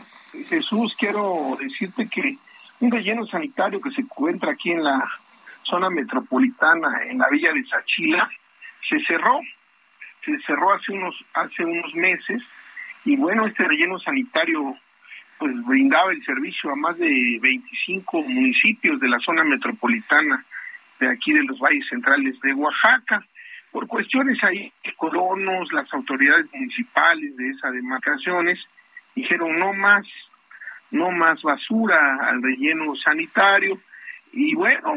Jesús, 0.48 0.96
quiero 0.98 1.58
decirte 1.60 2.08
que 2.08 2.38
un 2.80 2.92
relleno 2.92 3.26
sanitario 3.26 3.82
que 3.82 3.92
se 3.92 4.02
encuentra 4.02 4.52
aquí 4.52 4.72
en 4.72 4.84
la 4.84 5.10
zona 5.66 5.90
metropolitana 5.90 7.04
en 7.10 7.18
la 7.18 7.30
villa 7.30 7.52
de 7.54 7.66
Sachila 7.66 8.30
se 8.88 9.00
cerró, 9.06 9.40
se 10.24 10.38
cerró 10.46 10.74
hace 10.74 10.92
unos 10.92 11.16
hace 11.34 11.66
unos 11.66 11.94
meses 11.96 12.44
y 13.04 13.16
bueno, 13.18 13.46
este 13.46 13.64
relleno 13.64 14.00
sanitario 14.00 14.78
pues 15.38 15.54
brindaba 15.66 16.12
el 16.12 16.24
servicio 16.24 16.72
a 16.72 16.76
más 16.76 16.98
de 16.98 17.40
25 17.42 18.24
municipios 18.24 19.00
de 19.00 19.10
la 19.10 19.20
zona 19.20 19.44
metropolitana 19.44 20.44
de 21.00 21.10
aquí 21.10 21.34
de 21.34 21.44
los 21.44 21.60
valles 21.60 21.86
centrales 21.90 22.40
de 22.42 22.54
Oaxaca. 22.54 23.24
Por 23.72 23.88
cuestiones 23.88 24.42
ahí, 24.44 24.72
colonos, 24.96 25.72
las 25.74 25.94
autoridades 25.94 26.46
municipales 26.54 27.36
de 27.36 27.50
esas 27.50 27.74
demarcaciones 27.74 28.60
dijeron 29.14 29.60
no 29.60 29.74
más, 29.74 30.06
no 30.92 31.12
más 31.12 31.42
basura 31.42 32.30
al 32.30 32.42
relleno 32.42 32.96
sanitario. 32.96 33.80
Y 34.32 34.56
bueno, 34.56 34.96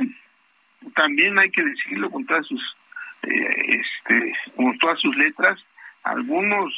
también 0.95 1.39
hay 1.39 1.51
que 1.51 1.63
decirlo 1.63 2.11
con 2.11 2.25
todas 2.27 2.47
sus 2.47 2.77
eh, 3.23 3.81
este 3.81 4.35
con 4.55 4.79
todas 4.79 5.01
sus 5.01 5.17
letras 5.17 5.59
algunos 6.05 6.73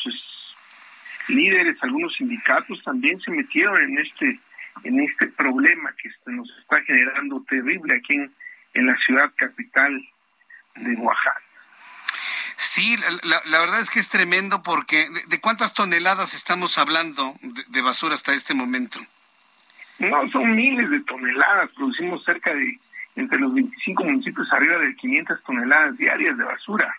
líderes 1.29 1.77
algunos 1.83 2.15
sindicatos 2.17 2.83
también 2.83 3.21
se 3.21 3.31
metieron 3.31 3.81
en 3.83 3.99
este 3.99 4.41
en 4.85 5.01
este 5.01 5.27
problema 5.29 5.93
que 6.03 6.11
nos 6.31 6.49
está 6.59 6.81
generando 6.83 7.45
terrible 7.49 7.95
aquí 7.95 8.15
en, 8.15 8.33
en 8.75 8.87
la 8.87 8.97
ciudad 8.97 9.31
capital 9.37 10.01
de 10.77 10.95
Oaxaca 10.97 11.41
Sí, 12.57 12.95
la, 13.23 13.41
la, 13.47 13.59
verdad 13.59 13.81
es 13.81 13.89
que 13.89 14.01
es 14.01 14.11
tremendo 14.11 14.63
porque 14.63 15.07
¿de, 15.29 15.41
cuántas 15.41 15.73
toneladas 15.73 16.35
estamos 16.35 16.77
hablando 16.77 17.35
de, 17.41 17.65
de 17.67 17.81
basura 17.81 18.15
hasta 18.15 18.35
este 18.35 18.53
momento? 18.53 19.01
No, 19.99 20.31
son 20.31 20.55
miles 20.55 20.91
de 20.91 21.01
toneladas, 21.01 21.71
producimos 21.75 22.23
cerca 22.23 22.53
de 22.53 22.79
entre 23.21 23.39
los 23.39 23.55
25 23.55 24.05
municipios 24.05 24.51
arriba 24.53 24.79
de 24.79 24.97
500 24.97 25.43
toneladas 25.43 25.97
diarias 25.97 26.37
de 26.37 26.45
basura. 26.45 26.95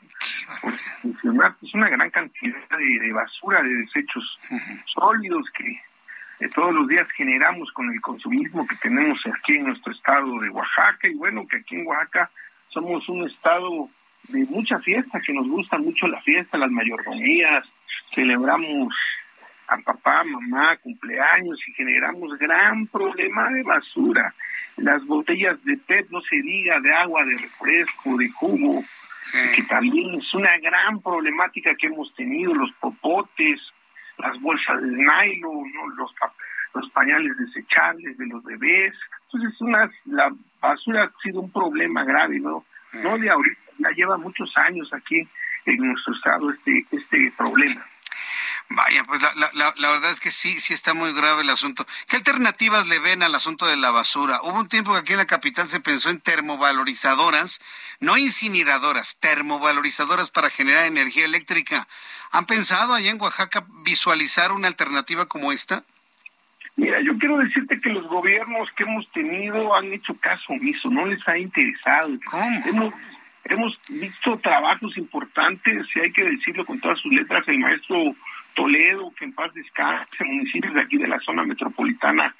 Es 1.63 1.73
una 1.73 1.89
gran 1.89 2.09
cantidad 2.09 2.77
de, 2.77 3.11
basura, 3.11 3.61
de 3.63 3.69
desechos 3.69 4.39
sólidos 4.85 5.45
que 5.57 6.47
todos 6.49 6.73
los 6.73 6.87
días 6.87 7.07
generamos 7.11 7.71
con 7.71 7.91
el 7.91 8.01
consumismo 8.01 8.67
que 8.67 8.75
tenemos 8.77 9.19
aquí 9.25 9.55
en 9.55 9.65
nuestro 9.65 9.91
estado 9.91 10.39
de 10.39 10.49
Oaxaca. 10.49 11.07
Y 11.07 11.15
bueno, 11.15 11.47
que 11.47 11.57
aquí 11.57 11.75
en 11.75 11.87
Oaxaca 11.87 12.29
somos 12.69 13.07
un 13.09 13.27
estado 13.27 13.89
de 14.29 14.45
mucha 14.45 14.79
fiesta, 14.79 15.19
que 15.19 15.33
nos 15.33 15.47
gusta 15.47 15.77
mucho 15.77 16.07
la 16.07 16.21
fiesta, 16.21 16.57
las 16.57 16.71
mayordomías, 16.71 17.65
celebramos 18.13 18.93
a 19.67 19.77
papá, 19.77 20.23
mamá, 20.23 20.77
cumpleaños 20.77 21.57
y 21.67 21.73
generamos 21.73 22.37
gran 22.37 22.87
problema 22.87 23.49
de 23.49 23.63
basura 23.63 24.33
las 24.77 25.05
botellas 25.05 25.63
de 25.63 25.77
PET, 25.77 26.09
no 26.09 26.21
se 26.21 26.37
diga, 26.37 26.79
de 26.79 26.93
agua, 26.93 27.23
de 27.25 27.37
refresco, 27.37 28.17
de 28.17 28.29
jugo, 28.29 28.83
que 29.55 29.63
también 29.63 30.15
es 30.15 30.33
una 30.33 30.57
gran 30.57 30.99
problemática 31.01 31.75
que 31.75 31.87
hemos 31.87 32.13
tenido, 32.15 32.53
los 32.53 32.71
popotes, 32.73 33.59
las 34.17 34.39
bolsas 34.41 34.81
de 34.81 34.89
nylon, 34.89 35.71
los, 35.95 36.13
los 36.73 36.89
pañales 36.91 37.37
desechables 37.37 38.17
de 38.17 38.27
los 38.27 38.43
bebés. 38.43 38.93
Entonces, 39.25 39.61
una, 39.61 39.89
la 40.05 40.31
basura 40.59 41.03
ha 41.05 41.21
sido 41.21 41.41
un 41.41 41.51
problema 41.51 42.03
grave, 42.03 42.39
¿no? 42.39 42.65
No 43.03 43.17
de 43.17 43.29
ahorita, 43.29 43.61
ya 43.77 43.89
lleva 43.91 44.17
muchos 44.17 44.51
años 44.57 44.91
aquí 44.93 45.27
en 45.65 45.77
nuestro 45.77 46.13
estado 46.13 46.51
este, 46.51 46.85
este 46.91 47.31
problema. 47.37 47.81
Vaya, 48.73 49.03
pues 49.03 49.21
la, 49.21 49.33
la, 49.35 49.73
la, 49.75 49.91
verdad 49.91 50.11
es 50.11 50.21
que 50.21 50.31
sí, 50.31 50.61
sí 50.61 50.73
está 50.73 50.93
muy 50.93 51.11
grave 51.11 51.41
el 51.41 51.49
asunto. 51.49 51.85
¿Qué 52.07 52.15
alternativas 52.15 52.87
le 52.87 52.99
ven 52.99 53.21
al 53.21 53.35
asunto 53.35 53.67
de 53.67 53.75
la 53.75 53.91
basura? 53.91 54.39
Hubo 54.43 54.59
un 54.59 54.69
tiempo 54.69 54.93
que 54.93 54.99
aquí 54.99 55.11
en 55.11 55.17
la 55.17 55.25
capital 55.25 55.67
se 55.67 55.81
pensó 55.81 56.09
en 56.09 56.21
termovalorizadoras, 56.21 57.61
no 57.99 58.17
incineradoras, 58.17 59.17
termovalorizadoras 59.19 60.31
para 60.31 60.49
generar 60.49 60.85
energía 60.85 61.25
eléctrica. 61.25 61.85
¿Han 62.31 62.45
pensado 62.45 62.93
allá 62.93 63.11
en 63.11 63.19
Oaxaca 63.19 63.65
visualizar 63.83 64.53
una 64.53 64.69
alternativa 64.69 65.25
como 65.25 65.51
esta? 65.51 65.83
Mira, 66.77 67.01
yo 67.01 67.17
quiero 67.17 67.37
decirte 67.39 67.81
que 67.81 67.89
los 67.89 68.07
gobiernos 68.07 68.69
que 68.77 68.83
hemos 68.83 69.05
tenido 69.11 69.75
han 69.75 69.91
hecho 69.91 70.15
caso 70.15 70.53
omiso, 70.53 70.89
no 70.89 71.05
les 71.07 71.27
ha 71.27 71.37
interesado. 71.37 72.17
¿Cómo? 72.23 72.65
Hemos, 72.65 72.93
hemos 73.43 73.77
visto 73.89 74.39
trabajos 74.39 74.97
importantes, 74.97 75.87
y 75.93 75.99
hay 75.99 76.13
que 76.13 76.23
decirlo 76.23 76.65
con 76.65 76.79
todas 76.79 76.99
sus 76.99 77.11
letras, 77.11 77.45
el 77.49 77.59
maestro 77.59 78.15
Toledo, 78.53 79.11
que 79.17 79.25
en 79.25 79.33
paz 79.33 79.53
descanse, 79.53 80.23
municipios 80.23 80.73
de 80.73 80.81
aquí 80.81 80.97
de 80.97 81.07
la 81.07 81.19
zona 81.19 81.43
metropolitana 81.43 82.33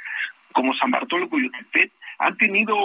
como 0.51 0.73
San 0.73 0.91
Bartolo, 0.91 1.29
Coyotepec, 1.29 1.91
han 2.19 2.37
tenido 2.37 2.75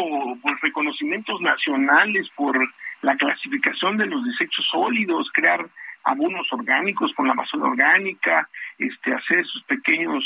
pues 0.40 0.60
reconocimientos 0.60 1.40
nacionales 1.40 2.28
por 2.36 2.56
la 3.02 3.16
clasificación 3.16 3.96
de 3.96 4.06
los 4.06 4.24
desechos 4.24 4.66
sólidos, 4.70 5.30
crear 5.32 5.66
abonos 6.04 6.46
orgánicos 6.52 7.12
con 7.14 7.26
la 7.26 7.34
basura 7.34 7.66
orgánica, 7.66 8.48
este, 8.78 9.12
hacer 9.12 9.44
sus 9.44 9.62
pequeños 9.64 10.24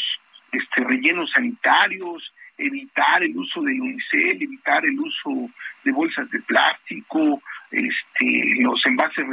este, 0.52 0.84
rellenos 0.84 1.30
sanitarios, 1.32 2.32
evitar 2.60 3.22
el 3.22 3.36
uso 3.36 3.62
de 3.62 3.80
unicel, 3.80 4.42
evitar 4.42 4.84
el 4.84 4.98
uso 4.98 5.50
de 5.84 5.92
bolsas 5.92 6.30
de 6.30 6.40
plástico, 6.40 7.42
este, 7.70 8.62
los 8.62 8.84
envases, 8.86 9.26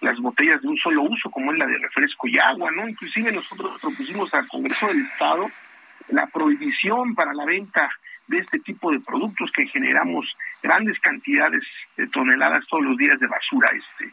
las 0.00 0.18
botellas 0.18 0.60
de 0.62 0.68
un 0.68 0.76
solo 0.78 1.02
uso, 1.02 1.30
como 1.30 1.52
es 1.52 1.58
la 1.58 1.66
de 1.66 1.78
refresco 1.78 2.28
y 2.28 2.38
agua, 2.38 2.70
¿no? 2.70 2.88
Inclusive 2.88 3.32
nosotros 3.32 3.80
propusimos 3.80 4.32
al 4.34 4.46
Congreso 4.48 4.88
del 4.88 5.00
Estado 5.00 5.50
la 6.08 6.26
prohibición 6.26 7.14
para 7.14 7.32
la 7.32 7.44
venta 7.44 7.90
de 8.26 8.38
este 8.38 8.58
tipo 8.58 8.90
de 8.90 9.00
productos 9.00 9.50
que 9.52 9.66
generamos 9.66 10.26
grandes 10.62 10.98
cantidades 11.00 11.62
de 11.96 12.06
toneladas 12.08 12.66
todos 12.68 12.84
los 12.84 12.96
días 12.96 13.18
de 13.20 13.26
basura 13.26 13.70
este 13.70 14.12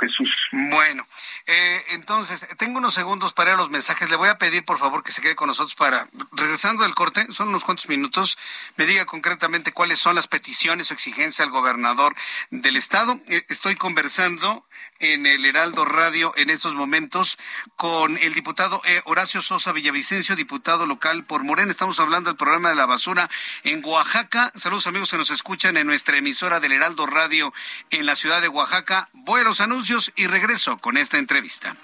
Jesús. 0.00 0.30
Bueno, 0.50 1.06
eh, 1.46 1.84
entonces, 1.90 2.46
tengo 2.58 2.78
unos 2.78 2.94
segundos 2.94 3.32
para 3.32 3.50
ir 3.50 3.54
a 3.54 3.56
los 3.56 3.70
mensajes. 3.70 4.10
Le 4.10 4.16
voy 4.16 4.28
a 4.28 4.38
pedir, 4.38 4.64
por 4.64 4.78
favor, 4.78 5.02
que 5.02 5.12
se 5.12 5.22
quede 5.22 5.36
con 5.36 5.48
nosotros 5.48 5.74
para, 5.74 6.08
regresando 6.32 6.82
del 6.82 6.94
corte, 6.94 7.24
son 7.32 7.48
unos 7.48 7.64
cuantos 7.64 7.88
minutos, 7.88 8.36
me 8.76 8.86
diga 8.86 9.04
concretamente 9.04 9.72
cuáles 9.72 10.00
son 10.00 10.16
las 10.16 10.26
peticiones 10.26 10.90
o 10.90 10.94
exigencias 10.94 11.46
al 11.46 11.52
gobernador 11.52 12.14
del 12.50 12.76
estado. 12.76 13.20
Eh, 13.28 13.44
estoy 13.48 13.76
conversando 13.76 14.66
en 15.02 15.26
el 15.26 15.44
Heraldo 15.44 15.84
Radio 15.84 16.32
en 16.36 16.48
estos 16.48 16.74
momentos 16.74 17.36
con 17.76 18.16
el 18.18 18.34
diputado 18.34 18.80
eh, 18.84 19.00
Horacio 19.04 19.42
Sosa 19.42 19.72
Villavicencio, 19.72 20.36
diputado 20.36 20.86
local 20.86 21.24
por 21.24 21.42
Morena. 21.42 21.70
Estamos 21.70 21.98
hablando 22.00 22.30
del 22.30 22.36
problema 22.36 22.70
de 22.70 22.76
la 22.76 22.86
basura 22.86 23.28
en 23.64 23.84
Oaxaca. 23.84 24.52
Saludos 24.54 24.86
amigos 24.86 25.10
que 25.10 25.18
nos 25.18 25.30
escuchan 25.30 25.76
en 25.76 25.86
nuestra 25.86 26.16
emisora 26.16 26.60
del 26.60 26.72
Heraldo 26.72 27.06
Radio 27.06 27.52
en 27.90 28.06
la 28.06 28.16
ciudad 28.16 28.40
de 28.40 28.48
Oaxaca. 28.48 29.08
Voy 29.12 29.40
a 29.40 29.44
los 29.44 29.60
anuncios 29.60 30.12
y 30.16 30.26
regreso 30.26 30.78
con 30.78 30.96
esta 30.96 31.18
entrevista. 31.18 31.76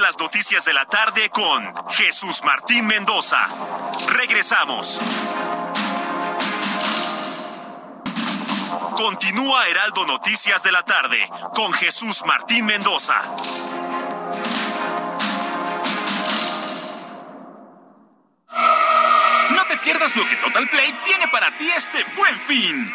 Las 0.00 0.18
noticias 0.18 0.64
de 0.64 0.72
la 0.72 0.86
tarde 0.86 1.28
con 1.28 1.74
Jesús 1.90 2.42
Martín 2.42 2.86
Mendoza. 2.86 3.46
Regresamos. 4.08 4.98
Continúa 8.96 9.68
Heraldo 9.68 10.06
Noticias 10.06 10.62
de 10.62 10.72
la 10.72 10.82
tarde 10.84 11.28
con 11.54 11.74
Jesús 11.74 12.22
Martín 12.24 12.64
Mendoza. 12.64 13.20
No 19.50 19.66
te 19.66 19.76
pierdas 19.82 20.16
lo 20.16 20.26
que 20.26 20.36
Total 20.36 20.66
Play 20.66 20.98
tiene 21.04 21.28
para 21.28 21.54
ti 21.58 21.68
este 21.68 22.04
buen 22.16 22.40
fin. 22.40 22.94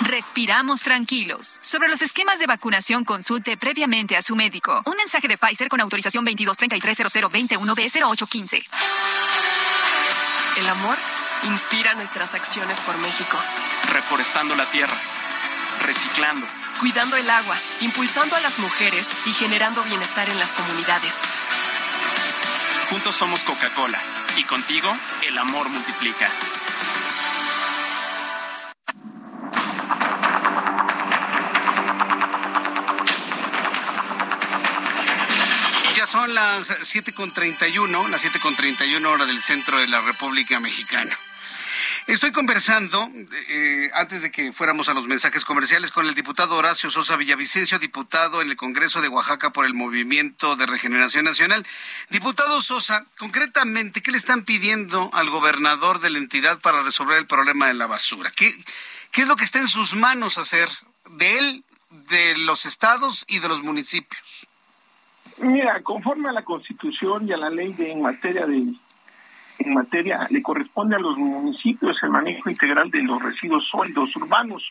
respiramos 0.00 0.82
tranquilos. 0.82 1.60
Sobre 1.62 1.88
los 1.88 2.02
esquemas 2.02 2.38
de 2.38 2.46
vacunación, 2.46 3.04
consulte 3.04 3.56
previamente 3.56 4.16
a 4.16 4.22
su 4.22 4.36
médico. 4.36 4.82
Un 4.86 4.96
mensaje 4.96 5.26
de 5.28 5.36
Pfizer 5.36 5.68
con 5.68 5.80
autorización 5.80 6.24
22330021B0815. 6.26 8.64
El 10.58 10.68
amor 10.68 10.96
inspira 11.44 11.94
nuestras 11.94 12.34
acciones 12.34 12.78
por 12.80 12.98
México. 12.98 13.38
Reforestando 13.92 14.56
la 14.56 14.68
tierra, 14.70 14.96
reciclando, 15.84 16.46
cuidando 16.80 17.16
el 17.16 17.30
agua, 17.30 17.56
impulsando 17.80 18.36
a 18.36 18.40
las 18.40 18.58
mujeres 18.58 19.08
y 19.26 19.32
generando 19.32 19.82
bienestar 19.84 20.28
en 20.28 20.38
las 20.38 20.52
comunidades. 20.52 21.14
Juntos 22.90 23.16
somos 23.16 23.42
Coca-Cola 23.44 24.00
y 24.36 24.44
contigo 24.44 24.94
el 25.26 25.38
amor 25.38 25.68
multiplica. 25.68 26.30
Son 36.08 36.34
las 36.34 36.70
7.31, 36.70 38.08
las 38.08 38.24
7.31 38.24 39.06
hora 39.06 39.26
del 39.26 39.42
centro 39.42 39.78
de 39.78 39.86
la 39.88 40.00
República 40.00 40.58
Mexicana. 40.58 41.14
Estoy 42.06 42.32
conversando, 42.32 43.10
eh, 43.48 43.90
antes 43.92 44.22
de 44.22 44.30
que 44.30 44.50
fuéramos 44.52 44.88
a 44.88 44.94
los 44.94 45.06
mensajes 45.06 45.44
comerciales, 45.44 45.90
con 45.90 46.06
el 46.06 46.14
diputado 46.14 46.56
Horacio 46.56 46.90
Sosa 46.90 47.16
Villavicencio, 47.16 47.78
diputado 47.78 48.40
en 48.40 48.48
el 48.48 48.56
Congreso 48.56 49.02
de 49.02 49.08
Oaxaca 49.08 49.52
por 49.52 49.66
el 49.66 49.74
Movimiento 49.74 50.56
de 50.56 50.64
Regeneración 50.64 51.26
Nacional. 51.26 51.66
Diputado 52.08 52.62
Sosa, 52.62 53.04
concretamente, 53.18 54.00
¿qué 54.00 54.10
le 54.10 54.16
están 54.16 54.44
pidiendo 54.44 55.10
al 55.12 55.28
gobernador 55.28 56.00
de 56.00 56.08
la 56.08 56.16
entidad 56.16 56.58
para 56.60 56.82
resolver 56.82 57.18
el 57.18 57.26
problema 57.26 57.66
de 57.66 57.74
la 57.74 57.86
basura? 57.86 58.30
¿Qué, 58.30 58.54
qué 59.12 59.22
es 59.22 59.28
lo 59.28 59.36
que 59.36 59.44
está 59.44 59.58
en 59.58 59.68
sus 59.68 59.94
manos 59.94 60.38
hacer 60.38 60.70
de 61.10 61.38
él, 61.38 61.64
de 61.90 62.38
los 62.38 62.64
estados 62.64 63.26
y 63.28 63.40
de 63.40 63.48
los 63.48 63.62
municipios? 63.62 64.47
Mira, 65.40 65.80
conforme 65.82 66.28
a 66.28 66.32
la 66.32 66.42
Constitución 66.42 67.28
y 67.28 67.32
a 67.32 67.36
la 67.36 67.50
ley 67.50 67.72
de 67.72 67.92
en 67.92 68.02
materia 68.02 68.46
de 68.46 68.74
en 69.60 69.74
materia 69.74 70.26
le 70.30 70.42
corresponde 70.42 70.96
a 70.96 71.00
los 71.00 71.16
municipios 71.16 71.96
el 72.02 72.10
manejo 72.10 72.48
integral 72.48 72.90
de 72.90 73.02
los 73.02 73.20
residuos 73.20 73.66
sólidos 73.68 74.14
urbanos, 74.16 74.62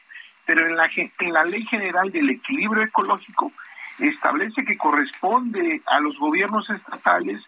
pero 0.45 0.65
en 0.65 0.75
la 0.75 0.89
en 0.95 1.33
la 1.33 1.43
Ley 1.43 1.65
General 1.65 2.09
del 2.11 2.29
Equilibrio 2.29 2.83
Ecológico 2.83 3.51
establece 3.99 4.63
que 4.63 4.77
corresponde 4.77 5.81
a 5.85 5.99
los 5.99 6.17
gobiernos 6.17 6.69
estatales 6.69 7.41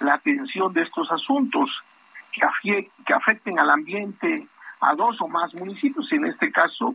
la 0.00 0.14
atención 0.14 0.72
de 0.72 0.82
estos 0.82 1.10
asuntos 1.10 1.70
que, 2.32 3.12
afecten 3.12 3.58
al 3.58 3.70
ambiente 3.70 4.46
a 4.80 4.94
dos 4.94 5.20
o 5.20 5.28
más 5.28 5.54
municipios. 5.54 6.10
En 6.12 6.26
este 6.26 6.52
caso, 6.52 6.94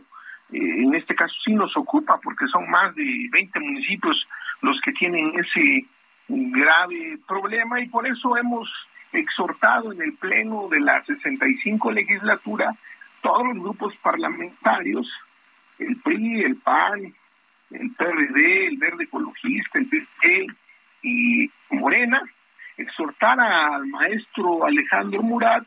eh, 0.52 0.58
en 0.58 0.94
este 0.94 1.14
caso 1.14 1.34
sí 1.44 1.52
nos 1.52 1.76
ocupa 1.76 2.18
porque 2.22 2.46
son 2.46 2.68
más 2.70 2.94
de 2.94 3.28
20 3.30 3.60
municipios 3.60 4.26
los 4.62 4.80
que 4.80 4.92
tienen 4.92 5.32
ese 5.38 5.86
grave 6.28 7.18
problema 7.26 7.80
y 7.80 7.88
por 7.88 8.06
eso 8.06 8.36
hemos 8.36 8.70
exhortado 9.12 9.92
en 9.92 10.00
el 10.00 10.14
pleno 10.14 10.68
de 10.68 10.80
la 10.80 11.04
65 11.04 11.92
legislatura 11.92 12.74
todos 13.20 13.46
los 13.46 13.58
grupos 13.58 13.94
parlamentarios, 13.96 15.06
el 15.78 15.96
PRI, 15.96 16.42
el 16.42 16.56
PAN, 16.56 17.14
el 17.70 17.90
PRD, 17.90 18.66
el 18.66 18.78
Verde 18.78 19.04
Ecologista, 19.04 19.78
el 19.78 19.88
PP 19.88 20.46
y 21.02 21.50
Morena, 21.70 22.22
exhortar 22.76 23.38
al 23.40 23.86
maestro 23.86 24.64
Alejandro 24.64 25.22
Murat 25.22 25.64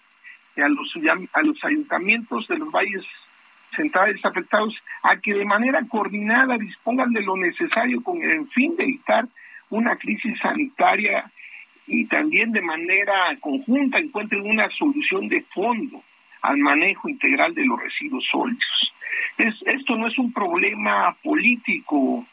y 0.56 0.62
a 0.62 0.70
los, 0.70 0.94
a 1.34 1.42
los 1.42 1.64
ayuntamientos 1.64 2.48
de 2.48 2.58
los 2.58 2.72
valles 2.72 3.06
centrales 3.76 4.24
afectados 4.24 4.76
a 5.04 5.18
que 5.18 5.34
de 5.34 5.46
manera 5.46 5.82
coordinada 5.88 6.58
dispongan 6.58 7.12
de 7.14 7.22
lo 7.22 7.38
necesario 7.38 8.04
con 8.04 8.22
el 8.22 8.48
fin 8.48 8.76
de 8.76 8.84
evitar 8.84 9.26
una 9.70 9.96
crisis 9.96 10.38
sanitaria 10.40 11.30
y 11.88 12.06
también 12.06 12.52
de 12.52 12.62
manera 12.62 13.36
conjunta 13.40 14.00
encuentren 14.00 14.46
una 14.46 14.70
solución 14.70 15.28
de 15.28 15.42
fondo 15.42 16.04
al 16.42 16.58
manejo 16.58 17.10
integral 17.10 17.54
de 17.54 17.66
los 17.66 17.80
residuos 17.80 18.26
sólidos. 18.32 18.94
Es, 19.38 19.56
esto 19.66 19.96
no 19.96 20.08
es 20.08 20.18
un 20.18 20.32
problema 20.32 21.16
político, 21.24 22.26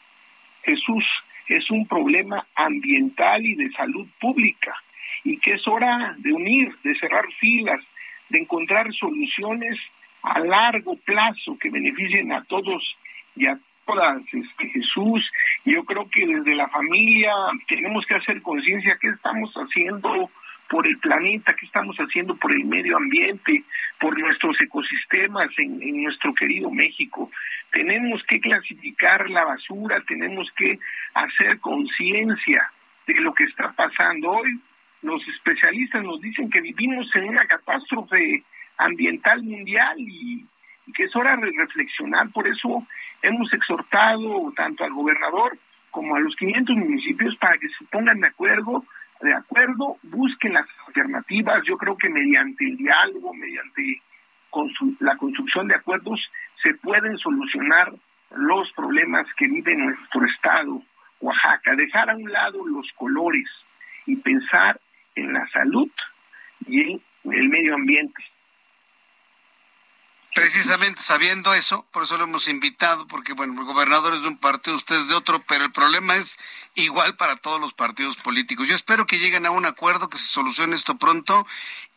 Jesús, 0.63 1.05
es 1.47 1.69
un 1.69 1.87
problema 1.87 2.45
ambiental 2.55 3.45
y 3.45 3.55
de 3.55 3.71
salud 3.71 4.07
pública 4.19 4.75
y 5.23 5.37
que 5.37 5.53
es 5.53 5.67
hora 5.67 6.15
de 6.17 6.31
unir, 6.33 6.75
de 6.83 6.95
cerrar 6.95 7.25
filas, 7.39 7.81
de 8.29 8.39
encontrar 8.39 8.93
soluciones 8.93 9.79
a 10.23 10.39
largo 10.39 10.95
plazo 10.97 11.57
que 11.59 11.69
beneficien 11.69 12.31
a 12.31 12.43
todos 12.45 12.95
y 13.35 13.45
a 13.45 13.57
todas, 13.85 14.21
este, 14.31 14.69
Jesús. 14.69 15.29
Yo 15.65 15.83
creo 15.83 16.09
que 16.09 16.25
desde 16.25 16.55
la 16.55 16.69
familia 16.69 17.33
tenemos 17.67 18.05
que 18.05 18.15
hacer 18.15 18.41
conciencia 18.41 18.97
qué 18.99 19.09
estamos 19.09 19.53
haciendo 19.53 20.29
por 20.69 20.87
el 20.87 20.97
planeta, 20.97 21.53
qué 21.53 21.65
estamos 21.65 21.95
haciendo 21.97 22.35
por 22.37 22.51
el 22.51 22.65
medio 22.65 22.97
ambiente, 22.97 23.63
por 23.99 24.17
nuestros 24.17 24.59
ecosistemas 24.61 25.49
en, 25.57 25.81
en 25.83 26.03
nuestro 26.03 26.33
querido 26.33 26.71
México. 26.71 27.29
Tenemos 27.71 28.23
que 28.23 28.39
clasificar 28.39 29.29
la 29.29 29.43
basura, 29.43 30.01
tenemos 30.07 30.49
que 30.55 30.79
hacer 31.13 31.59
conciencia 31.59 32.71
de 33.05 33.15
lo 33.15 33.33
que 33.33 33.43
está 33.43 33.71
pasando 33.73 34.31
hoy. 34.31 34.59
Los 35.01 35.21
especialistas 35.27 36.01
nos 36.03 36.21
dicen 36.21 36.49
que 36.49 36.61
vivimos 36.61 37.13
en 37.15 37.25
una 37.25 37.45
catástrofe 37.45 38.43
ambiental 38.77 39.43
mundial 39.43 39.97
y, 39.99 40.45
que 40.93 41.05
es 41.05 41.15
hora 41.15 41.35
de 41.37 41.51
reflexionar. 41.57 42.29
Por 42.29 42.47
eso 42.47 42.85
hemos 43.21 43.51
exhortado 43.53 44.51
tanto 44.55 44.83
al 44.83 44.93
gobernador 44.93 45.57
como 45.91 46.15
a 46.15 46.19
los 46.19 46.35
500 46.35 46.75
municipios 46.75 47.35
para 47.37 47.57
que 47.57 47.69
se 47.69 47.85
pongan 47.85 48.19
de 48.19 48.27
acuerdo, 48.27 48.83
de 49.21 49.33
acuerdo, 49.33 49.97
busquen 50.03 50.53
las 50.53 50.67
alternativas. 50.87 51.63
Yo 51.65 51.77
creo 51.77 51.97
que 51.97 52.09
mediante 52.09 52.65
el 52.65 52.77
diálogo, 52.77 53.33
mediante 53.33 54.01
la 54.99 55.15
construcción 55.17 55.67
de 55.67 55.75
acuerdos, 55.75 56.19
se 56.61 56.73
pueden 56.75 57.17
solucionar 57.17 57.93
los 58.35 58.71
problemas 58.73 59.27
que 59.35 59.47
vive 59.47 59.75
nuestro 59.75 60.25
estado, 60.25 60.81
Oaxaca. 61.21 61.75
Dejar 61.75 62.09
a 62.09 62.17
un 62.17 62.31
lado 62.31 62.65
los 62.67 62.91
colores 62.93 63.47
y 64.05 64.15
pensar 64.17 64.79
en 65.15 65.33
la 65.33 65.47
salud 65.49 65.89
y 66.67 66.81
en 66.81 67.01
el 67.31 67.49
medio 67.49 67.75
ambiente. 67.75 68.23
Precisamente 70.35 71.01
sabiendo 71.01 71.53
eso, 71.53 71.85
por 71.91 72.03
eso 72.03 72.17
lo 72.17 72.23
hemos 72.23 72.47
invitado, 72.47 73.07
porque 73.07 73.33
bueno, 73.33 73.59
el 73.61 73.67
gobernador 73.67 74.15
es 74.15 74.23
de 74.23 74.29
un 74.29 74.37
partido, 74.37 74.75
usted 74.75 74.95
es 74.95 75.07
de 75.07 75.13
otro, 75.13 75.43
pero 75.47 75.63
el 75.63 75.71
problema 75.71 76.15
es 76.15 76.39
igual 76.73 77.15
para 77.15 77.35
todos 77.35 77.61
los 77.61 77.73
partidos 77.73 78.19
políticos. 78.21 78.67
Yo 78.67 78.73
espero 78.73 79.05
que 79.05 79.19
lleguen 79.19 79.45
a 79.45 79.51
un 79.51 79.67
acuerdo, 79.67 80.09
que 80.09 80.17
se 80.17 80.27
solucione 80.27 80.73
esto 80.73 80.95
pronto 80.97 81.45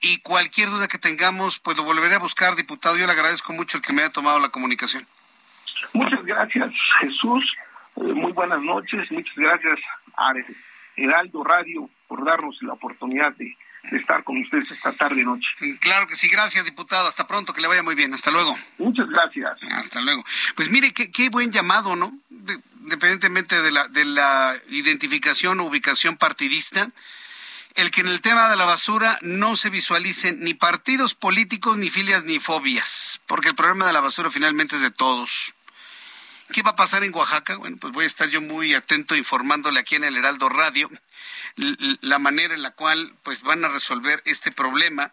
y 0.01 0.19
cualquier 0.19 0.69
duda 0.69 0.87
que 0.87 0.99
tengamos, 0.99 1.59
pues 1.61 1.79
lo 1.79 1.85
volveré 1.85 2.17
a 2.17 2.19
buscar, 2.19 2.57
diputado. 2.57 2.99
Yo 2.99 3.07
le 3.07 3.13
agradezco 3.13 3.55
mucho 3.55 3.79
el 3.79 3.83
que 3.83 3.95
me 3.95 4.03
haya 4.03 4.13
tomado 4.13 4.39
la 4.39 4.51
comunicación. 4.51 5.07
Muchas 5.95 6.23
gracias, 6.25 6.75
Jesús. 7.01 7.57
Eh, 7.97 8.13
muy 8.13 8.33
buenas 8.33 8.61
noches. 8.61 9.11
Muchas 9.11 9.37
gracias 9.37 9.79
a 10.17 10.35
Heraldo 10.97 11.43
Radio 11.43 11.89
por 12.07 12.23
darnos 12.25 12.61
la 12.63 12.75
oportunidad 12.75 13.33
de 13.37 13.57
estar 13.93 14.25
con 14.25 14.39
ustedes 14.39 14.71
esta 14.71 14.93
tarde 14.93 15.25
noche. 15.25 15.49
Claro 15.81 16.07
que 16.07 16.17
sí, 16.17 16.29
gracias 16.29 16.65
diputado, 16.65 17.09
hasta 17.09 17.27
pronto, 17.27 17.53
que 17.53 17.61
le 17.61 17.69
vaya 17.69 17.83
muy 17.83 17.95
bien, 17.95 18.13
hasta 18.15 18.31
luego. 18.31 18.57
Muchas 18.79 19.09
gracias. 19.09 19.63
Hasta 19.63 20.01
luego. 20.01 20.25
Pues 20.55 20.71
mire, 20.71 20.93
qué, 20.93 21.11
qué 21.11 21.29
buen 21.29 21.53
llamado, 21.53 21.97
¿no? 21.97 22.13
independientemente 22.87 23.61
de 23.61 23.73
la, 23.73 23.89
de 23.89 24.05
la 24.05 24.57
identificación 24.69 25.59
o 25.59 25.65
ubicación 25.65 26.17
partidista, 26.17 26.89
el 27.75 27.91
que 27.91 28.01
en 28.01 28.07
el 28.07 28.21
tema 28.21 28.49
de 28.49 28.57
la 28.57 28.65
basura 28.65 29.19
no 29.23 29.57
se 29.57 29.71
visualicen 29.71 30.39
ni 30.41 30.55
partidos 30.55 31.15
políticos, 31.17 31.77
ni 31.77 31.91
filias, 31.91 32.23
ni 32.23 32.39
fobias, 32.39 33.21
porque 33.27 33.49
el 33.49 33.57
problema 33.57 33.89
de 33.89 33.93
la 33.93 34.01
basura 34.01 34.31
finalmente 34.31 34.77
es 34.77 34.83
de 34.83 34.93
todos. 34.93 35.53
¿Qué 36.53 36.63
va 36.63 36.71
a 36.71 36.77
pasar 36.77 37.05
en 37.05 37.15
Oaxaca? 37.15 37.57
Bueno, 37.57 37.77
pues 37.81 37.93
voy 37.93 38.05
a 38.05 38.07
estar 38.07 38.29
yo 38.29 38.41
muy 38.41 38.75
atento 38.75 39.17
informándole 39.17 39.81
aquí 39.81 39.97
en 39.97 40.05
el 40.05 40.17
Heraldo 40.17 40.49
Radio 40.49 40.91
la 41.57 42.19
manera 42.19 42.55
en 42.55 42.63
la 42.63 42.73
cual 42.73 43.15
pues 43.23 43.43
van 43.43 43.65
a 43.65 43.69
resolver 43.69 44.23
este 44.27 44.53
problema 44.53 45.13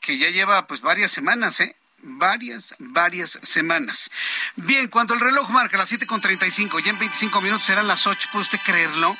que 0.00 0.18
ya 0.18 0.28
lleva 0.30 0.66
pues 0.66 0.80
varias 0.80 1.10
semanas, 1.10 1.60
¿eh? 1.60 1.74
Varias, 2.00 2.76
varias 2.78 3.38
semanas. 3.42 4.10
Bien, 4.54 4.86
cuando 4.88 5.14
el 5.14 5.20
reloj 5.20 5.50
marca 5.50 5.76
las 5.76 5.90
7.35, 5.90 6.82
ya 6.84 6.90
en 6.90 6.98
25 6.98 7.40
minutos 7.40 7.66
serán 7.66 7.88
las 7.88 8.06
8, 8.06 8.28
¿puede 8.30 8.42
usted 8.42 8.60
creerlo? 8.64 9.16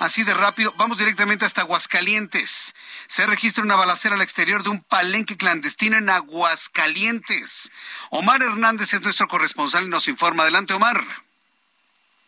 Así 0.00 0.24
de 0.24 0.32
rápido, 0.32 0.72
vamos 0.78 0.96
directamente 0.96 1.44
hasta 1.44 1.60
Aguascalientes. 1.60 2.74
Se 3.06 3.26
registra 3.26 3.62
una 3.62 3.76
balacera 3.76 4.14
al 4.14 4.22
exterior 4.22 4.62
de 4.62 4.70
un 4.70 4.82
palenque 4.82 5.36
clandestino 5.36 5.98
en 5.98 6.08
Aguascalientes. 6.08 7.70
Omar 8.08 8.42
Hernández 8.42 8.94
es 8.94 9.02
nuestro 9.02 9.28
corresponsal 9.28 9.84
y 9.84 9.90
nos 9.90 10.08
informa. 10.08 10.44
Adelante, 10.44 10.72
Omar. 10.72 11.04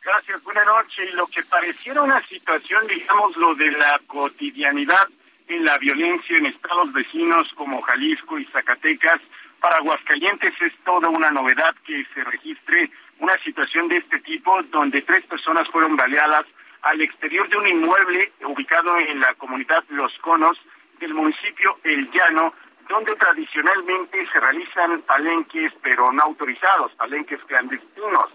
Gracias, 0.04 0.42
buenas 0.42 0.66
noches. 0.66 1.14
Lo 1.14 1.26
que 1.28 1.42
pareciera 1.44 2.02
una 2.02 2.22
situación, 2.26 2.86
digamos, 2.88 3.34
lo 3.38 3.54
de 3.54 3.70
la 3.70 3.98
cotidianidad 4.06 5.08
en 5.48 5.64
la 5.64 5.78
violencia 5.78 6.36
en 6.36 6.44
estados 6.44 6.92
vecinos 6.92 7.48
como 7.54 7.80
Jalisco 7.80 8.38
y 8.38 8.44
Zacatecas, 8.52 9.22
para 9.60 9.76
Aguascalientes 9.76 10.52
es 10.60 10.74
toda 10.84 11.08
una 11.08 11.30
novedad 11.30 11.74
que 11.86 12.04
se 12.12 12.22
registre 12.22 12.90
una 13.18 13.42
situación 13.42 13.88
de 13.88 13.96
este 13.96 14.20
tipo, 14.20 14.62
donde 14.64 15.00
tres 15.00 15.24
personas 15.24 15.66
fueron 15.70 15.96
baleadas 15.96 16.44
al 16.82 17.00
exterior 17.00 17.48
de 17.48 17.56
un 17.56 17.66
inmueble 17.66 18.32
ubicado 18.44 18.98
en 18.98 19.20
la 19.20 19.34
comunidad 19.34 19.84
Los 19.88 20.12
Conos 20.18 20.58
del 21.00 21.14
municipio 21.14 21.78
El 21.84 22.10
Llano, 22.10 22.52
donde 22.88 23.14
tradicionalmente 23.16 24.26
se 24.32 24.40
realizan 24.40 25.00
palenques, 25.02 25.72
pero 25.82 26.12
no 26.12 26.22
autorizados, 26.22 26.92
palenques 26.96 27.40
clandestinos. 27.46 28.26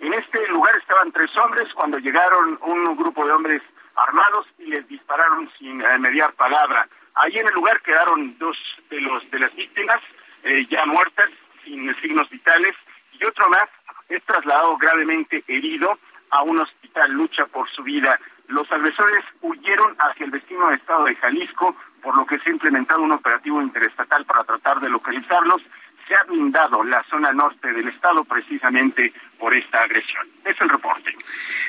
En 0.00 0.12
este 0.14 0.46
lugar 0.48 0.76
estaban 0.76 1.12
tres 1.12 1.30
hombres 1.36 1.72
cuando 1.74 1.98
llegaron 1.98 2.58
un 2.62 2.96
grupo 2.96 3.24
de 3.24 3.32
hombres 3.32 3.62
armados 3.94 4.46
y 4.58 4.66
les 4.66 4.86
dispararon 4.88 5.48
sin 5.58 5.80
eh, 5.80 5.98
mediar 5.98 6.32
palabra. 6.34 6.88
Ahí 7.14 7.38
en 7.38 7.46
el 7.46 7.54
lugar 7.54 7.80
quedaron 7.82 8.36
dos 8.38 8.56
de 8.90 9.00
los 9.00 9.30
de 9.30 9.38
las 9.38 9.54
víctimas 9.54 10.00
eh, 10.42 10.66
ya 10.68 10.84
muertas, 10.86 11.30
sin 11.64 11.94
signos 12.00 12.28
vitales, 12.30 12.72
y 13.12 13.24
otro 13.24 13.48
más 13.48 13.68
es 14.08 14.22
trasladado 14.24 14.76
gravemente 14.76 15.44
herido 15.46 15.98
a 16.32 16.42
un 16.42 16.58
hospital, 16.58 17.12
lucha 17.12 17.46
por 17.46 17.70
su 17.70 17.82
vida. 17.82 18.18
Los 18.48 18.70
agresores 18.72 19.24
huyeron 19.40 19.94
hacia 19.98 20.26
el 20.26 20.32
destino 20.32 20.70
estado 20.72 21.04
de 21.04 21.14
Jalisco, 21.16 21.76
por 22.02 22.16
lo 22.16 22.26
que 22.26 22.38
se 22.40 22.50
ha 22.50 22.52
implementado 22.52 23.02
un 23.02 23.12
operativo 23.12 23.62
interestatal 23.62 24.24
para 24.24 24.42
tratar 24.44 24.80
de 24.80 24.90
localizarlos 24.90 25.62
se 26.08 26.14
ha 26.14 26.22
blindado 26.24 26.82
la 26.82 27.04
zona 27.08 27.32
norte 27.32 27.72
del 27.72 27.88
estado 27.88 28.24
precisamente 28.24 29.12
por 29.38 29.54
esta 29.54 29.78
agresión. 29.78 30.26
Es 30.44 30.60
el 30.60 30.68
reporte. 30.68 31.16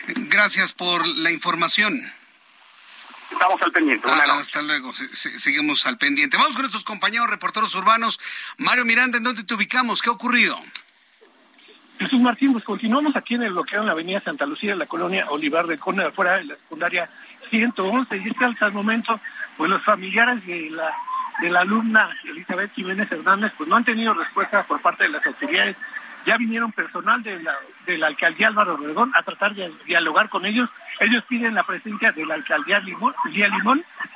Gracias 0.07 0.73
por 0.73 1.05
la 1.07 1.31
información. 1.31 1.99
Estamos 3.31 3.61
al 3.61 3.71
pendiente. 3.71 4.09
Ah, 4.09 4.37
hasta 4.39 4.61
luego. 4.61 4.91
seguimos 4.93 5.85
al 5.85 5.97
pendiente. 5.97 6.37
Vamos 6.37 6.53
con 6.53 6.61
nuestros 6.61 6.83
compañeros 6.83 7.29
reporteros 7.29 7.73
urbanos. 7.75 8.19
Mario 8.57 8.85
Miranda, 8.85 9.17
¿en 9.17 9.23
dónde 9.23 9.43
te 9.43 9.53
ubicamos? 9.53 10.01
¿Qué 10.01 10.09
ha 10.09 10.13
ocurrido? 10.13 10.57
Jesús 12.03 12.19
Martín, 12.19 12.51
pues 12.51 12.65
continuamos 12.65 13.15
aquí 13.15 13.35
en 13.35 13.43
el 13.43 13.53
bloqueo 13.53 13.79
en 13.79 13.85
la 13.85 13.93
avenida 13.93 14.19
Santa 14.19 14.45
Lucía, 14.45 14.73
en 14.73 14.79
la 14.79 14.87
colonia 14.87 15.25
Olivar 15.29 15.67
del 15.67 15.79
Conde, 15.79 16.03
afuera 16.03 16.35
de 16.35 16.43
la 16.43 16.55
secundaria 16.55 17.07
111. 17.49 18.17
Y 18.17 18.27
es 18.27 18.37
que 18.37 18.43
hasta 18.43 18.65
el 18.65 18.73
momento, 18.73 19.17
pues 19.55 19.69
los 19.69 19.81
familiares 19.83 20.45
de 20.45 20.69
la 20.69 20.91
de 21.39 21.49
la 21.49 21.61
alumna 21.61 22.09
Elizabeth 22.25 22.73
Jiménez 22.73 23.09
Hernández, 23.09 23.53
pues 23.57 23.69
no 23.69 23.77
han 23.77 23.85
tenido 23.85 24.13
respuesta 24.13 24.63
por 24.63 24.81
parte 24.81 25.05
de 25.05 25.11
las 25.11 25.25
autoridades. 25.25 25.77
Ya 26.25 26.37
vinieron 26.37 26.73
personal 26.73 27.23
de 27.23 27.41
la, 27.41 27.55
de 27.85 27.97
la 27.97 28.07
alcaldía 28.07 28.49
Álvaro 28.49 28.75
Obregón 28.75 29.13
a 29.15 29.23
tratar 29.23 29.55
de 29.55 29.71
dialogar 29.85 30.27
con 30.27 30.45
ellos. 30.45 30.69
Ellos 30.99 31.23
piden 31.27 31.55
la 31.55 31.63
presencia 31.63 32.11
de 32.11 32.25
la 32.25 32.35
alcaldía 32.35 32.79
Limón, 32.79 33.15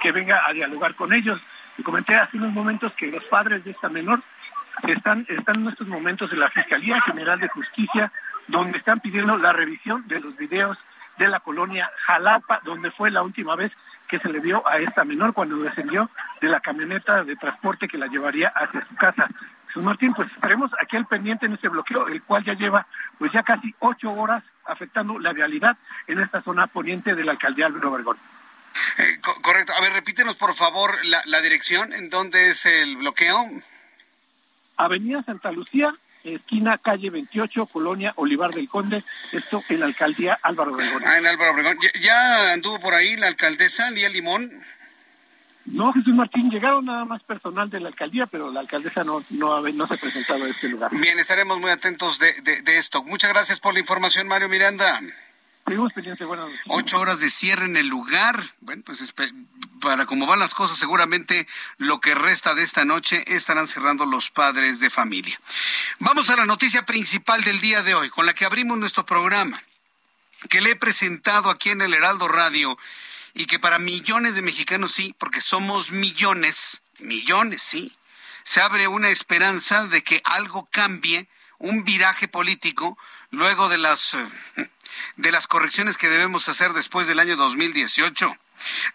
que 0.01 0.11
venga 0.11 0.41
a 0.45 0.51
dialogar 0.51 0.93
con 0.95 1.14
ellos. 1.14 1.39
Comenté 1.84 2.15
hace 2.15 2.35
unos 2.35 2.51
momentos 2.51 2.91
que 2.93 3.07
los 3.07 3.23
padres 3.26 3.64
de 3.64 3.72
esta 3.72 3.88
menor 3.88 4.22
están, 4.83 5.25
están 5.29 5.57
en 5.57 5.69
estos 5.69 5.87
momentos 5.87 6.31
en 6.31 6.39
la 6.39 6.49
Fiscalía 6.49 7.01
General 7.01 7.39
de 7.39 7.47
Justicia, 7.47 8.11
donde 8.47 8.77
están 8.77 8.99
pidiendo 8.99 9.37
la 9.37 9.53
revisión 9.53 10.07
de 10.07 10.19
los 10.19 10.35
videos 10.37 10.77
de 11.17 11.27
la 11.27 11.39
colonia 11.39 11.89
Jalapa, 12.05 12.61
donde 12.63 12.91
fue 12.91 13.11
la 13.11 13.23
última 13.23 13.55
vez 13.55 13.71
que 14.07 14.19
se 14.19 14.29
le 14.29 14.39
dio 14.39 14.65
a 14.67 14.77
esta 14.77 15.03
menor 15.03 15.33
cuando 15.33 15.57
descendió 15.57 16.09
de 16.39 16.47
la 16.47 16.59
camioneta 16.59 17.23
de 17.23 17.35
transporte 17.35 17.87
que 17.87 17.97
la 17.97 18.07
llevaría 18.07 18.49
hacia 18.49 18.85
su 18.85 18.95
casa. 18.95 19.27
Jesús 19.67 19.83
Martín, 19.83 20.13
pues 20.13 20.31
estaremos 20.31 20.71
aquí 20.81 20.95
al 20.95 21.07
pendiente 21.07 21.45
en 21.45 21.53
este 21.53 21.67
bloqueo, 21.67 22.07
el 22.07 22.21
cual 22.23 22.43
ya 22.45 22.53
lleva 22.53 22.87
pues 23.17 23.31
ya 23.33 23.43
casi 23.43 23.75
ocho 23.79 24.11
horas 24.13 24.43
afectando 24.65 25.19
la 25.19 25.33
realidad 25.33 25.77
en 26.07 26.19
esta 26.19 26.41
zona 26.41 26.67
poniente 26.67 27.15
de 27.15 27.23
la 27.23 27.33
alcaldía 27.33 27.65
Álvaro 27.65 27.91
Obregón. 27.91 28.17
Eh, 28.99 29.19
correcto. 29.41 29.73
A 29.73 29.81
ver, 29.81 29.91
repítenos 29.93 30.35
por 30.35 30.53
favor 30.55 30.95
la, 31.05 31.21
la 31.25 31.41
dirección, 31.41 31.91
¿en 31.93 32.09
dónde 32.09 32.49
es 32.49 32.65
el 32.65 32.95
bloqueo? 32.97 33.37
Avenida 34.77 35.23
Santa 35.23 35.51
Lucía, 35.51 35.93
esquina 36.23 36.77
calle 36.77 37.09
28, 37.09 37.65
Colonia 37.67 38.13
Olivar 38.15 38.51
del 38.51 38.69
Conde, 38.69 39.03
esto 39.31 39.63
en 39.69 39.79
la 39.79 39.87
alcaldía 39.87 40.37
Álvaro 40.41 40.73
Obregón. 40.73 41.03
Ah, 41.05 41.17
en 41.17 41.27
Álvaro 41.27 41.51
Obregón. 41.51 41.77
¿Ya, 42.01 42.53
anduvo 42.53 42.79
por 42.79 42.93
ahí 42.93 43.15
la 43.17 43.27
alcaldesa 43.27 43.89
Lía 43.91 44.09
Limón? 44.09 44.49
No, 45.65 45.91
Jesús 45.91 46.13
Martín, 46.13 46.49
llegaron 46.49 46.85
nada 46.85 47.03
más 47.03 47.21
personal 47.23 47.69
de 47.69 47.81
la 47.81 47.89
alcaldía, 47.89 48.25
pero 48.25 48.51
la 48.51 48.61
alcaldesa 48.61 49.03
no, 49.03 49.21
no, 49.31 49.61
no 49.61 49.87
se 49.87 49.93
ha 49.95 49.97
presentado 49.97 50.45
a 50.45 50.47
este 50.47 50.69
lugar. 50.69 50.89
Bien, 50.93 51.19
estaremos 51.19 51.59
muy 51.59 51.71
atentos 51.71 52.19
de, 52.19 52.33
de, 52.41 52.61
de 52.61 52.77
esto. 52.77 53.03
Muchas 53.03 53.33
gracias 53.33 53.59
por 53.59 53.73
la 53.73 53.81
información, 53.81 54.29
Mario 54.29 54.47
Miranda. 54.47 55.01
Ocho 56.68 56.99
horas 56.99 57.19
de 57.19 57.30
cierre 57.30 57.65
en 57.65 57.76
el 57.76 57.88
lugar. 57.88 58.41
Bueno, 58.61 58.84
pues 58.85 59.14
para 59.81 60.06
cómo 60.06 60.26
van 60.26 60.39
las 60.39 60.53
cosas, 60.53 60.77
seguramente 60.77 61.48
lo 61.77 61.99
que 61.99 62.15
resta 62.15 62.56
de 62.56 62.64
esta 62.64 62.85
noche 62.85 63.23
estarán 63.27 63.68
cerrando 63.68 64.06
los 64.06 64.30
padres 64.30 64.80
de 64.80 64.89
familia. 64.89 65.39
Vamos 65.99 66.30
a 66.30 66.35
la 66.35 66.45
noticia 66.45 66.85
principal 66.85 67.44
del 67.44 67.60
día 67.60 67.84
de 67.84 67.95
hoy, 67.95 68.10
con 68.10 68.26
la 68.26 68.34
que 68.34 68.45
abrimos 68.45 68.77
nuestro 68.77 69.06
programa, 69.06 69.61
que 70.49 70.61
le 70.61 70.72
he 70.72 70.76
presentado 70.76 71.49
aquí 71.49 71.69
en 71.69 71.81
el 71.81 71.94
Heraldo 71.94 72.27
Radio 72.27 72.77
y 73.34 73.45
que 73.45 73.60
para 73.60 73.77
millones 73.77 74.35
de 74.35 74.41
mexicanos 74.41 74.94
sí, 74.94 75.14
porque 75.18 75.41
somos 75.41 75.91
millones, 75.91 76.81
millones 76.99 77.61
sí, 77.61 77.95
se 78.44 78.61
abre 78.61 78.88
una 78.88 79.10
esperanza 79.10 79.85
de 79.88 80.03
que 80.03 80.22
algo 80.23 80.68
cambie, 80.72 81.27
un 81.60 81.84
viraje 81.84 82.27
político, 82.27 82.98
luego 83.30 83.69
de 83.69 83.77
las, 83.77 84.14
eh, 84.14 84.69
de 85.15 85.31
las 85.31 85.47
correcciones 85.47 85.97
que 85.97 86.09
debemos 86.09 86.49
hacer 86.49 86.73
después 86.73 87.07
del 87.07 87.19
año 87.19 87.35
2018. 87.35 88.35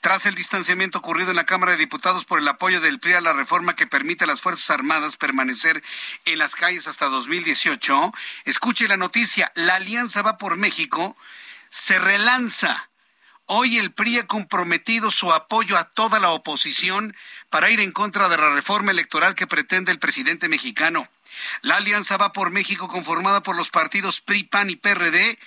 Tras 0.00 0.26
el 0.26 0.34
distanciamiento 0.34 0.98
ocurrido 0.98 1.30
en 1.30 1.36
la 1.36 1.46
Cámara 1.46 1.72
de 1.72 1.78
Diputados 1.78 2.24
por 2.24 2.40
el 2.40 2.48
apoyo 2.48 2.80
del 2.80 2.98
PRI 2.98 3.14
a 3.14 3.20
la 3.20 3.32
reforma 3.32 3.76
que 3.76 3.86
permite 3.86 4.24
a 4.24 4.26
las 4.26 4.40
Fuerzas 4.40 4.70
Armadas 4.70 5.16
permanecer 5.16 5.82
en 6.24 6.38
las 6.38 6.56
calles 6.56 6.88
hasta 6.88 7.06
2018, 7.06 8.12
escuche 8.44 8.88
la 8.88 8.96
noticia, 8.96 9.52
la 9.54 9.76
Alianza 9.76 10.22
va 10.22 10.38
por 10.38 10.56
México, 10.56 11.16
se 11.70 11.98
relanza 11.98 12.88
Hoy 13.46 13.76
el 13.76 13.92
PRI 13.92 14.20
ha 14.20 14.26
comprometido 14.26 15.10
su 15.10 15.32
apoyo 15.32 15.76
a 15.76 15.84
toda 15.84 16.20
la 16.20 16.30
oposición 16.30 17.14
para 17.50 17.70
ir 17.70 17.80
en 17.80 17.92
contra 17.92 18.28
de 18.28 18.38
la 18.38 18.50
reforma 18.50 18.92
electoral 18.92 19.34
que 19.34 19.46
pretende 19.46 19.92
el 19.92 19.98
presidente 19.98 20.48
mexicano. 20.48 21.08
La 21.60 21.76
Alianza 21.76 22.16
Va 22.16 22.32
por 22.32 22.50
México, 22.50 22.88
conformada 22.88 23.42
por 23.42 23.56
los 23.56 23.68
partidos 23.68 24.20
PRI, 24.20 24.44
PAN 24.44 24.70
y 24.70 24.76
PRD, 24.76 25.38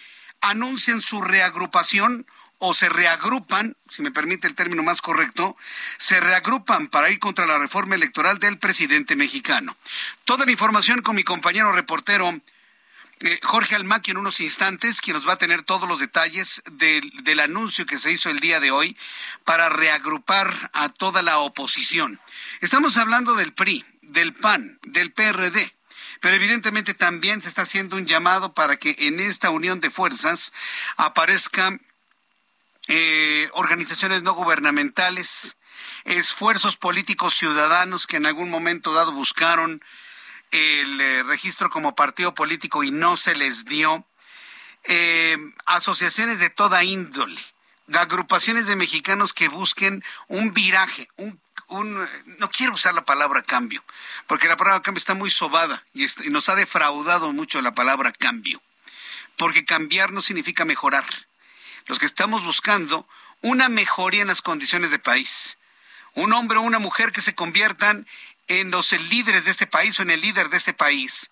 anuncian 0.42 1.02
su 1.02 1.22
reagrupación 1.22 2.26
o 2.60 2.74
se 2.74 2.90
reagrupan, 2.90 3.76
si 3.90 4.02
me 4.02 4.12
permite 4.12 4.48
el 4.48 4.56
término 4.56 4.82
más 4.82 5.02
correcto, 5.02 5.58
se 5.98 6.20
reagrupan 6.20 6.88
para 6.88 7.10
ir 7.10 7.20
contra 7.20 7.46
la 7.46 7.60
reforma 7.60 7.96
electoral 7.96 8.40
del 8.40 8.58
presidente 8.58 9.16
mexicano. 9.16 9.76
Toda 10.24 10.46
la 10.46 10.52
información 10.52 11.02
con 11.02 11.16
mi 11.16 11.24
compañero 11.24 11.72
reportero 11.74 12.34
eh, 13.22 13.40
Jorge 13.44 13.76
Almaqui 13.76 14.12
en 14.12 14.18
unos 14.18 14.42
instantes, 14.42 15.00
quien 15.00 15.16
nos 15.16 15.28
va 15.28 15.34
a 15.34 15.38
tener 15.38 15.64
todos 15.64 15.88
los 15.88 16.00
detalles 16.00 16.62
del, 16.70 17.10
del 17.24 17.40
anuncio 17.40 17.86
que 17.86 17.98
se 17.98 18.12
hizo 18.12 18.30
el 18.30 18.40
día 18.40 18.60
de 18.60 18.72
hoy 18.72 18.98
para 19.46 19.70
reagrupar 19.70 20.72
a 20.74 20.90
toda 20.90 21.22
la 21.22 21.40
oposición. 21.40 22.20
Estamos 22.60 22.98
hablando 22.98 23.36
del 23.36 23.54
PRI, 23.54 23.86
del 24.02 24.34
PAN, 24.34 24.80
del 24.84 25.12
PRD, 25.12 25.75
pero 26.26 26.38
evidentemente 26.38 26.96
también 26.96 27.40
se 27.40 27.50
está 27.50 27.62
haciendo 27.62 27.98
un 27.98 28.08
llamado 28.08 28.56
para 28.56 28.78
que 28.78 28.96
en 28.98 29.20
esta 29.20 29.52
unión 29.52 29.80
de 29.80 29.92
fuerzas 29.92 30.54
aparezcan 30.98 31.80
eh, 32.88 33.48
organizaciones 33.54 34.24
no 34.24 34.34
gubernamentales, 34.34 35.56
esfuerzos 36.04 36.78
políticos 36.78 37.36
ciudadanos 37.36 38.08
que 38.08 38.18
en 38.18 38.26
algún 38.26 38.50
momento 38.50 38.92
dado 38.92 39.12
buscaron 39.12 39.84
el 40.50 41.00
eh, 41.00 41.22
registro 41.22 41.70
como 41.70 41.94
partido 41.94 42.34
político 42.34 42.84
y 42.84 42.90
no 42.90 43.18
se 43.18 43.36
les 43.36 43.66
dio, 43.66 44.04
eh, 44.86 45.38
asociaciones 45.68 46.40
de 46.40 46.50
toda 46.50 46.84
índole, 46.84 47.40
agrupaciones 47.94 48.66
de 48.66 48.76
mexicanos 48.76 49.32
que 49.32 49.48
busquen 49.48 50.04
un 50.28 50.56
viraje, 50.56 51.08
un, 51.18 51.40
no 51.70 52.50
quiero 52.50 52.74
usar 52.74 52.94
la 52.94 53.06
palabra 53.06 53.42
cambio, 53.42 53.84
porque 54.28 54.48
la 54.48 54.58
palabra 54.58 54.82
cambio 54.82 55.00
está 55.00 55.14
muy 55.14 55.30
sobada 55.30 55.84
y, 55.94 56.06
nos 56.30 56.50
ha 56.50 56.56
defraudado 56.56 57.32
mucho 57.34 57.62
la 57.62 57.74
palabra 57.74 58.12
cambio, 58.12 58.62
porque 59.38 59.66
cambiar 59.66 60.12
no 60.12 60.22
significa 60.22 60.66
mejorar. 60.66 61.06
Los 61.88 62.00
que 62.00 62.06
estamos 62.06 62.44
buscando 62.44 63.08
una 63.42 63.70
mejoría 63.70 64.22
en 64.22 64.28
las 64.28 64.42
condiciones 64.42 64.92
de 64.92 65.00
país, 65.00 65.58
un 66.14 66.34
hombre 66.34 66.58
o 66.58 66.62
una 66.62 66.80
mujer 66.80 67.12
que 67.12 67.22
se 67.22 67.36
conviertan 67.36 68.08
en 68.48 68.72
los 68.72 68.92
líderes 68.92 69.46
de 69.46 69.52
este 69.52 69.68
país 69.68 70.00
o 70.00 70.04
en 70.04 70.12
el 70.12 70.22
líder 70.22 70.50
de 70.50 70.58
este 70.58 70.74
país, 70.74 71.30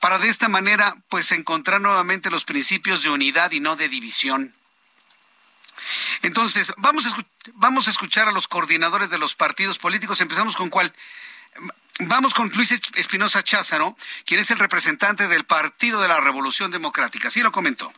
para 0.00 0.18
de 0.18 0.28
esta 0.28 0.48
manera 0.48 0.96
pues 1.08 1.32
encontrar 1.32 1.80
nuevamente 1.80 2.30
los 2.30 2.44
principios 2.44 3.02
de 3.02 3.10
unidad 3.10 3.52
y 3.52 3.60
no 3.60 3.76
de 3.76 3.88
división. 3.88 4.54
Entonces, 6.22 6.72
vamos 6.76 7.06
a, 7.06 7.16
vamos 7.54 7.86
a 7.86 7.90
escuchar 7.90 8.28
a 8.28 8.32
los 8.32 8.48
coordinadores 8.48 9.10
de 9.10 9.18
los 9.18 9.34
partidos 9.34 9.78
políticos. 9.78 10.20
Empezamos 10.20 10.56
con 10.56 10.70
cuál. 10.70 10.92
Vamos 12.00 12.34
con 12.34 12.50
Luis 12.50 12.72
Espinosa 12.96 13.44
Cházaro, 13.44 13.96
quien 14.26 14.40
es 14.40 14.50
el 14.50 14.58
representante 14.58 15.28
del 15.28 15.44
Partido 15.44 16.00
de 16.00 16.08
la 16.08 16.20
Revolución 16.20 16.70
Democrática. 16.72 17.28
Así 17.28 17.40
lo 17.40 17.52
comentó. 17.52 17.92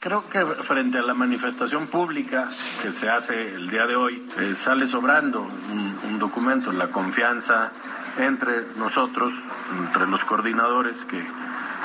Creo 0.00 0.28
que 0.28 0.44
frente 0.62 0.98
a 0.98 1.02
la 1.02 1.14
manifestación 1.14 1.88
pública 1.88 2.48
que 2.82 2.92
se 2.92 3.08
hace 3.08 3.54
el 3.54 3.68
día 3.68 3.84
de 3.86 3.96
hoy, 3.96 4.28
eh, 4.38 4.54
sale 4.54 4.86
sobrando 4.86 5.40
un, 5.40 6.18
documento, 6.20 6.70
la 6.72 6.88
confianza 6.88 7.72
entre 8.18 8.64
nosotros, 8.76 9.32
entre 9.76 10.06
los 10.06 10.24
coordinadores, 10.24 10.96
que 11.04 11.24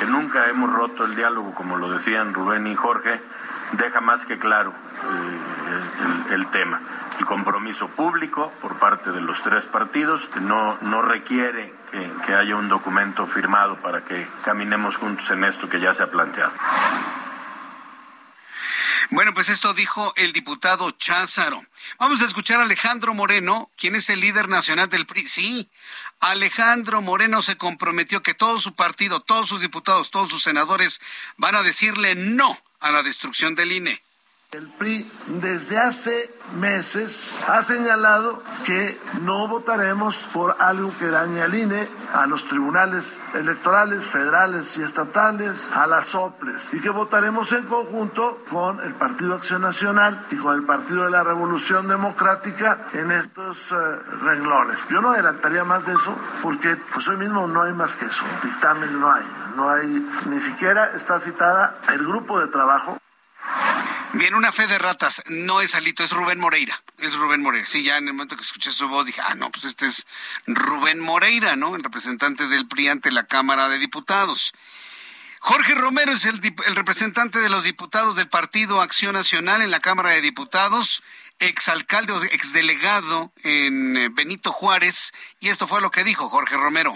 nunca 0.08 0.48
hemos 0.50 0.72
roto 0.72 1.06
el 1.06 1.16
diálogo, 1.16 1.56
como 1.56 1.78
lo 1.78 1.90
decían 1.90 2.34
Rubén 2.34 2.68
y 2.68 2.76
Jorge, 2.76 3.22
deja 3.74 4.02
más 4.02 4.26
que 4.26 4.38
claro 4.38 4.74
eh, 5.04 6.34
el, 6.34 6.48
tema. 6.48 6.82
El 7.20 7.26
compromiso 7.26 7.88
público 7.90 8.52
por 8.62 8.80
parte 8.80 9.12
de 9.12 9.22
los 9.22 9.42
tres 9.44 9.66
partidos 9.66 10.30
no, 10.42 10.78
no 10.82 11.02
requiere 11.02 11.74
que, 11.92 12.12
que 12.26 12.34
haya 12.34 12.56
un 12.56 12.70
documento 12.70 13.28
firmado 13.28 13.76
para 13.78 14.04
que 14.04 14.28
caminemos 14.44 14.98
juntos 14.98 15.30
en 15.32 15.44
esto 15.44 15.70
que 15.70 15.80
ya 15.80 15.94
se 15.94 16.04
ha 16.04 16.08
planteado. 16.08 16.52
Bueno, 19.14 19.34
pues 19.36 19.50
esto 19.50 19.76
dijo 19.76 20.12
el 20.16 20.34
diputado 20.34 20.90
Cházaro. 20.90 21.64
Vamos 22.00 22.24
a 22.24 22.26
escuchar 22.26 22.60
a 22.60 22.64
Alejandro 22.64 23.14
Moreno, 23.14 23.70
quien 23.78 23.96
es 23.96 24.10
el 24.10 24.22
líder 24.22 24.50
nacional 24.50 24.90
del 24.90 25.06
PRI. 25.06 25.28
Sí, 25.28 25.70
Alejandro 26.20 27.02
Moreno 27.02 27.44
se 27.44 27.56
comprometió 27.56 28.24
que 28.24 28.34
todo 28.34 28.60
su 28.60 28.74
partido, 28.74 29.20
todos 29.20 29.50
sus 29.50 29.62
diputados, 29.62 30.10
todos 30.10 30.32
sus 30.32 30.42
senadores 30.42 31.00
van 31.38 31.54
a 31.54 31.62
decirle 31.62 32.16
no 32.16 32.58
a 32.80 32.90
la 32.90 33.04
destrucción 33.04 33.54
del 33.54 33.74
INE. 33.74 34.02
El 34.54 34.68
PRI 34.70 35.12
desde 35.42 35.80
hace 35.80 36.32
meses 36.60 37.36
ha 37.48 37.64
señalado 37.64 38.44
que 38.68 39.02
no 39.22 39.48
votaremos 39.48 40.16
por 40.32 40.56
algo 40.60 40.92
que 41.00 41.08
dañe 41.08 41.42
al 41.42 41.56
INE, 41.56 41.88
a 42.14 42.28
los 42.28 42.48
tribunales 42.48 43.18
electorales 43.34 44.06
federales 44.06 44.78
y 44.78 44.84
estatales, 44.84 45.72
a 45.74 45.88
las 45.88 46.14
OPLES, 46.14 46.72
y 46.76 46.82
que 46.82 46.92
votaremos 46.92 47.52
en 47.52 47.64
conjunto 47.64 48.44
con 48.52 48.80
el 48.82 48.94
Partido 48.94 49.34
Acción 49.34 49.64
Nacional 49.64 50.24
y 50.30 50.36
con 50.36 50.54
el 50.54 50.64
Partido 50.64 51.06
de 51.06 51.10
la 51.10 51.24
Revolución 51.24 51.88
Democrática 51.88 52.90
en 52.94 53.12
estos 53.12 53.72
eh, 53.72 53.76
renglones. 54.22 54.86
Yo 54.88 55.02
no 55.02 55.14
adelantaría 55.14 55.64
más 55.64 55.88
de 55.88 55.94
eso 55.94 56.16
porque 56.44 56.78
pues 56.94 57.08
hoy 57.08 57.18
mismo 57.18 57.48
no 57.48 57.64
hay 57.64 57.74
más 57.74 57.96
que 57.96 58.06
eso, 58.06 58.24
dictamen 58.44 59.00
no 59.00 59.12
hay, 59.12 59.24
no 59.56 59.70
hay, 59.72 59.88
ni 60.30 60.40
siquiera 60.40 60.92
está 60.96 61.18
citada 61.18 61.78
el 61.92 62.06
grupo 62.06 62.40
de 62.40 62.50
trabajo 62.50 63.00
Bien, 64.14 64.36
una 64.36 64.52
fe 64.52 64.68
de 64.68 64.78
ratas. 64.78 65.24
No 65.28 65.62
es 65.62 65.74
Alito, 65.74 66.04
es 66.04 66.12
Rubén 66.12 66.40
Moreira. 66.40 66.82
Es 67.00 67.16
Rubén 67.16 67.42
Moreira. 67.42 67.66
Sí, 67.66 67.84
ya 67.84 67.98
en 67.98 68.08
el 68.08 68.14
momento 68.14 68.38
que 68.38 68.44
escuché 68.44 68.72
su 68.72 68.88
voz 68.88 69.08
dije, 69.08 69.22
ah, 69.26 69.34
no, 69.36 69.52
pues 69.52 69.66
este 69.66 69.88
es 69.88 70.06
Rubén 70.46 71.00
Moreira, 71.00 71.56
¿no? 71.56 71.76
El 71.76 71.84
representante 71.84 72.48
del 72.48 72.68
PRI 72.68 72.90
ante 72.90 73.12
la 73.12 73.24
Cámara 73.24 73.70
de 73.70 73.80
Diputados. 73.80 74.54
Jorge 75.40 75.76
Romero 75.76 76.14
es 76.14 76.24
el, 76.24 76.40
representante 76.74 77.40
de 77.40 77.50
los 77.50 77.66
diputados 77.66 78.16
del 78.16 78.30
Partido 78.30 78.82
Acción 78.82 79.14
Nacional 79.14 79.62
en 79.62 79.72
la 79.72 79.82
Cámara 79.82 80.12
de 80.12 80.22
Diputados, 80.22 81.04
exalcalde 81.40 82.14
o 82.14 82.24
exdelegado 82.24 83.34
en 83.44 83.98
eh, 83.98 84.10
Benito 84.10 84.54
Juárez. 84.54 85.12
Y 85.42 85.50
esto 85.50 85.68
fue 85.68 85.82
lo 85.82 85.92
que 85.92 86.06
dijo 86.06 86.30
Jorge 86.30 86.56
Romero. 86.56 86.96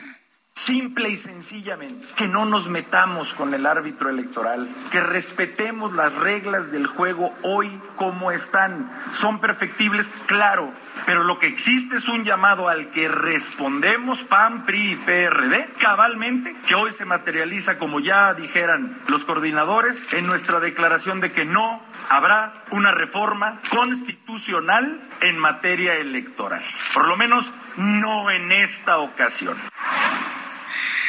Simple 0.65 1.09
y 1.09 1.17
sencillamente, 1.17 2.07
que 2.15 2.27
no 2.27 2.45
nos 2.45 2.67
metamos 2.67 3.33
con 3.35 3.53
el 3.53 3.65
árbitro 3.65 4.09
electoral, 4.09 4.67
que 4.91 4.99
respetemos 4.99 5.93
las 5.93 6.13
reglas 6.15 6.71
del 6.71 6.87
juego 6.87 7.31
hoy 7.43 7.79
como 7.95 8.31
están. 8.31 8.91
¿Son 9.13 9.39
perfectibles? 9.39 10.11
Claro, 10.25 10.73
pero 11.05 11.23
lo 11.23 11.37
que 11.39 11.47
existe 11.47 11.97
es 11.97 12.09
un 12.09 12.25
llamado 12.25 12.69
al 12.69 12.89
que 12.89 13.07
respondemos 13.07 14.23
PAN, 14.23 14.65
PRI 14.65 14.91
y 14.91 14.95
PRD 14.95 15.69
cabalmente, 15.79 16.55
que 16.67 16.75
hoy 16.75 16.91
se 16.91 17.05
materializa, 17.05 17.77
como 17.77 17.99
ya 17.99 18.33
dijeran 18.33 18.97
los 19.07 19.25
coordinadores, 19.25 20.11
en 20.13 20.25
nuestra 20.25 20.59
declaración 20.59 21.21
de 21.21 21.31
que 21.31 21.45
no 21.45 21.81
habrá 22.09 22.53
una 22.71 22.91
reforma 22.91 23.59
constitucional 23.69 24.99
en 25.21 25.37
materia 25.37 25.95
electoral. 25.95 26.63
Por 26.93 27.07
lo 27.07 27.15
menos 27.15 27.49
no 27.77 28.31
en 28.31 28.51
esta 28.51 28.97
ocasión. 28.97 29.55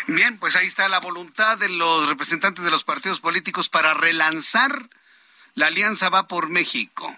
Bien, 0.08 0.38
pues 0.38 0.56
ahí 0.56 0.66
está 0.66 0.88
la 0.88 1.00
voluntad 1.00 1.58
de 1.58 1.68
los 1.68 2.08
representantes 2.08 2.64
de 2.64 2.70
los 2.70 2.82
partidos 2.82 3.20
políticos 3.20 3.68
para 3.68 3.94
relanzar 3.94 4.88
la 5.54 5.66
alianza 5.66 6.08
va 6.08 6.26
por 6.26 6.48
México. 6.48 7.14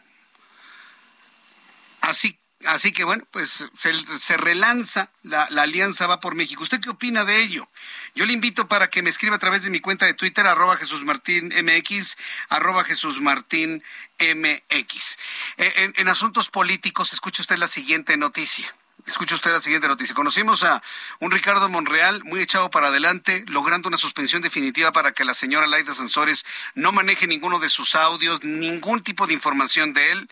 Así 2.00 2.36
Así 2.66 2.92
que 2.92 3.04
bueno, 3.04 3.26
pues 3.30 3.64
se, 3.78 4.36
relanza 4.36 5.10
la, 5.22 5.44
alianza 5.44 6.06
Va 6.06 6.20
por 6.20 6.34
México. 6.34 6.62
¿Usted 6.62 6.78
qué 6.80 6.90
opina 6.90 7.24
de 7.24 7.40
ello? 7.40 7.66
Yo 8.14 8.26
le 8.26 8.34
invito 8.34 8.68
para 8.68 8.90
que 8.90 9.02
me 9.02 9.08
escriba 9.08 9.36
a 9.36 9.38
través 9.38 9.62
de 9.62 9.70
mi 9.70 9.80
cuenta 9.80 10.04
de 10.04 10.12
Twitter, 10.12 10.46
arroba 10.46 10.76
Jesús 10.76 11.02
Martín 11.02 11.46
MX, 11.46 12.18
arroba 12.50 12.84
Jesús 12.84 13.18
Martín 13.18 13.82
MX. 14.18 15.18
Eh, 15.56 15.72
en, 15.76 15.94
en 15.96 16.08
asuntos 16.08 16.50
políticos, 16.50 17.14
escuche 17.14 17.40
usted 17.40 17.56
la 17.56 17.68
siguiente 17.68 18.18
noticia. 18.18 18.74
Escuche 19.10 19.34
usted 19.34 19.50
la 19.50 19.60
siguiente 19.60 19.88
noticia. 19.88 20.14
Conocimos 20.14 20.62
a 20.62 20.80
un 21.18 21.32
Ricardo 21.32 21.68
Monreal 21.68 22.22
muy 22.22 22.40
echado 22.42 22.70
para 22.70 22.86
adelante, 22.86 23.44
logrando 23.48 23.88
una 23.88 23.98
suspensión 23.98 24.40
definitiva 24.40 24.92
para 24.92 25.10
que 25.10 25.24
la 25.24 25.34
señora 25.34 25.66
Laida 25.66 25.92
Sansores 25.92 26.46
no 26.76 26.92
maneje 26.92 27.26
ninguno 27.26 27.58
de 27.58 27.68
sus 27.70 27.96
audios, 27.96 28.44
ningún 28.44 29.02
tipo 29.02 29.26
de 29.26 29.32
información 29.32 29.94
de 29.94 30.12
él. 30.12 30.30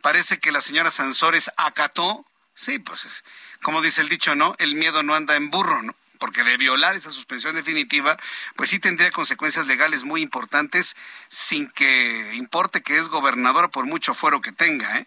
Parece 0.00 0.38
que 0.38 0.50
la 0.50 0.62
señora 0.62 0.90
Sansores 0.90 1.50
acató. 1.58 2.24
Sí, 2.54 2.78
pues 2.78 3.22
como 3.60 3.82
dice 3.82 4.00
el 4.00 4.08
dicho, 4.08 4.34
¿no? 4.34 4.54
El 4.58 4.76
miedo 4.76 5.02
no 5.02 5.14
anda 5.14 5.36
en 5.36 5.50
burro, 5.50 5.82
¿no? 5.82 5.94
Porque 6.18 6.42
de 6.42 6.56
violar 6.56 6.96
esa 6.96 7.10
suspensión 7.10 7.54
definitiva, 7.54 8.16
pues 8.56 8.70
sí 8.70 8.78
tendría 8.78 9.10
consecuencias 9.10 9.66
legales 9.66 10.04
muy 10.04 10.22
importantes, 10.22 10.96
sin 11.28 11.68
que 11.68 12.32
importe 12.34 12.80
que 12.80 12.96
es 12.96 13.10
gobernadora 13.10 13.68
por 13.68 13.84
mucho 13.84 14.14
fuero 14.14 14.40
que 14.40 14.52
tenga, 14.52 15.00
¿eh? 15.00 15.06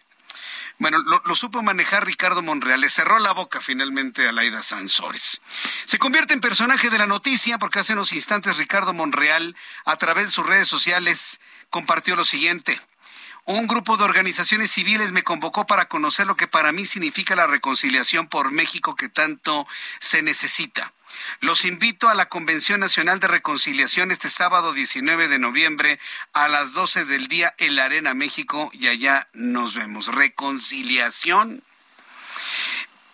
Bueno, 0.80 0.96
lo, 0.98 1.34
supo 1.34 1.62
manejar 1.62 2.06
Ricardo 2.06 2.40
Monreal. 2.40 2.80
Le 2.80 2.88
cerró 2.88 3.18
la 3.18 3.32
boca 3.32 3.60
finalmente 3.60 4.26
a 4.26 4.32
Laida 4.32 4.62
Sansores. 4.62 5.42
Se 5.84 5.98
convierte 5.98 6.32
en 6.32 6.40
personaje 6.40 6.88
de 6.88 6.96
la 6.96 7.06
noticia 7.06 7.58
porque 7.58 7.80
hace 7.80 7.92
unos 7.92 8.14
instantes 8.14 8.56
Ricardo 8.56 8.94
Monreal, 8.94 9.54
a 9.84 9.96
través 9.96 10.24
de 10.24 10.32
sus 10.32 10.46
redes 10.46 10.68
sociales, 10.68 11.38
compartió 11.68 12.16
lo 12.16 12.24
siguiente. 12.24 12.80
Un 13.44 13.66
grupo 13.66 13.98
de 13.98 14.04
organizaciones 14.04 14.70
civiles 14.70 15.12
me 15.12 15.22
convocó 15.22 15.66
para 15.66 15.84
conocer 15.84 16.26
lo 16.26 16.34
que 16.34 16.48
para 16.48 16.72
mí 16.72 16.86
significa 16.86 17.36
la 17.36 17.46
reconciliación 17.46 18.26
por 18.26 18.50
México 18.50 18.96
que 18.96 19.10
tanto 19.10 19.68
se 19.98 20.22
necesita. 20.22 20.94
Los 21.40 21.64
invito 21.64 22.08
a 22.08 22.14
la 22.14 22.28
Convención 22.28 22.80
Nacional 22.80 23.20
de 23.20 23.28
Reconciliación 23.28 24.10
este 24.10 24.30
sábado 24.30 24.72
19 24.72 25.28
de 25.28 25.38
noviembre 25.38 25.98
a 26.32 26.48
las 26.48 26.72
12 26.72 27.04
del 27.04 27.28
día 27.28 27.54
en 27.58 27.76
la 27.76 27.84
Arena 27.84 28.14
México 28.14 28.70
y 28.72 28.88
allá 28.88 29.28
nos 29.32 29.74
vemos. 29.74 30.08
Reconciliación. 30.08 31.62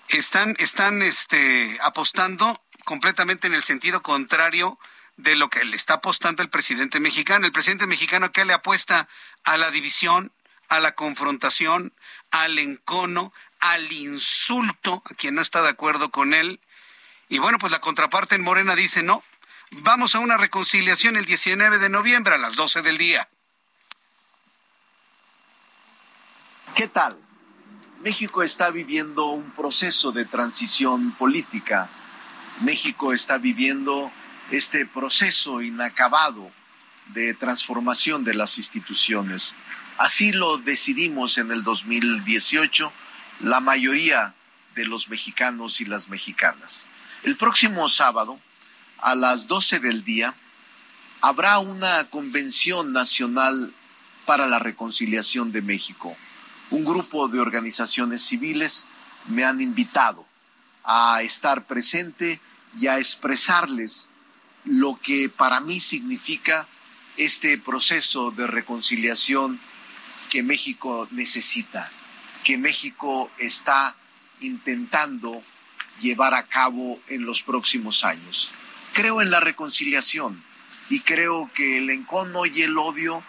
Están, 0.08 0.54
están 0.58 1.02
este, 1.02 1.78
apostando 1.82 2.62
completamente 2.84 3.46
en 3.46 3.54
el 3.54 3.62
sentido 3.62 4.02
contrario 4.02 4.78
de 5.16 5.34
lo 5.34 5.48
que 5.48 5.64
le 5.64 5.76
está 5.76 5.94
apostando 5.94 6.42
el 6.42 6.50
presidente 6.50 7.00
mexicano. 7.00 7.46
El 7.46 7.52
presidente 7.52 7.86
mexicano 7.86 8.32
que 8.32 8.44
le 8.44 8.52
apuesta 8.52 9.08
a 9.44 9.56
la 9.56 9.70
división, 9.70 10.32
a 10.68 10.80
la 10.80 10.94
confrontación, 10.94 11.92
al 12.30 12.58
encono, 12.58 13.32
al 13.60 13.92
insulto 13.92 15.02
a 15.04 15.14
quien 15.14 15.34
no 15.34 15.42
está 15.42 15.62
de 15.62 15.70
acuerdo 15.70 16.10
con 16.10 16.34
él 16.34 16.60
y 17.28 17.38
bueno, 17.38 17.58
pues 17.58 17.72
la 17.72 17.80
contraparte 17.80 18.34
en 18.34 18.42
Morena 18.42 18.76
dice, 18.76 19.02
no, 19.02 19.22
vamos 19.70 20.14
a 20.14 20.20
una 20.20 20.36
reconciliación 20.36 21.16
el 21.16 21.24
19 21.24 21.78
de 21.78 21.88
noviembre 21.88 22.34
a 22.34 22.38
las 22.38 22.56
12 22.56 22.82
del 22.82 22.98
día. 22.98 23.28
¿Qué 26.74 26.88
tal? 26.88 27.16
México 28.02 28.42
está 28.42 28.70
viviendo 28.70 29.26
un 29.26 29.50
proceso 29.50 30.12
de 30.12 30.24
transición 30.24 31.12
política. 31.12 31.88
México 32.60 33.12
está 33.12 33.38
viviendo 33.38 34.12
este 34.50 34.86
proceso 34.86 35.62
inacabado 35.62 36.50
de 37.08 37.34
transformación 37.34 38.24
de 38.24 38.34
las 38.34 38.58
instituciones. 38.58 39.54
Así 39.98 40.32
lo 40.32 40.58
decidimos 40.58 41.38
en 41.38 41.50
el 41.50 41.62
2018 41.64 42.92
la 43.40 43.60
mayoría 43.60 44.34
de 44.74 44.84
los 44.84 45.08
mexicanos 45.08 45.80
y 45.80 45.86
las 45.86 46.08
mexicanas. 46.08 46.86
El 47.22 47.36
próximo 47.36 47.88
sábado, 47.88 48.38
a 48.98 49.14
las 49.14 49.46
12 49.46 49.80
del 49.80 50.04
día, 50.04 50.34
habrá 51.20 51.58
una 51.58 52.08
convención 52.10 52.92
nacional 52.92 53.72
para 54.26 54.46
la 54.46 54.58
reconciliación 54.58 55.52
de 55.52 55.62
México. 55.62 56.16
Un 56.70 56.84
grupo 56.84 57.28
de 57.28 57.40
organizaciones 57.40 58.22
civiles 58.22 58.86
me 59.28 59.44
han 59.44 59.60
invitado 59.60 60.26
a 60.84 61.22
estar 61.22 61.64
presente 61.64 62.40
y 62.78 62.86
a 62.86 62.98
expresarles 62.98 64.08
lo 64.64 64.98
que 65.00 65.28
para 65.28 65.60
mí 65.60 65.80
significa 65.80 66.66
este 67.16 67.56
proceso 67.58 68.30
de 68.30 68.46
reconciliación 68.46 69.58
que 70.28 70.42
México 70.42 71.08
necesita, 71.10 71.90
que 72.44 72.58
México 72.58 73.30
está 73.38 73.96
intentando 74.40 75.42
llevar 76.00 76.34
a 76.34 76.44
cabo 76.44 77.00
en 77.08 77.24
los 77.24 77.42
próximos 77.42 78.04
años. 78.04 78.52
Creo 78.92 79.22
en 79.22 79.30
la 79.30 79.40
reconciliación 79.40 80.42
y 80.88 81.00
creo 81.00 81.50
que 81.54 81.78
el 81.78 81.90
encono 81.90 82.46
y 82.46 82.62
el 82.62 82.78
odio 82.78 83.22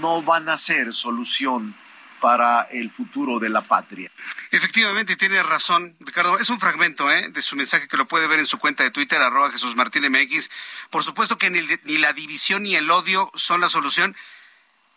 no 0.00 0.22
van 0.22 0.48
a 0.48 0.56
ser 0.56 0.92
solución 0.92 1.74
para 2.20 2.62
el 2.62 2.90
futuro 2.90 3.38
de 3.38 3.50
la 3.50 3.60
patria. 3.60 4.10
Efectivamente, 4.50 5.14
tiene 5.14 5.42
razón, 5.42 5.94
Ricardo. 6.00 6.38
Es 6.38 6.48
un 6.48 6.58
fragmento 6.58 7.10
¿eh? 7.10 7.28
de 7.28 7.42
su 7.42 7.54
mensaje 7.54 7.86
que 7.86 7.98
lo 7.98 8.08
puede 8.08 8.26
ver 8.26 8.38
en 8.38 8.46
su 8.46 8.58
cuenta 8.58 8.82
de 8.82 8.90
Twitter, 8.90 9.20
arroba 9.20 9.50
Jesús 9.50 9.76
Martín 9.76 10.10
MX. 10.10 10.48
Por 10.88 11.04
supuesto 11.04 11.36
que 11.36 11.50
ni, 11.50 11.60
ni 11.82 11.98
la 11.98 12.14
división 12.14 12.62
ni 12.62 12.76
el 12.76 12.90
odio 12.90 13.30
son 13.34 13.60
la 13.60 13.68
solución, 13.68 14.16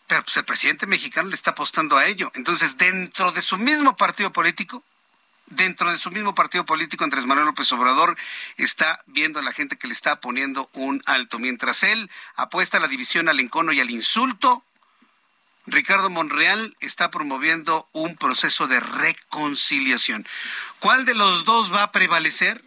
pero 0.06 0.24
pues, 0.24 0.38
el 0.38 0.44
presidente 0.46 0.86
mexicano 0.86 1.28
le 1.28 1.34
está 1.34 1.50
apostando 1.50 1.98
a 1.98 2.06
ello. 2.06 2.32
Entonces, 2.34 2.78
dentro 2.78 3.30
de 3.30 3.42
su 3.42 3.58
mismo 3.58 3.94
partido 3.94 4.32
político, 4.32 4.82
dentro 5.50 5.90
de 5.90 5.98
su 5.98 6.10
mismo 6.10 6.34
partido 6.34 6.64
político, 6.64 7.04
Andrés 7.04 7.26
Manuel 7.26 7.46
López 7.46 7.70
Obrador 7.72 8.16
está 8.56 9.00
viendo 9.06 9.38
a 9.38 9.42
la 9.42 9.52
gente 9.52 9.76
que 9.76 9.86
le 9.86 9.92
está 9.92 10.20
poniendo 10.20 10.68
un 10.74 11.02
alto. 11.06 11.38
Mientras 11.38 11.82
él 11.82 12.10
apuesta 12.36 12.76
a 12.76 12.80
la 12.80 12.88
división, 12.88 13.28
al 13.28 13.40
encono 13.40 13.72
y 13.72 13.80
al 13.80 13.90
insulto, 13.90 14.62
Ricardo 15.66 16.10
Monreal 16.10 16.76
está 16.80 17.10
promoviendo 17.10 17.88
un 17.92 18.16
proceso 18.16 18.66
de 18.66 18.80
reconciliación. 18.80 20.26
¿Cuál 20.78 21.04
de 21.04 21.14
los 21.14 21.44
dos 21.44 21.72
va 21.72 21.82
a 21.82 21.92
prevalecer? 21.92 22.62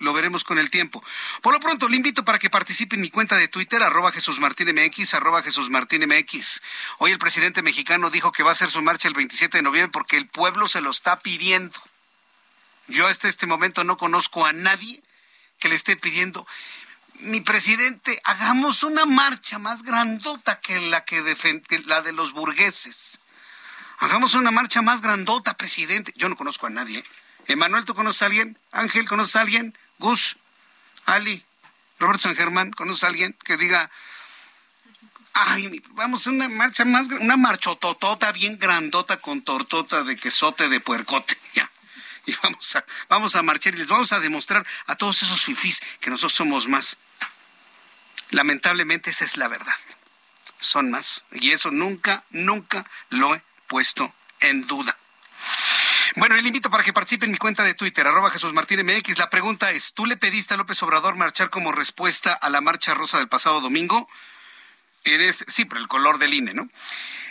Lo, 0.00 0.12
veremos 0.12 0.44
con 0.44 0.58
el 0.58 0.70
tiempo. 0.70 1.02
Por 1.42 1.52
lo 1.52 1.60
pronto, 1.60 1.88
le 1.88 1.96
invito 1.96 2.24
para 2.24 2.38
que 2.38 2.50
participe 2.50 2.96
en 2.96 3.02
mi 3.02 3.10
cuenta 3.10 3.36
de 3.36 3.48
Twitter, 3.48 3.82
arroba 3.82 4.12
Jesús 4.12 4.40
Martín 4.40 4.68
MX, 4.74 5.14
arroba 5.14 5.42
Jesús 5.42 5.70
Martín 5.70 6.06
MX. 6.06 6.60
Hoy 6.98 7.12
el 7.12 7.18
presidente 7.18 7.62
mexicano 7.62 8.10
dijo 8.10 8.32
que 8.32 8.42
va 8.42 8.50
a 8.50 8.52
hacer 8.52 8.70
su 8.70 8.82
marcha 8.82 9.08
el 9.08 9.14
27 9.14 9.58
de 9.58 9.62
noviembre 9.62 9.92
porque 9.92 10.16
el 10.16 10.28
pueblo 10.28 10.68
se 10.68 10.80
lo 10.80 10.90
está 10.90 11.18
pidiendo. 11.18 11.78
Yo 12.88 13.06
hasta 13.06 13.28
este 13.28 13.46
momento 13.46 13.84
no 13.84 13.96
conozco 13.96 14.44
a 14.46 14.52
nadie 14.52 15.02
que 15.58 15.68
le 15.68 15.74
esté 15.74 15.96
pidiendo, 15.96 16.46
mi 17.20 17.40
presidente, 17.40 18.20
hagamos 18.24 18.82
una 18.82 19.04
marcha 19.04 19.58
más 19.58 19.82
grandota 19.82 20.60
que 20.60 20.80
la 20.80 21.04
que 21.04 21.22
la 21.86 22.00
de 22.00 22.12
los 22.12 22.32
burgueses. 22.32 23.20
Hagamos 23.98 24.34
una 24.34 24.50
marcha 24.50 24.80
más 24.80 25.02
grandota, 25.02 25.54
presidente. 25.54 26.12
Yo 26.16 26.28
no 26.28 26.36
conozco 26.36 26.66
a 26.66 26.70
nadie. 26.70 27.00
¿eh? 27.00 27.04
Emanuel, 27.50 27.84
¿tú 27.84 27.94
conoces 27.94 28.22
a 28.22 28.26
alguien? 28.26 28.56
Ángel, 28.70 29.08
¿conoces 29.08 29.34
a 29.34 29.40
alguien? 29.40 29.76
Gus, 29.98 30.36
Ali, 31.04 31.44
Roberto 31.98 32.22
San 32.22 32.36
Germán, 32.36 32.70
¿conoces 32.70 33.02
a 33.02 33.08
alguien 33.08 33.36
que 33.44 33.56
diga, 33.56 33.90
ay, 35.34 35.82
vamos 35.90 36.26
a 36.26 36.30
una 36.30 36.48
marcha 36.48 36.84
más, 36.84 37.08
una 37.08 37.36
marchototota 37.36 38.30
bien 38.30 38.56
grandota 38.56 39.16
con 39.16 39.42
tortota 39.42 40.04
de 40.04 40.16
quesote 40.16 40.68
de 40.68 40.78
puercote, 40.78 41.36
ya. 41.54 41.68
Y 42.26 42.36
vamos 42.42 42.76
a, 42.76 42.84
vamos 43.08 43.34
a 43.34 43.42
marchar 43.42 43.74
y 43.74 43.78
les 43.78 43.88
vamos 43.88 44.12
a 44.12 44.20
demostrar 44.20 44.64
a 44.86 44.94
todos 44.94 45.22
esos 45.22 45.42
fifís 45.42 45.80
que 46.00 46.10
nosotros 46.10 46.34
somos 46.34 46.68
más. 46.68 46.98
Lamentablemente 48.30 49.10
esa 49.10 49.24
es 49.24 49.36
la 49.36 49.48
verdad. 49.48 49.74
Son 50.60 50.90
más. 50.90 51.24
Y 51.32 51.50
eso 51.50 51.72
nunca, 51.72 52.22
nunca 52.30 52.88
lo 53.08 53.34
he 53.34 53.42
puesto 53.66 54.14
en 54.38 54.66
duda. 54.68 54.99
Bueno, 56.16 56.34
le 56.36 56.42
invito 56.42 56.70
para 56.70 56.82
que 56.82 56.92
participe 56.92 57.24
en 57.24 57.30
mi 57.30 57.38
cuenta 57.38 57.62
de 57.62 57.74
Twitter, 57.74 58.04
arroba 58.04 58.30
Jesús 58.30 58.52
Martín 58.52 58.84
MX. 58.84 59.18
La 59.18 59.30
pregunta 59.30 59.70
es, 59.70 59.92
¿tú 59.94 60.06
le 60.06 60.16
pediste 60.16 60.54
a 60.54 60.56
López 60.56 60.82
Obrador 60.82 61.14
marchar 61.14 61.50
como 61.50 61.70
respuesta 61.70 62.32
a 62.32 62.50
la 62.50 62.60
marcha 62.60 62.94
rosa 62.94 63.18
del 63.18 63.28
pasado 63.28 63.60
domingo? 63.60 64.08
Eres, 65.04 65.44
sí, 65.46 65.64
por 65.64 65.78
el 65.78 65.86
color 65.86 66.18
del 66.18 66.34
INE, 66.34 66.52
¿no? 66.52 66.68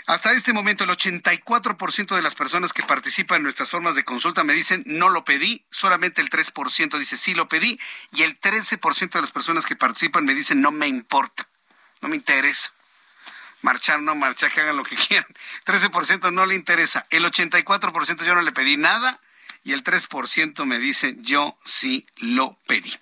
Hasta 0.07 0.31
este 0.31 0.53
momento, 0.53 0.85
el 0.85 0.89
84% 0.91 2.15
de 2.15 2.21
las 2.21 2.35
personas 2.35 2.71
que 2.71 2.81
participan 2.83 3.37
en 3.37 3.43
nuestras 3.43 3.69
formas 3.69 3.95
de 3.95 4.05
consulta 4.05 4.45
me 4.45 4.53
dicen 4.53 4.83
no 4.85 5.09
lo 5.09 5.25
pedí, 5.25 5.65
solamente 5.69 6.21
el 6.21 6.29
3% 6.29 6.97
dice 6.97 7.17
sí 7.17 7.35
lo 7.35 7.49
pedí, 7.49 7.79
y 8.13 8.23
el 8.23 8.39
13% 8.39 9.11
de 9.11 9.21
las 9.21 9.31
personas 9.31 9.65
que 9.65 9.75
participan 9.75 10.25
me 10.25 10.33
dicen 10.33 10.61
no 10.61 10.71
me 10.71 10.87
importa, 10.87 11.47
no 12.01 12.07
me 12.07 12.15
interesa 12.15 12.71
marchar, 13.61 14.01
no 14.01 14.15
marchar, 14.15 14.51
que 14.51 14.61
hagan 14.61 14.77
lo 14.77 14.83
que 14.83 14.95
quieran. 15.07 15.27
13% 15.65 16.31
no 16.31 16.45
le 16.45 16.55
interesa. 16.55 17.05
El 17.09 17.25
84% 17.25 18.23
yo 18.23 18.35
no 18.35 18.41
le 18.41 18.51
pedí 18.51 18.77
nada 18.77 19.19
y 19.63 19.73
el 19.73 19.83
3% 19.83 20.65
me 20.65 20.79
dice 20.79 21.15
yo 21.19 21.57
sí 21.65 22.05
lo 22.17 22.57
pedí. 22.67 22.95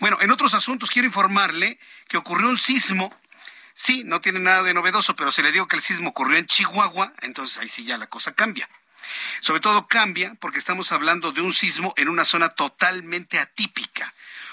Bueno, 0.00 0.18
en 0.20 0.30
otros 0.30 0.54
asuntos 0.54 0.90
quiero 0.90 1.06
informarle 1.06 1.78
que 2.08 2.16
ocurrió 2.16 2.48
un 2.48 2.58
sismo. 2.58 3.14
Sí, 3.74 4.04
no 4.04 4.20
tiene 4.20 4.38
nada 4.38 4.62
de 4.62 4.72
novedoso, 4.72 5.16
pero 5.16 5.32
se 5.32 5.42
le 5.42 5.50
digo 5.50 5.66
que 5.66 5.76
el 5.76 5.82
sismo 5.82 6.10
ocurrió 6.10 6.38
en 6.38 6.46
Chihuahua, 6.46 7.12
entonces 7.22 7.58
ahí 7.58 7.68
sí 7.68 7.84
ya 7.84 7.98
la 7.98 8.06
cosa 8.06 8.32
cambia. 8.32 8.68
Sobre 9.40 9.60
todo 9.60 9.86
cambia 9.86 10.34
porque 10.40 10.58
estamos 10.58 10.92
hablando 10.92 11.32
de 11.32 11.40
un 11.40 11.52
sismo 11.52 11.92
en 11.96 12.08
una 12.08 12.24
zona 12.24 12.50
totalmente 12.50 13.38
atípica. 13.38 14.12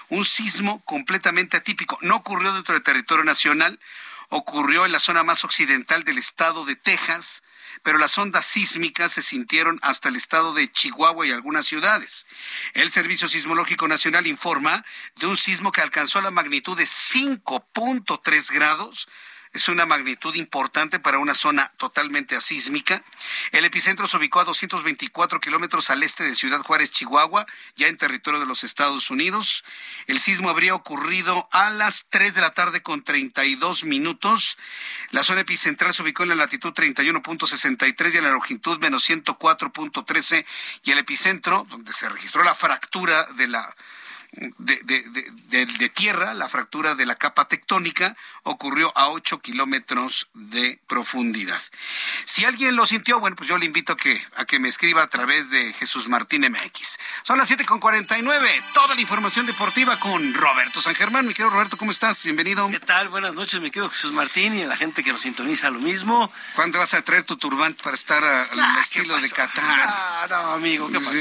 Un 0.10 0.26
sismo 0.26 0.82
completamente 0.84 1.56
atípico. 1.58 1.98
No 2.02 2.18
ocurrió 2.18 2.54
dentro 2.54 2.74
del 2.74 2.84
territorio 2.84 3.24
nacional, 3.24 3.80
ocurrió 4.32 4.86
en 4.86 4.94
la 4.94 5.00
zona 5.00 5.24
más 5.24 5.44
occidental 5.44 6.06
del 6.06 6.18
estado 6.18 6.64
de 6.64 6.78
Texas, 6.78 7.44
pero 7.84 7.98
las 7.98 8.18
ondas 8.18 8.46
sísmicas 8.46 9.12
se 9.12 9.22
sintieron 9.22 9.78
hasta 9.82 10.08
el 10.10 10.16
estado 10.16 10.54
de 10.54 10.72
Chihuahua 10.72 11.28
y 11.28 11.32
algunas 11.32 11.66
ciudades. 11.66 12.26
El 12.74 12.92
Servicio 12.92 13.28
Sismológico 13.28 13.90
Nacional 13.90 14.28
informa 14.28 14.84
de 15.18 15.28
un 15.28 15.36
sismo 15.36 15.74
que 15.74 15.82
alcanzó 15.82 16.22
la 16.22 16.32
magnitud 16.32 16.78
de 16.78 16.86
5.3 16.86 18.52
grados 18.52 19.10
es 19.54 19.68
una 19.68 19.86
magnitud 19.86 20.34
importante 20.36 21.00
para 21.00 21.20
una 21.20 21.34
zona 21.34 21.74
totalmente 21.78 22.36
asísmica. 22.36 23.04
El 23.52 23.66
epicentro 23.66 24.08
se 24.08 24.18
ubicó 24.18 24.40
a 24.40 24.46
224 24.46 25.40
kilómetros 25.42 25.90
al 25.90 26.04
este 26.04 26.24
de 26.24 26.36
Ciudad 26.36 26.62
Juárez, 26.62 26.92
Chihuahua, 26.92 27.46
ya 27.76 27.88
en 27.88 27.98
territorio 27.98 28.40
de 28.40 28.46
los 28.46 28.64
Estados 28.64 29.10
Unidos. 29.10 29.64
El 30.08 30.20
sismo 30.20 30.50
habría 30.50 30.74
ocurrido 30.74 31.50
a 31.52 31.70
las 31.70 32.06
3 32.10 32.34
de 32.34 32.42
la 32.42 32.54
tarde 32.54 32.82
con 32.82 33.04
32 33.04 33.84
minutos. 33.84 34.58
La 35.12 35.24
zona 35.24 35.42
epicentral 35.42 35.94
se 35.94 36.02
ubicó 36.02 36.24
en 36.24 36.30
la 36.30 36.36
latitud 36.36 36.72
31.63 36.72 38.14
y 38.14 38.18
en 38.18 38.24
la 38.24 38.32
longitud 38.32 38.80
menos 38.80 39.10
104.13 39.10 40.46
y 40.84 40.92
el 40.92 40.98
epicentro, 40.98 41.66
donde 41.70 41.92
se 41.92 42.08
registró 42.08 42.44
la 42.44 42.56
fractura 42.56 43.26
de 43.34 43.48
la 43.48 43.76
de, 44.34 44.80
de, 44.84 45.66
de, 45.66 45.90
tierra, 45.90 46.34
la 46.34 46.48
fractura 46.48 46.96
de 46.96 47.06
la 47.06 47.16
capa 47.16 47.50
tectónica, 47.50 48.16
ocurrió 48.44 48.98
a 48.98 49.10
8 49.10 49.40
kilómetros 49.42 50.30
de 50.34 50.80
profundidad. 50.88 51.62
Si 52.24 52.46
alguien 52.46 52.78
lo 52.78 52.86
sintió, 52.86 53.20
bueno, 53.20 53.36
pues 53.36 53.50
yo 53.50 53.58
le 53.58 53.66
invito 53.66 53.92
a 53.94 53.98
que, 53.98 54.20
a 54.38 54.46
que 54.46 54.60
me 54.60 54.70
escriba 54.70 55.04
a 55.04 55.08
través 55.08 55.50
de 55.50 55.74
Jesús 55.74 56.08
Martín 56.08 56.44
MX. 56.50 56.98
Son 57.24 57.38
las 57.38 57.52
7.49, 57.52 58.64
toda 58.74 58.96
la 58.96 59.02
información 59.02 59.46
deportiva 59.46 60.00
con 60.00 60.34
Roberto 60.34 60.82
San 60.82 60.96
Germán. 60.96 61.28
Mi 61.28 61.34
querido 61.34 61.50
Roberto, 61.50 61.76
¿cómo 61.76 61.92
estás? 61.92 62.24
Bienvenido. 62.24 62.70
¿Qué 62.70 62.80
tal? 62.80 63.10
Buenas 63.10 63.34
noches, 63.36 63.60
mi 63.60 63.70
querido 63.70 63.90
Jesús 63.90 64.14
Martín 64.14 64.56
y 64.56 64.62
a 64.62 64.68
la 64.68 64.78
gente 64.78 65.04
que 65.04 65.12
nos 65.12 65.22
sintoniza 65.24 65.70
lo 65.70 65.80
mismo. 65.80 66.32
¿Cuándo 66.56 66.80
vas 66.80 66.94
a 66.94 67.02
traer 67.02 67.24
tu 67.26 67.36
turbante 67.36 67.84
para 67.84 67.96
estar 67.96 68.24
al 68.24 68.48
Ah, 68.60 68.78
estilo 68.80 69.18
de 69.20 69.30
Qatar? 69.30 69.64
Ah, 69.66 70.26
no, 70.30 70.36
amigo, 70.54 70.88
¿qué 70.88 71.00
pasó? 71.00 71.12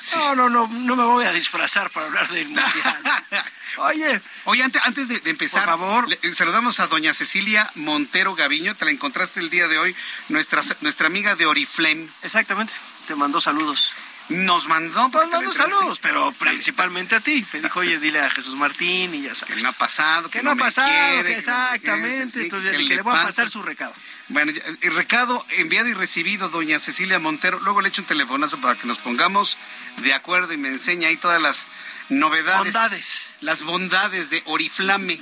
Sí. 0.00 0.16
No, 0.16 0.34
no, 0.34 0.48
no, 0.48 0.66
no 0.66 0.96
me 0.96 1.04
voy 1.04 1.24
a 1.24 1.32
disfrazar 1.32 1.90
para 1.90 2.06
hablar 2.06 2.31
del 2.32 2.48
mundial. 2.48 3.02
Oye, 3.78 4.20
Oye, 4.44 4.62
antes, 4.62 4.82
antes 4.84 5.08
de, 5.08 5.20
de 5.20 5.30
empezar, 5.30 5.62
Por 5.64 5.78
favor. 5.78 6.08
le- 6.08 6.34
saludamos 6.34 6.78
a 6.80 6.88
doña 6.88 7.14
Cecilia 7.14 7.70
Montero 7.74 8.34
Gaviño, 8.34 8.74
te 8.74 8.84
la 8.84 8.90
encontraste 8.90 9.40
el 9.40 9.48
día 9.48 9.66
de 9.68 9.78
hoy, 9.78 9.96
nuestra, 10.28 10.62
nuestra 10.82 11.06
amiga 11.06 11.36
de 11.36 11.46
Oriflame. 11.46 12.06
exactamente, 12.22 12.72
te 13.06 13.14
mandó 13.14 13.40
saludos. 13.40 13.94
Nos 14.28 14.66
mandó, 14.68 15.08
Nos 15.08 15.30
mandó 15.30 15.52
saludos, 15.52 15.98
pero 15.98 16.32
principalmente 16.32 17.16
a 17.16 17.20
ti. 17.20 17.44
Me 17.52 17.60
dijo, 17.60 17.80
oye, 17.80 17.98
dile 17.98 18.20
a 18.20 18.30
Jesús 18.30 18.54
Martín 18.54 19.14
y 19.14 19.22
ya 19.22 19.34
sabes. 19.34 19.56
Que 19.56 19.62
no 19.62 19.68
ha 19.68 19.72
pasado, 19.72 20.30
que, 20.30 20.38
Que 20.38 20.44
no 20.44 20.52
ha 20.52 20.56
pasado, 20.56 20.88
quiere, 20.88 21.22
que 21.22 21.28
que 21.28 21.38
exactamente. 21.38 22.42
Entonces, 22.42 22.70
que 22.70 22.76
que, 22.76 22.82
le 22.84 22.96
le 22.96 23.02
voy 23.02 23.12
a 23.12 23.16
pasa. 23.16 23.26
pasar 23.26 23.50
su 23.50 23.62
recado. 23.62 23.92
Bueno, 24.28 24.52
el 24.80 24.94
recado 24.94 25.44
enviado 25.50 25.88
y 25.88 25.94
recibido, 25.94 26.48
doña 26.48 26.78
Cecilia 26.78 27.18
Montero. 27.18 27.58
Luego 27.60 27.82
le 27.82 27.88
echo 27.88 28.00
un 28.02 28.06
telefonazo 28.06 28.58
para 28.60 28.76
que 28.78 28.86
nos 28.86 28.98
pongamos 28.98 29.58
de 29.98 30.14
acuerdo 30.14 30.52
y 30.52 30.56
me 30.56 30.68
enseña 30.68 31.08
ahí 31.08 31.16
todas 31.16 31.42
las 31.42 31.66
novedades. 32.08 32.72
Bondades. 32.72 33.20
Las 33.40 33.62
bondades 33.64 34.30
de 34.30 34.42
Oriflame. 34.46 35.20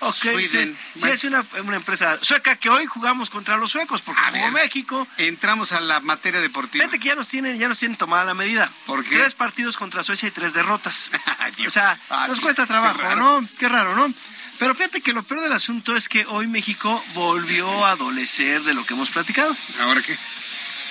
Ok, 0.00 0.14
Sweden. 0.14 0.76
sí, 0.96 1.08
es 1.08 1.24
una, 1.24 1.44
una 1.64 1.76
empresa 1.76 2.18
sueca 2.22 2.56
que 2.56 2.70
hoy 2.70 2.86
jugamos 2.86 3.28
contra 3.30 3.56
los 3.58 3.70
suecos 3.70 4.00
porque 4.02 4.20
A 4.20 4.30
jugó 4.30 4.44
ver. 4.44 4.52
México. 4.64 5.06
Entramos 5.18 5.72
a 5.72 5.80
la 5.80 6.00
materia 6.00 6.40
deportiva. 6.40 6.82
Fíjate 6.84 6.98
que 6.98 7.08
ya 7.08 7.14
nos 7.14 7.28
tienen, 7.28 7.58
ya 7.58 7.68
nos 7.68 7.78
tienen 7.78 7.98
tomada 7.98 8.24
la 8.24 8.34
medida. 8.34 8.70
¿Por 8.86 9.04
qué? 9.04 9.16
Tres 9.16 9.34
partidos 9.34 9.76
contra 9.76 10.02
Suecia 10.02 10.28
y 10.28 10.30
tres 10.32 10.52
derrotas. 10.54 11.10
O 11.66 11.70
sea, 11.70 11.98
Ah, 12.08 12.26
nos 12.28 12.40
cuesta 12.40 12.66
trabajo. 12.66 13.00
¿no? 13.16 13.46
Qué 13.58 13.68
raro, 13.68 13.94
¿no? 13.94 14.12
Pero 14.58 14.74
fíjate 14.74 15.00
que 15.02 15.12
lo 15.12 15.22
peor 15.22 15.40
del 15.40 15.52
asunto 15.52 15.94
es 15.96 16.08
que 16.08 16.24
hoy 16.26 16.46
México 16.46 17.02
volvió 17.14 17.84
a 17.84 17.90
adolecer 17.92 18.62
de 18.62 18.74
lo 18.74 18.84
que 18.86 18.94
hemos 18.94 19.10
platicado. 19.10 19.54
¿Ahora 19.80 20.00
qué? 20.02 20.16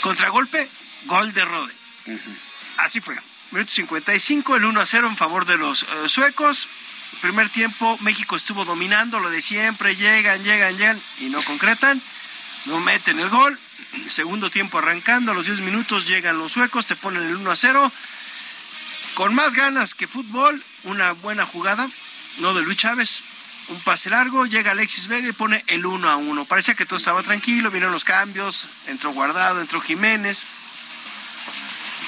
Contragolpe, 0.01 0.69
gol 1.05 1.33
de 1.33 1.45
Rode. 1.45 1.73
Así 2.77 3.01
fue. 3.01 3.15
Minuto 3.51 3.71
55, 3.71 4.55
el 4.55 4.65
1 4.65 4.79
a 4.81 4.85
0 4.85 5.07
en 5.07 5.17
favor 5.17 5.45
de 5.45 5.57
los 5.57 5.83
eh, 5.83 5.87
suecos. 6.07 6.67
Primer 7.21 7.49
tiempo, 7.49 7.97
México 7.99 8.35
estuvo 8.35 8.63
dominando 8.63 9.19
lo 9.19 9.29
de 9.29 9.41
siempre, 9.41 9.95
llegan, 9.95 10.43
llegan, 10.43 10.77
llegan 10.77 11.01
y 11.19 11.25
no 11.25 11.41
concretan, 11.43 12.01
no 12.65 12.79
meten 12.79 13.19
el 13.19 13.29
gol. 13.29 13.59
Segundo 14.07 14.49
tiempo 14.49 14.77
arrancando, 14.77 15.31
a 15.31 15.33
los 15.33 15.45
10 15.45 15.61
minutos 15.61 16.07
llegan 16.07 16.37
los 16.37 16.53
suecos, 16.53 16.85
te 16.85 16.95
ponen 16.95 17.23
el 17.23 17.35
1 17.35 17.51
a 17.51 17.55
0. 17.55 17.91
Con 19.15 19.35
más 19.35 19.53
ganas 19.53 19.95
que 19.95 20.07
fútbol, 20.07 20.63
una 20.83 21.11
buena 21.11 21.45
jugada, 21.45 21.89
no 22.37 22.53
de 22.53 22.61
Luis 22.61 22.77
Chávez, 22.77 23.23
un 23.67 23.79
pase 23.81 24.09
largo, 24.09 24.45
llega 24.45 24.71
Alexis 24.71 25.07
Vega 25.07 25.27
y 25.27 25.33
pone 25.33 25.63
el 25.67 25.85
1 25.85 26.09
a 26.09 26.15
1. 26.15 26.45
Parecía 26.45 26.73
que 26.73 26.85
todo 26.85 26.97
estaba 26.97 27.21
tranquilo, 27.21 27.69
vinieron 27.69 27.91
los 27.91 28.03
cambios, 28.03 28.69
entró 28.87 29.11
Guardado, 29.11 29.59
entró 29.59 29.81
Jiménez. 29.81 30.45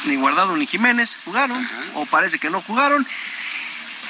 Ni 0.06 0.16
Guardado 0.16 0.56
ni 0.56 0.66
Jiménez 0.66 1.18
jugaron, 1.26 1.70
o 1.96 2.06
parece 2.06 2.40
que 2.40 2.50
no 2.50 2.62
jugaron. 2.62 3.06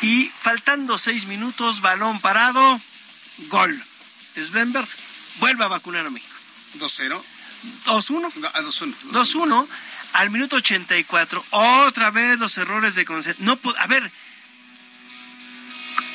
Y 0.01 0.25
faltando 0.35 0.97
seis 0.97 1.25
minutos, 1.27 1.81
balón 1.81 2.19
parado, 2.19 2.81
gol. 3.49 3.83
Svenberg 4.35 4.87
vuelve 5.39 5.63
a 5.63 5.67
vacunar 5.67 6.05
a 6.05 6.09
México. 6.09 6.33
2-0. 6.79 7.21
2-1. 7.85 8.33
No, 8.35 8.47
ah, 8.53 8.61
2-1. 8.61 8.95
2-1 9.11 9.67
al 10.13 10.29
minuto 10.29 10.55
84. 10.57 11.45
Otra 11.51 12.09
vez 12.09 12.39
los 12.39 12.57
errores 12.57 12.95
de 12.95 13.05
concepto. 13.05 13.43
No, 13.43 13.59
a 13.77 13.87
ver. 13.87 14.11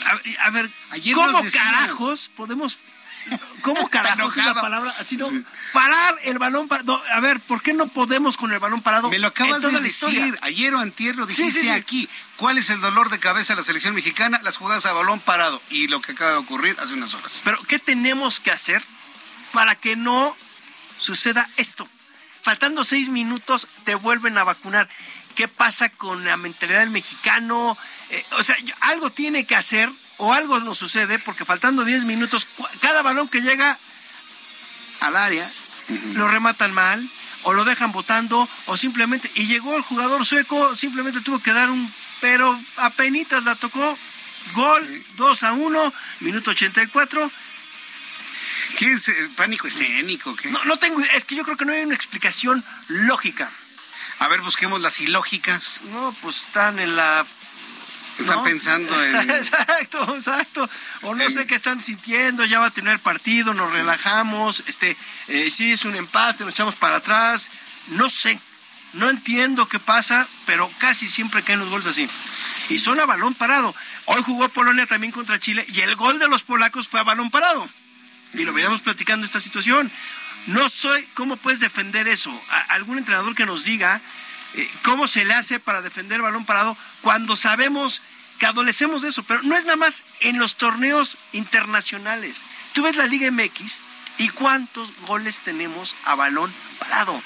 A, 0.04 0.46
a 0.46 0.50
ver, 0.50 0.70
Ayer 0.90 1.14
¿cómo 1.14 1.42
carajos 1.52 2.30
podemos 2.34 2.78
¿Cómo 3.62 3.88
carajos 3.88 4.36
es 4.36 4.44
la 4.44 4.54
palabra? 4.54 4.94
Así 4.98 5.16
no, 5.16 5.30
parar 5.72 6.14
el 6.22 6.38
balón 6.38 6.68
parado. 6.68 7.02
A 7.12 7.20
ver, 7.20 7.40
¿por 7.40 7.62
qué 7.62 7.74
no 7.74 7.88
podemos 7.88 8.36
con 8.36 8.52
el 8.52 8.58
balón 8.58 8.80
parado? 8.82 9.10
Me 9.10 9.18
lo 9.18 9.28
acabas 9.28 9.62
de 9.62 9.80
decir. 9.80 10.38
Ayer 10.42 10.74
o 10.74 10.78
antier 10.78 11.16
lo 11.16 11.26
Sí, 11.26 11.34
dijiste 11.42 11.60
sí, 11.62 11.66
sí. 11.68 11.72
aquí. 11.72 12.08
¿Cuál 12.36 12.58
es 12.58 12.70
el 12.70 12.80
dolor 12.80 13.10
de 13.10 13.18
cabeza 13.18 13.54
de 13.54 13.60
la 13.60 13.64
selección 13.64 13.94
mexicana? 13.94 14.40
Las 14.42 14.56
jugadas 14.56 14.86
a 14.86 14.92
balón 14.92 15.20
parado. 15.20 15.60
Y 15.70 15.88
lo 15.88 16.00
que 16.00 16.12
acaba 16.12 16.32
de 16.32 16.36
ocurrir 16.38 16.76
hace 16.80 16.94
unas 16.94 17.14
horas. 17.14 17.40
Pero, 17.44 17.58
¿qué 17.64 17.78
tenemos 17.78 18.38
que 18.40 18.50
hacer 18.52 18.84
para 19.52 19.74
que 19.74 19.96
no 19.96 20.36
suceda 20.98 21.48
esto? 21.56 21.88
Faltando 22.42 22.84
seis 22.84 23.08
minutos, 23.08 23.66
te 23.84 23.94
vuelven 23.96 24.38
a 24.38 24.44
vacunar. 24.44 24.88
¿Qué 25.34 25.48
pasa 25.48 25.88
con 25.88 26.24
la 26.24 26.36
mentalidad 26.36 26.80
del 26.80 26.90
mexicano? 26.90 27.76
Eh, 28.10 28.24
o 28.32 28.42
sea, 28.42 28.56
algo 28.80 29.10
tiene 29.10 29.46
que 29.46 29.56
hacer 29.56 29.90
o 30.18 30.32
algo 30.32 30.60
nos 30.60 30.78
sucede 30.78 31.18
porque 31.18 31.44
faltando 31.44 31.84
10 31.84 32.04
minutos, 32.04 32.46
cada 32.80 33.02
balón 33.02 33.28
que 33.28 33.42
llega 33.42 33.78
al 35.00 35.16
área, 35.16 35.50
lo 36.14 36.28
rematan 36.28 36.72
mal 36.72 37.08
o 37.42 37.52
lo 37.52 37.64
dejan 37.64 37.92
votando 37.92 38.48
o 38.66 38.76
simplemente, 38.76 39.30
y 39.34 39.46
llegó 39.46 39.76
el 39.76 39.82
jugador 39.82 40.24
sueco, 40.26 40.74
simplemente 40.74 41.20
tuvo 41.20 41.38
que 41.40 41.52
dar 41.52 41.70
un, 41.70 41.92
pero 42.20 42.58
apenitas 42.76 43.44
la 43.44 43.54
tocó, 43.54 43.96
gol, 44.54 45.04
2 45.16 45.42
a 45.44 45.52
1, 45.52 45.92
minuto 46.20 46.50
84. 46.50 47.30
¿Qué 48.78 48.92
es 48.92 49.08
eh, 49.08 49.30
pánico 49.36 49.68
escénico? 49.68 50.34
¿qué? 50.34 50.50
No, 50.50 50.64
no 50.64 50.76
tengo, 50.76 51.00
es 51.14 51.24
que 51.24 51.36
yo 51.36 51.44
creo 51.44 51.56
que 51.56 51.64
no 51.64 51.72
hay 51.72 51.82
una 51.82 51.94
explicación 51.94 52.64
lógica. 52.88 53.50
A 54.18 54.28
ver, 54.28 54.40
busquemos 54.40 54.80
las 54.80 55.00
ilógicas. 55.00 55.82
No, 55.92 56.14
pues 56.22 56.46
están 56.46 56.78
en 56.78 56.96
la 56.96 57.26
Están 58.18 58.36
¿no? 58.38 58.44
pensando 58.44 59.02
en... 59.04 59.30
Exacto, 59.30 60.16
exacto. 60.16 60.70
O 61.02 61.14
no 61.14 61.22
En- 61.24 61.30
sé 61.30 61.46
qué 61.46 61.54
están 61.54 61.82
sintiendo, 61.82 62.44
ya 62.44 62.58
va 62.60 62.66
a 62.66 62.70
tener 62.70 62.98
partido, 63.00 63.54
nos 63.54 63.72
relajamos, 63.72 64.64
este, 64.66 64.96
eh, 65.28 65.50
sí 65.50 65.72
es 65.72 65.84
un 65.84 65.96
empate, 65.96 66.44
nos 66.44 66.52
echamos 66.54 66.74
para 66.76 66.96
atrás, 66.96 67.50
no 67.88 68.08
sé, 68.10 68.40
no 68.94 69.10
entiendo 69.10 69.68
qué 69.68 69.78
pasa, 69.78 70.26
pero 70.46 70.70
casi 70.78 71.08
siempre 71.08 71.42
caen 71.42 71.60
los 71.60 71.68
goles 71.68 71.86
así. 71.86 72.08
Y 72.68 72.78
son 72.78 72.98
a 72.98 73.06
balón 73.06 73.34
parado. 73.34 73.74
Hoy 74.06 74.22
jugó 74.24 74.48
Polonia 74.48 74.86
también 74.86 75.12
contra 75.12 75.38
Chile 75.38 75.64
y 75.68 75.80
el 75.82 75.94
gol 75.96 76.18
de 76.18 76.28
los 76.28 76.42
polacos 76.42 76.88
fue 76.88 77.00
a 77.00 77.04
balón 77.04 77.30
parado. 77.30 77.68
Y 78.34 78.44
lo 78.44 78.52
veníamos 78.52 78.82
platicando 78.82 79.24
esta 79.24 79.38
situación. 79.40 79.90
No 80.46 80.68
soy, 80.68 81.04
¿cómo 81.14 81.36
puedes 81.36 81.60
defender 81.60 82.08
eso? 82.08 82.30
A- 82.50 82.60
algún 82.74 82.98
entrenador 82.98 83.34
que 83.34 83.46
nos 83.46 83.64
diga 83.64 84.00
cómo 84.82 85.06
se 85.06 85.24
le 85.24 85.34
hace 85.34 85.60
para 85.60 85.82
defender 85.82 86.16
el 86.16 86.22
balón 86.22 86.44
parado 86.44 86.76
cuando 87.02 87.36
sabemos 87.36 88.02
que 88.38 88.46
adolecemos 88.46 89.02
de 89.02 89.08
eso, 89.08 89.22
pero 89.22 89.42
no 89.42 89.56
es 89.56 89.64
nada 89.64 89.76
más 89.76 90.04
en 90.20 90.38
los 90.38 90.56
torneos 90.56 91.18
internacionales. 91.32 92.44
Tú 92.72 92.82
ves 92.82 92.96
la 92.96 93.06
Liga 93.06 93.30
MX 93.30 93.80
y 94.18 94.28
cuántos 94.30 94.92
goles 95.06 95.40
tenemos 95.40 95.94
a 96.04 96.14
balón 96.14 96.52
parado 96.78 97.22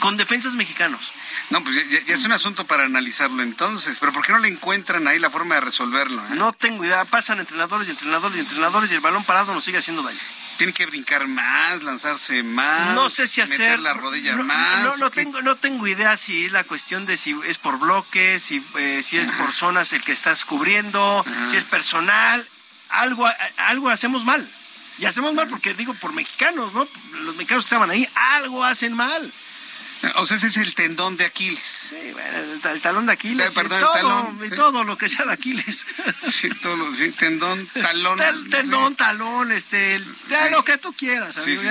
con 0.00 0.16
defensas 0.16 0.54
mexicanos. 0.54 1.12
No, 1.50 1.62
pues 1.62 1.76
ya, 1.90 1.98
es 2.12 2.24
un 2.24 2.32
asunto 2.32 2.64
para 2.64 2.84
analizarlo 2.84 3.42
entonces, 3.42 3.98
pero 3.98 4.12
¿por 4.12 4.24
qué 4.24 4.32
no 4.32 4.38
le 4.38 4.48
encuentran 4.48 5.06
ahí 5.08 5.18
la 5.18 5.30
forma 5.30 5.56
de 5.56 5.62
resolverlo? 5.62 6.22
Eh? 6.26 6.36
No 6.36 6.52
tengo 6.52 6.84
idea, 6.84 7.04
pasan 7.04 7.40
entrenadores 7.40 7.88
y 7.88 7.92
entrenadores 7.92 8.36
y 8.36 8.40
entrenadores 8.40 8.90
y 8.92 8.94
el 8.94 9.00
balón 9.00 9.24
parado 9.24 9.52
nos 9.54 9.64
sigue 9.64 9.78
haciendo 9.78 10.02
daño. 10.02 10.18
Tiene 10.60 10.74
que 10.74 10.84
brincar 10.84 11.26
más, 11.26 11.82
lanzarse 11.82 12.42
más. 12.42 12.94
No 12.94 13.08
sé 13.08 13.26
si 13.26 13.40
hacer. 13.40 13.60
Meter 13.60 13.78
la 13.78 13.94
rodilla 13.94 14.36
más. 14.36 14.82
No, 14.82 14.98
no, 14.98 15.10
tengo, 15.10 15.40
no 15.40 15.56
tengo 15.56 15.86
idea 15.86 16.18
si 16.18 16.44
es 16.44 16.52
la 16.52 16.64
cuestión 16.64 17.06
de 17.06 17.16
si 17.16 17.34
es 17.46 17.56
por 17.56 17.78
bloques, 17.78 18.42
si, 18.42 18.62
eh, 18.78 19.02
si 19.02 19.16
es 19.16 19.30
por 19.30 19.54
zonas 19.54 19.94
el 19.94 20.02
que 20.02 20.12
estás 20.12 20.44
cubriendo, 20.44 21.24
si 21.48 21.56
es 21.56 21.64
personal. 21.64 22.46
Algo, 22.90 23.26
algo 23.56 23.88
hacemos 23.88 24.26
mal. 24.26 24.46
Y 24.98 25.06
hacemos 25.06 25.32
mal 25.32 25.48
porque 25.48 25.72
digo 25.72 25.94
por 25.94 26.12
mexicanos, 26.12 26.74
¿no? 26.74 26.86
Los 27.22 27.36
mexicanos 27.36 27.64
que 27.64 27.68
estaban 27.68 27.88
ahí, 27.88 28.06
algo 28.14 28.62
hacen 28.62 28.92
mal. 28.92 29.32
O 30.16 30.24
sea, 30.24 30.38
ese 30.38 30.46
es 30.46 30.56
el 30.56 30.74
tendón 30.74 31.16
de 31.18 31.26
Aquiles. 31.26 31.88
Sí, 31.90 32.12
bueno, 32.12 32.38
el, 32.72 32.80
talón 32.80 33.04
de 33.04 33.12
Aquiles. 33.12 33.50
Eh, 33.50 33.54
perdón, 33.54 33.80
todo, 33.80 33.94
el 33.94 34.00
talón. 34.02 34.40
Y 34.44 34.50
todo 34.50 34.84
lo 34.84 34.96
que 34.96 35.08
sea 35.08 35.26
de 35.26 35.32
Aquiles. 35.32 35.86
Sí, 36.30 36.48
todo 36.62 36.76
lo, 36.76 36.94
sí, 36.94 37.10
tendón, 37.12 37.66
talón. 37.66 38.18
tendón, 38.50 38.94
talón, 38.94 39.52
este, 39.52 40.00
lo 40.50 40.64
que 40.64 40.78
tú 40.78 40.92
quieras. 40.92 41.34
Sí, 41.34 41.56
sí, 41.56 41.66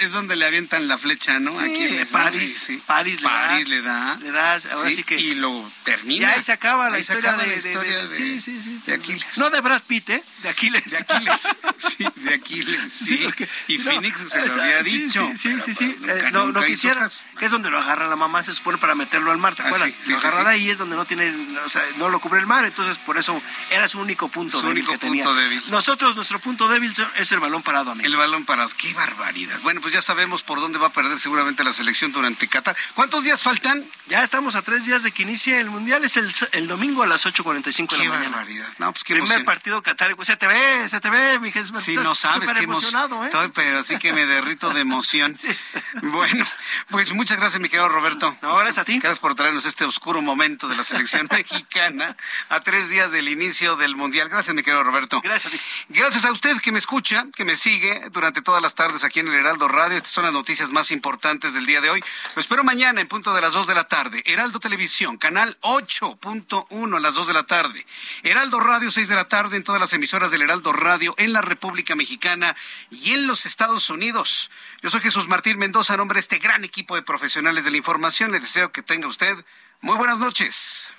es, 0.00 0.12
donde 0.12 0.36
le 0.36 0.44
avientan 0.44 0.86
la 0.86 0.98
flecha, 0.98 1.38
¿no? 1.38 1.50
Sí, 1.50 2.00
París, 2.10 2.62
sí. 2.66 2.82
París, 2.86 3.22
le, 3.22 3.28
París 3.28 3.68
le 3.68 3.82
da. 3.82 4.16
Le 4.16 4.30
da, 4.30 4.58
ahora 4.72 4.90
sí, 4.90 5.02
que. 5.02 5.18
Y 5.18 5.34
lo 5.34 5.70
termina. 5.84 6.32
Y 6.32 6.36
ahí 6.36 6.42
se 6.42 6.52
acaba 6.52 6.90
la 6.90 6.98
historia, 6.98 7.32
de, 7.32 7.46
la 7.46 7.54
historia 7.54 8.04
de, 8.04 8.10
sí, 8.10 8.40
sí, 8.40 8.60
sí, 8.62 8.80
de 8.86 8.94
Aquiles. 8.94 9.38
No 9.38 9.50
de 9.50 9.60
Brad 9.60 9.82
Pitt, 9.82 10.10
¿eh? 10.10 10.24
De 10.42 10.48
Aquiles. 10.48 10.90
De 10.90 10.98
Aquiles. 10.98 11.40
Sí, 11.82 12.06
de 12.14 12.34
Aquiles, 12.34 12.92
sí. 13.04 13.26
y 13.66 13.78
Phoenix 13.78 14.16
se 14.30 14.46
lo 14.46 14.62
había 14.62 14.82
dicho. 14.82 15.28
Sí, 15.36 15.56
sí, 15.60 15.74
sí. 15.74 15.96
Eh, 16.06 16.30
no, 16.32 16.52
quisiera, 16.62 17.10
que 17.38 17.46
es 17.46 17.50
donde 17.50 17.70
lo 17.72 17.78
agarra 17.78 18.06
la 18.06 18.16
mamá, 18.16 18.42
se 18.42 18.52
supone 18.52 18.78
para 18.78 18.94
meterlo 18.94 19.32
al 19.32 19.38
mar, 19.38 19.54
¿te 19.54 19.62
ah, 19.62 19.66
acuerdas? 19.66 20.00
lo 20.06 20.16
agarra 20.16 20.50
ahí 20.50 20.70
es 20.70 20.78
donde 20.78 20.96
no 20.96 21.04
tiene, 21.04 21.34
o 21.64 21.68
sea, 21.68 21.82
no 21.96 22.08
lo 22.08 22.20
cubre 22.20 22.40
el 22.40 22.46
mar, 22.46 22.64
entonces 22.64 22.98
por 22.98 23.18
eso 23.18 23.42
era 23.70 23.88
su 23.88 24.00
único 24.00 24.28
punto 24.28 24.60
su 24.60 24.66
débil 24.66 24.84
único 24.84 24.92
que 24.92 25.06
punto 25.06 25.34
Débil. 25.34 25.62
Nosotros, 25.68 26.14
nuestro 26.16 26.38
punto 26.38 26.68
débil 26.68 26.92
es 27.16 27.32
el 27.32 27.40
balón 27.40 27.62
parado, 27.62 27.92
amigo. 27.92 28.06
El 28.06 28.16
balón 28.16 28.44
parado, 28.44 28.70
qué 28.76 28.92
barbaridad. 28.94 29.58
Bueno, 29.62 29.80
pues 29.80 29.94
ya 29.94 30.02
sabemos 30.02 30.42
por 30.42 30.60
dónde 30.60 30.78
va 30.78 30.88
a 30.88 30.92
perder 30.92 31.18
seguramente 31.18 31.64
la 31.64 31.72
selección 31.72 32.12
durante 32.12 32.46
Qatar. 32.48 32.76
¿Cuántos 32.94 33.24
días 33.24 33.42
faltan? 33.42 33.84
Ya 34.08 34.22
estamos 34.22 34.54
a 34.56 34.62
tres 34.62 34.84
días 34.84 35.02
de 35.02 35.12
que 35.12 35.22
inicie 35.22 35.58
el 35.58 35.70
Mundial, 35.70 36.04
es 36.04 36.16
el, 36.16 36.68
domingo 36.68 37.02
a 37.02 37.06
las 37.06 37.26
8.45 37.26 37.92
de 37.92 37.98
la 37.98 38.04
mañana. 38.04 38.24
Qué 38.24 38.30
barbaridad. 38.30 38.68
No, 38.78 38.92
pues 38.92 39.04
qué 39.04 39.14
Primer 39.14 39.44
partido 39.44 39.82
Qatar, 39.82 40.14
se 40.22 40.36
te 40.36 40.46
ve, 40.46 40.88
se 40.88 41.00
te 41.00 41.08
ve, 41.08 41.38
mi 41.38 41.50
Jesús. 41.50 41.82
Sí, 41.82 41.96
no 41.96 42.14
sabes 42.14 42.52
qué 42.52 42.64
emocionado, 42.64 43.24
¿eh? 43.24 43.26
Estoy, 43.26 43.48
pero 43.54 43.78
así 43.78 43.98
que 43.98 44.12
me 44.12 44.26
derrito 44.26 44.70
de 44.70 44.80
emoción. 44.80 45.34
Bueno, 46.02 46.46
pues 46.90 47.12
muchas 47.12 47.38
gracias, 47.38 47.60
mi 47.62 47.68
querido 47.68 47.88
Roberto. 47.88 48.36
No, 48.42 48.56
gracias 48.56 48.78
a 48.78 48.84
ti. 48.84 48.98
Gracias 48.98 49.20
por 49.20 49.34
traernos 49.34 49.64
este 49.64 49.84
oscuro 49.84 50.20
momento 50.20 50.68
de 50.68 50.76
la 50.76 50.82
selección 50.82 51.28
mexicana 51.30 52.16
a 52.48 52.60
tres 52.60 52.88
días 52.90 53.12
del 53.12 53.28
inicio 53.28 53.76
del 53.76 53.94
Mundial. 53.94 54.28
Gracias, 54.28 54.54
mi 54.54 54.62
querido 54.62 54.82
Roberto. 54.82 55.20
Gracias 55.22 55.54
a 55.54 55.56
ti. 55.56 55.62
Gracias 55.88 56.24
a 56.24 56.32
usted 56.32 56.58
que 56.60 56.72
me 56.72 56.80
escucha, 56.80 57.26
que 57.34 57.44
me 57.44 57.54
sigue 57.56 58.08
durante 58.10 58.42
todas 58.42 58.60
las 58.60 58.74
tardes 58.74 59.04
aquí 59.04 59.20
en 59.20 59.28
el 59.28 59.34
Heraldo 59.34 59.68
Radio. 59.68 59.96
Estas 59.96 60.12
son 60.12 60.24
las 60.24 60.32
noticias 60.32 60.70
más 60.70 60.90
importantes 60.90 61.54
del 61.54 61.64
día 61.64 61.80
de 61.80 61.90
hoy. 61.90 62.04
Lo 62.34 62.40
espero 62.40 62.64
mañana 62.64 63.00
en 63.00 63.06
punto 63.06 63.32
de 63.32 63.40
las 63.40 63.52
dos 63.52 63.66
de 63.68 63.74
la 63.74 63.84
tarde. 63.84 64.22
Heraldo 64.26 64.58
Televisión, 64.58 65.16
canal 65.16 65.56
8.1 65.60 66.96
a 66.96 67.00
las 67.00 67.14
dos 67.14 67.28
de 67.28 67.32
la 67.32 67.44
tarde. 67.44 67.86
Heraldo 68.24 68.58
Radio, 68.58 68.90
6 68.90 69.08
de 69.08 69.14
la 69.14 69.28
tarde 69.28 69.56
en 69.56 69.62
todas 69.62 69.80
las 69.80 69.92
emisoras 69.92 70.32
del 70.32 70.42
Heraldo 70.42 70.72
Radio 70.72 71.14
en 71.16 71.32
la 71.32 71.42
República 71.42 71.94
Mexicana 71.94 72.56
y 72.90 73.12
en 73.12 73.28
los 73.28 73.46
Estados 73.46 73.88
Unidos. 73.88 74.50
Yo 74.82 74.90
soy 74.90 75.00
Jesús 75.00 75.28
Martín 75.28 75.60
Mendoza, 75.60 75.96
nombre 75.96 76.16
de 76.16 76.22
este 76.22 76.38
gran 76.38 76.64
equipo 76.64 76.96
de 76.96 77.02
profesionales 77.02 77.64
de 77.64 77.70
la 77.70 77.76
información. 77.76 78.32
Le 78.32 78.40
deseo 78.40 78.72
que 78.72 78.82
tenga 78.82 79.06
usted 79.06 79.32
muy 79.80 79.96
buenas 79.96 80.18
noches. 80.18 80.90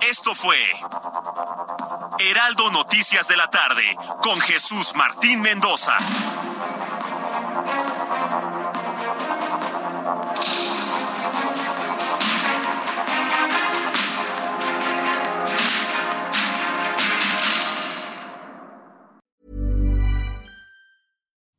Esto 0.00 0.34
fue 0.34 0.56
Heraldo 2.18 2.70
Noticias 2.70 3.28
de 3.28 3.36
la 3.36 3.50
tarde 3.50 3.94
con 4.22 4.40
Jesús 4.40 4.94
Martín 4.94 5.42
Mendoza. 5.42 5.98